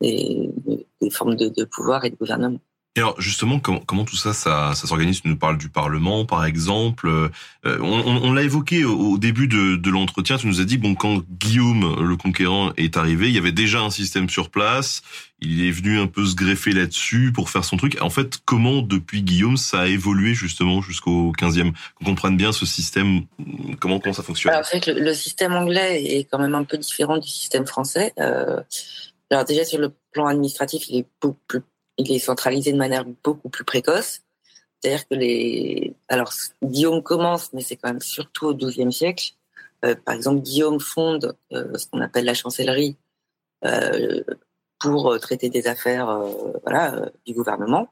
des, 0.00 1.10
formes 1.10 1.36
de 1.36 1.64
pouvoir 1.64 2.04
et 2.04 2.10
de 2.10 2.16
gouvernement. 2.16 2.60
Et 2.94 3.00
alors 3.00 3.18
justement, 3.18 3.58
comment, 3.58 3.80
comment 3.80 4.04
tout 4.04 4.16
ça, 4.16 4.34
ça, 4.34 4.74
ça 4.74 4.86
s'organise? 4.86 5.22
Tu 5.22 5.28
nous 5.28 5.38
parles 5.38 5.56
du 5.56 5.70
Parlement, 5.70 6.26
par 6.26 6.44
exemple. 6.44 7.08
Euh, 7.08 7.30
on, 7.64 8.02
on 8.22 8.32
l'a 8.34 8.42
évoqué 8.42 8.84
au, 8.84 9.16
début 9.16 9.48
de, 9.48 9.76
de 9.76 9.90
l'entretien. 9.90 10.36
Tu 10.36 10.46
nous 10.46 10.60
as 10.60 10.64
dit 10.64 10.76
bon, 10.76 10.94
quand 10.94 11.22
Guillaume 11.30 12.06
le 12.06 12.16
Conquérant 12.18 12.72
est 12.76 12.98
arrivé, 12.98 13.28
il 13.28 13.34
y 13.34 13.38
avait 13.38 13.50
déjà 13.52 13.80
un 13.80 13.88
système 13.88 14.28
sur 14.28 14.50
place. 14.50 15.00
Il 15.40 15.64
est 15.64 15.70
venu 15.70 15.98
un 15.98 16.06
peu 16.06 16.26
se 16.26 16.34
greffer 16.34 16.72
là-dessus 16.72 17.32
pour 17.34 17.48
faire 17.48 17.64
son 17.64 17.78
truc. 17.78 17.96
En 18.02 18.10
fait, 18.10 18.38
comment 18.44 18.82
depuis 18.82 19.22
Guillaume 19.22 19.56
ça 19.56 19.80
a 19.80 19.86
évolué 19.86 20.34
justement 20.34 20.82
jusqu'au 20.82 21.32
15e 21.32 21.72
Qu'on 21.94 22.04
comprenne 22.04 22.36
bien 22.36 22.52
ce 22.52 22.66
système, 22.66 23.22
comment 23.80 24.00
comment 24.00 24.12
ça 24.12 24.22
fonctionne? 24.22 24.52
Alors, 24.52 24.66
en 24.66 24.68
fait, 24.68 24.86
le, 24.86 25.00
le, 25.00 25.14
système 25.14 25.54
anglais 25.54 26.04
est 26.04 26.24
quand 26.30 26.38
même 26.38 26.54
un 26.54 26.64
peu 26.64 26.76
différent 26.76 27.16
du 27.16 27.28
système 27.28 27.66
français. 27.66 28.12
Euh, 28.18 28.60
alors 29.30 29.46
déjà 29.46 29.64
sur 29.64 29.78
le 29.78 29.94
plan 30.12 30.26
administratif, 30.26 30.90
il 30.90 30.98
est 30.98 31.06
beaucoup 31.20 31.38
plus 31.48 31.62
il 31.98 32.10
est 32.12 32.18
centralisé 32.18 32.72
de 32.72 32.78
manière 32.78 33.04
beaucoup 33.22 33.48
plus 33.48 33.64
précoce. 33.64 34.22
C'est-à-dire 34.80 35.06
que 35.08 35.14
les, 35.14 35.94
alors 36.08 36.32
Guillaume 36.62 37.02
commence, 37.02 37.52
mais 37.52 37.60
c'est 37.60 37.76
quand 37.76 37.90
même 37.90 38.00
surtout 38.00 38.46
au 38.46 38.54
XIIe 38.54 38.92
siècle. 38.92 39.32
Euh, 39.84 39.94
par 39.94 40.14
exemple, 40.14 40.42
Guillaume 40.42 40.80
fonde 40.80 41.36
euh, 41.52 41.76
ce 41.76 41.86
qu'on 41.86 42.00
appelle 42.00 42.24
la 42.24 42.34
chancellerie 42.34 42.96
euh, 43.64 44.22
pour 44.80 45.18
traiter 45.20 45.48
des 45.48 45.68
affaires 45.68 46.20
du 47.24 47.34
gouvernement. 47.34 47.88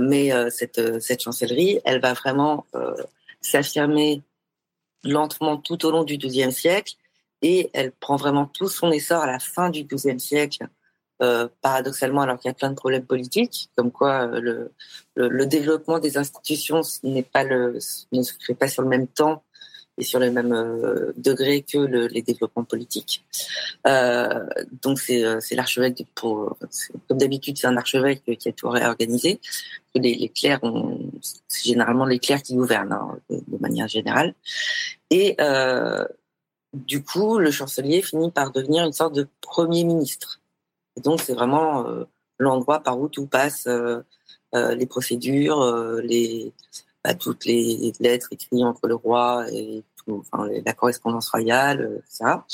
mais 0.00 0.32
cette 0.50 1.00
cette 1.00 1.22
chancellerie, 1.22 1.80
elle 1.84 2.00
va 2.00 2.12
vraiment 2.12 2.66
s'affirmer 3.40 4.22
lentement 5.04 5.58
tout 5.58 5.86
au 5.86 5.92
long 5.92 6.02
du 6.02 6.18
XIIe 6.18 6.50
siècle 6.50 6.96
et 7.42 7.70
elle 7.72 7.92
prend 7.92 8.16
vraiment 8.16 8.46
tout 8.46 8.68
son 8.68 8.90
essor 8.90 9.22
à 9.22 9.26
la 9.26 9.38
fin 9.38 9.70
du 9.70 9.84
XIIe 9.84 10.18
siècle, 10.18 10.68
euh, 11.22 11.48
paradoxalement 11.62 12.22
alors 12.22 12.38
qu'il 12.38 12.48
y 12.48 12.52
a 12.52 12.54
plein 12.54 12.70
de 12.70 12.76
problèmes 12.76 13.04
politiques, 13.04 13.70
comme 13.76 13.90
quoi 13.90 14.28
euh, 14.28 14.68
le, 15.16 15.46
développement 15.46 15.98
des 15.98 16.16
institutions 16.16 16.82
n'est 17.02 17.22
pas 17.22 17.42
le, 17.44 17.78
ne 18.12 18.22
se 18.22 18.32
fait 18.40 18.54
pas 18.54 18.68
sur 18.68 18.82
le 18.82 18.88
même 18.88 19.08
temps 19.08 19.42
et 19.96 20.04
sur 20.04 20.20
le 20.20 20.30
même 20.30 20.52
euh, 20.52 21.12
degré 21.16 21.62
que 21.62 21.78
le, 21.78 22.06
les 22.06 22.22
développements 22.22 22.62
politiques. 22.62 23.24
Donc 23.84 25.00
c'est 25.00 25.54
l'archevêque 25.56 26.06
comme 26.14 27.18
d'habitude 27.18 27.58
c'est 27.58 27.66
un 27.66 27.76
archevêque 27.76 28.22
qui 28.38 28.48
a 28.48 28.52
tout 28.52 28.68
réorganisé. 28.68 29.40
Les, 29.94 30.14
les 30.14 30.28
clercs 30.28 30.60
c'est 31.48 31.68
généralement 31.68 32.04
les 32.04 32.20
clercs 32.20 32.42
qui 32.42 32.54
gouvernent 32.54 32.92
hein, 32.92 33.18
de, 33.28 33.58
manière 33.58 33.88
générale 33.88 34.34
et 35.10 35.36
du 36.74 37.02
coup, 37.02 37.38
le 37.38 37.50
chancelier 37.50 38.02
finit 38.02 38.30
par 38.30 38.52
devenir 38.52 38.84
une 38.84 38.92
sorte 38.92 39.14
de 39.14 39.26
premier 39.40 39.84
ministre. 39.84 40.40
Et 40.98 41.00
donc, 41.00 41.20
c'est 41.20 41.34
vraiment 41.34 41.86
euh, 41.86 42.04
l'endroit 42.38 42.80
par 42.80 42.98
où 42.98 43.08
tout 43.08 43.28
passe, 43.28 43.68
euh, 43.68 44.00
euh, 44.56 44.74
les 44.74 44.86
procédures, 44.86 45.60
euh, 45.60 46.02
bah, 47.04 47.14
toutes 47.14 47.44
les 47.44 47.92
lettres 48.00 48.32
écrites 48.32 48.64
entre 48.64 48.88
le 48.88 48.96
roi 48.96 49.46
et 49.52 49.84
la 50.64 50.72
correspondance 50.72 51.28
royale, 51.28 51.82
euh, 51.82 52.00
ça. 52.08 52.44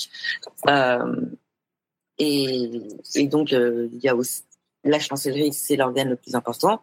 Et, 2.18 3.26
donc, 3.28 3.52
il 3.52 4.00
y 4.02 4.08
a 4.08 4.14
aussi 4.14 4.42
la 4.84 5.00
chancellerie, 5.00 5.54
c'est 5.54 5.76
l'organe 5.76 6.10
le 6.10 6.16
plus 6.16 6.34
important, 6.34 6.82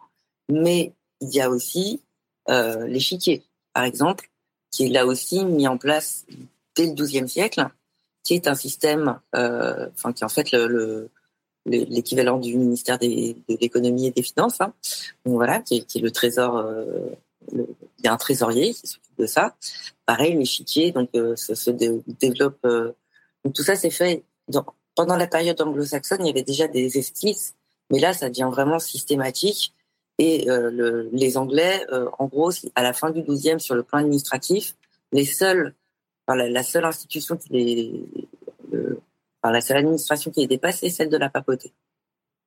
mais 0.50 0.92
il 1.20 1.30
y 1.30 1.40
a 1.40 1.48
aussi 1.48 2.02
l'échiquier, 2.48 3.44
par 3.72 3.84
exemple, 3.84 4.28
qui 4.72 4.86
est 4.86 4.88
là 4.88 5.06
aussi 5.06 5.44
mis 5.44 5.68
en 5.68 5.78
place 5.78 6.26
dès 6.74 6.86
le 6.86 6.94
XIIe 6.94 7.28
siècle, 7.28 7.70
qui 8.24 8.34
est 8.34 8.48
un 8.48 8.54
système, 8.54 9.20
euh, 9.34 9.88
qui 10.14 10.22
est 10.22 10.24
en 10.24 10.28
fait 10.28 10.52
le, 10.52 11.10
l'équivalent 11.66 12.38
du 12.38 12.56
ministère 12.56 12.98
des, 12.98 13.36
de 13.48 13.56
l'économie 13.60 14.06
et 14.06 14.10
des 14.10 14.22
finances. 14.22 14.60
Hein. 14.60 14.72
Donc 15.24 15.34
voilà, 15.34 15.60
qui 15.60 15.78
est, 15.78 15.84
qui 15.84 15.98
est 15.98 16.02
le 16.02 16.10
trésor. 16.10 16.56
Euh, 16.56 17.10
il 17.52 17.66
y 18.04 18.08
a 18.08 18.12
un 18.12 18.16
trésorier 18.16 18.74
qui 18.74 18.86
s'occupe 18.86 19.18
de 19.18 19.26
ça. 19.26 19.54
Pareil, 20.06 20.36
l'échiquier 20.36 20.92
donc 20.92 21.08
euh, 21.14 21.36
se, 21.36 21.54
se, 21.54 21.70
développe. 21.70 22.58
Euh, 22.64 22.92
donc 23.44 23.54
tout 23.54 23.62
ça 23.62 23.76
s'est 23.76 23.90
fait 23.90 24.22
dans, 24.48 24.64
pendant 24.94 25.16
la 25.16 25.26
période 25.26 25.60
anglo-saxonne. 25.60 26.20
Il 26.22 26.26
y 26.26 26.30
avait 26.30 26.42
déjà 26.42 26.68
des 26.68 26.98
esquisses, 26.98 27.54
mais 27.90 27.98
là, 27.98 28.12
ça 28.12 28.28
devient 28.28 28.48
vraiment 28.50 28.78
systématique. 28.78 29.72
Et 30.18 30.48
euh, 30.50 30.70
le, 30.70 31.08
les 31.12 31.36
Anglais, 31.36 31.84
euh, 31.92 32.08
en 32.18 32.26
gros, 32.26 32.50
à 32.74 32.82
la 32.82 32.92
fin 32.92 33.10
du 33.10 33.22
XIIe, 33.22 33.60
sur 33.60 33.74
le 33.74 33.82
plan 33.82 34.00
administratif, 34.00 34.76
les 35.12 35.24
seuls 35.24 35.74
Enfin, 36.26 36.38
la, 36.38 36.48
la, 36.48 36.62
seule 36.62 36.84
institution 36.84 37.36
qui 37.36 37.56
est, 37.56 37.90
enfin, 39.42 39.52
la 39.52 39.60
seule 39.60 39.78
administration 39.78 40.30
qui 40.30 40.42
est 40.42 40.46
dépassée, 40.46 40.90
celle 40.90 41.08
de 41.08 41.16
la 41.16 41.28
papauté 41.28 41.72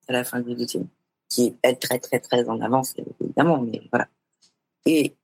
à 0.07 0.13
la 0.13 0.23
fin 0.23 0.39
du 0.39 0.53
XIIe, 0.55 0.88
qui 1.30 1.57
est 1.63 1.76
très 1.76 1.99
très 1.99 2.19
très 2.19 2.47
en 2.47 2.61
avance 2.61 2.93
évidemment, 3.22 3.59
mais 3.59 3.81
voilà. 3.91 4.07
Et 4.85 5.15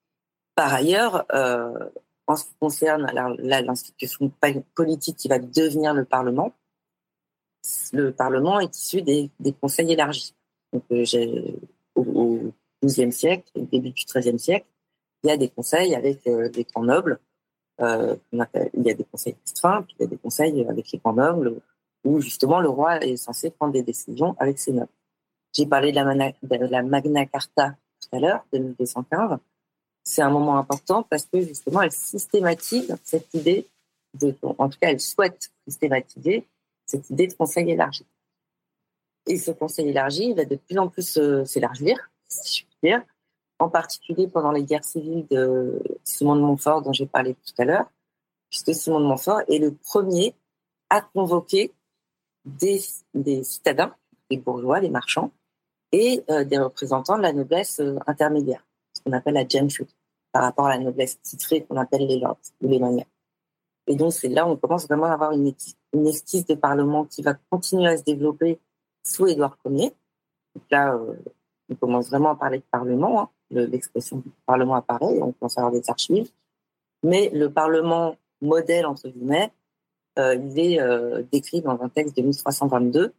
par 0.55 0.73
ailleurs, 0.73 1.25
euh, 1.33 1.89
en 2.27 2.35
ce 2.35 2.45
qui 2.45 2.53
concerne 2.59 3.07
l'institution 3.39 4.31
politique 4.75 5.17
qui 5.17 5.27
va 5.27 5.39
devenir 5.39 5.93
le 5.93 6.05
Parlement, 6.05 6.53
le 7.93 8.11
Parlement 8.11 8.59
est 8.59 8.75
issu 8.75 9.01
des, 9.01 9.29
conseils 9.59 9.91
élargis. 9.91 10.33
Donc, 10.73 10.83
euh, 10.91 11.57
au, 11.95 12.39
XIIe 12.83 13.11
siècle, 13.11 13.51
début 13.55 13.91
du 13.91 14.05
XIIIe 14.05 14.39
siècle, 14.39 14.65
il 15.23 15.29
y 15.29 15.33
a 15.33 15.37
des 15.37 15.49
conseils 15.49 15.93
avec 15.93 16.25
euh, 16.25 16.49
des 16.49 16.63
grands 16.63 16.83
nobles 16.83 17.19
euh, 17.79 18.15
il 18.31 18.83
y 18.83 18.91
a 18.91 18.93
des 18.93 19.03
conseils 19.03 19.33
puis 19.33 19.95
il 19.99 20.01
y 20.01 20.03
a 20.03 20.07
des 20.07 20.17
conseils 20.17 20.65
avec 20.67 20.91
les 20.91 20.99
grands 20.99 21.13
nobles, 21.13 21.61
où 22.03 22.19
justement 22.19 22.59
le 22.59 22.69
roi 22.69 23.03
est 23.03 23.17
censé 23.17 23.51
prendre 23.51 23.73
des 23.73 23.83
décisions 23.83 24.35
avec 24.39 24.59
ses 24.59 24.73
nobles. 24.73 24.89
J'ai 25.53 25.65
parlé 25.65 25.91
de 25.91 25.95
la, 25.97 26.83
Magna, 26.83 27.25
Carta 27.25 27.75
tout 28.01 28.15
à 28.15 28.19
l'heure, 28.19 28.45
de 28.51 28.59
1215. 28.59 29.37
C'est 30.03 30.21
un 30.21 30.29
moment 30.29 30.57
important 30.57 31.03
parce 31.03 31.25
que 31.25 31.41
justement 31.41 31.81
elle 31.81 31.91
systématise 31.91 32.95
cette 33.03 33.33
idée 33.33 33.67
en 34.41 34.67
tout 34.67 34.77
cas 34.79 34.89
elle 34.89 34.99
souhaite 34.99 35.51
systématiser 35.65 36.47
cette 36.85 37.09
idée 37.09 37.27
de 37.27 37.33
conseil 37.33 37.69
élargi. 37.69 38.05
Et 39.27 39.37
ce 39.37 39.51
conseil 39.51 39.89
élargi 39.89 40.33
va 40.33 40.45
de 40.45 40.55
plus 40.55 40.77
en 40.77 40.87
plus 40.87 41.17
euh, 41.17 41.45
s'élargir, 41.45 42.11
si 42.27 42.61
je 42.61 42.65
puis 42.65 42.77
dire, 42.83 43.03
en 43.61 43.69
particulier 43.69 44.27
pendant 44.27 44.51
les 44.51 44.63
guerres 44.63 44.83
civiles 44.83 45.27
de 45.29 45.81
Simon 46.03 46.35
de 46.35 46.41
Montfort 46.41 46.81
dont 46.81 46.93
j'ai 46.93 47.05
parlé 47.05 47.35
tout 47.35 47.53
à 47.61 47.65
l'heure, 47.65 47.85
puisque 48.49 48.73
Simon 48.73 48.99
de 48.99 49.05
Montfort 49.05 49.41
est 49.47 49.59
le 49.59 49.73
premier 49.73 50.35
à 50.89 51.01
convoquer 51.01 51.71
des, 52.43 52.81
des 53.13 53.43
citadins, 53.43 53.95
les 54.29 54.37
bourgeois, 54.37 54.79
les 54.79 54.89
marchands, 54.89 55.31
et 55.91 56.23
euh, 56.29 56.43
des 56.43 56.57
représentants 56.57 57.17
de 57.17 57.21
la 57.21 57.33
noblesse 57.33 57.79
euh, 57.79 57.97
intermédiaire, 58.07 58.65
ce 58.93 59.03
qu'on 59.03 59.11
appelle 59.11 59.35
la 59.35 59.47
gentry, 59.47 59.85
par 60.31 60.43
rapport 60.43 60.65
à 60.65 60.77
la 60.77 60.79
noblesse 60.79 61.21
titrée 61.21 61.63
qu'on 61.63 61.77
appelle 61.77 62.07
les 62.07 62.19
lords 62.19 62.39
ou 62.61 62.67
les 62.67 62.79
manières. 62.79 63.05
Et 63.85 63.95
donc 63.95 64.13
c'est 64.13 64.29
là 64.29 64.47
où 64.47 64.51
on 64.51 64.57
commence 64.57 64.87
vraiment 64.87 65.05
à 65.05 65.13
avoir 65.13 65.33
une, 65.33 65.53
une 65.93 66.07
esquisse 66.07 66.45
de 66.45 66.55
parlement 66.55 67.05
qui 67.05 67.21
va 67.21 67.35
continuer 67.49 67.89
à 67.89 67.97
se 67.97 68.03
développer 68.03 68.59
sous 69.03 69.27
Édouard 69.27 69.57
Ier. 69.65 69.93
Donc 70.55 70.63
là, 70.71 70.95
euh, 70.95 71.15
on 71.69 71.75
commence 71.75 72.09
vraiment 72.09 72.31
à 72.31 72.35
parler 72.35 72.59
de 72.59 72.65
parlement. 72.71 73.21
Hein 73.21 73.29
l'expression 73.51 74.17
du 74.17 74.29
Parlement 74.45 74.75
apparaît, 74.75 75.19
on 75.21 75.31
commence 75.33 75.57
à 75.57 75.61
avoir 75.61 75.73
des 75.73 75.89
archives, 75.89 76.29
mais 77.03 77.29
le 77.33 77.49
Parlement 77.51 78.15
modèle, 78.41 78.85
entre 78.85 79.09
guillemets, 79.09 79.51
euh, 80.19 80.35
il 80.35 80.59
est 80.59 80.81
euh, 80.81 81.23
décrit 81.31 81.61
dans 81.61 81.81
un 81.81 81.89
texte 81.89 82.17
de 82.17 82.21
1322, 82.21 83.13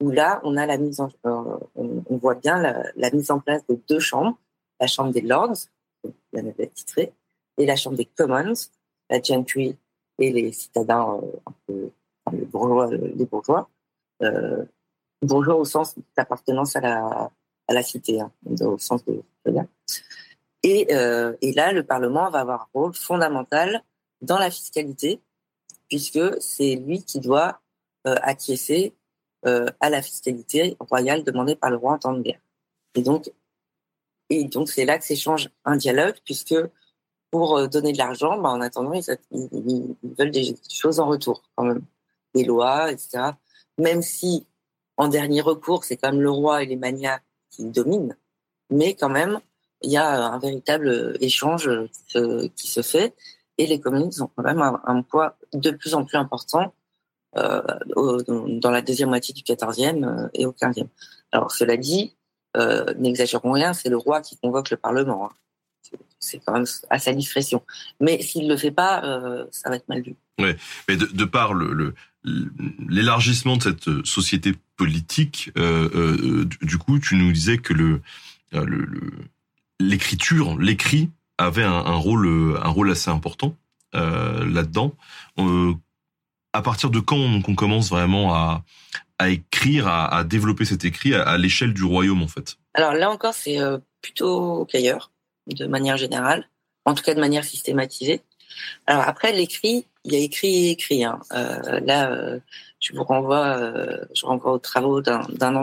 où 0.00 0.10
là, 0.10 0.40
on 0.44 0.56
a 0.56 0.66
la 0.66 0.76
mise 0.76 1.00
euh, 1.00 1.58
on, 1.76 2.16
voit 2.16 2.34
bien 2.34 2.60
la, 2.60 3.10
mise 3.12 3.30
en 3.30 3.38
place 3.38 3.64
de 3.68 3.78
deux 3.88 4.00
chambres, 4.00 4.36
la 4.80 4.86
chambre 4.86 5.12
des 5.12 5.20
Lords, 5.20 5.68
la 6.32 6.42
noblesse 6.42 6.72
titrée, 6.74 7.12
et 7.58 7.66
la 7.66 7.76
chambre 7.76 7.96
des 7.96 8.06
Commons, 8.06 8.54
la 9.08 9.22
gentry 9.22 9.76
et 10.18 10.32
les 10.32 10.52
citadins, 10.52 11.20
un 11.46 11.52
peu, 11.66 11.90
les 12.32 12.44
bourgeois, 12.46 12.90
les 12.90 13.26
bourgeois, 13.26 13.68
bourgeois 15.22 15.54
au 15.54 15.64
sens 15.64 15.94
d'appartenance 16.16 16.74
à 16.74 16.80
la, 16.80 17.30
à 17.68 17.74
la 17.74 17.82
cité, 17.82 18.20
hein, 18.20 18.32
au 18.62 18.78
sens 18.78 19.04
de 19.04 19.22
et, 20.62 20.94
euh, 20.94 21.34
et 21.40 21.52
là, 21.52 21.72
le 21.72 21.84
Parlement 21.84 22.30
va 22.30 22.40
avoir 22.40 22.62
un 22.62 22.68
rôle 22.72 22.94
fondamental 22.94 23.82
dans 24.20 24.38
la 24.38 24.50
fiscalité, 24.50 25.20
puisque 25.88 26.20
c'est 26.40 26.76
lui 26.76 27.02
qui 27.02 27.20
doit 27.20 27.60
euh, 28.06 28.14
acquiescer 28.22 28.94
euh, 29.46 29.66
à 29.80 29.90
la 29.90 30.02
fiscalité 30.02 30.76
royale 30.78 31.24
demandée 31.24 31.56
par 31.56 31.70
le 31.70 31.76
roi 31.76 31.94
en 31.94 31.98
temps 31.98 32.12
de 32.12 32.22
guerre. 32.22 32.40
Et 32.94 33.02
donc, 33.02 33.30
et 34.30 34.44
donc 34.44 34.68
c'est 34.68 34.84
là 34.84 34.98
que 34.98 35.04
s'échange 35.04 35.50
un 35.64 35.76
dialogue, 35.76 36.14
puisque 36.24 36.54
pour 37.30 37.68
donner 37.68 37.92
de 37.92 37.98
l'argent, 37.98 38.38
bah, 38.38 38.50
en 38.50 38.60
attendant, 38.60 38.92
ils, 38.92 39.96
veulent 40.18 40.30
des 40.30 40.54
choses 40.70 41.00
en 41.00 41.06
retour, 41.06 41.42
quand 41.56 41.64
même, 41.64 41.82
des 42.34 42.44
lois, 42.44 42.92
etc. 42.92 43.32
Même 43.78 44.02
si, 44.02 44.46
en 44.96 45.08
dernier 45.08 45.40
recours, 45.40 45.84
c'est 45.84 45.96
quand 45.96 46.12
même 46.12 46.20
le 46.20 46.30
roi 46.30 46.62
et 46.62 46.66
les 46.66 46.76
manias 46.76 47.20
qui 47.50 47.64
dominent, 47.64 48.16
mais 48.72 48.94
quand 48.94 49.08
même, 49.08 49.40
il 49.82 49.90
y 49.90 49.96
a 49.96 50.26
un 50.26 50.38
véritable 50.38 51.16
échange 51.20 51.68
qui 52.56 52.70
se, 52.70 52.82
fait 52.82 53.14
et 53.58 53.66
les 53.66 53.80
communistes 53.80 54.20
ont 54.20 54.30
quand 54.34 54.42
même 54.42 54.60
un, 54.60 55.02
poids 55.02 55.36
de 55.52 55.70
plus 55.70 55.94
en 55.94 56.04
plus 56.04 56.16
important 56.16 56.74
euh, 57.36 57.62
dans 58.60 58.70
la 58.70 58.82
deuxième 58.82 59.08
moitié 59.08 59.34
du 59.34 59.42
XIVe 59.42 60.04
euh, 60.04 60.28
et 60.34 60.46
au 60.46 60.52
XVe. 60.52 60.86
Alors 61.32 61.50
cela 61.50 61.76
dit, 61.76 62.14
euh, 62.56 62.92
n'exagérons 62.98 63.52
rien, 63.52 63.72
c'est 63.72 63.88
le 63.88 63.96
roi 63.96 64.20
qui 64.20 64.36
convoque 64.36 64.70
le 64.70 64.76
Parlement. 64.76 65.26
Hein. 65.26 65.34
C'est 66.18 66.40
quand 66.44 66.52
même 66.52 66.66
à 66.88 66.98
sa 66.98 67.12
discrétion. 67.12 67.62
Mais 68.00 68.22
s'il 68.22 68.48
le 68.48 68.56
fait 68.56 68.70
pas, 68.70 69.04
euh, 69.04 69.44
ça 69.50 69.70
va 69.70 69.76
être 69.76 69.88
mal 69.88 70.02
vu. 70.02 70.14
Ouais, 70.38 70.56
mais 70.88 70.96
de, 70.96 71.24
par 71.24 71.52
l'élargissement 72.88 73.56
de 73.56 73.62
cette 73.62 74.06
société 74.06 74.54
politique, 74.76 75.50
euh, 75.56 75.90
euh, 75.94 76.48
du 76.62 76.78
coup, 76.78 76.98
tu 77.00 77.16
nous 77.16 77.32
disais 77.32 77.58
que 77.58 77.72
le, 77.72 78.00
l'écriture, 79.80 80.58
l'écrit 80.58 81.10
avait 81.38 81.64
un, 81.64 81.96
rôle, 81.96 82.58
un 82.62 82.68
rôle 82.68 82.90
assez 82.90 83.10
important 83.10 83.56
euh, 83.94 84.44
là-dedans. 84.44 84.94
Euh, 85.38 85.74
à 86.52 86.62
partir 86.62 86.90
de 86.90 87.00
quand 87.00 87.16
on, 87.16 87.42
on 87.46 87.54
commence 87.54 87.90
vraiment 87.90 88.34
à, 88.34 88.64
écrire, 89.28 89.86
à, 89.86 90.24
développer 90.24 90.64
cet 90.64 90.84
écrit 90.84 91.14
à, 91.14 91.38
l'échelle 91.38 91.72
du 91.72 91.84
royaume 91.84 92.22
en 92.22 92.28
fait? 92.28 92.56
Alors 92.74 92.92
là 92.92 93.10
encore, 93.10 93.34
c'est 93.34 93.60
euh, 93.60 93.78
plutôt 94.00 94.66
qu'ailleurs, 94.66 95.12
de 95.46 95.66
manière 95.66 95.96
générale, 95.96 96.48
en 96.84 96.94
tout 96.94 97.02
cas 97.02 97.14
de 97.14 97.20
manière 97.20 97.44
systématisée. 97.44 98.22
Alors 98.86 99.02
après 99.02 99.32
l'écrit, 99.32 99.86
il 100.04 100.12
y 100.12 100.16
a 100.16 100.18
écrit 100.18 100.66
et 100.66 100.70
écrit. 100.70 101.04
Hein. 101.04 101.20
Euh, 101.32 101.80
là, 101.80 102.10
euh, 102.10 102.40
je 102.82 102.92
vous 102.94 103.04
renvoie, 103.04 103.56
euh, 103.58 104.04
je 104.12 104.26
renvoie 104.26 104.52
aux 104.52 104.58
travaux 104.58 105.00
d'un 105.00 105.22
d'un 105.30 105.56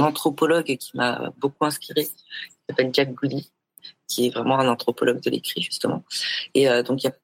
anthropologue 0.00 0.76
qui 0.76 0.96
m'a 0.96 1.32
beaucoup 1.38 1.64
inspiré, 1.64 2.04
qui 2.04 2.14
s'appelle 2.68 2.90
Jack 2.92 3.12
Goody, 3.12 3.50
qui 4.08 4.26
est 4.26 4.30
vraiment 4.30 4.58
un 4.58 4.68
anthropologue 4.68 5.20
de 5.20 5.30
l'écrit 5.30 5.62
justement. 5.62 6.04
Et 6.54 6.68
euh, 6.68 6.82
donc 6.82 7.02
il 7.02 7.06
y 7.06 7.10
a 7.10 7.14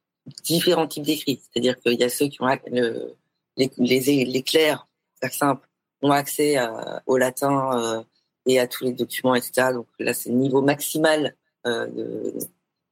différents 0.42 0.88
types 0.88 1.04
d'écrits, 1.04 1.40
c'est-à-dire 1.40 1.78
qu'il 1.80 1.98
y 1.98 2.04
a 2.04 2.08
ceux 2.08 2.26
qui 2.26 2.42
ont 2.42 2.48
le, 2.66 3.14
les, 3.56 3.70
les, 3.78 4.24
les 4.24 4.42
clercs, 4.42 4.86
c'est 5.22 5.32
simple, 5.32 5.66
ont 6.02 6.10
accès 6.10 6.56
au 7.06 7.16
latin 7.16 8.04
et 8.46 8.58
à 8.58 8.66
tous 8.66 8.84
les 8.84 8.92
documents, 8.92 9.34
etc. 9.34 9.68
Donc 9.72 9.86
là, 9.98 10.14
c'est 10.14 10.30
le 10.30 10.36
niveau 10.36 10.62
maximal 10.62 11.34
de, 11.64 12.34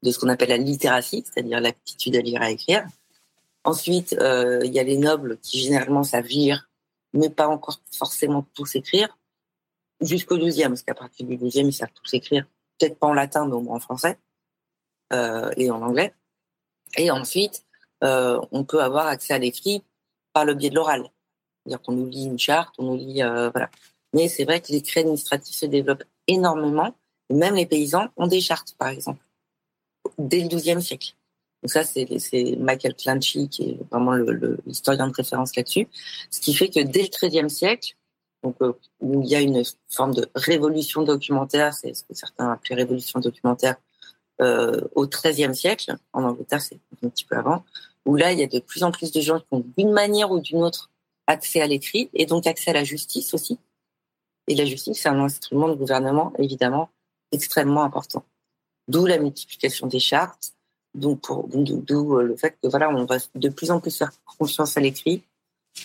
de 0.03 0.11
ce 0.11 0.19
qu'on 0.19 0.29
appelle 0.29 0.51
la 0.51 0.57
littératie, 0.57 1.25
c'est-à-dire 1.25 1.61
l'aptitude 1.61 2.17
à 2.17 2.21
lire 2.21 2.43
et 2.43 2.47
à 2.47 2.51
écrire. 2.51 2.87
Ensuite, 3.65 4.15
euh, 4.15 4.61
il 4.65 4.73
y 4.73 4.79
a 4.79 4.83
les 4.83 4.99
nobles 4.99 5.39
qui 5.39 5.61
généralement 5.61 6.05
savent 6.05 6.27
lire, 6.27 6.71
mais 7.13 7.31
pas 7.31 7.49
encore 7.49 7.81
forcément 7.93 8.47
tous 8.55 8.77
écrire, 8.77 9.19
jusqu'au 10.01 10.39
douzième, 10.39 10.73
parce 10.73 10.83
qu'à 10.83 10.95
partir 10.95 11.27
du 11.27 11.37
douzième, 11.37 11.69
ils 11.69 11.73
savent 11.73 11.93
tous 11.93 12.15
écrire, 12.15 12.47
peut-être 12.79 12.99
pas 12.99 13.09
en 13.09 13.15
latin, 13.15 13.47
mais 13.47 13.55
au 13.55 13.61
moins 13.61 13.77
en 13.77 13.81
français 13.81 14.19
euh, 15.13 15.51
et 15.57 15.71
en 15.71 15.83
anglais. 15.83 16.15
Et 16.97 17.11
ensuite, 17.11 17.65
euh, 18.05 18.41
on 18.53 18.65
peut 18.65 18.83
avoir 18.83 19.07
accès 19.07 19.35
à 19.35 19.39
l'écrit 19.39 19.83
par 20.33 20.45
le 20.45 20.55
biais 20.55 20.71
de 20.71 20.75
l'oral. 20.75 21.11
C'est-à-dire 21.65 21.83
qu'on 21.83 21.93
nous 21.93 22.07
lit 22.07 22.25
une 22.25 22.39
charte, 22.39 22.75
on 22.79 22.85
nous 22.85 22.97
lit... 22.97 23.21
voilà. 23.23 23.71
Mais 24.15 24.29
c'est 24.29 24.45
vrai 24.45 24.61
que 24.61 24.73
l'écrit 24.73 25.01
administratif 25.01 25.55
se 25.55 25.67
développe 25.67 26.05
énormément. 26.27 26.95
Même 27.31 27.55
les 27.55 27.67
paysans 27.67 28.09
ont 28.17 28.27
des 28.27 28.41
chartes, 28.41 28.75
par 28.79 28.89
exemple, 28.89 29.23
dès 30.17 30.41
le 30.41 30.49
XIIe 30.49 30.81
siècle. 30.81 31.15
Donc 31.63 31.71
ça, 31.71 31.83
c'est 31.83 32.57
Michael 32.59 32.95
Clanchy 32.95 33.49
qui 33.49 33.71
est 33.71 33.79
vraiment 33.91 34.15
l'historien 34.67 35.09
de 35.09 35.13
référence 35.13 35.57
là-dessus. 35.57 35.89
Ce 36.31 36.41
qui 36.41 36.55
fait 36.55 36.69
que 36.69 36.81
dès 36.81 37.03
le 37.03 37.09
XIIIe 37.09 37.51
siècle, 37.51 37.97
donc, 38.43 38.57
euh, 38.63 38.73
il 39.03 39.27
y 39.27 39.35
a 39.35 39.41
une 39.41 39.63
forme 39.89 40.15
de 40.15 40.29
révolution 40.35 41.03
documentaire, 41.03 41.75
c'est 41.75 41.95
ce 41.95 42.05
que 42.05 42.15
certains 42.15 42.53
appellent 42.53 42.79
révolution 42.79 43.19
documentaire, 43.19 43.77
euh, 44.41 44.81
au 44.95 45.09
XIIIe 45.09 45.55
siècle, 45.55 45.97
en 46.13 46.23
Angleterre, 46.23 46.61
c'est 46.61 46.79
un 47.03 47.09
petit 47.09 47.25
peu 47.25 47.37
avant, 47.37 47.65
où 48.05 48.15
là, 48.15 48.33
il 48.33 48.39
y 48.39 48.43
a 48.43 48.47
de 48.47 48.61
plus 48.61 48.85
en 48.85 48.93
plus 48.93 49.11
de 49.11 49.21
gens 49.21 49.41
qui 49.41 49.47
ont 49.51 49.65
d'une 49.77 49.91
manière 49.91 50.31
ou 50.31 50.39
d'une 50.41 50.63
autre 50.63 50.91
accès 51.27 51.61
à 51.61 51.67
l'écrit 51.67 52.09
et 52.15 52.27
donc 52.27 52.47
accès 52.47 52.71
à 52.71 52.75
la 52.75 52.85
justice 52.85 53.35
aussi. 53.35 53.59
Et 54.47 54.55
la 54.55 54.65
justice, 54.65 55.03
c'est 55.03 55.09
un 55.09 55.21
instrument 55.21 55.69
de 55.69 55.75
gouvernement, 55.75 56.33
évidemment, 56.39 56.91
extrêmement 57.33 57.83
important. 57.83 58.25
D'où 58.87 59.05
la 59.05 59.19
multiplication 59.19 59.89
des 59.89 59.99
chartes, 59.99 60.55
donc, 60.99 61.23
d'où 61.87 62.19
euh, 62.19 62.23
le 62.23 62.37
fait 62.37 62.57
que 62.63 62.69
voilà, 62.69 62.91
on 62.91 63.05
va 63.05 63.17
de 63.35 63.49
plus 63.49 63.71
en 63.71 63.81
plus 63.81 63.97
faire 63.97 64.11
confiance 64.39 64.77
à 64.77 64.81
l'écrit 64.81 65.23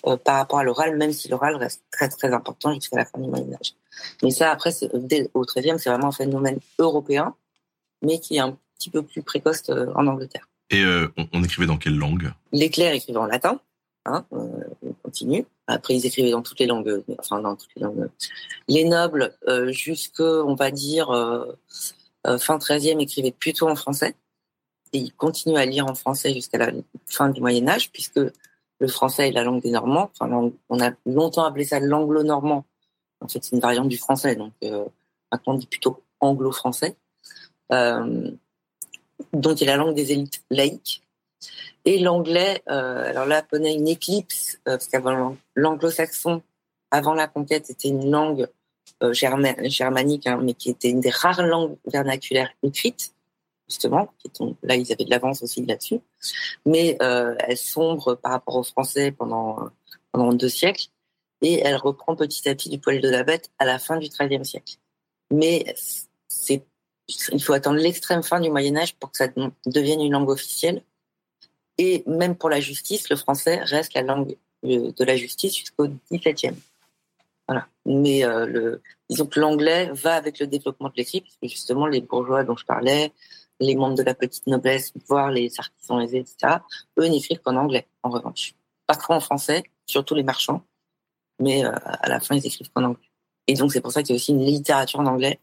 euh, 0.06 0.18
par 0.18 0.38
rapport 0.38 0.60
à 0.60 0.64
l'oral, 0.64 0.98
même 0.98 1.14
si 1.14 1.30
l'oral 1.30 1.56
reste 1.56 1.84
très 1.91 2.10
très 2.10 2.34
important 2.34 2.73
jusqu'à 2.73 2.98
la 2.98 3.06
fin 3.06 3.19
du 3.19 3.30
Moyen 3.30 3.53
Âge. 3.53 3.73
Mais 4.22 4.31
ça, 4.31 4.52
après, 4.52 4.72
dès, 4.94 5.30
au 5.34 5.41
XIIIe, 5.45 5.77
c'est 5.77 5.90
vraiment 5.90 6.07
un 6.07 6.14
phénomène 6.14 6.60
européen, 6.80 7.35
mais 8.02 8.19
qui 8.19 8.38
est 8.38 8.40
un 8.40 8.57
petit 8.77 8.90
peu 8.90 9.03
plus 9.03 9.22
précoce 9.22 9.69
euh, 9.69 9.88
en 9.95 10.07
Angleterre. 10.07 10.48
Et 10.69 10.84
on, 11.34 11.44
écrivait 11.44 11.68
dans 11.68 11.77
quelle 11.77 11.98
langue? 11.98 12.31
Les 12.52 12.72
clercs 12.72 12.94
écrivaient 12.94 13.19
en 13.19 13.27
latin. 13.27 13.60
Hein, 14.06 14.26
on 14.31 14.94
continue. 15.03 15.45
Après, 15.68 15.94
ils 15.94 16.03
écrivaient 16.06 16.31
dans 16.31 16.41
toutes 16.41 16.60
les 16.60 16.65
langues, 16.65 17.03
enfin 17.19 17.40
dans 17.41 17.56
toutes 17.56 17.69
les 17.76 17.84
langues. 17.84 18.10
Les 18.68 18.84
nobles, 18.84 19.35
jusque, 19.68 20.22
on 20.22 20.56
va 20.56 20.72
dire, 20.72 21.10
fin 22.40 22.57
XIIIe, 22.57 22.99
écrivaient 23.03 23.35
plutôt 23.38 23.69
en 23.69 23.76
français 23.76 24.15
et 24.94 24.99
il 24.99 25.14
continue 25.14 25.57
à 25.57 25.65
lire 25.65 25.88
en 25.88 25.95
français 25.95 26.34
jusqu'à 26.34 26.57
la 26.57 26.72
fin 27.07 27.30
du 27.30 27.41
Moyen 27.41 27.68
Âge, 27.68 27.91
puisque 27.91 28.20
le 28.80 28.88
français 28.88 29.30
est 29.30 29.32
la 29.32 29.44
langue 29.44 29.61
des 29.61 29.72
Normands. 29.72 30.11
On 30.22 30.80
a 30.80 30.91
longtemps 31.06 31.44
appelé 31.44 31.65
ça 31.65 31.80
l'anglo-normand. 31.80 32.65
En 33.20 33.28
fait, 33.28 33.44
c'est 33.44 33.56
une 33.56 33.61
variante 33.61 33.90
du 33.90 33.98
français, 33.98 34.36
donc 34.36 34.53
euh, 34.64 34.86
maintenant 35.32 35.53
on 35.53 35.57
dit 35.57 35.68
plutôt 35.68 36.02
anglo-français. 36.20 36.95
Euh, 37.72 38.32
donc, 39.32 39.61
il 39.61 39.68
la 39.68 39.78
langue 39.78 39.95
des 39.95 40.11
élites 40.11 40.44
laïques. 40.49 41.02
Et 41.86 41.99
l'anglais, 41.99 42.61
euh, 42.70 43.10
alors 43.10 43.26
là, 43.26 43.41
connaît 43.41 43.74
une 43.74 43.88
éclipse, 43.88 44.60
euh, 44.68 44.78
parce 44.78 44.88
qu'avant 44.88 45.36
l'anglo-saxon, 45.56 46.41
avant 46.91 47.14
la 47.14 47.28
conquête, 47.28 47.70
était 47.70 47.90
une 47.90 48.10
langue 48.10 48.48
germanique, 49.11 50.28
hein, 50.28 50.40
mais 50.41 50.53
qui 50.53 50.70
était 50.70 50.90
une 50.90 51.02
des 51.02 51.10
rares 51.10 51.41
langues 51.41 51.76
vernaculaires 51.86 52.52
écrites 52.64 53.14
justement. 53.73 54.13
Là, 54.61 54.75
ils 54.75 54.91
avaient 54.91 55.03
de 55.03 55.09
l'avance 55.09 55.41
aussi 55.41 55.65
là-dessus. 55.65 55.99
Mais 56.65 56.97
euh, 57.01 57.35
elle 57.39 57.57
sombre 57.57 58.15
par 58.15 58.31
rapport 58.31 58.55
aux 58.55 58.63
Français 58.63 59.11
pendant, 59.11 59.69
pendant 60.11 60.33
deux 60.33 60.49
siècles 60.49 60.87
et 61.41 61.59
elle 61.59 61.75
reprend 61.75 62.15
petit 62.15 62.47
à 62.47 62.55
petit 62.55 62.69
du 62.69 62.79
poil 62.79 63.01
de 63.01 63.09
la 63.09 63.23
bête 63.23 63.49
à 63.59 63.65
la 63.65 63.79
fin 63.79 63.97
du 63.97 64.07
XIIIe 64.07 64.45
siècle. 64.45 64.75
Mais 65.31 65.75
c'est, 66.27 66.63
il 67.07 67.43
faut 67.43 67.53
attendre 67.53 67.79
l'extrême 67.79 68.23
fin 68.23 68.39
du 68.39 68.49
Moyen 68.49 68.77
Âge 68.77 68.95
pour 68.95 69.11
que 69.11 69.17
ça 69.17 69.27
devienne 69.65 70.01
une 70.01 70.13
langue 70.13 70.29
officielle. 70.29 70.83
Et 71.77 72.03
même 72.05 72.35
pour 72.35 72.49
la 72.49 72.61
justice, 72.61 73.09
le 73.09 73.15
français 73.15 73.57
reste 73.63 73.95
la 73.95 74.03
langue 74.03 74.37
de 74.63 75.03
la 75.03 75.17
justice 75.17 75.57
jusqu'au 75.57 75.87
XVIIe. 76.11 76.55
Voilà. 77.47 77.67
Mais 77.85 78.23
euh, 78.23 78.45
le, 78.45 78.81
disons 79.09 79.25
que 79.25 79.39
l'anglais 79.39 79.89
va 79.91 80.15
avec 80.15 80.39
le 80.39 80.47
développement 80.47 80.89
de 80.89 80.93
l'écrit, 80.95 81.21
puisque 81.21 81.53
justement 81.53 81.87
les 81.87 82.01
bourgeois 82.01 82.43
dont 82.43 82.55
je 82.55 82.65
parlais, 82.65 83.11
les 83.59 83.75
membres 83.75 83.95
de 83.95 84.03
la 84.03 84.13
petite 84.13 84.47
noblesse, 84.47 84.93
voire 85.07 85.31
les 85.31 85.51
artisans 85.57 86.01
aisés, 86.01 86.19
etc., 86.19 86.57
eux 86.99 87.07
n'écrivent 87.07 87.39
qu'en 87.39 87.55
anglais, 87.55 87.88
en 88.03 88.09
revanche. 88.09 88.53
Parfois 88.88 89.15
en 89.17 89.19
français, 89.19 89.63
surtout 89.85 90.15
les 90.15 90.23
marchands, 90.23 90.63
mais 91.39 91.65
euh, 91.65 91.71
à 91.84 92.09
la 92.09 92.19
fin, 92.19 92.35
ils 92.35 92.45
écrivent 92.45 92.69
qu'en 92.73 92.84
anglais. 92.84 93.09
Et 93.47 93.55
donc, 93.55 93.71
c'est 93.73 93.81
pour 93.81 93.91
ça 93.91 94.01
qu'il 94.01 94.11
y 94.11 94.13
a 94.13 94.15
aussi 94.15 94.31
une 94.31 94.45
littérature 94.45 94.99
en 94.99 95.05
anglais 95.05 95.39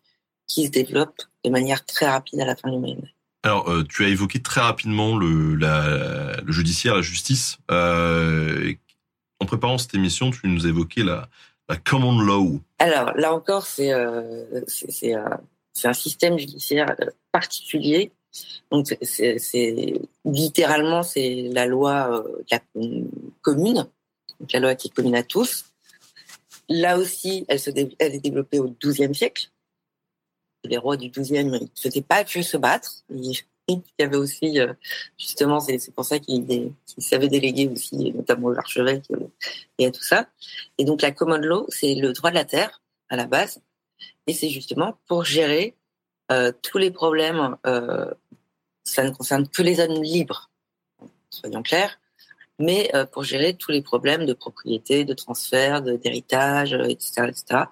qui 0.47 0.67
se 0.67 0.71
développe 0.71 1.23
de 1.45 1.51
manière 1.51 1.85
très 1.85 2.07
rapide 2.07 2.41
à 2.41 2.45
la 2.45 2.57
fin 2.57 2.71
du 2.71 2.79
Moyen 2.79 2.99
Âge. 2.99 3.15
Alors, 3.43 3.71
euh, 3.71 3.85
tu 3.89 4.05
as 4.05 4.09
évoqué 4.09 4.43
très 4.43 4.61
rapidement 4.61 5.17
le, 5.17 5.55
la, 5.55 6.41
le 6.43 6.53
judiciaire, 6.53 6.97
la 6.97 7.03
justice. 7.03 7.59
Euh, 7.71 8.75
en 9.41 9.47
préparant 9.47 9.79
cette 9.79 9.95
émission, 9.95 10.31
tu 10.31 10.47
nous 10.47 10.67
as 10.67 10.69
évoqué 10.69 11.03
la, 11.03 11.29
la 11.69 11.77
common 11.77 12.21
law. 12.21 12.61
Alors, 12.79 13.13
là 13.15 13.33
encore, 13.33 13.65
c'est 13.65 13.93
c'est 15.81 15.89
un 15.89 15.95
système 15.95 16.39
judiciaire 16.39 16.95
euh, 17.01 17.07
particulier. 17.33 18.13
Donc, 18.71 18.97
c'est 19.03 19.95
littéralement 20.25 21.03
c'est 21.03 21.49
la 21.53 21.67
loi 21.67 22.25
euh, 22.25 22.45
la 22.51 22.61
commune, 23.43 23.87
donc 24.39 24.53
la 24.53 24.61
loi 24.61 24.75
qui 24.77 24.89
est 24.89 24.91
commune 24.91 25.17
à 25.17 25.25
tous. 25.25 25.65
Là 26.69 26.99
aussi, 26.99 27.45
elle, 27.49 27.59
se 27.59 27.71
elle 27.71 28.15
est 28.15 28.21
développée 28.21 28.61
au 28.61 28.77
XIIe 28.81 29.15
siècle. 29.15 29.51
Les 30.65 30.77
rois 30.77 30.97
du 30.97 31.09
XIIe 31.09 31.45
ne 31.45 31.59
faisaient 31.75 32.03
pas 32.03 32.23
que 32.23 32.43
se 32.43 32.57
battre. 32.57 33.03
Il 33.11 33.83
y 33.99 34.03
avait 34.03 34.17
aussi, 34.17 34.61
euh, 34.61 34.73
justement, 35.19 35.59
c'est 35.61 35.93
pour 35.93 36.05
ça 36.05 36.19
qu'ils 36.19 36.73
savaient 36.99 37.29
déléguer 37.29 37.69
aussi, 37.69 38.13
notamment 38.13 38.49
aux 38.49 38.59
archevêques 38.59 39.11
et 39.79 39.87
à 39.87 39.91
tout 39.91 40.03
ça. 40.03 40.29
Et 40.79 40.85
donc, 40.85 41.03
la 41.03 41.11
common 41.11 41.39
law, 41.39 41.67
c'est 41.71 41.95
le 41.95 42.13
droit 42.13 42.31
de 42.31 42.37
la 42.37 42.45
terre 42.45 42.83
à 43.09 43.17
la 43.17 43.27
base 43.27 43.61
et 44.31 44.33
c'est 44.33 44.49
justement 44.49 44.97
pour 45.09 45.25
gérer 45.25 45.75
euh, 46.31 46.53
tous 46.63 46.79
les 46.79 46.93
problèmes. 46.93 47.57
Euh, 47.67 48.09
ça 48.85 49.03
ne 49.03 49.11
concerne 49.11 49.49
que 49.49 49.61
les 49.61 49.81
hommes 49.81 50.01
libres, 50.01 50.51
soyons 51.31 51.65
clairs, 51.65 51.99
mais 52.61 52.95
euh, 52.95 53.07
pour 53.07 53.25
gérer 53.25 53.55
tous 53.55 53.73
les 53.73 53.83
problèmes 53.83 54.27
de 54.27 54.33
propriété, 54.33 55.05
de 55.05 55.15
transfert, 55.15 55.83
d'héritage, 55.83 56.75
etc., 56.75 57.11
etc. 57.27 57.65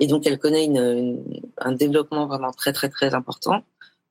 Et 0.00 0.06
donc, 0.06 0.26
elle 0.26 0.38
connaît 0.38 0.66
un 1.58 1.72
développement 1.72 2.26
vraiment 2.26 2.52
très, 2.52 2.72
très, 2.72 2.88
très 2.88 3.12
important, 3.14 3.62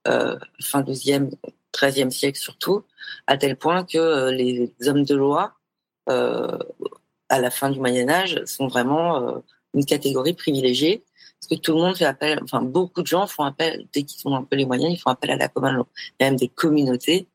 fin 0.05 0.81
12e, 0.83 1.31
13e 1.73 2.11
siècle 2.11 2.39
surtout, 2.39 2.83
à 3.25 3.37
tel 3.37 3.55
point 3.57 3.83
que 3.83 4.29
les 4.29 4.71
hommes 4.85 5.03
de 5.03 5.15
loi, 5.15 5.55
à 6.07 7.39
la 7.39 7.51
fin 7.51 7.71
du 7.71 7.79
Moyen 7.79 8.07
Âge, 8.09 8.45
sont 8.45 8.67
vraiment 8.67 9.43
une 9.73 9.85
catégorie 9.85 10.33
privilégiée 10.33 11.03
parce 11.41 11.49
que 11.49 11.55
tout 11.55 11.73
le 11.73 11.79
monde 11.79 11.97
fait 11.97 12.05
appel, 12.05 12.39
enfin 12.43 12.61
beaucoup 12.61 13.01
de 13.01 13.07
gens 13.07 13.25
font 13.25 13.43
appel, 13.43 13.87
dès 13.93 14.03
qu'ils 14.03 14.27
ont 14.27 14.35
un 14.35 14.43
peu 14.43 14.55
les 14.55 14.65
moyens, 14.65 14.93
ils 14.93 14.97
font 14.97 15.09
appel 15.09 15.31
à 15.31 15.35
la 15.37 15.47
commune 15.47 15.73
law. 15.73 15.87
Il 16.19 16.23
y 16.23 16.27
a 16.27 16.29
même 16.29 16.39
des 16.39 16.47
communautés 16.47 17.27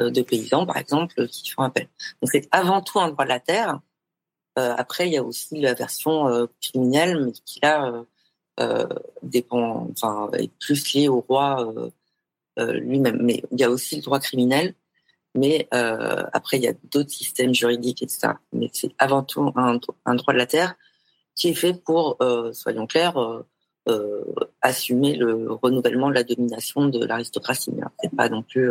euh, 0.00 0.10
de 0.10 0.22
paysans, 0.22 0.66
par 0.66 0.76
exemple, 0.76 1.26
qui 1.26 1.50
font 1.50 1.62
appel. 1.62 1.88
Donc 2.22 2.30
c'est 2.30 2.48
avant 2.52 2.80
tout 2.80 3.00
un 3.00 3.08
droit 3.08 3.24
de 3.24 3.28
la 3.28 3.40
terre. 3.40 3.80
Euh, 4.58 4.74
après, 4.78 5.08
il 5.08 5.12
y 5.14 5.16
a 5.16 5.24
aussi 5.24 5.60
la 5.60 5.74
version 5.74 6.28
euh, 6.28 6.46
criminelle, 6.60 7.24
mais 7.24 7.32
qui 7.32 7.60
là 7.62 8.04
dépend, 9.22 9.88
enfin, 9.92 10.28
est 10.34 10.52
plus 10.58 10.92
liée 10.92 11.08
au 11.08 11.20
roi 11.20 11.72
lui-même. 12.58 13.22
Mais 13.22 13.42
il 13.52 13.58
y 13.58 13.64
a 13.64 13.70
aussi 13.70 13.96
le 13.96 14.02
droit 14.02 14.20
criminel. 14.20 14.74
Mais 15.34 15.66
après, 15.70 16.58
il 16.58 16.64
y 16.64 16.68
a 16.68 16.74
d'autres 16.92 17.10
systèmes 17.10 17.54
juridiques, 17.54 18.02
etc. 18.02 18.34
Mais 18.52 18.68
c'est 18.74 18.92
avant 18.98 19.22
tout 19.22 19.50
un 19.56 20.14
droit 20.14 20.34
de 20.34 20.38
la 20.38 20.46
terre 20.46 20.74
qui 21.34 21.48
est 21.48 21.54
fait 21.54 21.74
pour, 21.74 22.16
euh, 22.20 22.52
soyons 22.52 22.86
clairs, 22.86 23.16
euh, 23.16 23.46
euh, 23.88 24.24
assumer 24.60 25.16
le 25.16 25.52
renouvellement 25.52 26.08
de 26.08 26.14
la 26.14 26.22
domination 26.22 26.86
de 26.86 27.04
l'aristocratie. 27.04 27.72
C'est 28.02 28.14
pas 28.14 28.28
non 28.28 28.42
plus 28.42 28.70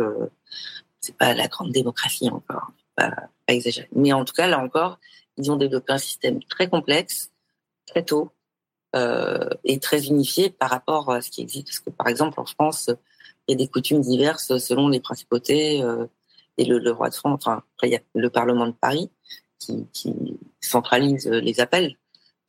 c'est 1.00 1.16
pas 1.16 1.34
la 1.34 1.48
grande 1.48 1.72
démocratie 1.72 2.28
encore, 2.30 2.72
pas, 2.94 3.12
exagérer. 3.48 3.88
Mais 3.94 4.12
en 4.12 4.24
tout 4.24 4.34
cas, 4.34 4.46
là 4.46 4.62
encore, 4.62 4.98
ils 5.36 5.50
ont 5.50 5.56
développé 5.56 5.92
un 5.92 5.98
système 5.98 6.42
très 6.44 6.68
complexe, 6.68 7.32
très 7.86 8.04
tôt, 8.04 8.30
et 9.64 9.78
très 9.80 10.06
unifié 10.06 10.50
par 10.50 10.70
rapport 10.70 11.10
à 11.10 11.22
ce 11.22 11.30
qui 11.30 11.40
existe. 11.40 11.68
Parce 11.68 11.80
que, 11.80 11.90
par 11.90 12.08
exemple, 12.08 12.38
en 12.38 12.44
France, 12.44 12.90
il 13.48 13.52
y 13.52 13.54
a 13.54 13.56
des 13.56 13.68
coutumes 13.68 14.02
diverses 14.02 14.58
selon 14.58 14.88
les 14.88 15.00
principautés 15.00 15.82
et 16.58 16.64
le, 16.64 16.90
roi 16.92 17.08
de 17.08 17.14
France. 17.14 17.40
Enfin, 17.42 17.62
après, 17.74 17.88
il 17.88 17.92
y 17.92 17.96
a 17.96 18.02
le 18.14 18.30
Parlement 18.30 18.66
de 18.66 18.72
Paris 18.72 19.10
qui 19.58 19.86
centralise 20.60 21.26
les 21.28 21.60
appels, 21.60 21.96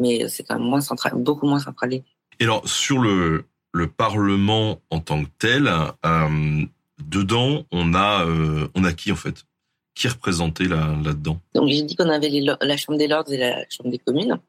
mais 0.02 0.28
c'est 0.28 0.44
quand 0.44 0.58
même 0.58 0.68
moins 0.68 0.82
central, 0.82 1.14
beaucoup 1.16 1.48
moins 1.48 1.60
centralisé. 1.60 2.04
Et 2.40 2.44
alors, 2.44 2.68
sur 2.68 3.00
le, 3.00 3.46
le 3.72 3.88
Parlement 3.88 4.82
en 4.90 5.00
tant 5.00 5.24
que 5.24 5.30
tel, 5.38 5.68
euh, 6.06 6.66
dedans, 7.04 7.64
on 7.72 7.94
a, 7.94 8.26
euh, 8.26 8.68
on 8.76 8.84
a 8.84 8.94
qui 8.94 9.12
en 9.12 9.16
fait? 9.16 9.46
Qui 9.94 10.08
est 10.08 10.12
représenté 10.12 10.70
là, 10.70 10.96
là-dedans? 11.04 11.38
Donc, 11.54 11.68
j'ai 11.68 11.84
dit 11.84 11.96
qu'on 11.98 12.10
avait 12.10 12.30
les, 12.30 12.42
la 12.62 12.78
Chambre 12.78 12.98
des 12.98 13.10
Lords 13.10 13.32
et 13.32 13.38
la 13.38 13.66
Chambre 13.70 13.92
des 13.92 14.00
communes, 14.00 14.40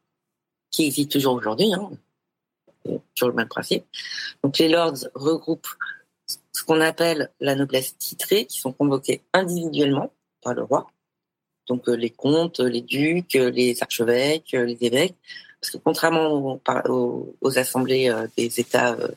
qui 0.71 0.85
existent 0.85 1.11
toujours 1.11 1.35
aujourd'hui, 1.35 1.73
hein. 1.73 1.91
toujours 3.13 3.29
le 3.29 3.35
même 3.35 3.49
principe. 3.49 3.83
Donc, 4.41 4.57
les 4.57 4.69
Lords 4.69 5.05
regroupent 5.13 5.67
ce 6.25 6.63
qu'on 6.63 6.79
appelle 6.79 7.29
la 7.41 7.55
noblesse 7.55 7.97
titrée, 7.97 8.45
qui 8.45 8.57
sont 8.57 8.71
convoqués 8.71 9.21
individuellement 9.33 10.13
par 10.41 10.53
le 10.53 10.63
roi. 10.63 10.87
Donc, 11.67 11.87
euh, 11.87 11.95
les 11.95 12.09
comtes, 12.09 12.59
les 12.59 12.81
ducs, 12.81 13.33
les 13.33 13.81
archevêques, 13.81 14.51
les 14.51 14.77
évêques, 14.81 15.15
parce 15.63 15.71
que 15.71 15.77
contrairement 15.77 16.59
aux, 16.89 17.57
assemblées 17.57 18.09
euh, 18.09 18.27
des 18.35 18.59
États 18.59 18.95
euh, 18.95 19.07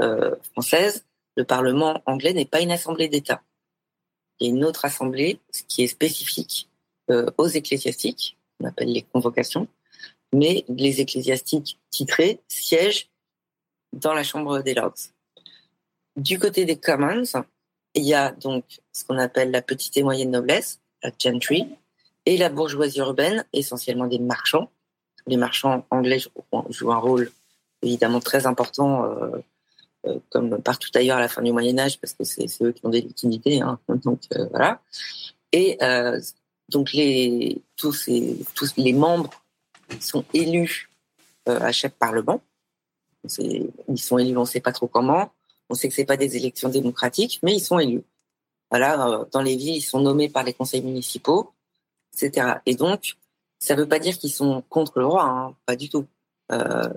euh, 0.00 0.34
françaises, 0.52 1.04
le 1.36 1.44
Parlement 1.44 2.02
anglais 2.06 2.32
n'est 2.32 2.46
pas 2.46 2.62
une 2.62 2.70
assemblée 2.70 3.08
d'État. 3.08 3.42
Il 4.40 4.46
y 4.46 4.50
a 4.50 4.54
une 4.54 4.64
autre 4.64 4.86
assemblée 4.86 5.38
qui 5.68 5.82
est 5.82 5.88
spécifique 5.88 6.70
euh, 7.10 7.30
aux 7.36 7.48
ecclésiastiques, 7.48 8.38
on 8.58 8.66
appelle 8.66 8.90
les 8.90 9.02
convocations, 9.02 9.68
mais 10.32 10.64
les 10.68 11.02
ecclésiastiques 11.02 11.78
titrés 11.90 12.40
siègent 12.48 13.10
dans 13.92 14.14
la 14.14 14.24
Chambre 14.24 14.62
des 14.62 14.72
Lords. 14.72 15.10
Du 16.16 16.38
côté 16.38 16.64
des 16.64 16.76
Commons, 16.76 17.24
il 17.94 18.04
y 18.04 18.14
a 18.14 18.32
donc 18.32 18.64
ce 18.92 19.04
qu'on 19.04 19.18
appelle 19.18 19.50
la 19.50 19.60
petite 19.60 19.96
et 19.98 20.02
moyenne 20.02 20.30
noblesse, 20.30 20.80
gentry, 21.18 21.66
et 22.24 22.36
la 22.36 22.48
bourgeoisie 22.48 22.98
urbaine, 22.98 23.44
essentiellement 23.52 24.06
des 24.06 24.18
marchands, 24.18 24.70
les 25.26 25.36
marchands 25.36 25.84
anglais 25.90 26.20
jouent 26.70 26.92
un 26.92 26.98
rôle 26.98 27.30
évidemment 27.82 28.20
très 28.20 28.46
important, 28.46 29.04
euh, 29.04 29.38
euh, 30.06 30.18
comme 30.30 30.60
partout 30.62 30.90
ailleurs 30.94 31.18
à 31.18 31.20
la 31.20 31.28
fin 31.28 31.42
du 31.42 31.52
Moyen 31.52 31.78
Âge, 31.78 31.98
parce 32.00 32.14
que 32.14 32.24
c'est 32.24 32.46
eux 32.62 32.72
qui 32.72 32.84
ont 32.84 32.90
des 32.90 33.00
liquidités. 33.00 33.60
Hein, 33.60 33.78
donc 33.88 34.20
euh, 34.34 34.46
voilà. 34.50 34.80
Et 35.52 35.78
donc 36.68 36.92
les 36.92 37.62
tous 37.76 37.92
ces 37.92 38.36
tous 38.54 38.74
les 38.76 38.92
membres 38.92 39.30
sont 40.00 40.24
élus 40.34 40.90
à 41.46 41.72
chaque 41.72 41.94
parlement. 41.94 42.42
Ils 43.38 43.98
sont 43.98 44.18
élus, 44.18 44.36
on 44.36 44.40
ne 44.40 44.46
sait 44.46 44.60
pas 44.60 44.72
trop 44.72 44.88
comment. 44.88 45.30
On 45.70 45.74
sait 45.74 45.88
que 45.88 45.94
c'est 45.94 46.04
pas 46.04 46.16
des 46.16 46.36
élections 46.36 46.68
démocratiques, 46.68 47.38
mais 47.42 47.54
ils 47.54 47.60
sont 47.60 47.78
élus. 47.78 48.02
Voilà, 48.70 49.26
dans 49.30 49.42
les 49.42 49.56
villes, 49.56 49.76
ils 49.76 49.80
sont 49.80 50.00
nommés 50.00 50.28
par 50.28 50.42
les 50.42 50.52
conseils 50.52 50.82
municipaux, 50.82 51.52
etc. 52.12 52.54
Et 52.66 52.74
donc, 52.74 53.16
ça 53.58 53.74
ne 53.74 53.80
veut 53.80 53.88
pas 53.88 53.98
dire 53.98 54.18
qu'ils 54.18 54.32
sont 54.32 54.62
contre 54.68 54.98
le 54.98 55.06
roi, 55.06 55.24
hein, 55.24 55.56
pas 55.66 55.76
du 55.76 55.88
tout. 55.88 56.06
Euh, 56.52 56.92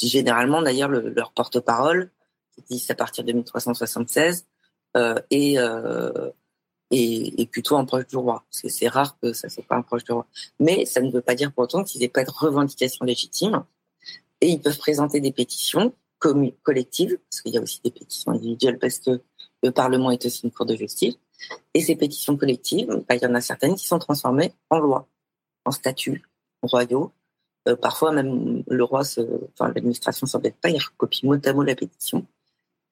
généralement, 0.00 0.62
d'ailleurs, 0.62 0.88
le, 0.88 1.10
leur 1.10 1.32
porte-parole, 1.32 2.10
qui 2.56 2.62
disent 2.74 2.90
à 2.90 2.94
partir 2.94 3.24
de 3.24 3.32
1376, 3.32 4.46
euh, 4.96 5.14
est, 5.30 5.58
euh, 5.58 6.30
est, 6.90 7.40
est, 7.40 7.46
plutôt 7.46 7.76
un 7.76 7.84
proche 7.84 8.06
du 8.06 8.16
roi. 8.16 8.44
C'est 8.50 8.88
rare 8.88 9.18
que 9.20 9.32
ça 9.32 9.48
soit 9.48 9.64
pas 9.64 9.76
un 9.76 9.82
proche 9.82 10.04
du 10.04 10.12
roi. 10.12 10.26
Mais 10.58 10.84
ça 10.86 11.00
ne 11.00 11.10
veut 11.10 11.20
pas 11.20 11.34
dire 11.34 11.52
pour 11.52 11.64
autant 11.64 11.84
qu'ils 11.84 12.00
n'aient 12.00 12.08
pas 12.08 12.24
de 12.24 12.30
revendications 12.30 13.04
légitimes. 13.04 13.64
Et 14.40 14.48
ils 14.48 14.60
peuvent 14.60 14.78
présenter 14.78 15.20
des 15.20 15.32
pétitions 15.32 15.94
collectives, 16.18 17.18
parce 17.30 17.40
qu'il 17.40 17.54
y 17.54 17.58
a 17.58 17.62
aussi 17.62 17.80
des 17.82 17.90
pétitions 17.90 18.32
individuelles, 18.32 18.78
parce 18.78 18.98
que 18.98 19.22
le 19.62 19.70
Parlement 19.70 20.10
est 20.10 20.24
aussi 20.24 20.44
une 20.44 20.52
cour 20.52 20.66
de 20.66 20.76
justice. 20.76 21.16
Et 21.74 21.80
ces 21.80 21.96
pétitions 21.96 22.36
collectives, 22.36 22.88
bah, 23.08 23.16
il 23.16 23.22
y 23.22 23.26
en 23.26 23.34
a 23.34 23.40
certaines 23.40 23.74
qui 23.74 23.86
sont 23.86 23.98
transformées 23.98 24.52
en 24.68 24.78
loi 24.78 25.08
en 25.64 25.70
statuts 25.70 26.22
royaux. 26.62 27.12
Euh, 27.68 27.76
parfois, 27.76 28.12
même 28.12 28.62
le 28.66 28.84
roi, 28.84 29.04
se, 29.04 29.20
enfin, 29.52 29.72
l'administration 29.74 30.26
s'embête 30.26 30.56
pas, 30.60 30.70
il 30.70 30.78
recopie 30.78 31.26
mot 31.26 31.36
à 31.44 31.52
mot 31.52 31.62
la 31.62 31.74
pétition 31.74 32.26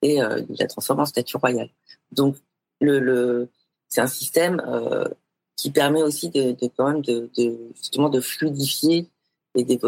et 0.02 0.22
euh, 0.22 0.42
il 0.48 0.56
la 0.58 0.66
transforme 0.66 1.00
en 1.00 1.06
statut 1.06 1.36
royal. 1.38 1.70
Donc, 2.12 2.36
le, 2.80 3.48
c'est 3.88 4.00
un 4.00 4.06
système 4.06 4.62
euh, 4.66 5.08
qui 5.56 5.70
permet 5.70 6.02
aussi 6.02 6.30
de, 6.30 6.52
de 6.52 7.72
justement 7.74 8.08
de 8.08 8.20
fluidifier 8.20 9.08
et 9.54 9.64
des, 9.64 9.80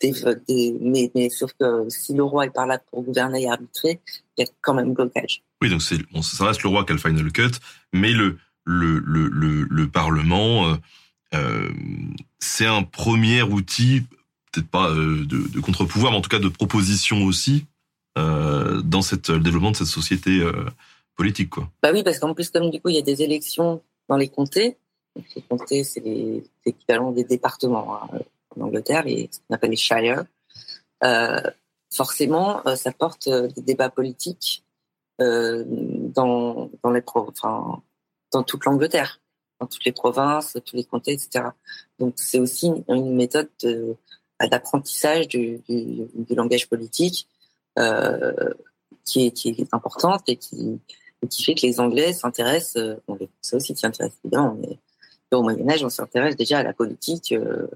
des 0.00 0.78
mais, 0.80 1.10
mais, 1.14 1.30
sauf 1.30 1.52
que 1.54 1.88
si 1.88 2.14
le 2.14 2.22
roi 2.22 2.46
est 2.46 2.50
par 2.50 2.66
là 2.66 2.78
pour 2.78 3.02
gouverner 3.02 3.42
et 3.42 3.50
arbitrer, 3.50 4.00
il 4.36 4.44
y 4.44 4.48
a 4.48 4.52
quand 4.60 4.74
même 4.74 4.92
blocage. 4.92 5.42
Donc 5.68 5.82
ça 5.82 6.44
reste 6.44 6.62
le 6.62 6.68
roi 6.68 6.84
qui 6.84 6.92
a 6.92 6.94
le 6.94 7.00
final 7.00 7.30
cut, 7.32 7.50
mais 7.92 8.12
le, 8.12 8.38
le, 8.64 8.98
le, 8.98 9.28
le, 9.28 9.62
le 9.62 9.88
Parlement 9.88 10.68
euh, 10.68 10.76
euh, 11.34 11.70
c'est 12.38 12.66
un 12.66 12.82
premier 12.82 13.42
outil, 13.42 14.02
peut-être 14.52 14.68
pas 14.68 14.90
euh, 14.90 15.24
de, 15.26 15.60
contre-pouvoir, 15.60 16.12
mais 16.12 16.18
en 16.18 16.20
tout 16.20 16.30
cas 16.30 16.38
de 16.38 16.48
proposition 16.48 17.24
aussi 17.24 17.66
dans 18.16 19.00
le 19.00 19.38
développement 19.40 19.72
de 19.72 19.76
cette 19.76 19.88
société 19.88 20.40
politique. 21.16 21.54
Bah 21.82 21.90
oui, 21.92 22.04
parce 22.04 22.20
qu'en 22.20 22.32
plus, 22.32 22.48
comme 22.48 22.70
du 22.70 22.80
coup, 22.80 22.88
il 22.90 22.94
y 22.94 22.98
a 22.98 23.02
des 23.02 23.22
élections 23.22 23.82
dans 24.08 24.16
les 24.16 24.28
comtés. 24.28 24.76
Les 25.34 25.42
comtés, 25.42 25.82
c'est 25.82 26.00
l'équivalent 26.64 27.10
des 27.10 27.24
départements 27.24 27.98
hein, 28.04 28.18
en 28.56 28.60
Angleterre, 28.60 29.08
et 29.08 29.28
ce 29.32 29.38
qu'on 29.40 29.54
appelle 29.56 29.70
les 29.70 29.76
shires. 29.76 30.24
Forcément, 31.92 32.62
ça 32.76 32.92
porte 32.92 33.28
des 33.28 33.62
débats 33.62 33.90
politiques 33.90 34.63
dans, 35.18 36.70
dans, 36.82 36.90
les 36.90 37.02
enfin, 37.06 37.82
dans 38.32 38.42
toute 38.42 38.64
l'Angleterre 38.64 39.20
dans 39.60 39.66
toutes 39.66 39.84
les 39.84 39.92
provinces, 39.92 40.56
tous 40.64 40.76
les 40.76 40.84
comtés, 40.84 41.12
etc. 41.12 41.46
Donc 41.98 42.14
c'est 42.16 42.38
aussi 42.38 42.70
une 42.88 43.14
méthode 43.14 43.48
d'apprentissage 44.40 45.28
du, 45.28 45.60
du, 45.68 46.06
du, 46.14 46.34
langage 46.34 46.68
politique 46.68 47.28
euh, 47.78 48.52
qui, 49.04 49.26
est, 49.26 49.30
qui 49.30 49.50
est 49.50 49.72
importante 49.72 50.22
et 50.28 50.36
qui, 50.36 50.80
et 51.22 51.28
qui 51.28 51.42
fait 51.42 51.54
que 51.54 51.62
les 51.62 51.80
Anglais 51.80 52.12
s'intéressent, 52.12 52.76
euh, 52.76 52.96
bon, 53.06 53.16
les 53.18 53.28
Français 53.28 53.56
aussi 53.56 53.76
s'y 53.76 53.86
intéressent 53.86 54.18
évidemment, 54.24 54.56
mais 54.60 54.78
au 55.32 55.42
Moyen 55.42 55.68
Âge, 55.68 55.84
on 55.84 55.88
s'intéresse 55.88 56.36
déjà 56.36 56.58
à 56.58 56.62
la 56.62 56.72
politique 56.72 57.32
euh, 57.32 57.66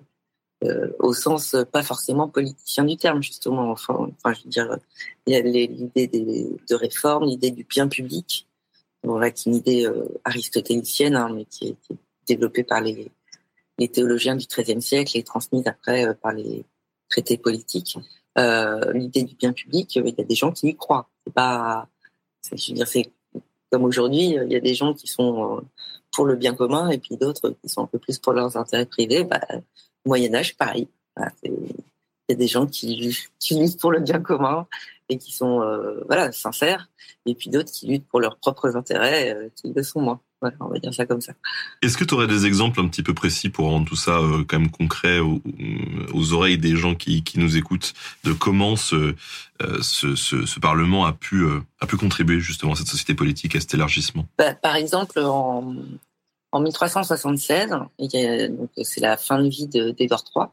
euh, 0.65 0.91
au 0.99 1.13
sens 1.15 1.55
pas 1.71 1.83
forcément 1.83 2.29
politicien 2.29 2.85
du 2.85 2.97
terme, 2.97 3.23
justement. 3.23 3.71
Enfin, 3.71 4.11
je 4.27 4.43
veux 4.45 4.51
dire, 4.51 4.79
il 5.27 5.33
y 5.33 5.37
a 5.37 5.41
l'idée 5.41 6.09
de 6.09 6.75
réforme, 6.75 7.25
l'idée 7.25 7.51
du 7.51 7.65
bien 7.65 7.89
public, 7.89 8.49
voilà, 9.03 9.31
qui 9.31 9.49
est 9.49 9.53
une 9.53 9.59
idée 9.59 9.87
euh, 9.87 10.09
aristotélicienne, 10.25 11.17
hein, 11.17 11.31
mais 11.35 11.45
qui 11.45 11.69
est, 11.69 11.77
qui 11.83 11.93
est, 11.93 11.97
développée 12.27 12.63
par 12.63 12.83
les, 12.83 13.11
théologiens 13.93 14.37
du 14.37 14.47
XIIIe 14.47 14.83
siècle 14.83 15.17
et 15.17 15.23
transmise 15.23 15.67
après 15.67 16.07
euh, 16.07 16.15
par 16.15 16.33
les 16.33 16.65
traités 17.09 17.39
politiques. 17.39 17.97
Euh, 18.37 18.93
l'idée 18.93 19.23
du 19.23 19.35
bien 19.35 19.53
public, 19.53 19.95
il 19.97 20.07
y 20.07 20.21
a 20.21 20.25
des 20.25 20.35
gens 20.35 20.53
qui 20.53 20.69
y 20.69 20.77
croient. 20.77 21.09
C'est 21.27 21.33
pas, 21.33 21.89
je 22.53 22.69
veux 22.69 22.75
dire, 22.75 22.89
c'est 22.89 23.11
comme 23.71 23.85
aujourd'hui, 23.85 24.37
il 24.45 24.53
y 24.53 24.57
a 24.57 24.61
des 24.61 24.75
gens 24.75 24.95
qui 24.95 25.07
sont 25.07 25.63
pour 26.13 26.25
le 26.25 26.37
bien 26.37 26.55
commun 26.55 26.91
et 26.91 26.99
puis 26.99 27.17
d'autres 27.17 27.51
qui 27.63 27.69
sont 27.69 27.83
un 27.83 27.87
peu 27.87 27.99
plus 27.99 28.19
pour 28.19 28.33
leurs 28.33 28.57
intérêts 28.57 28.87
privés. 28.87 29.25
Bah, 29.25 29.41
Moyen 30.07 30.35
Âge, 30.35 30.57
pareil. 30.57 30.89
Voilà, 31.17 31.33
il 31.43 31.53
y 32.29 32.33
a 32.33 32.37
des 32.37 32.47
gens 32.47 32.67
qui, 32.67 33.17
qui 33.39 33.59
luttent 33.59 33.81
pour 33.81 33.91
le 33.91 34.01
bien 34.01 34.21
commun 34.21 34.67
et 35.09 35.19
qui 35.19 35.33
sont 35.33 35.63
euh, 35.63 36.03
voilà 36.07 36.33
sincères, 36.33 36.89
et 37.27 37.35
puis 37.35 37.51
d'autres 37.51 37.73
qui 37.73 37.87
luttent 37.87 38.07
pour 38.07 38.21
leurs 38.21 38.37
propres 38.37 38.77
intérêts, 38.77 39.35
euh, 39.35 39.49
qui 39.55 39.73
le 39.75 39.83
sont 39.83 40.01
moins. 40.01 40.21
Voilà, 40.41 40.57
on 40.61 40.69
va 40.69 40.79
dire 40.79 40.95
ça 40.95 41.05
comme 41.05 41.21
ça. 41.21 41.33
Est-ce 41.83 41.97
que 41.97 42.05
tu 42.05 42.15
aurais 42.15 42.29
des 42.29 42.47
exemples 42.47 42.81
un 42.81 42.87
petit 42.87 43.03
peu 43.03 43.13
précis 43.13 43.49
pour 43.49 43.71
rendre 43.71 43.89
tout 43.89 43.97
ça 43.97 44.19
euh, 44.19 44.45
quand 44.47 44.61
même 44.61 44.71
concret 44.71 45.19
aux, 45.19 45.43
aux, 46.15 46.33
oreilles 46.33 46.59
des 46.59 46.77
gens 46.77 46.95
qui, 46.95 47.25
qui 47.25 47.41
nous 47.41 47.57
écoutent 47.57 47.93
de 48.23 48.33
comment 48.33 48.77
ce, 48.77 49.17
euh, 49.63 49.83
ce, 49.83 50.15
ce, 50.15 50.47
ce, 50.47 50.61
Parlement 50.61 51.07
a 51.07 51.13
pu, 51.13 51.45
a 51.81 51.87
pu 51.87 51.97
contribuer 51.97 52.39
justement 52.39 52.75
à 52.75 52.77
cette 52.77 52.87
société 52.87 53.15
politique, 53.15 53.57
à 53.57 53.61
cet 53.61 53.75
élargissement? 53.75 54.29
Bah, 54.39 54.55
Par 54.55 54.77
exemple, 54.77 55.19
en, 55.19 55.75
en 56.53 56.61
1376, 56.61 57.71
c'est 58.83 59.01
la 59.01 59.17
fin 59.17 59.43
de 59.43 59.49
vie 59.49 59.67
d'Édouard 59.67 60.25
III, 60.35 60.47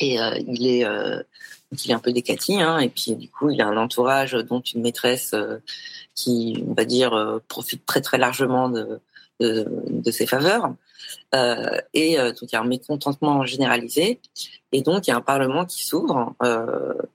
et 0.00 0.20
euh, 0.20 0.38
il 0.46 0.66
est 0.66 0.84
euh, 0.84 1.22
il 1.72 1.90
est 1.90 1.94
un 1.94 1.98
peu 1.98 2.12
décati, 2.12 2.60
hein, 2.60 2.78
et 2.78 2.88
puis 2.88 3.14
du 3.14 3.28
coup 3.28 3.50
il 3.50 3.60
a 3.60 3.66
un 3.66 3.76
entourage 3.76 4.32
dont 4.32 4.60
une 4.60 4.82
maîtresse 4.82 5.34
euh, 5.34 5.58
qui, 6.14 6.64
on 6.66 6.74
va 6.74 6.84
dire, 6.84 7.40
profite 7.48 7.84
très 7.86 8.00
très 8.00 8.18
largement 8.18 8.68
de 8.68 9.00
ses 10.10 10.26
faveurs, 10.26 10.74
et 11.94 12.16
donc 12.16 12.42
il 12.42 12.52
y 12.52 12.56
a 12.56 12.60
un 12.60 12.64
mécontentement 12.64 13.44
généralisé, 13.44 14.20
et 14.72 14.82
donc 14.82 15.06
il 15.06 15.10
y 15.10 15.12
a 15.12 15.16
un 15.16 15.20
parlement 15.20 15.64
qui 15.64 15.84
s'ouvre, 15.84 16.34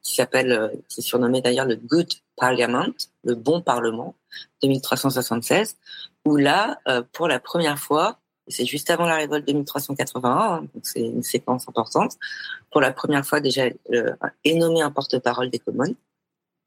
qui 0.03 0.15
s'appelle, 0.15 0.71
qui 0.87 1.01
est 1.01 1.03
surnommé 1.03 1.41
d'ailleurs 1.41 1.65
le 1.65 1.75
Good 1.75 2.13
Parliament, 2.37 2.87
le 3.25 3.35
bon 3.35 3.59
parlement, 3.59 4.15
de 4.61 4.67
1376, 4.67 5.77
où 6.25 6.35
là, 6.37 6.79
pour 7.11 7.27
la 7.27 7.39
première 7.39 7.79
fois, 7.79 8.19
c'est 8.47 8.65
juste 8.65 8.89
avant 8.89 9.05
la 9.05 9.15
révolte 9.15 9.47
de 9.47 9.53
1381, 9.53 10.29
hein, 10.29 10.67
donc 10.73 10.85
c'est 10.85 11.01
une 11.01 11.23
séquence 11.23 11.67
importante. 11.67 12.17
Pour 12.71 12.81
la 12.81 12.91
première 12.91 13.25
fois, 13.25 13.39
déjà, 13.39 13.65
euh, 13.91 14.13
est 14.43 14.55
nommé 14.55 14.81
un 14.81 14.91
porte-parole 14.91 15.49
des 15.49 15.59
communes 15.59 15.95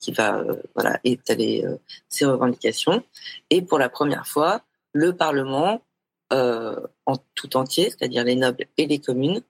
qui 0.00 0.12
va 0.12 0.38
euh, 0.38 0.62
voilà 0.74 1.00
étaler 1.04 1.64
euh, 1.64 1.76
ses 2.08 2.24
revendications. 2.24 3.02
Et 3.50 3.62
pour 3.62 3.78
la 3.78 3.88
première 3.88 4.26
fois, 4.26 4.62
le 4.92 5.14
Parlement 5.14 5.82
euh, 6.32 6.80
en 7.04 7.16
tout 7.34 7.56
entier, 7.56 7.90
c'est-à-dire 7.90 8.24
les 8.24 8.36
nobles 8.36 8.66
et 8.78 8.86
les 8.86 8.98
communes, 8.98 9.42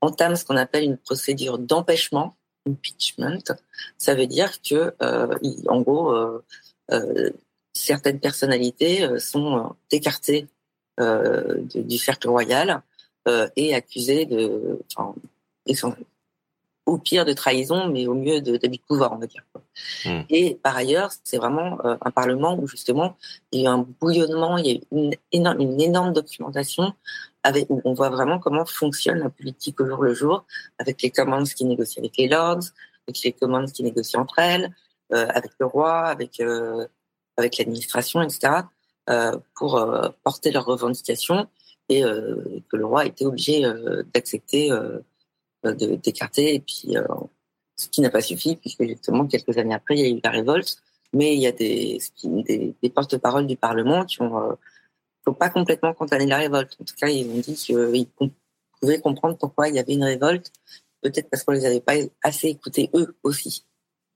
entame 0.00 0.36
ce 0.36 0.44
qu'on 0.44 0.56
appelle 0.56 0.84
une 0.84 0.98
procédure 0.98 1.58
d'empêchement, 1.58 2.36
impeachment. 2.68 3.38
Ça 3.98 4.14
veut 4.14 4.26
dire 4.26 4.60
que, 4.62 4.94
euh, 5.02 5.38
en 5.68 5.80
gros, 5.82 6.14
certaines 7.76 8.20
personnalités 8.20 9.18
sont 9.18 9.74
écartées 9.90 10.48
euh, 11.00 11.56
du 11.74 11.98
cercle 11.98 12.28
royal 12.28 12.82
euh, 13.28 13.48
et 13.56 13.74
accusé 13.74 14.24
de, 14.24 14.78
enfin, 14.96 15.14
au 16.86 16.96
pire 16.96 17.24
de 17.24 17.32
trahison, 17.32 17.88
mais 17.88 18.06
au 18.06 18.14
mieux 18.14 18.40
de 18.40 18.56
d'habit 18.56 18.78
pouvoir, 18.78 19.12
on 19.12 19.18
va 19.18 19.26
dire. 19.26 19.44
Hmm. 20.04 20.22
Et 20.30 20.54
par 20.62 20.76
ailleurs, 20.76 21.10
c'est 21.24 21.36
vraiment 21.36 21.78
euh, 21.84 21.96
un 22.00 22.10
parlement 22.10 22.56
où 22.58 22.66
justement 22.66 23.16
il 23.52 23.60
y 23.60 23.66
a 23.66 23.70
eu 23.70 23.72
un 23.74 23.86
bouillonnement, 24.00 24.56
il 24.56 24.66
y 24.66 24.70
a 24.70 24.74
eu 24.74 24.80
une 24.92 25.14
énorme, 25.32 25.60
une 25.60 25.80
énorme 25.80 26.12
documentation 26.12 26.94
avec 27.42 27.66
où 27.68 27.82
on 27.84 27.92
voit 27.92 28.08
vraiment 28.08 28.38
comment 28.38 28.64
fonctionne 28.64 29.18
la 29.18 29.28
politique 29.28 29.80
au 29.80 29.86
jour 29.86 30.02
le 30.02 30.14
jour, 30.14 30.46
avec 30.78 31.02
les 31.02 31.10
commandes 31.10 31.48
qui 31.48 31.64
négocient 31.64 32.00
avec 32.00 32.16
les 32.16 32.28
lords, 32.28 32.64
avec 33.06 33.22
les 33.22 33.32
commandes 33.32 33.70
qui 33.70 33.82
négocient 33.82 34.20
entre 34.20 34.38
elles, 34.38 34.70
euh, 35.12 35.26
avec 35.28 35.52
le 35.58 35.66
roi, 35.66 36.06
avec 36.06 36.40
euh, 36.40 36.86
avec 37.36 37.58
l'administration, 37.58 38.22
etc. 38.22 38.62
Euh, 39.08 39.36
pour 39.54 39.76
euh, 39.76 40.08
porter 40.24 40.50
leurs 40.50 40.64
revendications 40.64 41.46
et 41.88 42.04
euh, 42.04 42.60
que 42.68 42.76
le 42.76 42.86
roi 42.86 43.06
était 43.06 43.24
obligé 43.24 43.62
d'accepter 44.12 44.70
d'écarter 45.64 46.54
et 46.54 46.60
puis 46.60 46.94
ce 47.76 47.88
qui 47.88 48.00
n'a 48.00 48.10
pas 48.10 48.20
suffi 48.20 48.56
puisque 48.56 48.84
justement 48.84 49.26
quelques 49.26 49.56
années 49.58 49.74
après 49.74 49.96
il 49.96 50.00
y 50.00 50.04
a 50.04 50.08
eu 50.08 50.20
la 50.22 50.30
révolte 50.30 50.78
mais 51.12 51.34
il 51.34 51.40
y 51.40 51.46
a 51.46 51.52
des, 51.52 52.00
des, 52.82 52.90
porte-paroles 52.90 53.46
du 53.46 53.56
Parlement 53.56 54.04
qui 54.04 54.20
ont 54.22 54.56
faut 55.26 55.32
pas 55.32 55.50
complètement 55.50 55.92
condamner 55.92 56.26
la 56.26 56.38
révolte. 56.38 56.76
En 56.80 56.84
tout 56.84 56.94
cas, 56.94 57.08
ils 57.08 57.28
ont 57.28 57.40
dit 57.40 57.54
qu'ils 57.54 58.06
pouvaient 58.80 59.00
comprendre 59.00 59.36
pourquoi 59.36 59.68
il 59.68 59.74
y 59.74 59.78
avait 59.78 59.94
une 59.94 60.04
révolte, 60.04 60.52
peut-être 61.02 61.28
parce 61.28 61.42
qu'on 61.42 61.52
les 61.52 61.66
avait 61.66 61.80
pas 61.80 61.94
assez 62.22 62.48
écoutés 62.48 62.90
eux 62.94 63.16
aussi. 63.22 63.64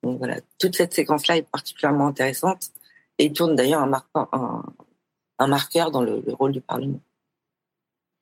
Donc 0.02 0.18
voilà, 0.18 0.40
toute 0.58 0.76
cette 0.76 0.94
séquence-là 0.94 1.36
est 1.36 1.50
particulièrement 1.50 2.06
intéressante 2.06 2.70
et 3.20 3.32
tourne 3.34 3.54
d'ailleurs 3.54 3.82
un, 3.82 5.46
marqueur 5.46 5.90
dans 5.90 6.02
le, 6.02 6.22
rôle 6.28 6.52
du 6.52 6.62
Parlement. 6.62 7.00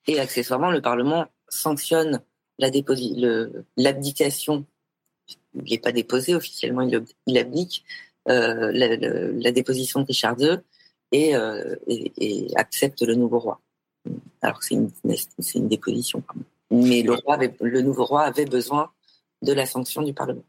Et 0.08 0.18
accessoirement, 0.18 0.72
le 0.72 0.82
Parlement 0.82 1.26
sanctionne 1.48 2.20
la 2.58 2.70
l'abdication. 3.76 4.66
Il 5.54 5.70
n'est 5.70 5.78
pas 5.78 5.92
déposé 5.92 6.34
officiellement, 6.34 6.82
il, 6.82 7.04
il 7.26 7.38
abdique 7.38 7.84
euh, 8.28 8.72
la, 8.72 9.52
déposition 9.52 10.00
de 10.00 10.06
Richard 10.06 10.36
II 10.40 10.58
euh, 11.14 11.76
et, 11.86 12.48
accepte 12.56 13.02
le 13.02 13.14
nouveau 13.14 13.38
roi. 13.38 13.60
Alors 14.42 14.64
c'est 14.64 14.74
une, 14.74 14.90
une, 15.54 15.68
déposition, 15.68 16.24
mais 16.72 17.02
le, 17.02 17.12
roi 17.12 17.38
le 17.60 17.82
nouveau 17.82 18.04
roi 18.04 18.22
avait 18.22 18.46
besoin 18.46 18.90
de 19.42 19.52
la 19.52 19.64
sanction 19.64 20.02
du 20.02 20.12
Parlement. 20.12 20.44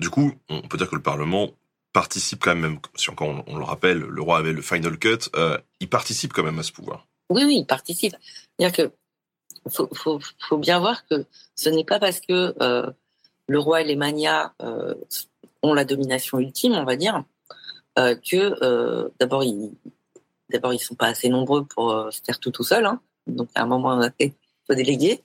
Du 0.00 0.10
coup, 0.10 0.32
on 0.48 0.62
peut 0.62 0.76
dire 0.76 0.90
que 0.90 0.96
le 0.96 1.02
Parlement 1.02 1.50
participe 1.92 2.42
quand 2.42 2.54
même, 2.54 2.78
si 2.96 3.10
encore 3.10 3.44
on, 3.46 3.56
le 3.56 3.64
rappelle, 3.64 3.98
le 3.98 4.22
roi 4.22 4.38
avait 4.38 4.52
le 4.52 4.62
final 4.62 4.98
cut, 4.98 5.18
euh, 5.36 5.58
il 5.80 5.88
participe 5.88 6.32
quand 6.32 6.42
même 6.42 6.58
à 6.58 6.62
ce 6.62 6.72
pouvoir. 6.72 7.06
Oui, 7.30 7.44
oui, 7.44 7.58
il 7.58 7.66
participe. 7.66 8.14
C'est-à-dire 8.58 8.76
que 8.76 9.70
faut, 9.70 9.88
faut, 9.94 10.18
faut, 10.40 10.58
bien 10.58 10.80
voir 10.80 11.06
que 11.06 11.24
ce 11.54 11.68
n'est 11.68 11.84
pas 11.84 12.00
parce 12.00 12.20
que 12.20 12.54
euh, 12.60 12.90
le 13.46 13.58
roi 13.58 13.82
et 13.82 13.84
les 13.84 13.96
manias 13.96 14.52
euh, 14.62 14.94
ont 15.62 15.74
la 15.74 15.84
domination 15.84 16.38
ultime, 16.38 16.72
on 16.72 16.84
va 16.84 16.96
dire, 16.96 17.24
que 17.96 19.10
d'abord 19.20 19.44
ils 19.44 19.70
d'abord 20.48 20.72
ils 20.72 20.78
sont 20.78 20.94
pas 20.94 21.08
assez 21.08 21.28
nombreux 21.28 21.64
pour 21.66 22.08
se 22.10 22.20
faire 22.24 22.40
tout 22.40 22.50
tout 22.50 22.64
seul. 22.64 22.86
Hein. 22.86 23.00
Donc 23.26 23.50
à 23.54 23.62
un 23.62 23.66
moment 23.66 24.00
il 24.18 24.32
faut 24.66 24.74
déléguer. 24.74 25.22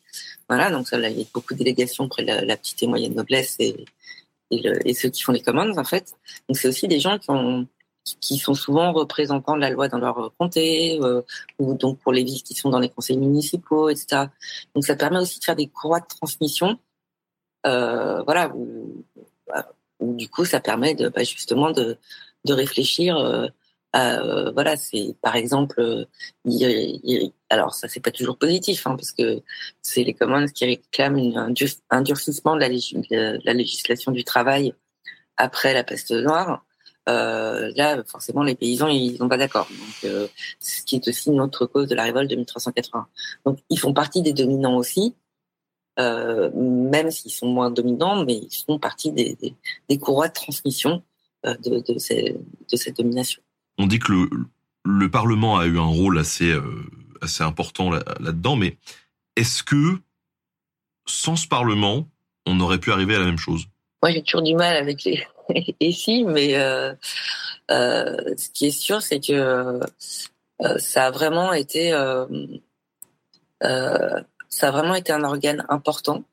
Voilà, 0.50 0.70
donc 0.70 0.88
ça, 0.88 1.00
il 1.00 1.18
y 1.18 1.22
a 1.22 1.26
beaucoup 1.34 1.54
de 1.54 1.60
délégations 1.60 2.04
auprès 2.04 2.24
de 2.24 2.28
la, 2.28 2.46
la 2.46 2.58
petite 2.58 2.84
et 2.84 2.88
moyenne 2.88 3.16
noblesse 3.16 3.56
et, 3.60 3.86
et, 4.52 4.94
ceux 4.94 5.10
qui 5.10 5.22
font 5.22 5.32
les 5.32 5.42
commandes 5.42 5.78
en 5.78 5.84
fait. 5.84 6.14
Donc 6.48 6.58
c'est 6.58 6.68
aussi 6.68 6.88
des 6.88 7.00
gens 7.00 7.18
qui 7.18 7.30
ont 7.32 7.68
qui 8.22 8.38
sont 8.38 8.54
souvent 8.54 8.94
représentants 8.94 9.58
de 9.58 9.62
la 9.62 9.70
loi 9.70 9.90
dans 9.90 9.98
leur 9.98 10.32
comté 10.38 10.98
euh, 11.02 11.22
ou 11.60 11.74
donc 11.74 12.00
pour 12.00 12.14
les 12.14 12.24
villes 12.24 12.42
qui 12.42 12.54
sont 12.54 12.70
dans 12.70 12.80
les 12.80 12.88
conseils 12.88 13.18
municipaux, 13.18 13.90
etc. 13.90 14.28
Donc 14.74 14.86
ça 14.86 14.96
permet 14.96 15.20
aussi 15.20 15.40
de 15.40 15.44
faire 15.44 15.58
des 15.58 15.68
courroies 15.68 16.00
de 16.00 16.08
transmission, 16.08 16.80
euh, 17.66 18.24
voilà, 18.24 18.54
où, 18.56 19.04
du 20.00 20.30
coup 20.30 20.46
ça 20.46 20.62
permet 20.62 20.96
de 20.96 21.10
bah, 21.10 21.24
justement 21.24 21.72
de, 21.72 21.98
de 22.46 22.54
réfléchir 22.54 23.18
euh, 23.96 24.48
euh, 24.48 24.52
voilà, 24.52 24.76
c'est 24.76 25.16
par 25.22 25.36
exemple, 25.36 25.80
euh, 25.80 26.06
alors 27.50 27.74
ça 27.74 27.88
c'est 27.88 28.02
pas 28.02 28.12
toujours 28.12 28.38
positif 28.38 28.86
hein, 28.86 28.96
parce 28.96 29.12
que 29.12 29.42
c'est 29.82 30.04
les 30.04 30.14
communes 30.14 30.52
qui 30.52 30.66
réclament 30.66 31.38
un, 31.90 32.02
durcissement 32.02 32.56
de 32.56 32.60
la, 32.60 33.54
législation 33.54 34.12
du 34.12 34.24
travail 34.24 34.74
après 35.38 35.74
la 35.74 35.84
peste 35.84 36.12
noire. 36.12 36.64
Euh, 37.10 37.72
là, 37.78 38.04
forcément, 38.06 38.44
les 38.44 38.56
paysans 38.56 38.90
ils 38.90 39.18
sont 39.18 39.30
pas 39.30 39.38
d'accord. 39.38 39.70
Donc, 39.70 40.30
ce 40.60 40.84
qui 40.84 40.96
est 40.98 41.08
aussi 41.08 41.30
une 41.30 41.40
autre 41.40 41.66
cause 41.66 41.88
de 41.88 41.96
la 41.96 42.04
révolte 42.04 42.30
de 42.30 42.36
1380. 42.36 43.08
Donc, 43.46 43.60
ils 43.70 43.80
font 43.80 43.94
partie 43.94 44.22
des 44.22 44.34
dominants 44.34 44.76
aussi, 44.78 45.16
même 45.98 47.12
s'ils 47.12 47.32
sont 47.32 47.48
moins 47.48 47.72
dominants, 47.72 48.26
mais 48.26 48.36
ils 48.36 48.64
font 48.66 48.80
partie 48.80 49.12
des, 49.12 49.38
des, 49.90 49.98
courroies 49.98 50.28
de 50.28 50.34
transmission 50.34 51.04
de, 51.46 51.80
de, 51.80 51.98
ces, 51.98 52.36
de 52.70 52.76
cette 52.76 52.98
domination 52.98 53.42
on 53.78 53.88
dit 53.88 54.00
que 54.00 54.12
le, 54.12 54.30
le 54.86 55.12
Parlement 55.12 55.58
a 55.58 55.66
eu 55.66 55.78
un 55.78 55.86
rôle 55.86 56.18
assez, 56.18 56.52
euh, 56.52 56.84
important 57.40 57.90
là-dedans, 57.90 58.56
mais 58.56 58.78
est-ce 59.36 59.64
que 59.64 60.00
sans 61.06 61.36
ce 61.36 61.48
Parlement, 61.48 62.08
on 62.46 62.60
aurait 62.60 62.80
pu 62.80 62.92
arriver 62.92 63.16
à 63.16 63.20
la 63.20 63.26
même 63.26 63.38
chose? 63.38 63.66
Moi, 64.02 64.12
j'ai 64.12 64.24
toujours 64.24 64.44
du 64.44 64.56
mal 64.56 64.78
avec 64.78 65.04
les 65.04 65.26
et 65.80 65.92
si, 65.92 66.24
mais 66.26 66.56
euh, 66.56 66.94
euh, 67.72 68.36
ce 68.38 68.50
qui 68.50 68.68
est 68.68 68.72
sûr, 68.72 69.02
c'est 69.02 69.20
que 69.20 69.80
ça 70.78 71.06
a 71.06 71.12
vraiment 71.12 71.54
été 71.54 71.92
ça 74.50 74.70
a 74.70 74.72
vraiment 74.72 74.96
été 74.96 75.12
un 75.12 75.24
organe 75.24 75.66
important 75.70 76.24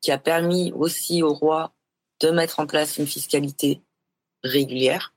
qui 0.00 0.12
a 0.12 0.18
permis 0.18 0.72
aussi 0.72 1.22
au 1.22 1.32
roi 1.32 1.72
de 2.20 2.30
mettre 2.30 2.60
en 2.60 2.66
place 2.66 2.98
une 2.98 3.06
fiscalité 3.06 3.80
régulière 4.42 5.12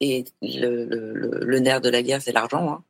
et 0.00 0.24
le, 0.42 1.58
nerf 1.58 1.80
de 1.80 1.88
la 1.88 2.02
guerre, 2.02 2.22
c'est 2.22 2.32
l'argent. 2.32 2.72
Hein. 2.72 2.84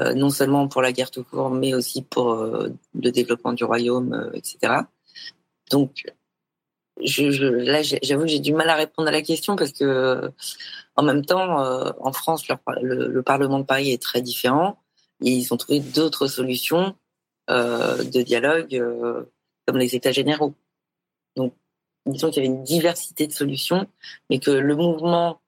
Euh, 0.00 0.14
non 0.14 0.30
seulement 0.30 0.66
pour 0.66 0.82
la 0.82 0.92
guerre 0.92 1.10
tout 1.10 1.22
court, 1.22 1.50
mais 1.50 1.72
aussi 1.72 2.02
pour 2.02 2.32
euh, 2.32 2.68
le 2.94 3.12
développement 3.12 3.52
du 3.52 3.62
royaume, 3.62 4.12
euh, 4.12 4.30
etc. 4.34 4.82
Donc, 5.70 6.04
là, 6.96 7.82
j'avoue 7.82 8.22
que 8.22 8.28
j'ai 8.28 8.40
du 8.40 8.52
mal 8.52 8.68
à 8.70 8.74
répondre 8.74 9.08
à 9.08 9.12
la 9.12 9.22
question 9.22 9.54
parce 9.54 9.72
que, 9.72 10.32
en 10.96 11.02
même 11.04 11.24
temps, 11.24 11.94
en 12.00 12.12
France, 12.12 12.46
le, 12.48 13.08
le, 13.08 13.22
Parlement 13.22 13.60
de 13.60 13.64
Paris 13.64 13.92
est 13.92 14.02
très 14.02 14.22
différent. 14.22 14.78
Et 15.22 15.30
ils 15.30 15.52
ont 15.54 15.56
trouvé 15.56 15.80
d'autres 15.80 16.26
solutions 16.26 16.94
de 17.48 18.22
dialogue, 18.22 18.80
comme 19.66 19.78
les 19.78 19.96
États 19.96 20.12
généraux. 20.12 20.54
Donc, 21.36 21.54
disons 22.06 22.30
qu'il 22.30 22.42
y 22.42 22.46
avait 22.46 22.54
une 22.54 22.64
diversité 22.64 23.26
de 23.26 23.32
solutions, 23.32 23.88
mais 24.30 24.38
que 24.38 24.50
le 24.50 24.76
mouvement 24.76 25.40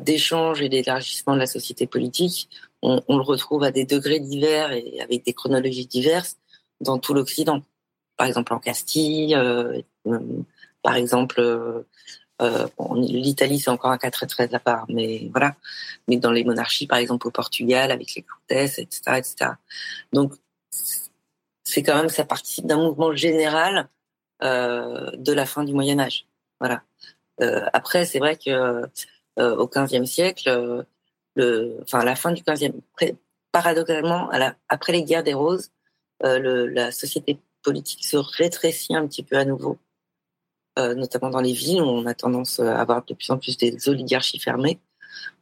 d'échange 0.00 0.60
et 0.60 0.68
d'élargissement 0.68 1.34
de 1.34 1.38
la 1.38 1.46
société 1.46 1.86
politique, 1.86 2.50
on, 2.82 3.02
on, 3.08 3.16
le 3.16 3.22
retrouve 3.22 3.62
à 3.62 3.70
des 3.70 3.84
degrés 3.84 4.20
divers 4.20 4.72
et 4.72 5.00
avec 5.00 5.24
des 5.24 5.32
chronologies 5.32 5.86
diverses 5.86 6.36
dans 6.80 6.98
tout 6.98 7.14
l'Occident. 7.14 7.62
Par 8.16 8.26
exemple 8.26 8.52
en 8.52 8.58
Castille, 8.58 9.34
euh, 9.34 9.80
euh 10.06 10.18
par 10.82 10.94
exemple 10.94 11.40
euh, 11.40 11.86
euh 12.42 12.66
l'Italie 12.96 13.60
c'est 13.60 13.70
encore 13.70 13.90
un 13.90 13.98
cas 13.98 14.10
très 14.10 14.26
très 14.26 14.54
à 14.54 14.58
part, 14.58 14.86
mais 14.88 15.28
voilà. 15.32 15.56
Mais 16.08 16.16
dans 16.16 16.32
les 16.32 16.44
monarchies, 16.44 16.86
par 16.86 16.98
exemple 16.98 17.26
au 17.28 17.30
Portugal 17.30 17.90
avec 17.90 18.14
les 18.14 18.22
comtesses, 18.22 18.78
etc., 18.78 19.00
etc. 19.18 19.50
Donc 20.12 20.34
c'est 21.64 21.82
quand 21.82 21.96
même 21.96 22.08
ça 22.08 22.24
participe 22.24 22.66
d'un 22.66 22.78
mouvement 22.78 23.14
général 23.14 23.88
euh, 24.42 25.10
de 25.16 25.32
la 25.32 25.46
fin 25.46 25.64
du 25.64 25.74
Moyen 25.74 25.98
Âge. 25.98 26.26
Voilà. 26.60 26.82
Euh, 27.42 27.66
après, 27.72 28.04
c'est 28.06 28.18
vrai 28.18 28.36
que 28.36 28.50
euh, 28.50 28.86
au 29.38 29.66
XVe 29.66 30.04
siècle, 30.04 30.84
euh, 31.38 31.78
enfin 31.82 32.00
à 32.00 32.04
la 32.04 32.16
fin 32.16 32.32
du 32.32 32.42
XVe, 32.42 32.72
paradoxalement, 33.52 34.30
après 34.68 34.92
les 34.92 35.04
guerres 35.04 35.24
des 35.24 35.34
roses, 35.34 35.70
euh, 36.24 36.68
la 36.72 36.92
société 36.92 37.38
politique 37.62 38.04
se 38.04 38.16
rétrécit 38.16 38.94
un 38.94 39.06
petit 39.06 39.22
peu 39.22 39.36
à 39.36 39.44
nouveau, 39.44 39.78
notamment 40.76 41.28
dans 41.28 41.40
les 41.40 41.52
villes 41.52 41.82
où 41.82 41.86
on 41.86 42.06
a 42.06 42.14
tendance 42.14 42.58
à 42.58 42.80
avoir 42.80 43.04
de 43.04 43.12
plus 43.12 43.30
en 43.30 43.36
plus 43.36 43.58
des 43.58 43.88
oligarchies 43.88 44.38
fermées. 44.38 44.78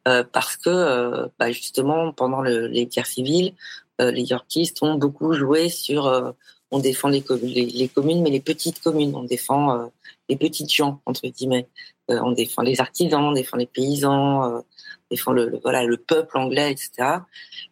parce 0.04 0.56
que 0.56 1.30
bah, 1.38 1.52
justement 1.52 2.12
pendant 2.12 2.40
le, 2.40 2.66
les 2.66 2.86
guerres 2.86 3.06
civiles, 3.06 3.54
les 4.00 4.24
Yorkistes 4.24 4.82
ont 4.82 4.94
beaucoup 4.94 5.32
joué 5.32 5.68
sur 5.68 6.34
on 6.70 6.80
défend 6.80 7.08
les, 7.08 7.22
les, 7.22 7.88
communes, 7.88 8.22
mais 8.22 8.30
les 8.30 8.40
petites 8.40 8.80
communes, 8.80 9.14
on 9.14 9.22
défend 9.22 9.92
les 10.28 10.36
petites 10.36 10.72
gens 10.72 11.00
entre 11.06 11.28
guillemets, 11.28 11.68
on 12.08 12.32
défend 12.32 12.62
les 12.62 12.80
artisans, 12.80 13.22
on 13.22 13.32
défend 13.32 13.56
les 13.56 13.66
paysans, 13.66 14.62
défend 15.10 15.32
le, 15.32 15.58
voilà 15.62 15.84
le 15.84 15.96
peuple 15.96 16.38
anglais, 16.38 16.72
etc. 16.72 17.20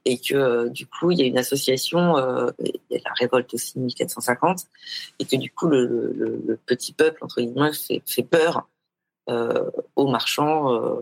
Et 0.05 0.19
que 0.19 0.35
euh, 0.35 0.69
du 0.69 0.87
coup 0.87 1.11
il 1.11 1.19
y 1.19 1.23
a 1.23 1.27
une 1.27 1.39
association, 1.39 2.17
euh, 2.17 2.51
il 2.61 2.73
y 2.91 2.97
a 2.97 3.01
la 3.05 3.13
révolte 3.19 3.53
aussi 3.55 3.79
1450, 3.79 4.67
et 5.19 5.25
que 5.25 5.37
du 5.37 5.51
coup 5.51 5.67
le, 5.67 5.87
le, 5.87 6.43
le 6.47 6.57
petit 6.57 6.93
peuple 6.93 7.25
entre 7.25 7.41
guillemets 7.41 7.73
fait, 7.73 8.03
fait 8.07 8.23
peur 8.23 8.69
euh, 9.29 9.71
aux 9.97 10.09
marchands, 10.09 10.73
euh, 10.73 11.01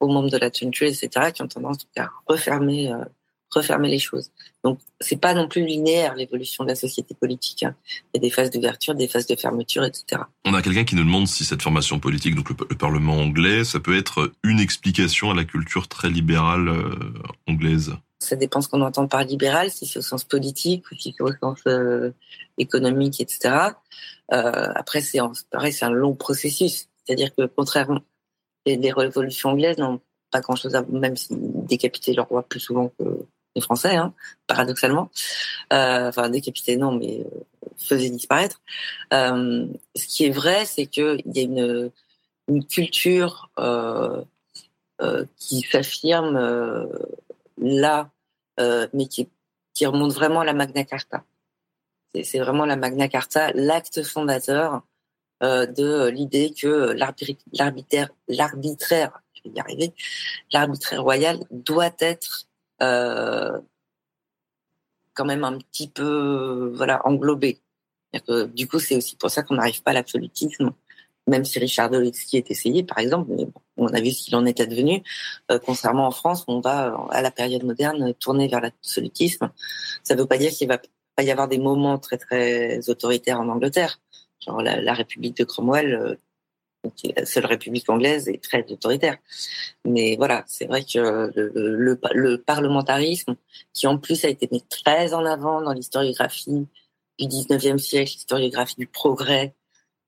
aux 0.00 0.08
membres 0.08 0.30
de 0.30 0.38
la 0.38 0.50
Trinity, 0.50 0.84
etc. 0.84 1.32
qui 1.32 1.42
ont 1.42 1.48
tendance 1.48 1.86
à 1.96 2.08
refermer 2.26 2.92
euh, 2.92 3.04
refermer 3.50 3.88
les 3.88 3.98
choses. 3.98 4.30
Donc, 4.64 4.80
c'est 5.00 5.20
pas 5.20 5.34
non 5.34 5.48
plus 5.48 5.64
linéaire 5.64 6.14
l'évolution 6.14 6.64
de 6.64 6.70
la 6.70 6.74
société 6.74 7.14
politique. 7.14 7.62
Hein. 7.62 7.74
Il 8.12 8.18
y 8.18 8.18
a 8.18 8.20
des 8.20 8.30
phases 8.30 8.50
d'ouverture, 8.50 8.94
des 8.94 9.08
phases 9.08 9.26
de 9.26 9.36
fermeture, 9.36 9.84
etc. 9.84 10.22
On 10.44 10.54
a 10.54 10.62
quelqu'un 10.62 10.84
qui 10.84 10.96
nous 10.96 11.04
demande 11.04 11.28
si 11.28 11.44
cette 11.44 11.62
formation 11.62 11.98
politique, 11.98 12.34
donc 12.34 12.48
le, 12.48 12.56
Parlement 12.76 13.18
anglais, 13.18 13.64
ça 13.64 13.80
peut 13.80 13.96
être 13.96 14.32
une 14.42 14.60
explication 14.60 15.30
à 15.30 15.34
la 15.34 15.44
culture 15.44 15.88
très 15.88 16.10
libérale 16.10 16.68
euh, 16.68 17.12
anglaise. 17.46 17.94
Ça 18.18 18.36
dépend 18.36 18.60
ce 18.60 18.68
qu'on 18.68 18.82
entend 18.82 19.06
par 19.06 19.24
libéral, 19.24 19.70
si 19.70 19.86
c'est 19.86 19.98
au 19.98 20.02
sens 20.02 20.24
politique 20.24 20.90
ou 20.90 20.94
si 20.96 21.14
c'est 21.16 21.22
au 21.22 21.32
sens 21.40 21.60
euh, 21.68 22.10
économique, 22.58 23.20
etc. 23.20 23.54
Euh, 24.32 24.68
après, 24.74 25.00
c'est 25.00 25.20
pareil, 25.50 25.72
c'est 25.72 25.84
un 25.84 25.90
long 25.90 26.14
processus. 26.14 26.88
C'est-à-dire 27.04 27.34
que 27.34 27.46
contrairement 27.46 28.00
les 28.66 28.92
révolutions 28.92 29.50
anglaises 29.50 29.78
n'ont 29.78 30.00
pas 30.30 30.40
grand-chose 30.40 30.74
à 30.74 30.82
même 30.82 31.16
si 31.16 31.28
décapiter 31.30 32.12
le 32.12 32.22
roi 32.22 32.42
plus 32.42 32.60
souvent 32.60 32.90
que 32.98 33.04
Français, 33.60 33.96
hein, 33.96 34.12
paradoxalement. 34.46 35.10
Euh, 35.72 36.08
enfin, 36.08 36.28
décapiter, 36.28 36.76
non, 36.76 36.92
mais 36.92 37.20
euh, 37.20 37.68
faisait 37.76 38.10
disparaître. 38.10 38.60
Euh, 39.12 39.66
ce 39.94 40.06
qui 40.06 40.24
est 40.26 40.30
vrai, 40.30 40.64
c'est 40.64 40.86
qu'il 40.86 41.22
y 41.26 41.40
a 41.40 41.42
une, 41.42 41.90
culture 42.70 43.50
qui 45.36 45.62
s'affirme 45.62 46.88
là, 47.58 48.10
mais 48.58 49.06
qui, 49.06 49.28
remonte 49.84 50.12
vraiment 50.12 50.40
à 50.40 50.44
la 50.44 50.52
Magna 50.52 50.84
Carta. 50.84 51.24
C'est 52.22 52.38
vraiment 52.38 52.64
la 52.64 52.76
Magna 52.76 53.08
Carta, 53.08 53.50
l'acte 53.52 54.02
fondateur 54.04 54.82
de 55.42 56.08
l'idée 56.08 56.54
que 56.56 56.92
l'arbitraire, 56.92 58.08
l'arbitraire, 58.28 59.20
je 59.44 59.50
l'arbitraire 60.52 61.02
royal 61.02 61.38
doit 61.50 61.90
être 61.98 62.45
quand 62.78 63.62
même 65.24 65.44
un 65.44 65.58
petit 65.58 65.88
peu 65.88 66.72
voilà 66.74 67.06
englobé. 67.06 67.60
Que, 68.26 68.46
du 68.46 68.66
coup, 68.66 68.78
c'est 68.78 68.96
aussi 68.96 69.16
pour 69.16 69.30
ça 69.30 69.42
qu'on 69.42 69.56
n'arrive 69.56 69.82
pas 69.82 69.90
à 69.90 69.94
l'absolutisme, 69.94 70.72
même 71.26 71.44
si 71.44 71.58
Richard 71.58 71.90
Dolitzky 71.90 72.38
est 72.38 72.50
essayé, 72.50 72.82
par 72.82 72.98
exemple, 72.98 73.30
mais 73.30 73.46
on 73.76 73.88
a 73.88 74.00
vu 74.00 74.10
ce 74.10 74.24
qu'il 74.24 74.36
en 74.36 74.46
est 74.46 74.60
advenu. 74.60 75.02
Euh, 75.50 75.58
concernant 75.58 76.06
en 76.06 76.10
France, 76.10 76.44
on 76.48 76.60
va, 76.60 76.96
à 77.10 77.20
la 77.20 77.30
période 77.30 77.64
moderne, 77.64 78.14
tourner 78.14 78.48
vers 78.48 78.60
l'absolutisme. 78.60 79.50
Ça 80.02 80.14
ne 80.14 80.20
veut 80.20 80.26
pas 80.26 80.38
dire 80.38 80.50
qu'il 80.50 80.68
va 80.68 80.78
pas 81.14 81.22
y 81.22 81.30
avoir 81.30 81.48
des 81.48 81.58
moments 81.58 81.98
très 81.98 82.16
très 82.16 82.88
autoritaires 82.88 83.40
en 83.40 83.48
Angleterre. 83.48 84.00
Genre 84.40 84.62
la, 84.62 84.80
la 84.80 84.94
République 84.94 85.36
de 85.36 85.44
Cromwell, 85.44 85.94
euh, 85.94 86.14
la 87.16 87.26
seule 87.26 87.46
république 87.46 87.88
anglaise 87.88 88.28
est 88.28 88.42
très 88.42 88.64
autoritaire. 88.70 89.16
Mais 89.84 90.16
voilà, 90.16 90.44
c'est 90.46 90.66
vrai 90.66 90.84
que 90.84 91.30
le, 91.34 91.98
le, 92.14 92.36
parlementarisme, 92.38 93.36
qui 93.72 93.86
en 93.86 93.98
plus 93.98 94.24
a 94.24 94.28
été 94.28 94.48
mis 94.50 94.62
très 94.62 95.14
en 95.14 95.24
avant 95.24 95.62
dans 95.62 95.72
l'historiographie 95.72 96.66
du 97.18 97.26
19e 97.26 97.78
siècle, 97.78 98.12
l'historiographie 98.12 98.76
du 98.76 98.86
progrès, 98.86 99.54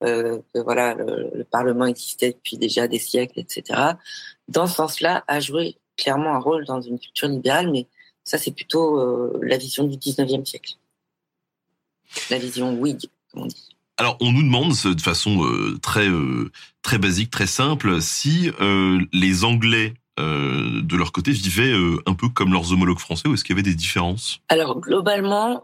euh, 0.05 0.41
que 0.55 0.61
voilà, 0.61 0.95
le, 0.95 1.45
Parlement 1.51 1.87
existait 1.87 2.33
depuis 2.33 2.57
déjà 2.57 2.87
des 2.87 2.99
siècles, 2.99 3.41
etc. 3.41 3.95
Dans 4.47 4.67
ce 4.67 4.77
sens-là, 4.77 5.25
a 5.27 5.41
joué 5.41 5.77
clairement 5.97 6.35
un 6.35 6.39
rôle 6.39 6.65
dans 6.65 6.81
une 6.81 6.99
culture 6.99 7.29
libérale, 7.29 7.71
mais 7.71 7.87
ça, 8.25 8.39
c'est 8.39 8.53
plutôt 8.53 9.01
euh, 9.01 9.39
la 9.43 9.57
vision 9.57 9.85
du 9.85 9.97
19e 9.97 10.45
siècle. 10.45 10.75
La 12.31 12.39
vision 12.39 12.75
Whig, 12.75 13.09
comme 13.33 13.43
on 13.43 13.47
dit. 13.47 13.68
Alors, 14.01 14.17
on 14.21 14.31
nous 14.31 14.45
demande 14.45 14.71
de 14.71 15.01
façon 15.01 15.45
euh, 15.45 15.77
très 15.83 16.09
euh, 16.09 16.53
très 16.83 16.99
basique, 16.99 17.31
très 17.31 17.49
simple, 17.49 18.01
si 18.01 18.51
euh, 18.61 19.01
les 19.13 19.45
Anglais 19.45 19.95
de 20.21 20.97
leur 20.97 21.13
côté 21.13 21.31
vivaient 21.31 21.73
un 22.07 22.13
peu 22.15 22.29
comme 22.29 22.53
leurs 22.53 22.73
homologues 22.73 22.99
français 22.99 23.29
ou 23.29 23.35
est-ce 23.35 23.45
qu'il 23.45 23.55
y 23.55 23.57
avait 23.57 23.63
des 23.63 23.77
différences? 23.77 24.41
Alors 24.49 24.81
globalement, 24.81 25.63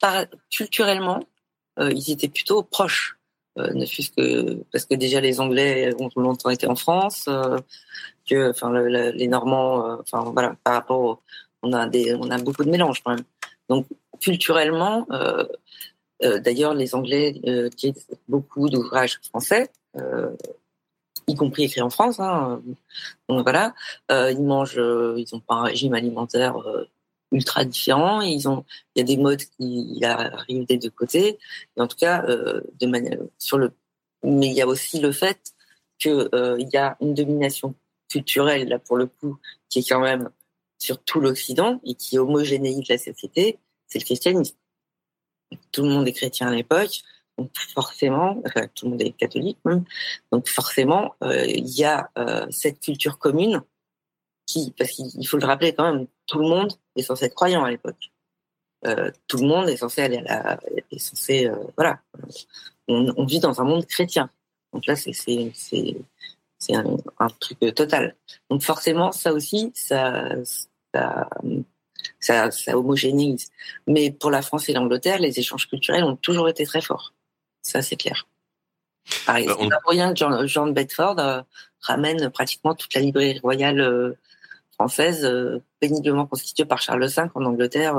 par, 0.00 0.24
culturellement, 0.50 1.22
ils 1.78 2.10
étaient 2.10 2.30
plutôt 2.30 2.62
proches. 2.62 3.18
ne 3.58 3.84
fût-ce 3.84 4.10
que 4.12 4.64
parce 4.72 4.86
que 4.86 4.94
déjà 4.94 5.20
les 5.20 5.38
Anglais 5.38 5.94
ont 5.98 6.08
longtemps 6.16 6.48
été 6.48 6.66
en 6.66 6.76
France, 6.76 7.28
que 8.26 8.48
enfin 8.52 8.72
les 8.72 9.28
Normands, 9.28 9.98
enfin 10.00 10.30
voilà, 10.32 10.56
par 10.64 10.72
rapport, 10.72 11.20
on 11.62 11.74
a 11.74 11.86
des, 11.86 12.14
on 12.14 12.30
a 12.30 12.38
beaucoup 12.38 12.64
de 12.64 12.70
mélanges 12.70 13.02
quand 13.04 13.14
même. 13.16 13.24
Donc 13.68 13.86
culturellement, 14.18 15.06
d'ailleurs, 16.20 16.74
les 16.74 16.94
Anglais 16.94 17.40
euh, 17.46 17.70
beaucoup 18.28 18.68
d'ouvrages 18.68 19.20
français, 19.22 19.70
euh, 19.96 20.34
y 21.26 21.34
compris 21.34 21.64
écrits 21.64 21.82
en 21.82 21.90
France. 21.90 22.20
Hein. 22.20 22.62
Voilà, 23.28 23.74
euh, 24.10 24.32
ils 24.32 24.42
mangent, 24.42 24.78
euh, 24.78 25.14
ils 25.18 25.40
pas 25.40 25.54
un 25.54 25.64
régime 25.64 25.94
alimentaire 25.94 26.56
ultra 27.32 27.64
différent. 27.64 28.20
Il 28.22 28.40
y 28.96 29.00
a 29.00 29.04
des 29.04 29.16
modes 29.16 29.42
qui 29.58 30.00
arrivent 30.02 30.66
des 30.66 30.78
deux 30.78 30.90
côtés. 30.90 31.38
En 31.76 31.86
tout 31.86 31.96
cas, 31.96 32.22
de 32.22 32.86
manière 32.86 33.18
sur 33.38 33.58
le, 33.58 33.72
mais 34.22 34.46
il 34.46 34.54
y 34.54 34.62
a 34.62 34.66
aussi 34.66 35.00
le 35.00 35.12
fait 35.12 35.38
que 35.98 36.30
il 36.58 36.68
y 36.72 36.76
a 36.76 36.96
une 37.00 37.14
domination 37.14 37.74
culturelle 38.08 38.68
là 38.68 38.78
pour 38.78 38.96
le 38.96 39.06
coup 39.06 39.36
qui 39.68 39.80
est 39.80 39.88
quand 39.88 40.00
même 40.00 40.30
sur 40.78 41.02
tout 41.02 41.20
l'Occident 41.20 41.80
et 41.84 41.94
qui 41.94 42.18
homogénéise 42.18 42.88
la 42.88 42.96
société, 42.96 43.58
c'est 43.86 43.98
le 43.98 44.04
christianisme 44.04 44.56
tout 45.72 45.82
le 45.82 45.90
monde 45.90 46.08
est 46.08 46.12
chrétien 46.12 46.48
à 46.48 46.54
l'époque, 46.54 47.02
donc 47.38 47.50
forcément, 47.74 48.42
enfin, 48.46 48.66
tout 48.74 48.86
le 48.86 48.92
monde 48.92 49.02
est 49.02 49.12
catholique 49.12 49.58
même, 49.64 49.84
donc 50.32 50.48
forcément, 50.48 51.14
euh, 51.22 51.46
il 51.46 51.68
y 51.68 51.84
a 51.84 52.10
euh, 52.18 52.46
cette 52.50 52.80
culture 52.80 53.18
commune 53.18 53.62
qui, 54.46 54.74
parce 54.76 54.90
qu'il 54.90 55.26
faut 55.26 55.38
le 55.38 55.46
rappeler 55.46 55.72
quand 55.72 55.92
même, 55.92 56.06
tout 56.26 56.38
le 56.38 56.48
monde 56.48 56.72
est 56.96 57.02
censé 57.02 57.26
être 57.26 57.34
croyant 57.34 57.64
à 57.64 57.70
l'époque. 57.70 58.10
Euh, 58.86 59.10
tout 59.26 59.38
le 59.38 59.46
monde 59.46 59.68
est 59.68 59.76
censé 59.76 60.02
aller 60.02 60.18
à 60.18 60.22
la, 60.22 60.60
est 60.90 60.98
censé, 60.98 61.50
voilà, 61.76 62.00
on, 62.88 63.24
vit 63.24 63.40
dans 63.40 63.60
un 63.60 63.64
monde 63.64 63.86
chrétien. 63.86 64.30
Donc 64.72 64.86
là, 64.86 64.96
c'est 64.96 65.12
c'est 65.12 66.74
un, 66.74 66.96
un, 67.20 67.28
truc 67.28 67.58
total. 67.74 68.16
Donc 68.50 68.62
forcément, 68.62 69.12
ça 69.12 69.32
aussi, 69.32 69.70
ça 69.74 70.34
ça, 72.20 72.50
ça 72.50 72.76
homogénéise. 72.76 73.50
Mais 73.86 74.10
pour 74.10 74.30
la 74.30 74.42
France 74.42 74.68
et 74.68 74.72
l'Angleterre, 74.72 75.18
les 75.18 75.38
échanges 75.38 75.68
culturels 75.68 76.04
ont 76.04 76.16
toujours 76.16 76.48
été 76.48 76.64
très 76.64 76.80
forts. 76.80 77.14
Ça, 77.62 77.82
c'est 77.82 77.96
clair. 77.96 78.26
Par 79.26 79.36
bah, 79.36 79.40
exemple, 79.40 79.76
on... 79.86 80.14
Jean, 80.14 80.46
Jean 80.46 80.66
Bedford 80.68 81.18
euh, 81.18 81.42
ramène 81.80 82.30
pratiquement 82.30 82.74
toute 82.74 82.94
la 82.94 83.00
librairie 83.00 83.38
royale 83.40 83.80
euh, 83.80 84.14
française, 84.72 85.24
euh, 85.24 85.62
péniblement 85.80 86.26
constituée 86.26 86.64
par 86.64 86.80
Charles 86.80 87.06
V 87.06 87.22
en 87.34 87.44
Angleterre 87.44 87.96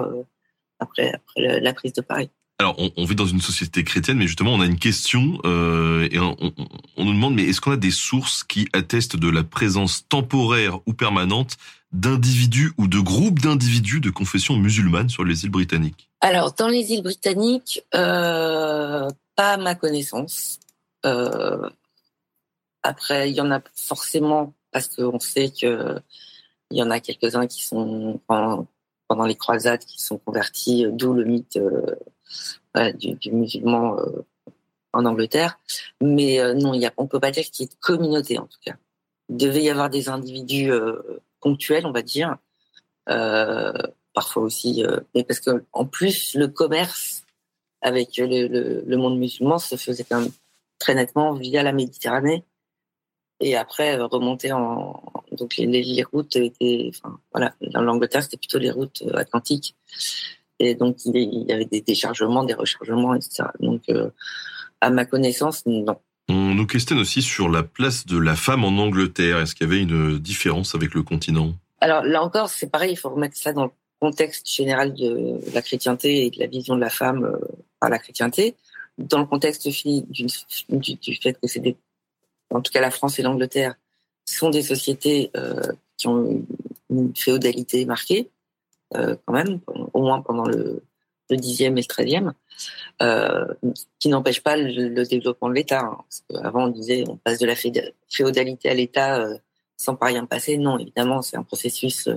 après, 0.80 1.14
après 1.14 1.60
la 1.60 1.74
prise 1.74 1.94
de 1.94 2.02
Paris. 2.02 2.30
Alors, 2.62 2.76
on, 2.98 3.06
vit 3.06 3.16
dans 3.16 3.26
une 3.26 3.40
société 3.40 3.86
chrétienne, 3.86 4.18
mais 4.18 4.28
justement, 4.28 4.54
on 4.54 4.60
a 4.60 4.66
une 4.66 4.78
question 4.78 5.40
euh, 5.46 6.10
et 6.12 6.20
on, 6.20 6.36
nous 6.98 7.14
demande, 7.14 7.34
mais 7.34 7.44
est-ce 7.44 7.62
qu'on 7.62 7.72
a 7.72 7.78
des 7.78 7.90
sources 7.90 8.44
qui 8.44 8.68
attestent 8.74 9.16
de 9.16 9.30
la 9.30 9.46
présence 9.46 10.06
temporaire 10.10 10.80
ou 10.86 10.92
permanente 10.92 11.56
d'individus 11.94 12.74
ou 12.78 12.88
de 12.88 13.00
groupes 13.00 13.40
d'individus 13.40 14.02
de 14.02 14.10
confession 14.10 14.58
musulmane 14.58 15.08
sur 15.08 15.24
les 15.24 15.46
îles 15.46 15.52
britanniques? 15.52 16.10
Alors, 16.20 16.52
dans 16.52 16.68
les 16.68 16.92
îles 16.92 17.02
britanniques, 17.02 17.82
euh, 17.96 19.08
pas 19.38 19.54
à 19.54 19.58
ma 19.58 19.76
connaissance. 19.76 20.60
Euh, 21.06 21.70
après, 22.84 23.30
il 23.30 23.38
y 23.38 23.42
en 23.42 23.52
a 23.52 23.62
forcément 23.74 24.54
parce 24.74 24.90
qu'on 24.90 25.20
sait 25.22 25.50
que 25.50 25.98
il 26.72 26.78
y 26.78 26.84
en 26.84 26.92
a 26.92 27.00
quelques-uns 27.00 27.48
qui 27.48 27.64
sont 27.64 28.20
pendant 28.28 29.26
les 29.26 29.36
croisades 29.36 29.86
qui 29.86 30.04
sont 30.04 30.18
convertis, 30.18 30.86
d'où 30.92 31.14
le 31.14 31.24
mythe 31.24 31.58
du, 32.94 33.14
du, 33.16 33.32
musulman 33.32 33.98
euh, 34.00 34.26
en 34.94 35.06
Angleterre. 35.06 35.60
Mais 36.02 36.40
euh, 36.40 36.54
non, 36.54 36.80
on 36.98 37.08
peut 37.08 37.20
pas 37.20 37.32
dire 37.32 37.46
qu'il 37.46 37.66
y 37.66 37.68
ait 37.68 37.72
de 37.72 37.80
communauté 37.80 38.38
en 38.38 38.48
tout 38.48 38.60
cas. 38.64 38.76
Il 39.30 39.38
devait 39.38 39.64
y 39.64 39.70
avoir 39.70 39.90
des 39.90 40.10
individus 40.10 40.72
euh, 40.72 41.20
ponctuels, 41.42 41.86
on 41.86 41.92
va 41.92 42.02
dire. 42.02 42.38
parfois 44.14 44.44
aussi, 44.44 44.84
mais 45.16 45.24
parce 45.24 45.40
que 45.40 45.64
en 45.72 45.86
plus 45.86 46.36
le 46.36 46.48
commerce 46.48 47.24
avec 47.82 48.18
le, 48.18 48.96
monde 48.98 49.18
musulman 49.18 49.58
se 49.58 49.76
faisait 49.78 50.04
quand 50.04 50.22
même 50.22 50.32
très 50.80 50.96
nettement 50.96 51.34
via 51.34 51.64
la 51.64 51.72
Méditerranée 51.72 52.44
et 53.40 53.56
après 53.56 53.98
remonter 53.98 54.52
en, 54.52 55.02
donc 55.32 55.56
les, 55.56 55.66
les, 55.66 56.04
routes 56.04 56.36
étaient, 56.36 56.90
enfin 56.90 57.20
voilà, 57.32 57.56
dans 57.62 57.82
l'Angleterre 57.82 58.24
c'était 58.24 58.38
plutôt 58.38 58.60
les 58.60 58.72
routes 58.72 59.04
atlantiques, 59.14 59.76
et 60.60 60.76
donc 60.76 60.98
il 61.06 61.46
y 61.48 61.52
avait 61.52 61.66
des 61.66 61.82
déchargements, 61.82 62.44
des 62.44 62.54
rechargements, 62.54 63.16
etc. 63.16 63.44
Donc 63.60 63.84
à 64.82 64.90
ma 64.90 65.06
connaissance, 65.06 65.66
non. 65.66 65.98
On 66.30 66.54
nous 66.54 66.68
questionne 66.68 67.00
aussi 67.00 67.22
sur 67.22 67.50
la 67.50 67.64
place 67.64 68.06
de 68.06 68.18
la 68.18 68.36
femme 68.36 68.64
en 68.64 68.78
Angleterre. 68.78 69.40
Est-ce 69.40 69.56
qu'il 69.56 69.68
y 69.68 69.72
avait 69.72 69.82
une 69.82 70.20
différence 70.20 70.76
avec 70.76 70.94
le 70.94 71.02
continent? 71.02 71.54
Alors 71.82 72.04
là 72.04 72.22
encore, 72.24 72.50
c'est 72.50 72.70
pareil, 72.70 72.92
il 72.94 72.98
faut 72.98 73.10
remettre 73.10 73.36
ça 73.36 73.52
dans 73.52 73.66
le 73.66 73.72
contexte 74.00 74.50
général 74.50 74.94
de 74.94 75.40
la 75.54 75.62
chrétienté 75.62 76.26
et 76.26 76.30
de 76.30 76.40
la 76.40 76.48
vision 76.48 76.76
de 76.76 76.82
la 76.82 76.90
femme 76.90 77.26
euh, 77.26 77.38
par 77.80 77.90
la 77.90 78.00
chrétienté. 78.00 78.56
Dans 78.98 79.20
le 79.20 79.26
contexte 79.26 79.68
du, 79.68 80.02
du, 80.10 81.16
fait 81.16 81.34
que 81.34 81.48
c'est 81.48 81.62
des, 81.62 81.78
en 82.50 82.62
tout 82.62 82.72
cas 82.72 82.82
la 82.82 82.92
France 82.92 83.18
et 83.18 83.24
l'Angleterre, 83.24 83.76
sont 84.26 84.50
des 84.50 84.62
sociétés 84.62 85.32
euh, 85.36 85.62
qui 85.98 86.08
ont 86.08 86.46
une 86.90 87.16
féodalité 87.16 87.86
marquée, 87.86 88.30
euh, 88.96 89.16
quand 89.26 89.34
même, 89.34 89.60
au 89.94 90.02
moins 90.02 90.22
pendant 90.22 90.46
le, 90.46 90.84
le 91.30 91.38
10e 91.38 91.64
et 91.64 91.70
le 91.70 91.82
13e, 91.82 92.34
euh, 93.04 93.46
qui 94.00 94.10
n'empêche 94.10 94.42
pas 94.42 94.58
le, 94.58 95.04
développement 95.06 95.50
de 95.50 95.54
l'État. 95.54 95.82
Hein. 95.82 95.98
Avant, 96.44 96.66
on 96.66 96.70
disait 96.70 97.04
on 97.08 97.16
passe 97.16 97.38
de 97.38 97.46
la 97.46 97.56
féodalité 97.56 98.68
à 98.68 98.74
l'État 98.74 99.22
euh, 99.22 99.38
sans 99.78 99.96
pas 99.96 100.08
rien 100.08 100.26
passer. 100.26 100.58
Non, 100.58 100.80
évidemment, 100.80 101.22
c'est 101.22 101.38
un 101.38 101.44
processus 101.44 102.10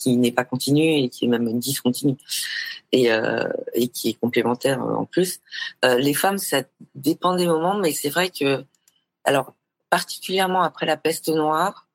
qui 0.00 0.16
n'est 0.16 0.32
pas 0.32 0.44
continu 0.44 1.04
et 1.04 1.08
qui 1.08 1.24
est 1.24 1.28
même 1.28 1.60
discontinu 1.60 2.16
et, 2.90 3.10
et 3.74 3.88
qui 3.88 4.08
est 4.08 4.14
complémentaire 4.14 4.82
en 4.82 5.04
plus. 5.04 5.40
Les 5.84 6.14
femmes, 6.14 6.38
ça 6.38 6.64
dépend 6.96 7.36
des 7.36 7.46
moments, 7.46 7.78
mais 7.78 7.92
c'est 7.92 8.08
vrai 8.08 8.30
que, 8.30 8.64
alors, 9.22 9.54
particulièrement 9.88 10.62
après 10.62 10.84
la 10.84 10.96
peste 10.96 11.28
noire, 11.28 11.88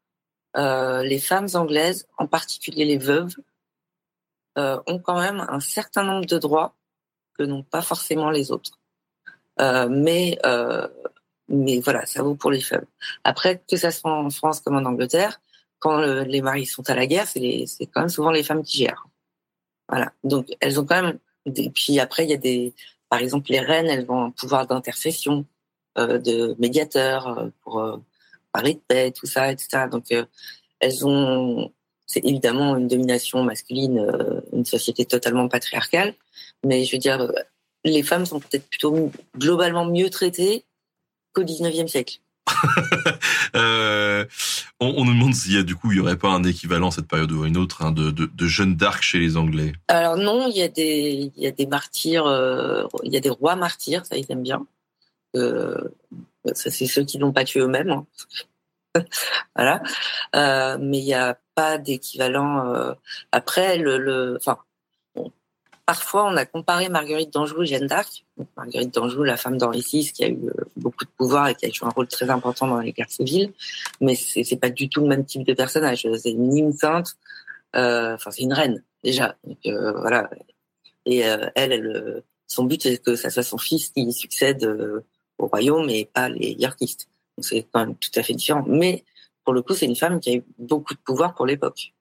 les 0.56 1.20
femmes 1.20 1.50
anglaises, 1.54 2.08
en 2.18 2.26
particulier 2.26 2.86
les 2.86 2.98
veuves, 2.98 3.36
euh, 4.57 4.80
ont 4.86 4.99
quand 4.99 5.19
même 5.19 5.45
un 5.48 5.61
certain 5.61 6.03
nombre 6.03 6.26
de 6.26 6.38
droits 6.38 6.76
que 7.38 7.44
n'ont 7.44 7.64
pas 7.64 7.82
forcément 7.82 8.30
les 8.30 8.52
autres. 8.52 8.80
Euh, 9.61 9.88
mais 9.90 10.38
euh, 10.45 10.88
mais 11.48 11.80
voilà, 11.80 12.06
ça 12.06 12.22
vaut 12.23 12.36
pour 12.36 12.52
les 12.52 12.61
femmes. 12.61 12.86
Après, 13.23 13.61
que 13.69 13.78
ça 13.78 13.91
soit 13.91 14.11
en 14.11 14.30
France 14.30 14.60
comme 14.61 14.76
en 14.76 14.86
Angleterre, 14.86 15.41
quand 15.80 15.98
les 15.99 16.41
maris 16.41 16.65
sont 16.65 16.90
à 16.90 16.95
la 16.95 17.07
guerre, 17.07 17.28
c'est 17.28 17.65
quand 17.94 18.02
même 18.02 18.10
souvent 18.10 18.32
les 18.32 18.44
femmes 18.44 18.64
qui 18.64 18.80
gèrent. 18.80 19.07
Voilà. 19.90 20.11
Donc 20.23 20.48
elles 20.60 20.80
ont 20.80 20.86
quand 20.86 21.02
même. 21.02 21.19
Des, 21.45 21.69
puis 21.69 21.99
après, 21.99 22.26
il 22.26 22.30
y 22.30 22.34
a 22.34 22.38
des, 22.38 22.73
par 23.10 23.19
exemple, 23.19 23.52
les 23.52 23.60
reines, 23.61 23.88
elles 23.88 24.10
ont 24.10 24.26
un 24.26 24.32
pouvoir 24.32 24.68
d'intercession, 24.68 25.45
de 25.98 26.56
médiateur 26.60 27.49
pour 27.64 27.99
parler 28.52 28.76
de 28.76 28.82
paix, 28.88 29.11
tout 29.11 29.26
ça, 29.26 29.52
etc. 29.52 29.88
Donc 29.91 30.06
elles 30.80 31.07
ont 31.07 31.72
c'est 32.12 32.26
évidemment 32.26 32.76
une 32.76 32.88
domination 32.88 33.44
masculine, 33.44 34.00
euh, 34.00 34.42
une 34.52 34.66
société 34.66 35.06
totalement 35.06 35.48
patriarcale. 35.48 36.14
Mais 36.66 36.84
je 36.84 36.92
veux 36.92 36.98
dire, 37.00 37.22
euh, 37.22 37.32
les 37.86 38.04
femmes 38.04 38.26
sont 38.26 38.40
peut-être 38.40 38.68
plutôt 38.68 39.12
globalement 39.38 39.86
mieux 39.86 40.10
traitées 40.10 40.66
qu'au 41.34 41.44
19e 41.44 41.88
siècle. 41.88 42.20
euh, 43.56 44.26
on, 44.80 44.88
on, 44.98 45.06
nous 45.06 45.14
demande 45.14 45.34
s'il 45.34 45.54
y 45.54 45.58
a 45.58 45.64
du 45.64 45.76
coup 45.76 45.92
il 45.92 45.98
y 45.98 46.00
aurait 46.02 46.18
pas 46.18 46.30
un 46.30 46.44
équivalent 46.44 46.90
à 46.90 46.92
cette 46.92 47.08
période 47.08 47.32
ou 47.32 47.46
une 47.46 47.56
autre 47.56 47.84
hein, 47.84 47.92
de, 47.92 48.12
de, 48.12 48.26
de 48.26 48.48
Jeanne 48.48 48.76
d'Arc 48.76 49.04
chez 49.04 49.20
les 49.20 49.38
Anglais. 49.38 49.74
Alors 49.88 50.18
non, 50.18 50.48
il 50.50 50.58
y 50.58 50.62
a 50.64 50.68
des 50.68 51.32
il 51.36 51.44
y 51.44 51.48
a 51.48 51.52
des 51.52 51.68
martyrs, 51.68 52.26
euh, 52.26 52.84
il 53.04 53.14
y 53.14 53.18
a 53.18 53.20
des 53.20 53.30
rois 53.30 53.56
martyrs, 53.56 54.06
ça 54.06 54.18
ils 54.18 54.26
aiment 54.30 54.44
bien. 54.44 54.66
Euh, 55.36 55.78
c'est 56.54 56.88
ceux 56.88 57.04
qui 57.04 57.20
n'ont 57.20 57.32
pas 57.32 57.46
tué 57.46 57.62
eux-mêmes. 57.62 57.92
Hein. 57.92 58.06
voilà. 59.56 59.82
Euh, 60.36 60.78
mais 60.80 61.00
il 61.00 61.06
n'y 61.06 61.14
a 61.14 61.38
pas 61.56 61.78
d'équivalent. 61.78 62.74
Euh, 62.74 62.94
après, 63.32 63.78
le, 63.78 64.38
enfin, 64.38 64.58
parfois 65.86 66.26
on 66.26 66.38
a 66.38 66.46
comparé 66.46 66.90
Marguerite 66.90 67.32
d'Anjou 67.34 67.64
et 67.64 67.66
Jeanne 67.66 67.88
d'Arc. 67.88 68.26
Marguerite 68.58 68.94
d'Anjou, 68.94 69.24
la 69.24 69.38
femme 69.38 69.58
d'Henri 69.58 69.82
VI, 69.82 70.12
qui 70.12 70.24
a 70.24 70.30
eu 70.30 70.48
euh, 70.48 70.54
beaucoup 70.76 71.06
de 71.06 71.10
pouvoir 71.18 71.48
et 71.48 71.56
qui 71.56 71.66
a 71.66 71.70
joué 71.70 71.88
un 71.88 71.92
rôle 71.92 72.08
très 72.08 72.30
important 72.30 72.68
dans 72.68 72.80
les 72.80 72.92
guerres 72.92 73.12
civiles, 73.12 73.54
mais 74.00 74.16
c'est, 74.16 74.44
c'est 74.44 74.58
pas 74.58 74.70
du 74.70 74.90
tout 74.90 75.02
le 75.02 75.08
même 75.08 75.26
type 75.26 75.46
de 75.46 75.54
personnage. 75.54 76.08
C'est 76.18 76.32
une 76.32 76.56
hymne 76.56 76.74
sainte. 76.74 77.16
Enfin, 77.74 78.32
c'est 78.32 78.44
une 78.44 78.54
reine 78.54 78.84
déjà. 79.04 79.36
Voilà. 79.64 80.30
Et 81.06 81.20
elle, 81.20 81.52
elle, 81.56 82.24
son 82.48 82.66
but 82.66 82.84
c'est 82.84 82.98
que 82.98 83.16
ça 83.16 83.30
soit 83.30 83.44
son 83.44 83.58
fils 83.58 83.90
qui 83.90 84.12
succède 84.12 84.66
au 85.38 85.48
royaume 85.48 85.90
et 85.90 86.06
pas 86.06 86.30
les 86.30 86.52
yorkistes 86.60 87.08
c'est 87.44 87.68
quand 87.72 87.86
même 87.86 87.96
tout 87.96 88.12
à 88.16 88.24
fait 88.24 88.34
différent. 88.34 88.64
Mais 88.68 89.04
pour 89.44 89.54
le 89.54 89.62
coup, 89.62 89.74
c'est 89.74 89.86
une 89.86 89.96
femme 89.96 90.20
qui 90.20 90.30
a 90.30 90.34
eu 90.36 90.44
beaucoup 90.60 90.94
de 90.94 91.00
pouvoir 91.00 91.34
pour 91.34 91.46
l'époque. 91.46 91.94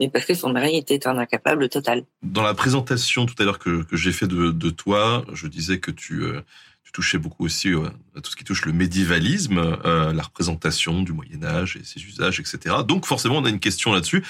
Mais 0.00 0.10
parce 0.10 0.26
que 0.26 0.34
son 0.34 0.50
mari 0.50 0.76
était 0.76 1.06
un 1.06 1.16
incapable 1.16 1.68
total. 1.68 2.04
Dans 2.22 2.42
la 2.42 2.54
présentation 2.54 3.24
tout 3.26 3.34
à 3.38 3.44
l'heure 3.44 3.58
que, 3.58 3.82
que 3.82 3.96
j'ai 3.96 4.12
fait 4.12 4.26
de, 4.26 4.50
de, 4.50 4.70
toi, 4.70 5.24
je 5.32 5.46
disais 5.46 5.78
que 5.78 5.90
tu, 5.90 6.22
euh, 6.22 6.42
tu 6.84 6.92
touchais 6.92 7.18
beaucoup 7.18 7.44
aussi 7.44 7.72
euh, 7.72 7.88
à 8.14 8.20
tout 8.20 8.30
ce 8.30 8.36
qui 8.36 8.44
touche 8.44 8.66
le 8.66 8.72
médiévalisme, 8.72 9.58
euh, 9.58 10.12
la 10.12 10.22
représentation 10.22 11.02
du 11.02 11.12
Moyen 11.12 11.42
Âge 11.44 11.76
et 11.76 11.84
ses 11.84 12.02
usages, 12.04 12.40
etc. 12.40 12.76
Donc 12.86 13.06
forcément, 13.06 13.38
on 13.38 13.44
a 13.44 13.48
une 13.48 13.60
question 13.60 13.92
là-dessus. 13.92 14.22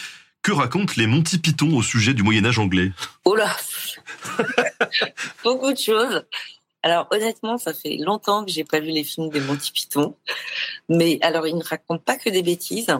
Que 0.42 0.52
racontent 0.52 0.92
les 0.96 1.08
Monty 1.08 1.38
Python 1.38 1.76
au 1.76 1.82
sujet 1.82 2.14
du 2.14 2.22
Moyen 2.22 2.44
Âge 2.44 2.60
anglais? 2.60 2.92
Oh 3.24 3.34
là 3.34 3.56
Beaucoup 5.44 5.72
de 5.72 5.78
choses. 5.78 6.24
Alors 6.86 7.08
honnêtement, 7.10 7.58
ça 7.58 7.74
fait 7.74 7.96
longtemps 7.96 8.44
que 8.44 8.52
j'ai 8.52 8.62
pas 8.62 8.78
vu 8.78 8.92
les 8.92 9.02
films 9.02 9.28
des 9.28 9.40
Monty 9.40 9.72
Python, 9.72 10.14
mais 10.88 11.18
alors 11.20 11.44
ils 11.48 11.56
ne 11.56 11.64
racontent 11.64 11.98
pas 11.98 12.16
que 12.16 12.30
des 12.30 12.44
bêtises, 12.44 12.94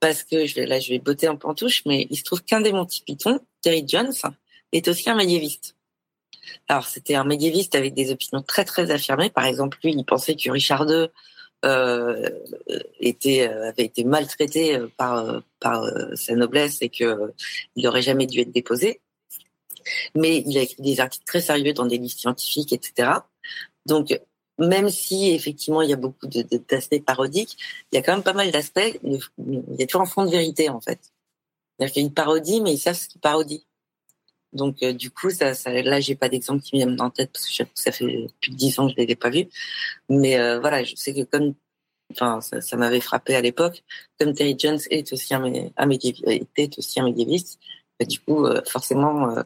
parce 0.00 0.24
que 0.24 0.34
là 0.66 0.80
je 0.80 0.88
vais 0.88 0.98
botter 0.98 1.28
un 1.28 1.36
touche, 1.36 1.84
mais 1.86 2.08
il 2.10 2.16
se 2.16 2.24
trouve 2.24 2.42
qu'un 2.42 2.60
des 2.60 2.72
Monty 2.72 3.04
Python, 3.06 3.38
Terry 3.62 3.84
Jones, 3.86 4.12
est 4.72 4.88
aussi 4.88 5.08
un 5.08 5.14
médiéviste. 5.14 5.76
Alors 6.66 6.88
c'était 6.88 7.14
un 7.14 7.22
médiéviste 7.22 7.76
avec 7.76 7.94
des 7.94 8.10
opinions 8.10 8.42
très 8.42 8.64
très 8.64 8.90
affirmées. 8.90 9.30
Par 9.30 9.44
exemple, 9.44 9.78
lui, 9.84 9.92
il 9.92 10.04
pensait 10.04 10.34
que 10.34 10.50
Richard 10.50 10.90
II 10.90 11.06
euh, 11.64 12.30
était 12.98 13.48
euh, 13.48 13.68
avait 13.68 13.84
été 13.84 14.02
maltraité 14.02 14.74
euh, 14.74 14.88
par 14.98 15.84
sa 16.16 16.34
noblesse 16.34 16.82
et 16.82 16.88
que 16.88 17.32
il 17.76 17.84
n'aurait 17.84 18.02
jamais 18.02 18.26
dû 18.26 18.40
être 18.40 18.50
déposé 18.50 19.00
mais 20.14 20.42
il 20.46 20.58
a 20.58 20.62
écrit 20.62 20.82
des 20.82 21.00
articles 21.00 21.24
très 21.26 21.40
sérieux 21.40 21.72
dans 21.72 21.86
des 21.86 21.98
livres 21.98 22.18
scientifiques, 22.18 22.72
etc. 22.72 23.10
Donc, 23.86 24.18
même 24.58 24.88
si 24.88 25.30
effectivement 25.30 25.82
il 25.82 25.90
y 25.90 25.92
a 25.92 25.96
beaucoup 25.96 26.26
d'aspects 26.26 27.04
parodiques, 27.04 27.56
il 27.92 27.96
y 27.96 27.98
a 27.98 28.02
quand 28.02 28.12
même 28.12 28.22
pas 28.22 28.32
mal 28.32 28.50
d'aspects. 28.50 28.98
Il 29.04 29.20
y 29.78 29.82
a 29.82 29.86
toujours 29.86 30.02
un 30.02 30.06
fond 30.06 30.24
de 30.24 30.30
vérité 30.30 30.68
en 30.68 30.80
fait. 30.80 31.12
Il 31.78 31.88
y 31.88 31.98
a 31.98 32.00
une 32.00 32.14
parodie, 32.14 32.60
mais 32.60 32.74
ils 32.74 32.78
savent 32.78 32.96
ce 32.96 33.08
qu'ils 33.08 33.20
parodient. 33.20 33.60
Donc 34.52 34.82
euh, 34.82 34.92
du 34.92 35.10
coup, 35.10 35.30
ça, 35.30 35.54
ça, 35.54 35.70
là, 35.72 36.00
j'ai 36.00 36.14
pas 36.14 36.28
d'exemple 36.28 36.62
qui 36.62 36.76
me 36.76 36.84
viennent 36.84 37.00
en 37.00 37.10
tête 37.10 37.30
parce 37.32 37.46
que 37.46 37.64
ça 37.74 37.92
fait 37.92 38.28
plus 38.40 38.50
de 38.52 38.56
dix 38.56 38.78
ans 38.78 38.86
que 38.86 38.92
je 38.92 38.98
l'avais 38.98 39.16
pas 39.16 39.30
vu. 39.30 39.48
Mais 40.08 40.38
euh, 40.38 40.60
voilà, 40.60 40.84
je 40.84 40.94
sais 40.94 41.12
que 41.12 41.22
comme, 41.24 41.54
enfin, 42.12 42.40
ça, 42.40 42.60
ça 42.60 42.76
m'avait 42.76 43.00
frappé 43.00 43.34
à 43.34 43.40
l'époque, 43.40 43.82
comme 44.18 44.34
Terry 44.34 44.56
Jones 44.58 44.78
est 44.90 45.12
aussi 45.12 45.34
un, 45.34 45.44
un 45.76 45.90
était 45.90 46.70
aussi 46.78 47.00
un 47.00 47.04
médiéviste. 47.04 47.58
Bah, 47.98 48.06
du 48.06 48.20
coup, 48.20 48.46
euh, 48.46 48.62
forcément, 48.66 49.36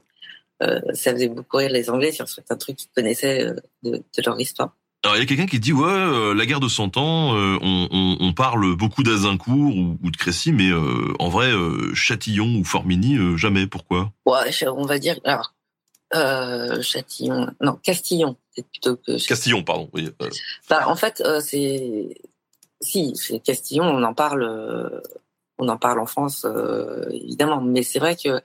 euh, 0.62 0.80
ça 0.92 1.12
faisait 1.12 1.28
beaucoup 1.28 1.56
rire 1.56 1.70
les 1.70 1.88
Anglais 1.88 2.12
sur 2.12 2.28
certains 2.28 2.56
trucs 2.56 2.76
qu'ils 2.76 2.90
connaissaient 2.94 3.44
euh, 3.44 3.54
de, 3.84 3.90
de, 3.90 4.22
leur 4.24 4.40
histoire. 4.40 4.74
Alors 5.04 5.16
il 5.16 5.20
y 5.20 5.22
a 5.22 5.26
quelqu'un 5.26 5.46
qui 5.46 5.60
dit 5.60 5.72
ouais 5.72 5.88
euh, 5.88 6.34
la 6.34 6.46
guerre 6.46 6.58
de 6.58 6.66
Cent 6.66 6.96
Ans 6.96 7.32
on, 7.32 7.88
on, 7.92 8.16
on, 8.18 8.32
parle 8.32 8.74
beaucoup 8.74 9.04
d'Azincourt 9.04 9.76
ou, 9.76 9.96
ou, 10.02 10.10
de 10.10 10.16
Crécy 10.16 10.50
mais 10.50 10.70
en 11.20 11.28
vrai 11.28 11.52
Châtillon 11.94 12.56
ou 12.56 12.64
Formigny 12.64 13.16
jamais 13.38 13.68
pourquoi? 13.68 14.12
Ouais 14.26 14.50
on 14.66 14.84
va 14.84 14.98
dire 14.98 15.20
alors 15.22 15.54
Châtillon 16.82 17.48
non 17.60 17.78
Castillon 17.80 18.36
c'est 18.56 18.66
plutôt 18.66 18.96
que 18.96 19.24
Castillon 19.24 19.62
pardon 19.62 19.88
oui. 19.92 20.10
Bah, 20.68 20.88
en 20.88 20.96
fait 20.96 21.22
c'est 21.42 22.18
si 22.80 23.12
c'est 23.14 23.38
Castillon 23.38 23.84
on 23.84 24.02
en 24.02 24.14
parle 24.14 25.00
on 25.58 25.68
en 25.68 25.76
parle 25.76 26.00
en 26.00 26.06
France 26.06 26.44
évidemment 27.12 27.60
mais 27.60 27.84
c'est 27.84 28.00
vrai 28.00 28.16
que 28.16 28.42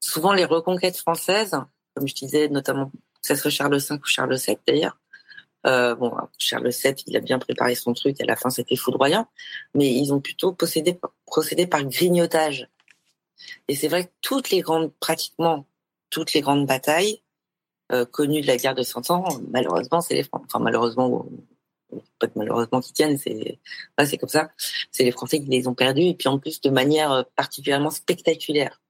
souvent 0.00 0.32
les 0.32 0.44
reconquêtes 0.44 0.96
françaises, 0.96 1.56
comme 1.94 2.06
je 2.06 2.14
disais, 2.14 2.48
notamment 2.48 2.90
que 2.90 3.26
ce 3.28 3.34
soit 3.34 3.50
Charles 3.50 3.78
V 3.78 3.94
ou 3.94 4.04
Charles 4.04 4.36
VII 4.36 4.58
d'ailleurs. 4.66 4.98
Euh, 5.66 5.96
bon, 5.96 6.12
Charles 6.38 6.70
VII, 6.70 6.94
il 7.06 7.16
a 7.16 7.20
bien 7.20 7.38
préparé 7.38 7.74
son 7.74 7.92
truc, 7.92 8.20
à 8.20 8.24
la 8.24 8.36
fin 8.36 8.50
c'était 8.50 8.76
foudroyant, 8.76 9.26
mais 9.74 9.92
ils 9.92 10.12
ont 10.12 10.20
plutôt 10.20 10.52
procédé, 10.52 10.98
par 11.66 11.84
grignotage. 11.84 12.68
Et 13.68 13.74
c'est 13.74 13.88
vrai 13.88 14.04
que 14.06 14.12
toutes 14.22 14.50
les 14.50 14.60
grandes, 14.60 14.92
pratiquement 15.00 15.66
toutes 16.10 16.32
les 16.34 16.40
grandes 16.40 16.66
batailles 16.66 17.20
euh, 17.92 18.04
connues 18.04 18.42
de 18.42 18.46
la 18.46 18.56
guerre 18.56 18.76
de 18.76 18.82
Cent 18.82 19.10
Ans, 19.10 19.24
malheureusement, 19.50 20.00
c'est 20.00 20.14
les 20.14 20.22
Français. 20.22 20.46
Enfin, 20.48 20.60
malheureusement, 20.62 21.26
pas 22.18 22.28
malheureusement 22.36 22.80
qui 22.80 22.92
tiennent, 22.92 23.18
c'est 23.18 23.58
c'est 24.04 24.18
comme 24.18 24.28
ça. 24.28 24.50
C'est 24.92 25.04
les 25.04 25.12
Français 25.12 25.40
qui 25.40 25.48
les 25.48 25.66
ont 25.66 25.74
perdus, 25.74 26.02
et 26.02 26.14
puis 26.14 26.28
en 26.28 26.38
plus 26.38 26.60
de 26.60 26.70
manière 26.70 27.12
euh, 27.12 27.22
particulièrement 27.34 27.90
spectaculaire. 27.90 28.80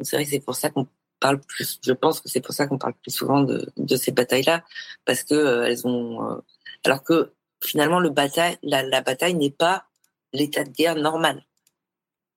C'est 0.00 0.16
vrai 0.16 0.24
que 0.24 0.30
c'est 0.30 0.40
pour 0.40 0.54
ça 0.54 0.70
qu'on 0.70 0.86
parle 1.20 1.40
plus. 1.40 1.78
Je 1.84 1.92
pense 1.92 2.20
que 2.20 2.28
c'est 2.28 2.40
pour 2.40 2.54
ça 2.54 2.66
qu'on 2.66 2.78
parle 2.78 2.94
plus 2.94 3.12
souvent 3.12 3.42
de, 3.42 3.72
de 3.76 3.96
ces 3.96 4.12
batailles-là, 4.12 4.64
parce 5.04 5.22
que 5.22 5.34
euh, 5.34 5.64
elles 5.64 5.86
ont. 5.86 6.30
Euh, 6.30 6.40
alors 6.84 7.02
que 7.04 7.32
finalement, 7.62 8.00
le 8.00 8.10
bataille, 8.10 8.58
la, 8.62 8.82
la 8.82 9.02
bataille 9.02 9.34
n'est 9.34 9.50
pas 9.50 9.86
l'état 10.32 10.64
de 10.64 10.70
guerre 10.70 10.96
normal. 10.96 11.44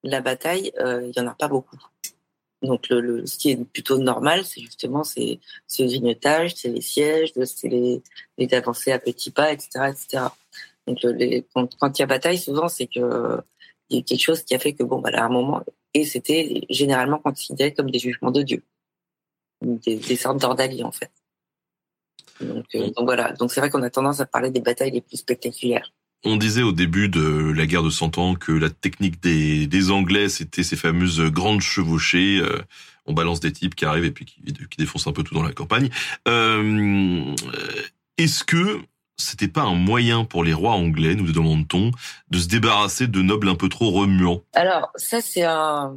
La 0.04 0.20
bataille, 0.20 0.72
il 0.78 1.12
y 1.16 1.20
en 1.20 1.26
a 1.26 1.34
pas 1.34 1.48
beaucoup. 1.48 1.78
Donc 2.62 2.88
le, 2.88 3.00
le, 3.00 3.26
ce 3.26 3.36
qui 3.36 3.50
est 3.50 3.64
plutôt 3.64 3.98
normal, 3.98 4.44
c'est 4.44 4.60
justement 4.60 5.04
c'est 5.04 5.40
ce 5.66 5.82
grignotage, 5.82 6.54
c'est 6.54 6.68
les 6.68 6.80
sièges, 6.80 7.32
c'est 7.44 7.68
les, 7.68 8.02
les 8.38 8.54
avancées 8.54 8.92
à 8.92 8.98
petits 8.98 9.30
pas, 9.30 9.52
etc., 9.52 9.90
etc. 9.90 10.24
Donc 10.86 11.02
les, 11.02 11.46
quand, 11.54 11.68
quand, 11.78 11.98
il 11.98 12.02
y 12.02 12.04
a 12.04 12.06
bataille, 12.06 12.38
souvent 12.38 12.68
c'est 12.68 12.86
que 12.86 13.40
il 13.88 13.98
y 13.98 14.00
a 14.00 14.02
quelque 14.02 14.22
chose 14.22 14.42
qui 14.42 14.54
a 14.54 14.58
fait 14.58 14.72
que 14.72 14.82
bon, 14.82 15.00
bah, 15.00 15.10
à 15.12 15.24
un 15.24 15.28
moment, 15.28 15.62
et 15.96 16.04
c'était 16.04 16.62
généralement 16.68 17.18
considéré 17.18 17.72
comme 17.72 17.90
des 17.90 17.98
jugements 17.98 18.30
de 18.30 18.42
Dieu, 18.42 18.62
des, 19.62 19.96
des 19.96 20.16
sortes 20.16 20.40
d'ordalies 20.40 20.84
en 20.84 20.92
fait. 20.92 21.10
Donc, 22.40 22.66
euh, 22.74 22.90
donc 22.94 23.06
voilà, 23.06 23.32
donc 23.32 23.50
c'est 23.50 23.60
vrai 23.60 23.70
qu'on 23.70 23.82
a 23.82 23.88
tendance 23.88 24.20
à 24.20 24.26
parler 24.26 24.50
des 24.50 24.60
batailles 24.60 24.90
les 24.90 25.00
plus 25.00 25.16
spectaculaires. 25.16 25.90
On 26.24 26.36
disait 26.36 26.62
au 26.62 26.72
début 26.72 27.08
de 27.08 27.52
la 27.56 27.66
guerre 27.66 27.82
de 27.82 27.90
Cent 27.90 28.18
Ans 28.18 28.34
que 28.34 28.52
la 28.52 28.68
technique 28.68 29.22
des, 29.22 29.66
des 29.66 29.90
Anglais, 29.90 30.28
c'était 30.28 30.64
ces 30.64 30.76
fameuses 30.76 31.20
grandes 31.30 31.62
chevauchées. 31.62 32.38
Euh, 32.40 32.60
on 33.06 33.14
balance 33.14 33.40
des 33.40 33.52
types 33.52 33.74
qui 33.74 33.84
arrivent 33.84 34.04
et 34.04 34.10
puis 34.10 34.24
qui, 34.24 34.42
qui 34.42 34.76
défoncent 34.76 35.06
un 35.06 35.12
peu 35.12 35.22
tout 35.22 35.34
dans 35.34 35.42
la 35.42 35.52
campagne. 35.52 35.88
Euh, 36.28 37.34
Est-ce 38.18 38.44
que 38.44 38.80
c'était 39.16 39.48
pas 39.48 39.62
un 39.62 39.74
moyen 39.74 40.24
pour 40.24 40.44
les 40.44 40.52
rois 40.52 40.72
anglais, 40.72 41.14
nous 41.14 41.32
demande-t-on, 41.32 41.90
de 42.30 42.38
se 42.38 42.48
débarrasser 42.48 43.06
de 43.06 43.22
nobles 43.22 43.48
un 43.48 43.54
peu 43.54 43.68
trop 43.68 43.90
remuants 43.90 44.42
Alors, 44.54 44.90
ça, 44.96 45.20
c'est 45.20 45.44
un... 45.44 45.94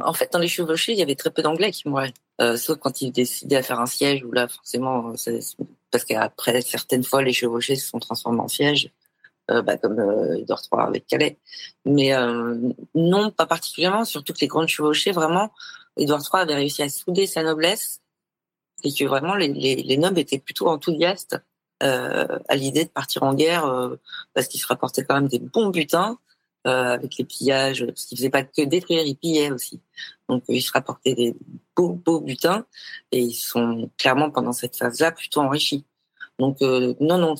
En 0.00 0.12
fait, 0.12 0.32
dans 0.32 0.38
les 0.38 0.48
chevauchées, 0.48 0.92
il 0.92 0.98
y 0.98 1.02
avait 1.02 1.14
très 1.14 1.30
peu 1.30 1.42
d'anglais 1.42 1.70
qui 1.70 1.88
mouraient. 1.88 2.14
Euh, 2.40 2.56
sauf 2.56 2.78
quand 2.78 3.00
ils 3.00 3.12
décidaient 3.12 3.56
à 3.56 3.62
faire 3.62 3.80
un 3.80 3.86
siège, 3.86 4.24
où 4.24 4.32
là, 4.32 4.48
forcément, 4.48 5.12
parce 5.90 6.04
qu'après, 6.04 6.60
certaines 6.62 7.04
fois, 7.04 7.22
les 7.22 7.32
chevauchés 7.32 7.76
se 7.76 7.88
sont 7.88 7.98
transformés 7.98 8.40
en 8.40 8.48
sièges. 8.48 8.90
Euh, 9.50 9.60
bah, 9.60 9.76
comme 9.76 9.98
euh, 9.98 10.38
Edouard 10.38 10.62
III 10.72 10.86
avec 10.86 11.06
Calais. 11.06 11.36
Mais 11.84 12.14
euh, 12.14 12.56
non, 12.94 13.30
pas 13.30 13.44
particulièrement, 13.44 14.06
surtout 14.06 14.32
que 14.32 14.38
les 14.40 14.46
grandes 14.46 14.68
chevauchées, 14.68 15.12
vraiment, 15.12 15.52
Édouard 15.98 16.22
III 16.22 16.42
avait 16.42 16.54
réussi 16.54 16.82
à 16.82 16.88
souder 16.88 17.26
sa 17.26 17.42
noblesse 17.42 18.00
et 18.84 18.92
que 18.94 19.04
vraiment 19.04 19.34
les 19.34 19.96
nobles 19.98 20.18
étaient 20.18 20.38
plutôt 20.38 20.68
enthousiastes 20.68 21.36
euh, 21.82 22.38
à 22.48 22.56
l'idée 22.56 22.84
de 22.84 22.90
partir 22.90 23.22
en 23.22 23.34
guerre 23.34 23.66
euh, 23.66 23.96
parce 24.32 24.48
qu'ils 24.48 24.60
se 24.60 24.66
rapportaient 24.66 25.04
quand 25.04 25.14
même 25.14 25.28
des 25.28 25.38
bons 25.40 25.68
butins 25.68 26.18
avec 26.66 27.18
les 27.18 27.26
pillages, 27.26 27.84
parce 27.84 28.06
qu'ils 28.06 28.16
faisaient 28.16 28.30
pas 28.30 28.42
que 28.42 28.62
détruire, 28.62 29.02
ils 29.04 29.16
pillaient 29.16 29.50
aussi. 29.50 29.82
Donc 30.30 30.44
ils 30.48 30.62
se 30.62 30.72
rapportaient 30.72 31.14
des 31.14 31.36
beaux, 31.76 31.92
beaux 31.92 32.22
butins 32.22 32.64
et 33.12 33.20
ils 33.20 33.34
sont 33.34 33.90
clairement 33.98 34.30
pendant 34.30 34.52
cette 34.52 34.74
phase-là 34.74 35.12
plutôt 35.12 35.40
enrichis. 35.42 35.84
Donc 36.38 36.62
non, 36.62 37.18
non, 37.18 37.34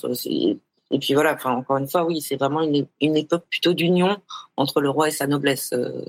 et 0.90 0.98
puis 0.98 1.14
voilà, 1.14 1.34
enfin 1.34 1.52
encore 1.52 1.78
une 1.78 1.88
fois, 1.88 2.04
oui, 2.04 2.20
c'est 2.20 2.36
vraiment 2.36 2.62
une, 2.62 2.86
une, 3.00 3.16
époque 3.16 3.46
plutôt 3.50 3.72
d'union 3.72 4.20
entre 4.56 4.80
le 4.80 4.90
roi 4.90 5.08
et 5.08 5.10
sa 5.10 5.26
noblesse. 5.26 5.72
Euh, 5.72 6.04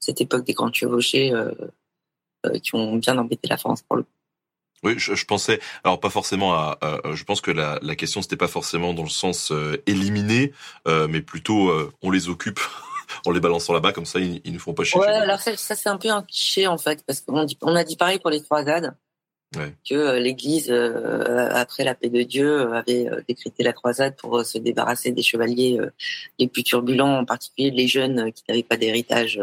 cette 0.00 0.20
époque 0.20 0.44
des 0.44 0.52
grands 0.52 0.72
chevauchés 0.72 1.32
euh, 1.32 1.50
euh, 2.46 2.58
qui 2.58 2.74
ont 2.74 2.96
bien 2.96 3.18
embêté 3.18 3.48
la 3.48 3.56
France 3.56 3.82
pour 3.82 3.96
le 3.96 4.02
coup. 4.02 4.17
Oui, 4.84 4.94
je, 4.96 5.14
je, 5.14 5.24
pensais, 5.24 5.58
alors 5.82 5.98
pas 5.98 6.10
forcément 6.10 6.54
à, 6.54 6.78
à 6.80 7.14
je 7.14 7.24
pense 7.24 7.40
que 7.40 7.50
la, 7.50 7.78
la 7.82 7.96
question 7.96 8.22
c'était 8.22 8.36
pas 8.36 8.48
forcément 8.48 8.94
dans 8.94 9.02
le 9.02 9.08
sens 9.08 9.50
euh, 9.50 9.82
éliminer, 9.86 10.52
euh, 10.86 11.08
mais 11.08 11.20
plutôt 11.20 11.70
euh, 11.70 11.92
on 12.00 12.10
les 12.10 12.28
occupe 12.28 12.60
en 13.26 13.32
les 13.32 13.40
balançant 13.40 13.72
là-bas 13.72 13.92
comme 13.92 14.06
ça 14.06 14.20
ils, 14.20 14.40
ils 14.44 14.52
ne 14.52 14.58
font 14.58 14.74
pas 14.74 14.84
chier. 14.84 15.00
Ouais, 15.00 15.08
alors 15.08 15.40
ça, 15.40 15.56
ça 15.56 15.74
c'est 15.74 15.88
un 15.88 15.96
peu 15.96 16.10
un 16.10 16.22
cliché 16.22 16.68
en 16.68 16.78
fait 16.78 17.02
parce 17.04 17.20
qu'on 17.20 17.46
on 17.62 17.74
a 17.74 17.82
dit 17.82 17.96
pareil 17.96 18.20
pour 18.20 18.30
les 18.30 18.40
croisades 18.40 18.94
ouais. 19.56 19.72
que 19.88 19.96
euh, 19.96 20.20
l'Église, 20.20 20.70
après 20.70 21.82
la 21.82 21.96
paix 21.96 22.08
de 22.08 22.22
Dieu, 22.22 22.72
avait 22.72 23.10
décrété 23.26 23.64
la 23.64 23.72
croisade 23.72 24.14
pour 24.16 24.44
se 24.44 24.58
débarrasser 24.58 25.10
des 25.10 25.22
chevaliers 25.22 25.80
les 26.38 26.46
plus 26.46 26.62
turbulents, 26.62 27.18
en 27.18 27.24
particulier 27.24 27.72
les 27.72 27.88
jeunes 27.88 28.32
qui 28.32 28.44
n'avaient 28.48 28.62
pas 28.62 28.76
d'héritage. 28.76 29.40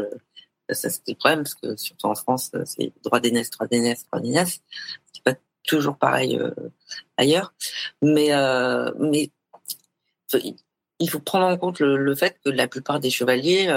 Ça, 0.69 0.89
c'était 0.89 1.11
le 1.11 1.17
problème, 1.17 1.43
parce 1.43 1.55
que 1.55 1.75
surtout 1.75 2.07
en 2.07 2.15
France, 2.15 2.51
c'est 2.65 2.91
droit 3.03 3.19
d'aînesse, 3.19 3.49
droit 3.51 3.67
d'aînesse, 3.67 4.05
droit 4.07 4.19
d'aînesse. 4.19 4.61
C'est 5.13 5.23
pas 5.23 5.35
toujours 5.63 5.97
pareil 5.97 6.39
ailleurs. 7.17 7.53
Mais, 8.01 8.31
mais 8.99 9.31
il 10.99 11.09
faut 11.09 11.19
prendre 11.19 11.45
en 11.45 11.57
compte 11.57 11.79
le, 11.79 12.15
fait 12.15 12.39
que 12.43 12.49
la 12.49 12.67
plupart 12.67 12.99
des 12.99 13.09
chevaliers 13.11 13.67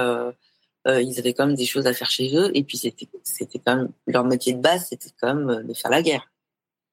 euh, 0.86 1.02
ils 1.02 1.19
avaient 1.19 1.35
quand 1.35 1.47
même 1.47 1.56
des 1.56 1.66
choses 1.66 1.86
à 1.86 1.93
faire 1.93 2.10
chez 2.10 2.35
eux. 2.36 2.51
Et 2.55 2.62
puis 2.65 2.78
c'était, 2.78 3.09
c'était 3.23 3.59
quand 3.59 3.77
même 3.77 3.89
leur 4.06 4.24
métier 4.24 4.55
de 4.55 4.60
base, 4.60 4.86
c'était 4.89 5.10
quand 5.20 5.35
même 5.35 5.51
euh, 5.51 5.62
de 5.62 5.74
faire 5.74 5.90
la 5.90 6.02
guerre 6.02 6.31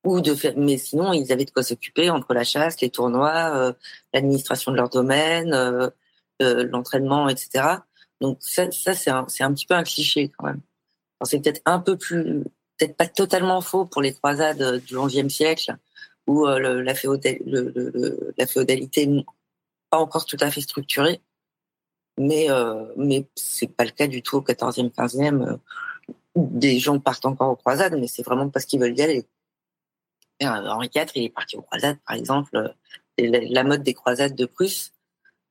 ou 0.03 0.21
de 0.21 0.35
faire. 0.35 0.53
Mais 0.57 0.77
sinon, 0.77 1.13
ils 1.13 1.31
avaient 1.31 1.45
de 1.45 1.51
quoi 1.51 1.63
s'occuper 1.63 2.09
entre 2.09 2.33
la 2.33 2.43
chasse, 2.43 2.81
les 2.81 2.89
tournois, 2.89 3.55
euh, 3.55 3.73
l'administration 4.13 4.71
de 4.71 4.77
leur 4.77 4.89
domaine, 4.89 5.53
euh, 5.53 5.89
euh, 6.41 6.67
l'entraînement, 6.69 7.29
etc. 7.29 7.67
Donc 8.25 8.37
ça, 8.41 8.69
c'est 8.71 9.09
un, 9.09 9.23
petit 9.23 9.65
peu 9.65 9.73
un 9.73 9.83
cliché 9.83 10.29
quand 10.29 10.45
même. 10.45 10.61
C'est 11.23 11.39
peut-être 11.39 11.61
un 11.65 11.79
peu 11.79 11.97
plus, 11.97 12.43
peut-être 12.77 12.97
pas 12.97 13.07
totalement 13.07 13.61
faux 13.61 13.85
pour 13.85 14.01
les 14.01 14.13
croisades 14.13 14.83
du 14.85 14.95
XIe 14.97 15.29
siècle 15.29 15.75
où 16.27 16.45
le, 16.45 16.81
la, 16.81 16.95
féodal, 16.95 17.37
le, 17.45 17.71
le, 17.75 18.33
la 18.37 18.47
féodalité 18.47 19.05
n'est 19.05 19.25
pas 19.89 19.99
encore 19.99 20.25
tout 20.25 20.37
à 20.39 20.49
fait 20.51 20.61
structurée 20.61 21.21
mais 22.17 22.49
euh, 22.49 22.85
mais 22.97 23.27
c'est 23.35 23.67
pas 23.67 23.83
le 23.85 23.91
cas 23.91 24.07
du 24.07 24.21
tout 24.21 24.37
au 24.37 24.41
14e, 24.41 24.91
15e. 24.91 25.47
Euh, 25.47 25.57
des 26.35 26.79
gens 26.79 26.99
partent 26.99 27.25
encore 27.25 27.51
aux 27.51 27.55
croisades, 27.55 27.97
mais 27.97 28.07
c'est 28.07 28.23
vraiment 28.23 28.49
parce 28.49 28.65
qu'ils 28.65 28.79
veulent 28.79 28.97
y 28.97 29.01
aller. 29.01 29.25
Euh, 30.43 30.47
Henri 30.47 30.89
IV, 30.93 31.05
il 31.15 31.23
est 31.23 31.29
parti 31.29 31.55
aux 31.55 31.61
croisades, 31.61 31.97
par 32.05 32.15
exemple. 32.15 32.55
Euh, 32.55 32.69
la, 33.17 33.39
la, 33.41 33.63
mode 33.63 33.83
des 33.83 33.93
croisades 33.93 34.35
de 34.35 34.45
Prusse, 34.45 34.91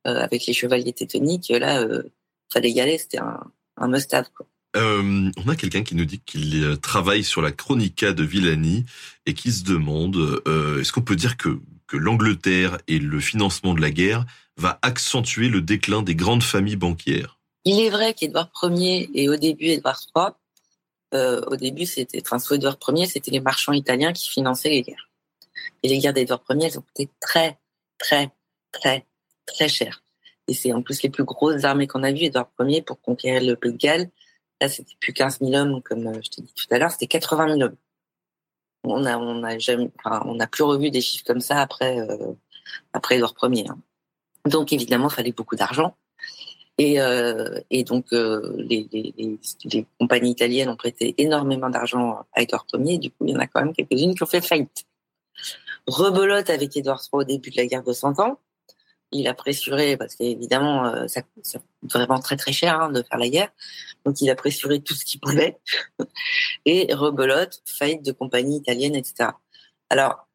euh, 0.05 0.19
avec 0.19 0.45
les 0.45 0.53
chevaliers 0.53 0.93
tétoniques, 0.93 1.49
là, 1.49 1.81
euh, 1.81 2.03
fallait 2.51 2.71
y 2.71 2.81
aller, 2.81 2.97
c'était 2.97 3.19
un, 3.19 3.39
un 3.77 3.87
must-have. 3.87 4.27
Euh, 4.75 5.31
on 5.37 5.47
a 5.47 5.55
quelqu'un 5.55 5.83
qui 5.83 5.95
nous 5.95 6.05
dit 6.05 6.19
qu'il 6.19 6.77
travaille 6.81 7.23
sur 7.23 7.41
la 7.41 7.51
Chronica 7.51 8.11
de 8.11 8.23
Villani 8.23 8.85
et 9.25 9.33
qui 9.33 9.51
se 9.51 9.63
demande 9.63 10.17
euh, 10.47 10.81
est-ce 10.81 10.91
qu'on 10.91 11.01
peut 11.01 11.15
dire 11.15 11.37
que, 11.37 11.59
que 11.87 11.95
l'Angleterre 11.95 12.77
et 12.87 12.99
le 12.99 13.19
financement 13.19 13.73
de 13.73 13.81
la 13.81 13.91
guerre 13.91 14.25
va 14.57 14.79
accentuer 14.81 15.47
le 15.47 15.61
déclin 15.61 16.01
des 16.01 16.15
grandes 16.15 16.43
familles 16.43 16.75
banquières? 16.75 17.39
Il 17.63 17.79
est 17.79 17.89
vrai 17.89 18.13
qu'Édouard 18.13 18.51
Ier 18.63 19.09
et 19.13 19.29
au 19.29 19.37
début 19.37 19.67
Édouard 19.67 20.01
III, 20.15 20.25
euh, 21.13 21.41
au 21.47 21.55
début 21.55 21.85
c'était, 21.85 22.21
enfin 22.21 22.39
sous 22.39 22.55
Édouard 22.55 22.77
Ier, 22.89 23.05
c'était 23.05 23.31
les 23.31 23.39
marchands 23.39 23.73
italiens 23.73 24.11
qui 24.11 24.29
finançaient 24.29 24.69
les 24.69 24.81
guerres. 24.81 25.09
Et 25.83 25.87
les 25.87 25.99
guerres 25.99 26.13
d'Édouard 26.13 26.43
Ier, 26.49 26.65
elles 26.65 26.77
ont 26.77 26.83
coûté 26.83 27.09
très, 27.21 27.57
très, 27.97 28.29
très, 28.73 29.05
très 29.45 29.69
cher. 29.69 30.03
Et 30.47 30.53
c'est 30.53 30.73
en 30.73 30.81
plus 30.81 31.01
les 31.01 31.09
plus 31.09 31.23
grosses 31.23 31.63
armées 31.63 31.87
qu'on 31.87 32.03
a 32.03 32.11
vues. 32.11 32.25
Édouard 32.25 32.49
Ier 32.59 32.81
pour 32.81 33.01
conquérir 33.01 33.43
le 33.43 33.55
Pays 33.55 33.71
de 33.71 33.77
Galles, 33.77 34.09
là 34.61 34.69
c'était 34.69 34.95
plus 34.99 35.13
15 35.13 35.39
000 35.39 35.53
hommes 35.53 35.81
comme 35.81 36.07
euh, 36.07 36.19
je 36.23 36.29
t'ai 36.29 36.41
dit 36.41 36.53
tout 36.53 36.67
à 36.71 36.77
l'heure, 36.77 36.91
c'était 36.91 37.07
80 37.07 37.55
000 37.55 37.61
hommes. 37.61 37.75
On 38.83 39.05
a, 39.05 39.17
on 39.17 39.43
a 39.43 39.57
jamais, 39.57 39.89
enfin, 40.03 40.21
on 40.25 40.35
n'a 40.35 40.47
plus 40.47 40.63
revu 40.63 40.91
des 40.91 41.01
chiffres 41.01 41.23
comme 41.25 41.41
ça 41.41 41.59
après, 41.61 41.99
euh, 41.99 42.33
après 42.93 43.15
Édouard 43.15 43.33
Ier. 43.43 43.67
Hein. 43.69 43.79
Donc 44.45 44.73
évidemment, 44.73 45.09
il 45.09 45.13
fallait 45.13 45.31
beaucoup 45.31 45.55
d'argent. 45.55 45.95
Et, 46.77 46.99
euh, 46.99 47.59
et 47.69 47.83
donc 47.83 48.11
euh, 48.11 48.53
les, 48.57 48.87
les, 48.91 49.39
les, 49.63 49.85
compagnies 49.97 50.31
italiennes 50.31 50.69
ont 50.69 50.75
prêté 50.75 51.15
énormément 51.17 51.69
d'argent 51.69 52.25
à 52.33 52.41
Édouard 52.41 52.65
Ier. 52.73 52.97
Du 52.97 53.11
coup, 53.11 53.25
il 53.25 53.31
y 53.31 53.35
en 53.35 53.39
a 53.39 53.47
quand 53.47 53.61
même 53.61 53.73
quelques-unes 53.73 54.13
qui 54.13 54.23
ont 54.23 54.27
fait 54.27 54.41
faillite. 54.41 54.85
Rebelote 55.87 56.49
avec 56.49 56.75
Édouard 56.75 57.01
III 57.01 57.21
au 57.21 57.23
début 57.23 57.49
de 57.51 57.57
la 57.57 57.65
guerre 57.65 57.83
de 57.83 57.93
Cent 57.93 58.19
Ans. 58.19 58.39
Il 59.17 59.29
a 59.29 59.33
pressuré, 59.33 59.95
parce 59.95 60.15
qu'évidemment, 60.15 60.87
euh, 60.87 61.07
ça 61.07 61.21
coûte 61.21 61.55
vraiment 61.83 62.19
très 62.19 62.35
très 62.35 62.51
cher 62.51 62.81
hein, 62.81 62.91
de 62.91 63.01
faire 63.01 63.17
la 63.17 63.29
guerre. 63.29 63.49
Donc 64.03 64.19
il 64.19 64.29
a 64.29 64.35
pressuré 64.35 64.81
tout 64.81 64.93
ce 64.93 65.05
qu'il 65.05 65.21
pouvait. 65.21 65.57
et 66.65 66.93
rebelote, 66.93 67.61
faillite 67.65 68.03
de 68.03 68.11
compagnies 68.11 68.57
italiennes, 68.57 68.95
etc. 68.95 69.29
Alors, 69.89 70.27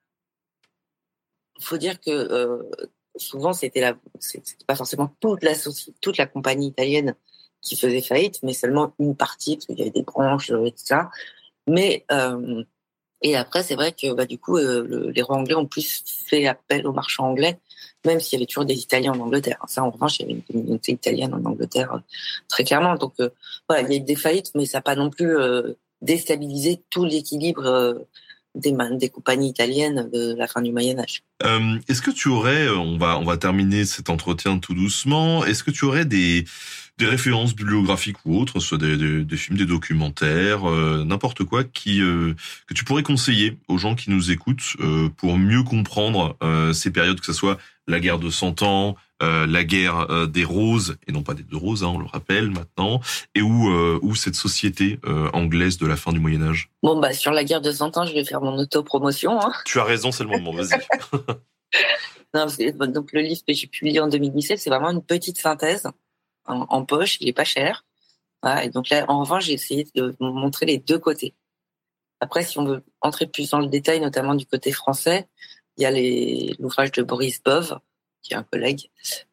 faut 1.61 1.77
dire 1.77 2.01
que 2.01 2.11
euh, 2.11 2.62
souvent 3.16 3.52
c'était 3.52 3.82
la, 3.82 3.98
c'était 4.19 4.65
pas 4.66 4.77
forcément 4.77 5.15
toute 5.20 5.43
la 5.43 5.52
toute 6.01 6.16
la 6.16 6.27
compagnie 6.27 6.69
italienne 6.69 7.15
qui 7.61 7.77
faisait 7.77 8.01
faillite, 8.01 8.43
mais 8.43 8.55
seulement 8.55 8.94
une 8.98 9.15
partie 9.15 9.57
parce 9.57 9.66
qu'il 9.66 9.78
y 9.78 9.82
avait 9.82 9.90
des 9.90 10.05
branches, 10.05 10.51
euh, 10.52 10.65
etc. 10.65 11.02
Mais 11.66 12.07
et 13.23 13.36
après, 13.36 13.62
c'est 13.62 13.74
vrai 13.74 13.93
que 13.93 14.12
bah, 14.15 14.24
du 14.24 14.39
coup, 14.39 14.57
le, 14.57 15.11
les 15.11 15.23
rois 15.23 15.36
anglais 15.36 15.55
ont 15.55 15.66
plus 15.66 16.02
fait 16.27 16.47
appel 16.47 16.86
aux 16.86 16.93
marchands 16.93 17.28
anglais, 17.28 17.59
même 18.05 18.20
s'il 18.20 18.39
y 18.39 18.43
avait 18.43 18.47
toujours 18.47 18.64
des 18.64 18.78
Italiens 18.78 19.12
en 19.12 19.20
Angleterre. 19.20 19.59
Ça, 19.68 19.82
en 19.82 19.90
revanche, 19.90 20.18
il 20.18 20.22
y 20.22 20.24
avait 20.24 20.35
une 20.35 20.43
communauté 20.43 20.93
italienne 20.93 21.35
en 21.35 21.44
Angleterre 21.44 21.94
euh, 21.94 21.98
très 22.48 22.64
clairement. 22.64 22.97
Donc 22.97 23.14
euh, 23.20 23.31
voilà, 23.68 23.86
il 23.86 23.93
y 23.93 23.94
a 23.94 23.98
eu 23.98 24.05
des 24.05 24.16
faillites, 24.16 24.52
mais 24.55 24.66
ça 24.66 24.78
n'a 24.78 24.82
pas 24.82 24.97
non 24.97 25.10
plus 25.10 25.36
euh, 25.36 25.74
déstabilisé 26.02 26.82
tout 26.90 27.05
l'équilibre 27.05 28.06
des, 28.55 28.74
des, 28.93 29.09
compagnies 29.09 29.48
italiennes 29.48 30.09
de 30.12 30.35
la 30.35 30.47
fin 30.47 30.62
du 30.62 30.72
Moyen 30.72 30.98
Âge. 30.98 31.22
Euh, 31.44 31.78
est-ce 31.89 32.02
que 32.02 32.10
tu 32.10 32.28
aurais, 32.28 32.68
on 32.68 32.98
va 32.98 33.18
on 33.18 33.24
va 33.24 33.36
terminer 33.36 33.85
cet 33.85 34.10
entretien 34.10 34.59
tout 34.59 34.74
doucement. 34.74 35.44
Est-ce 35.44 35.62
que 35.62 35.70
tu 35.70 35.85
aurais 35.85 36.05
des 36.05 36.44
des 36.98 37.06
références 37.06 37.56
bibliographiques 37.56 38.18
ou 38.27 38.39
autres, 38.39 38.60
soit 38.60 38.77
des, 38.77 38.98
des, 38.98 39.24
des 39.24 39.36
films, 39.39 39.56
des 39.56 39.64
documentaires, 39.64 40.68
euh, 40.68 41.02
n'importe 41.02 41.44
quoi 41.44 41.64
qui 41.64 42.02
euh, 42.02 42.35
que 42.66 42.74
tu 42.74 42.85
pourrais 42.85 43.02
conseiller 43.02 43.56
aux 43.68 43.78
gens 43.78 43.94
qui 43.94 44.10
nous 44.10 44.31
écoutent 44.31 44.77
euh, 44.81 45.09
pour 45.16 45.39
mieux 45.39 45.62
comprendre 45.62 46.36
ces 46.74 46.90
périodes, 46.90 47.18
que 47.18 47.27
ce 47.27 47.32
soit 47.32 47.59
la 47.90 48.00
guerre 48.00 48.18
de 48.18 48.30
100 48.30 48.62
ans, 48.62 48.96
la 49.20 49.64
guerre 49.64 50.28
des 50.28 50.44
roses 50.44 50.96
et 51.06 51.12
non 51.12 51.22
pas 51.22 51.34
des 51.34 51.42
deux 51.42 51.56
roses, 51.56 51.84
hein, 51.84 51.88
on 51.88 51.98
le 51.98 52.06
rappelle 52.06 52.50
maintenant, 52.50 53.00
et 53.34 53.42
où 53.42 53.68
où 54.00 54.14
cette 54.14 54.34
société 54.34 54.98
anglaise 55.34 55.76
de 55.76 55.86
la 55.86 55.96
fin 55.96 56.12
du 56.12 56.20
Moyen 56.20 56.42
Âge. 56.42 56.70
Bon 56.82 56.98
bah 56.98 57.12
sur 57.12 57.32
la 57.32 57.44
guerre 57.44 57.60
de 57.60 57.70
100 57.70 57.98
ans, 57.98 58.06
je 58.06 58.14
vais 58.14 58.24
faire 58.24 58.40
mon 58.40 58.56
autopromotion. 58.56 59.38
Hein. 59.38 59.52
Tu 59.66 59.78
as 59.78 59.84
raison, 59.84 60.10
c'est 60.10 60.24
le 60.24 60.30
moment. 60.30 60.52
Vas-y. 60.52 60.80
non, 62.34 62.46
donc 62.86 63.12
le 63.12 63.20
livre 63.20 63.42
que 63.46 63.52
j'ai 63.52 63.66
publié 63.66 64.00
en 64.00 64.08
2017, 64.08 64.58
c'est 64.58 64.70
vraiment 64.70 64.90
une 64.90 65.02
petite 65.02 65.38
synthèse 65.38 65.86
en, 66.50 66.84
poche, 66.84 67.18
il 67.20 67.28
est 67.28 67.32
pas 67.32 67.44
cher. 67.44 67.84
et 68.62 68.70
donc 68.70 68.88
là, 68.88 69.04
en 69.08 69.20
revanche, 69.20 69.44
j'ai 69.44 69.54
essayé 69.54 69.86
de 69.94 70.14
montrer 70.20 70.66
les 70.66 70.78
deux 70.78 70.98
côtés. 70.98 71.34
Après, 72.20 72.44
si 72.44 72.58
on 72.58 72.64
veut 72.64 72.84
entrer 73.00 73.26
plus 73.26 73.50
dans 73.50 73.60
le 73.60 73.68
détail, 73.68 74.00
notamment 74.00 74.34
du 74.34 74.46
côté 74.46 74.72
français, 74.72 75.28
il 75.81 75.82
y 75.82 75.86
a 75.86 76.55
l'ouvrage 76.59 76.93
de 76.93 77.02
Boris 77.02 77.43
Bove, 77.43 77.78
qui 78.23 78.35
est 78.35 78.36
un 78.36 78.43
collègue, 78.43 78.90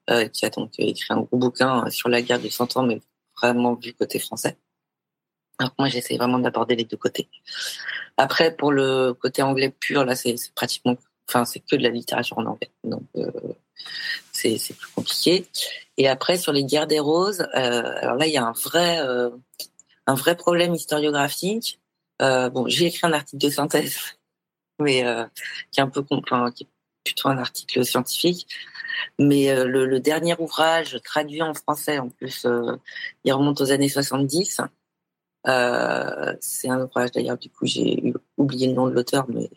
euh, 0.10 0.28
qui 0.28 0.46
a 0.46 0.50
donc 0.50 0.72
écrit 0.78 1.14
un 1.14 1.22
gros 1.22 1.38
bouquin 1.38 1.90
sur 1.90 2.10
la 2.10 2.22
guerre 2.22 2.40
de 2.40 2.50
100 2.50 2.78
ans, 2.78 2.84
mais 2.84 3.02
vraiment 3.42 3.74
du 3.74 3.94
côté 3.94 4.18
français. 4.20 4.58
Alors 5.60 5.74
moi, 5.78 5.90
j'essaie 5.90 6.18
vraiment 6.18 6.40
d'aborder 6.40 6.76
les 6.76 6.86
deux 6.86 6.98
côtés. 6.98 7.30
Après, 8.16 8.56
pour 8.56 8.72
le 8.72 9.14
côté 9.14 9.42
anglais 9.42 9.70
pur, 9.70 10.06
là, 10.06 10.16
c'est 10.16 10.36
pratiquement, 10.56 10.96
enfin, 11.28 11.46
c'est 11.46 11.60
que 11.60 11.76
de 11.76 11.84
la 11.84 11.90
littérature 11.90 12.38
en 12.38 12.46
anglais. 12.46 12.72
Donc, 12.84 13.04
euh, 13.16 13.30
c'est 14.32 14.74
plus 14.78 14.92
compliqué. 14.94 15.48
Et 15.98 16.08
après, 16.08 16.38
sur 16.38 16.54
les 16.54 16.64
guerres 16.64 16.88
des 16.88 17.00
roses, 17.00 17.42
euh, 17.56 17.94
alors 18.02 18.16
là, 18.16 18.28
il 18.28 18.34
y 18.34 18.38
a 18.38 18.46
un 18.46 18.54
vrai, 18.54 19.00
euh, 19.00 19.30
un 20.06 20.16
vrai 20.16 20.36
problème 20.36 20.74
historiographique. 20.74 21.80
Euh, 22.22 22.50
bon, 22.50 22.68
j'ai 22.68 22.86
écrit 22.86 23.08
un 23.08 23.14
article 23.14 23.44
de 23.44 23.50
synthèse, 23.50 23.98
mais 24.80 25.06
euh, 25.06 25.26
qui 25.72 25.80
est 25.80 25.84
un 25.84 25.90
peu, 25.90 26.04
enfin, 26.10 26.52
qui 26.52 26.64
est 26.64 26.68
plutôt 27.04 27.30
un 27.30 27.38
article 27.38 27.86
scientifique. 27.86 28.48
Mais 29.20 29.50
euh, 29.52 29.66
le, 29.66 29.86
le, 29.86 30.00
dernier 30.00 30.36
ouvrage 30.40 31.00
traduit 31.04 31.42
en 31.42 31.54
français, 31.54 32.00
en 32.00 32.10
plus, 32.10 32.46
euh, 32.46 32.76
il 33.24 33.34
remonte 33.34 33.62
aux 33.62 33.72
années 33.72 33.90
70. 33.90 34.62
c'est 36.40 36.70
un 36.70 36.82
ouvrage 36.82 37.12
d'ailleurs, 37.12 37.38
du 37.38 37.50
coup, 37.50 37.66
j'ai 37.66 38.14
oublié 38.38 38.68
le 38.68 38.74
nom 38.74 38.88
de 38.88 38.94
l'auteur, 38.94 39.26
mais 39.30 39.50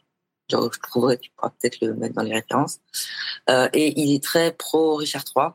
je 0.50 0.80
trouverais, 0.82 1.18
tu 1.18 1.30
pourras 1.30 1.50
peut-être 1.50 1.80
le 1.80 1.94
mettre 1.94 2.14
dans 2.14 2.22
les 2.22 2.34
références. 2.34 2.80
Euh, 3.48 3.68
et 3.72 4.00
il 4.00 4.14
est 4.14 4.22
très 4.22 4.52
pro 4.52 4.96
Richard 4.96 5.24
III. 5.36 5.48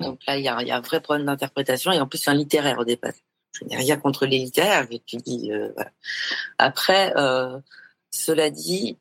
Donc 0.00 0.20
là, 0.26 0.36
il 0.36 0.44
y 0.44 0.48
a, 0.48 0.62
y 0.62 0.70
a 0.70 0.76
un 0.76 0.80
vrai 0.80 1.00
problème 1.00 1.26
d'interprétation 1.26 1.92
et 1.92 2.00
en 2.00 2.06
plus 2.06 2.18
c'est 2.18 2.30
un 2.30 2.34
littéraire 2.34 2.78
au 2.78 2.84
départ. 2.84 3.12
Je 3.52 3.64
n'ai 3.64 3.76
rien 3.76 3.96
contre 3.96 4.26
les 4.26 4.38
littéraires, 4.38 4.86
mais 4.90 5.00
tu 5.06 5.16
dis 5.18 5.52
euh, 5.52 5.70
voilà. 5.74 5.92
Après, 6.58 7.12
euh, 7.16 7.58
cela 8.14 8.50
dit, 8.50 8.98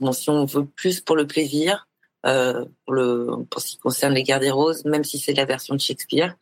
bon, 0.00 0.12
si 0.12 0.30
on 0.30 0.44
veut 0.44 0.66
plus 0.66 1.00
pour 1.00 1.16
le 1.16 1.26
plaisir, 1.26 1.88
euh, 2.26 2.64
pour 2.84 2.94
le 2.94 3.44
pour 3.50 3.60
ce 3.60 3.68
qui 3.68 3.78
concerne 3.78 4.14
les 4.14 4.22
Guerres 4.22 4.40
des 4.40 4.50
Roses, 4.50 4.84
même 4.84 5.04
si 5.04 5.18
c'est 5.18 5.34
la 5.34 5.44
version 5.44 5.74
de 5.74 5.80
Shakespeare, 5.80 6.36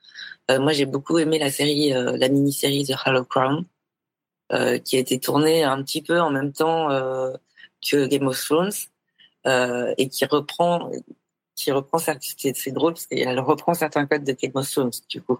euh, 0.50 0.58
moi 0.58 0.72
j'ai 0.72 0.86
beaucoup 0.86 1.18
aimé 1.18 1.38
la 1.38 1.50
série, 1.50 1.92
euh, 1.92 2.16
la 2.16 2.28
mini-série 2.28 2.84
The 2.86 2.94
Hollow 3.04 3.24
Crown, 3.24 3.64
qui 4.84 4.96
a 4.96 5.00
été 5.00 5.18
tournée 5.18 5.64
un 5.64 5.82
petit 5.82 6.02
peu 6.02 6.20
en 6.20 6.30
même 6.30 6.52
temps 6.52 6.88
que 7.86 8.06
Game 8.06 8.26
of 8.28 8.40
Thrones 8.40 8.72
et 9.46 10.08
qui 10.08 10.24
reprend 10.26 10.90
qui 11.56 11.72
reprend 11.72 11.98
c'est 11.98 12.72
drôle 12.72 12.94
parce 12.94 13.06
qu'elle 13.06 13.40
reprend 13.40 13.74
certains 13.74 14.06
codes 14.06 14.24
de 14.24 14.32
Game 14.32 14.52
of 14.54 14.70
Thrones 14.70 14.92
du 15.08 15.20
coup 15.22 15.38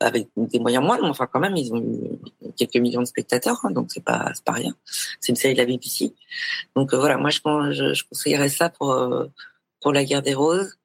avec 0.00 0.28
des 0.36 0.58
moyens 0.58 0.84
moindres 0.84 1.02
mais 1.04 1.10
enfin 1.10 1.26
quand 1.30 1.40
même 1.40 1.56
ils 1.56 1.72
ont 1.72 1.80
eu 1.80 2.52
quelques 2.56 2.76
millions 2.76 3.00
de 3.00 3.06
spectateurs 3.06 3.60
hein, 3.64 3.70
donc 3.70 3.90
c'est 3.90 4.04
pas 4.04 4.32
pas 4.44 4.52
rien. 4.52 4.74
C'est 5.20 5.30
une 5.30 5.36
série 5.36 5.54
de 5.54 5.58
la 5.58 5.66
BBC 5.66 6.14
donc 6.76 6.92
euh, 6.92 6.98
voilà 6.98 7.16
moi 7.16 7.30
je, 7.30 8.02
conseillerais 8.08 8.48
ça 8.48 8.68
pour 8.70 8.92
euh, 8.92 9.26
pour 9.80 9.92
la 9.92 10.04
guerre 10.04 10.22
des 10.22 10.34
roses. 10.34 10.76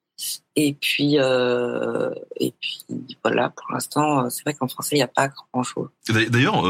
Et 0.54 0.74
puis 0.74 1.18
euh, 1.18 2.10
et 2.36 2.54
puis 2.60 2.84
voilà 3.24 3.50
pour 3.50 3.72
l'instant 3.72 4.30
c'est 4.30 4.42
vrai 4.44 4.54
qu'en 4.54 4.68
français 4.68 4.94
il 4.94 4.98
n'y 4.98 5.02
a 5.02 5.08
pas 5.08 5.28
grand 5.28 5.64
chose 5.64 5.88
d'ailleurs 6.30 6.62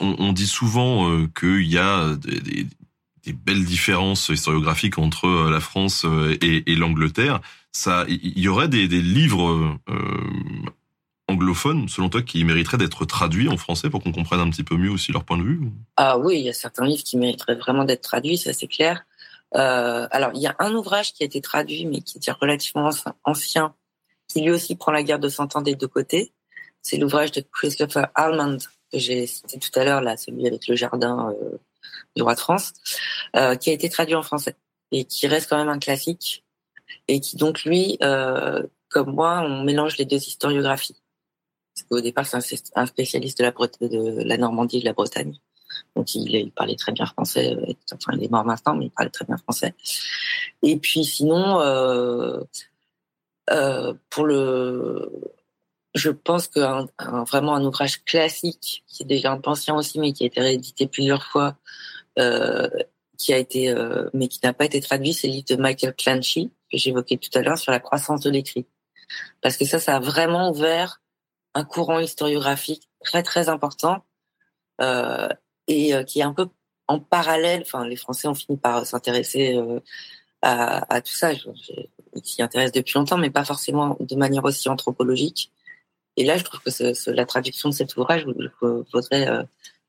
on, 0.00 0.32
dit 0.32 0.46
souvent 0.46 1.26
qu'il 1.38 1.70
y 1.70 1.76
a 1.76 2.14
des, 2.16 2.66
des, 3.24 3.32
belles 3.32 3.64
différences 3.64 4.28
historiographiques 4.28 4.98
entre 4.98 5.26
euh, 5.26 5.50
la 5.50 5.60
France 5.60 6.04
euh, 6.04 6.36
et, 6.42 6.70
et 6.70 6.76
l'Angleterre. 6.76 7.40
Ça, 7.72 8.04
il 8.08 8.38
y 8.38 8.48
aurait 8.48 8.68
des, 8.68 8.86
livres 8.88 9.78
anglophones, 11.28 11.88
selon 11.88 12.08
toi, 12.08 12.22
qui 12.22 12.44
mériteraient 12.44 12.78
d'être 12.78 13.04
traduits 13.04 13.48
en 13.48 13.56
français 13.56 13.88
pour 13.88 14.02
qu'on 14.02 14.12
comprenne 14.12 14.40
un 14.40 14.50
petit 14.50 14.64
peu 14.64 14.76
mieux 14.76 14.90
aussi 14.90 15.12
leur 15.12 15.24
point 15.24 15.38
de 15.38 15.44
vue 15.44 15.60
Ah 15.96 16.18
oui, 16.18 16.40
il 16.40 16.44
y 16.44 16.48
a 16.48 16.52
certains 16.52 16.84
livres 16.84 17.04
qui 17.04 17.16
mériteraient 17.16 17.54
vraiment 17.54 17.84
d'être 17.84 18.02
traduits, 18.02 18.38
ça 18.38 18.52
c'est 18.52 18.66
clair. 18.66 19.04
Euh, 19.56 20.06
alors, 20.10 20.30
il 20.34 20.40
y 20.40 20.46
a 20.46 20.54
un 20.58 20.74
ouvrage 20.74 21.12
qui 21.12 21.22
a 21.22 21.26
été 21.26 21.40
traduit, 21.40 21.86
mais 21.86 22.00
qui 22.00 22.18
est 22.18 22.32
relativement 22.32 22.90
ancien, 23.24 23.74
qui 24.28 24.42
lui 24.42 24.50
aussi 24.50 24.76
prend 24.76 24.92
la 24.92 25.02
guerre 25.02 25.18
de 25.18 25.28
cent 25.28 25.56
ans 25.56 25.62
des 25.62 25.74
deux 25.74 25.88
côtés. 25.88 26.32
C'est 26.82 26.96
l'ouvrage 26.96 27.32
de 27.32 27.42
Christopher 27.52 28.08
Almond, 28.14 28.58
que 28.92 28.98
j'ai 28.98 29.26
cité 29.26 29.58
tout 29.58 29.78
à 29.78 29.84
l'heure, 29.84 30.00
là, 30.00 30.16
celui 30.16 30.46
avec 30.46 30.66
le 30.68 30.76
jardin 30.76 31.30
euh, 31.30 31.58
du 32.16 32.22
roi 32.22 32.34
de 32.34 32.40
France, 32.40 32.72
euh, 33.36 33.56
qui 33.56 33.70
a 33.70 33.72
été 33.72 33.88
traduit 33.88 34.14
en 34.14 34.22
français 34.22 34.56
et 34.92 35.04
qui 35.04 35.26
reste 35.26 35.48
quand 35.48 35.58
même 35.58 35.68
un 35.68 35.78
classique 35.78 36.44
et 37.08 37.20
qui 37.20 37.36
donc 37.36 37.64
lui, 37.64 37.98
euh, 38.02 38.62
comme 38.88 39.14
moi, 39.14 39.42
on 39.44 39.62
mélange 39.62 39.96
les 39.98 40.04
deux 40.04 40.16
historiographies. 40.16 41.00
Parce 41.74 41.86
qu'au 41.88 42.00
départ, 42.00 42.26
c'est 42.26 42.62
un 42.74 42.86
spécialiste 42.86 43.38
de 43.38 44.24
la, 44.24 44.36
Normandie 44.36 44.78
et 44.78 44.80
de 44.80 44.86
la 44.86 44.92
Bretagne. 44.92 45.36
Donc 45.94 46.14
il, 46.14 46.50
parlait 46.50 46.74
très 46.74 46.92
bien 46.92 47.06
français. 47.06 47.54
Euh, 47.54 47.72
enfin, 47.92 48.12
il 48.16 48.24
est 48.24 48.30
mort 48.30 48.44
maintenant, 48.44 48.74
mais 48.74 48.86
il 48.86 48.90
parlait 48.90 49.10
très 49.10 49.24
bien 49.24 49.36
français. 49.36 49.74
Et 50.62 50.76
puis 50.76 51.04
sinon, 51.04 51.58
pour 54.10 54.24
le 54.24 55.39
je 55.94 56.10
pense 56.10 56.48
qu'un 56.48 56.86
un, 56.98 57.24
vraiment 57.24 57.54
un 57.54 57.64
ouvrage 57.64 58.04
classique, 58.04 58.84
qui 58.86 59.02
est 59.02 59.06
déjà 59.06 59.32
un 59.32 59.40
ancien 59.44 59.74
aussi, 59.74 59.98
mais 59.98 60.12
qui 60.12 60.24
a 60.24 60.26
été 60.26 60.40
réédité 60.40 60.86
plusieurs 60.86 61.24
fois, 61.24 61.56
euh, 62.18 62.68
qui 63.18 63.32
a 63.32 63.38
été, 63.38 63.70
euh, 63.70 64.08
mais 64.14 64.28
qui 64.28 64.40
n'a 64.44 64.52
pas 64.52 64.64
été 64.64 64.80
traduit, 64.80 65.12
c'est 65.12 65.26
le 65.26 65.34
livre 65.34 65.46
de 65.48 65.56
Michael 65.56 65.94
Clanchy, 65.94 66.52
que 66.70 66.78
j'évoquais 66.78 67.16
tout 67.16 67.36
à 67.36 67.42
l'heure, 67.42 67.58
sur 67.58 67.72
la 67.72 67.80
croissance 67.80 68.20
de 68.20 68.30
l'écrit. 68.30 68.66
Parce 69.42 69.56
que 69.56 69.64
ça, 69.64 69.78
ça 69.78 69.96
a 69.96 70.00
vraiment 70.00 70.50
ouvert 70.50 71.00
un 71.54 71.64
courant 71.64 71.98
historiographique 71.98 72.88
très, 73.04 73.22
très 73.22 73.48
important, 73.48 74.04
euh, 74.80 75.28
et 75.66 75.94
euh, 75.94 76.04
qui 76.04 76.20
est 76.20 76.24
un 76.24 76.32
peu 76.34 76.48
en 76.88 76.98
parallèle, 76.98 77.62
enfin, 77.62 77.86
les 77.86 77.96
Français 77.96 78.28
ont 78.28 78.34
fini 78.34 78.58
par 78.58 78.84
s'intéresser 78.86 79.54
euh, 79.56 79.80
à, 80.42 80.92
à, 80.92 81.00
tout 81.00 81.12
ça, 81.12 81.34
qui 81.34 81.90
s'y 82.24 82.42
intéressent 82.42 82.72
depuis 82.72 82.94
longtemps, 82.98 83.18
mais 83.18 83.30
pas 83.30 83.44
forcément 83.44 83.96
de 84.00 84.16
manière 84.16 84.44
aussi 84.44 84.68
anthropologique. 84.68 85.52
Et 86.16 86.24
là, 86.24 86.36
je 86.36 86.44
trouve 86.44 86.60
que 86.60 86.70
ce, 86.70 86.94
ce, 86.94 87.10
la 87.10 87.24
traduction 87.24 87.68
de 87.68 87.74
cet 87.74 87.96
ouvrage 87.96 88.26
vaudrait 88.60 89.28
euh, 89.28 89.42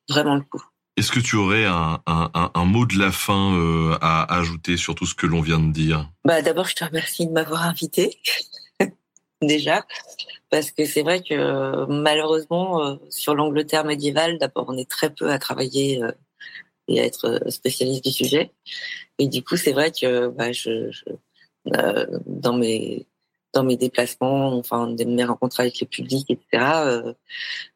vraiment 0.08 0.36
le 0.36 0.42
coup. 0.42 0.64
Est-ce 0.98 1.12
que 1.12 1.20
tu 1.20 1.36
aurais 1.36 1.66
un, 1.66 2.02
un, 2.06 2.52
un, 2.54 2.66
mot 2.66 2.86
de 2.86 3.00
la 3.00 3.12
fin 3.12 3.56
euh, 3.56 3.98
à 4.02 4.38
ajouter 4.38 4.76
sur 4.76 4.94
tout 4.94 5.06
ce 5.06 5.16
que 5.16 5.26
l'on 5.26 5.42
vient 5.42 5.60
de 5.60 5.72
dire? 5.72 6.10
Bah, 6.26 6.42
D'abord, 6.42 6.66
je 6.66 6.76
te 6.76 6.84
remercie 6.84 7.26
de 7.26 7.32
m'avoir 7.32 7.64
invité, 7.64 8.20
déjà, 9.42 9.86
parce 10.50 10.72
que 10.72 10.86
c'est 10.86 11.02
vrai 11.02 11.24
que 11.24 11.86
malheureusement, 11.86 12.86
euh, 12.86 12.96
sur 13.10 13.36
l'Angleterre 13.36 13.86
médiévale, 13.86 14.38
d'abord, 14.38 14.66
on 14.68 14.78
est 14.78 14.90
très 14.90 15.10
peu 15.10 15.32
à 15.32 15.40
travailler 15.40 16.04
euh, 16.04 16.12
et 16.90 17.00
à 17.00 17.06
être 17.06 17.42
spécialiste 17.50 18.04
du 18.04 18.12
sujet. 18.12 18.52
Et 19.18 19.28
du 19.28 19.44
coup, 19.44 19.56
c'est 19.56 19.72
vrai 19.72 19.92
que 19.92 20.28
bah, 20.28 20.52
je, 20.52 20.92
je 20.92 21.04
dans 22.26 22.54
mes 22.54 23.08
dans 23.54 23.64
mes 23.64 23.78
déplacements, 23.78 24.58
enfin 24.58 24.96
mes 25.06 25.24
rencontres 25.24 25.60
avec 25.60 25.80
le 25.82 25.88
public, 25.88 26.30
etc., 26.30 26.64
euh, 26.86 27.14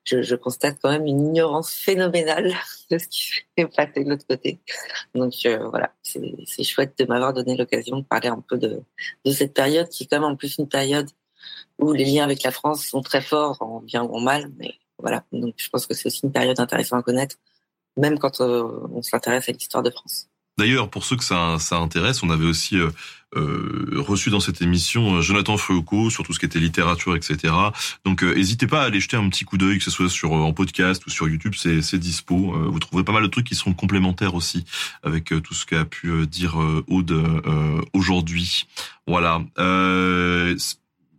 je, 0.06 0.35
constate 0.35 0.77
quand 0.81 0.89
même 0.89 1.06
une 1.06 1.19
ignorance 1.19 1.73
phénoménale 1.73 2.53
de 2.91 2.97
ce 2.97 3.07
qui 3.07 3.23
s'est 3.57 3.65
passé 3.65 4.03
de 4.03 4.10
l'autre 4.10 4.26
côté. 4.27 4.60
Donc 5.14 5.34
euh, 5.45 5.68
voilà, 5.69 5.91
c'est 6.03 6.64
chouette 6.64 6.97
de 6.97 7.06
m'avoir 7.06 7.34
donné 7.34 7.57
l'occasion 7.57 7.99
de 7.99 8.03
parler 8.03 8.30
un 8.30 8.41
peu 8.47 8.57
de, 8.57 8.81
de 9.26 9.31
cette 9.31 9.53
période 9.53 9.89
qui 9.89 10.03
est 10.03 10.07
quand 10.07 10.19
même 10.19 10.31
en 10.31 10.35
plus 10.35 10.57
une 10.57 10.69
période 10.69 11.10
où 11.80 11.91
les 11.91 12.06
liens 12.06 12.23
avec 12.23 12.43
la 12.43 12.52
France 12.52 12.85
sont 12.85 13.02
très 13.02 13.22
forts, 13.22 13.61
en 13.61 13.81
bien 13.81 14.03
ou 14.03 14.15
en 14.15 14.22
mal. 14.22 14.52
Mais 14.57 14.76
voilà, 14.99 15.23
donc 15.31 15.56
je 15.57 15.69
pense 15.69 15.85
que 15.85 15.93
c'est 15.93 16.07
aussi 16.07 16.22
une 16.23 16.31
période 16.31 16.60
intéressante 16.60 16.99
à 16.99 17.03
connaître, 17.03 17.35
même 17.97 18.18
quand 18.19 18.41
euh, 18.41 18.64
on 18.93 19.02
s'intéresse 19.02 19.49
à 19.49 19.52
l'histoire 19.52 19.84
de 19.84 19.89
France. 19.89 20.30
D'ailleurs, 20.57 20.89
pour 20.89 21.03
ceux 21.03 21.18
que 21.18 21.23
ça, 21.23 21.57
intéresse, 21.72 22.23
on 22.23 22.30
avait 22.30 22.45
aussi 22.45 22.77
euh, 22.77 22.89
reçu 23.35 24.29
dans 24.29 24.39
cette 24.39 24.61
émission 24.61 25.15
euh, 25.15 25.21
Jonathan 25.21 25.57
Feuco 25.57 26.09
sur 26.09 26.23
tout 26.23 26.33
ce 26.33 26.39
qui 26.39 26.45
était 26.45 26.59
littérature, 26.59 27.15
etc. 27.15 27.53
Donc, 28.05 28.23
n'hésitez 28.23 28.67
pas 28.67 28.83
à 28.83 28.85
aller 28.85 28.99
jeter 28.99 29.17
un 29.17 29.29
petit 29.29 29.45
coup 29.45 29.57
d'œil, 29.57 29.77
que 29.77 29.83
ce 29.83 29.91
soit 29.91 30.09
sur 30.09 30.33
en 30.33 30.53
podcast 30.53 31.05
ou 31.05 31.09
sur 31.09 31.27
YouTube, 31.27 31.53
c'est 31.55 31.97
dispo. 31.97 32.35
vous 32.35 32.79
trouverez 32.79 33.03
pas 33.03 33.11
mal 33.11 33.23
de 33.23 33.27
trucs 33.27 33.47
qui 33.47 33.55
seront 33.55 33.73
complémentaires 33.73 34.35
aussi 34.35 34.65
avec 35.03 35.25
tout 35.25 35.53
ce 35.53 35.65
qu'a 35.65 35.85
pu 35.85 36.27
dire 36.27 36.57
Aude 36.87 37.13
aujourd'hui. 37.93 38.67
Voilà 39.07 39.41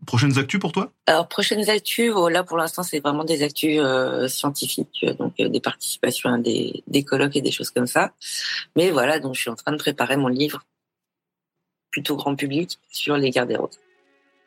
Prochaines 0.07 0.39
actus 0.39 0.61
pour 0.61 0.71
toi? 0.71 0.93
Alors, 1.07 1.27
prochaines 1.27 1.69
actus, 1.69 2.13
oh, 2.15 2.29
là 2.29 2.45
pour 2.45 2.57
l'instant, 2.57 2.85
c'est 2.85 3.01
vraiment 3.01 3.25
des 3.25 3.43
actus 3.43 3.81
euh, 3.83 4.29
scientifiques, 4.29 5.05
donc 5.19 5.35
euh, 5.41 5.49
des 5.49 5.61
participations 5.61 6.33
à 6.33 6.39
des, 6.39 6.85
des 6.87 7.03
colloques 7.03 7.35
et 7.35 7.43
des 7.43 7.51
choses 7.51 7.71
comme 7.71 7.89
ça. 7.89 8.13
Mais 8.77 8.93
voilà, 8.93 9.19
donc 9.19 9.35
je 9.35 9.41
suis 9.41 9.51
en 9.51 9.57
train 9.57 9.73
de 9.73 9.79
préparer 9.79 10.17
mon 10.17 10.29
livre 10.29 10.63
plutôt 11.91 12.17
grand 12.17 12.35
public 12.35 12.79
sur 12.91 13.17
les 13.17 13.31
guerres 13.31 13.47
des 13.47 13.57
roses. 13.57 13.79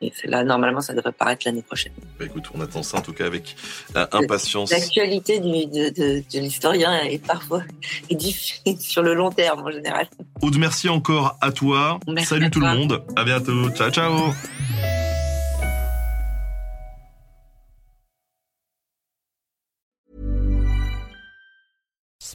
Et 0.02 0.12
c'est 0.16 0.28
là, 0.28 0.42
normalement, 0.44 0.80
ça 0.80 0.94
devrait 0.94 1.12
paraître 1.12 1.42
l'année 1.44 1.60
prochaine. 1.60 1.92
Bah 2.18 2.24
écoute, 2.24 2.44
on 2.54 2.60
attend 2.62 2.82
ça 2.82 2.96
en 2.96 3.02
tout 3.02 3.12
cas 3.12 3.26
avec 3.26 3.54
euh, 3.96 4.06
impatience. 4.12 4.70
L'actualité 4.70 5.40
de, 5.40 5.90
de, 5.90 6.22
de 6.32 6.38
l'historien 6.38 7.02
est 7.02 7.24
parfois 7.24 7.62
est 8.10 8.14
difficile 8.14 8.80
sur 8.80 9.02
le 9.02 9.12
long 9.12 9.30
terme 9.30 9.60
en 9.60 9.70
général. 9.70 10.06
Aude, 10.40 10.56
merci 10.56 10.88
encore 10.88 11.36
à 11.42 11.52
toi. 11.52 12.00
Merci 12.08 12.28
Salut 12.28 12.46
à 12.46 12.50
tout 12.50 12.60
toi. 12.60 12.72
le 12.72 12.78
monde. 12.78 13.02
À 13.14 13.24
bientôt. 13.24 13.68
Ciao, 13.70 13.90
ciao. 13.90 14.32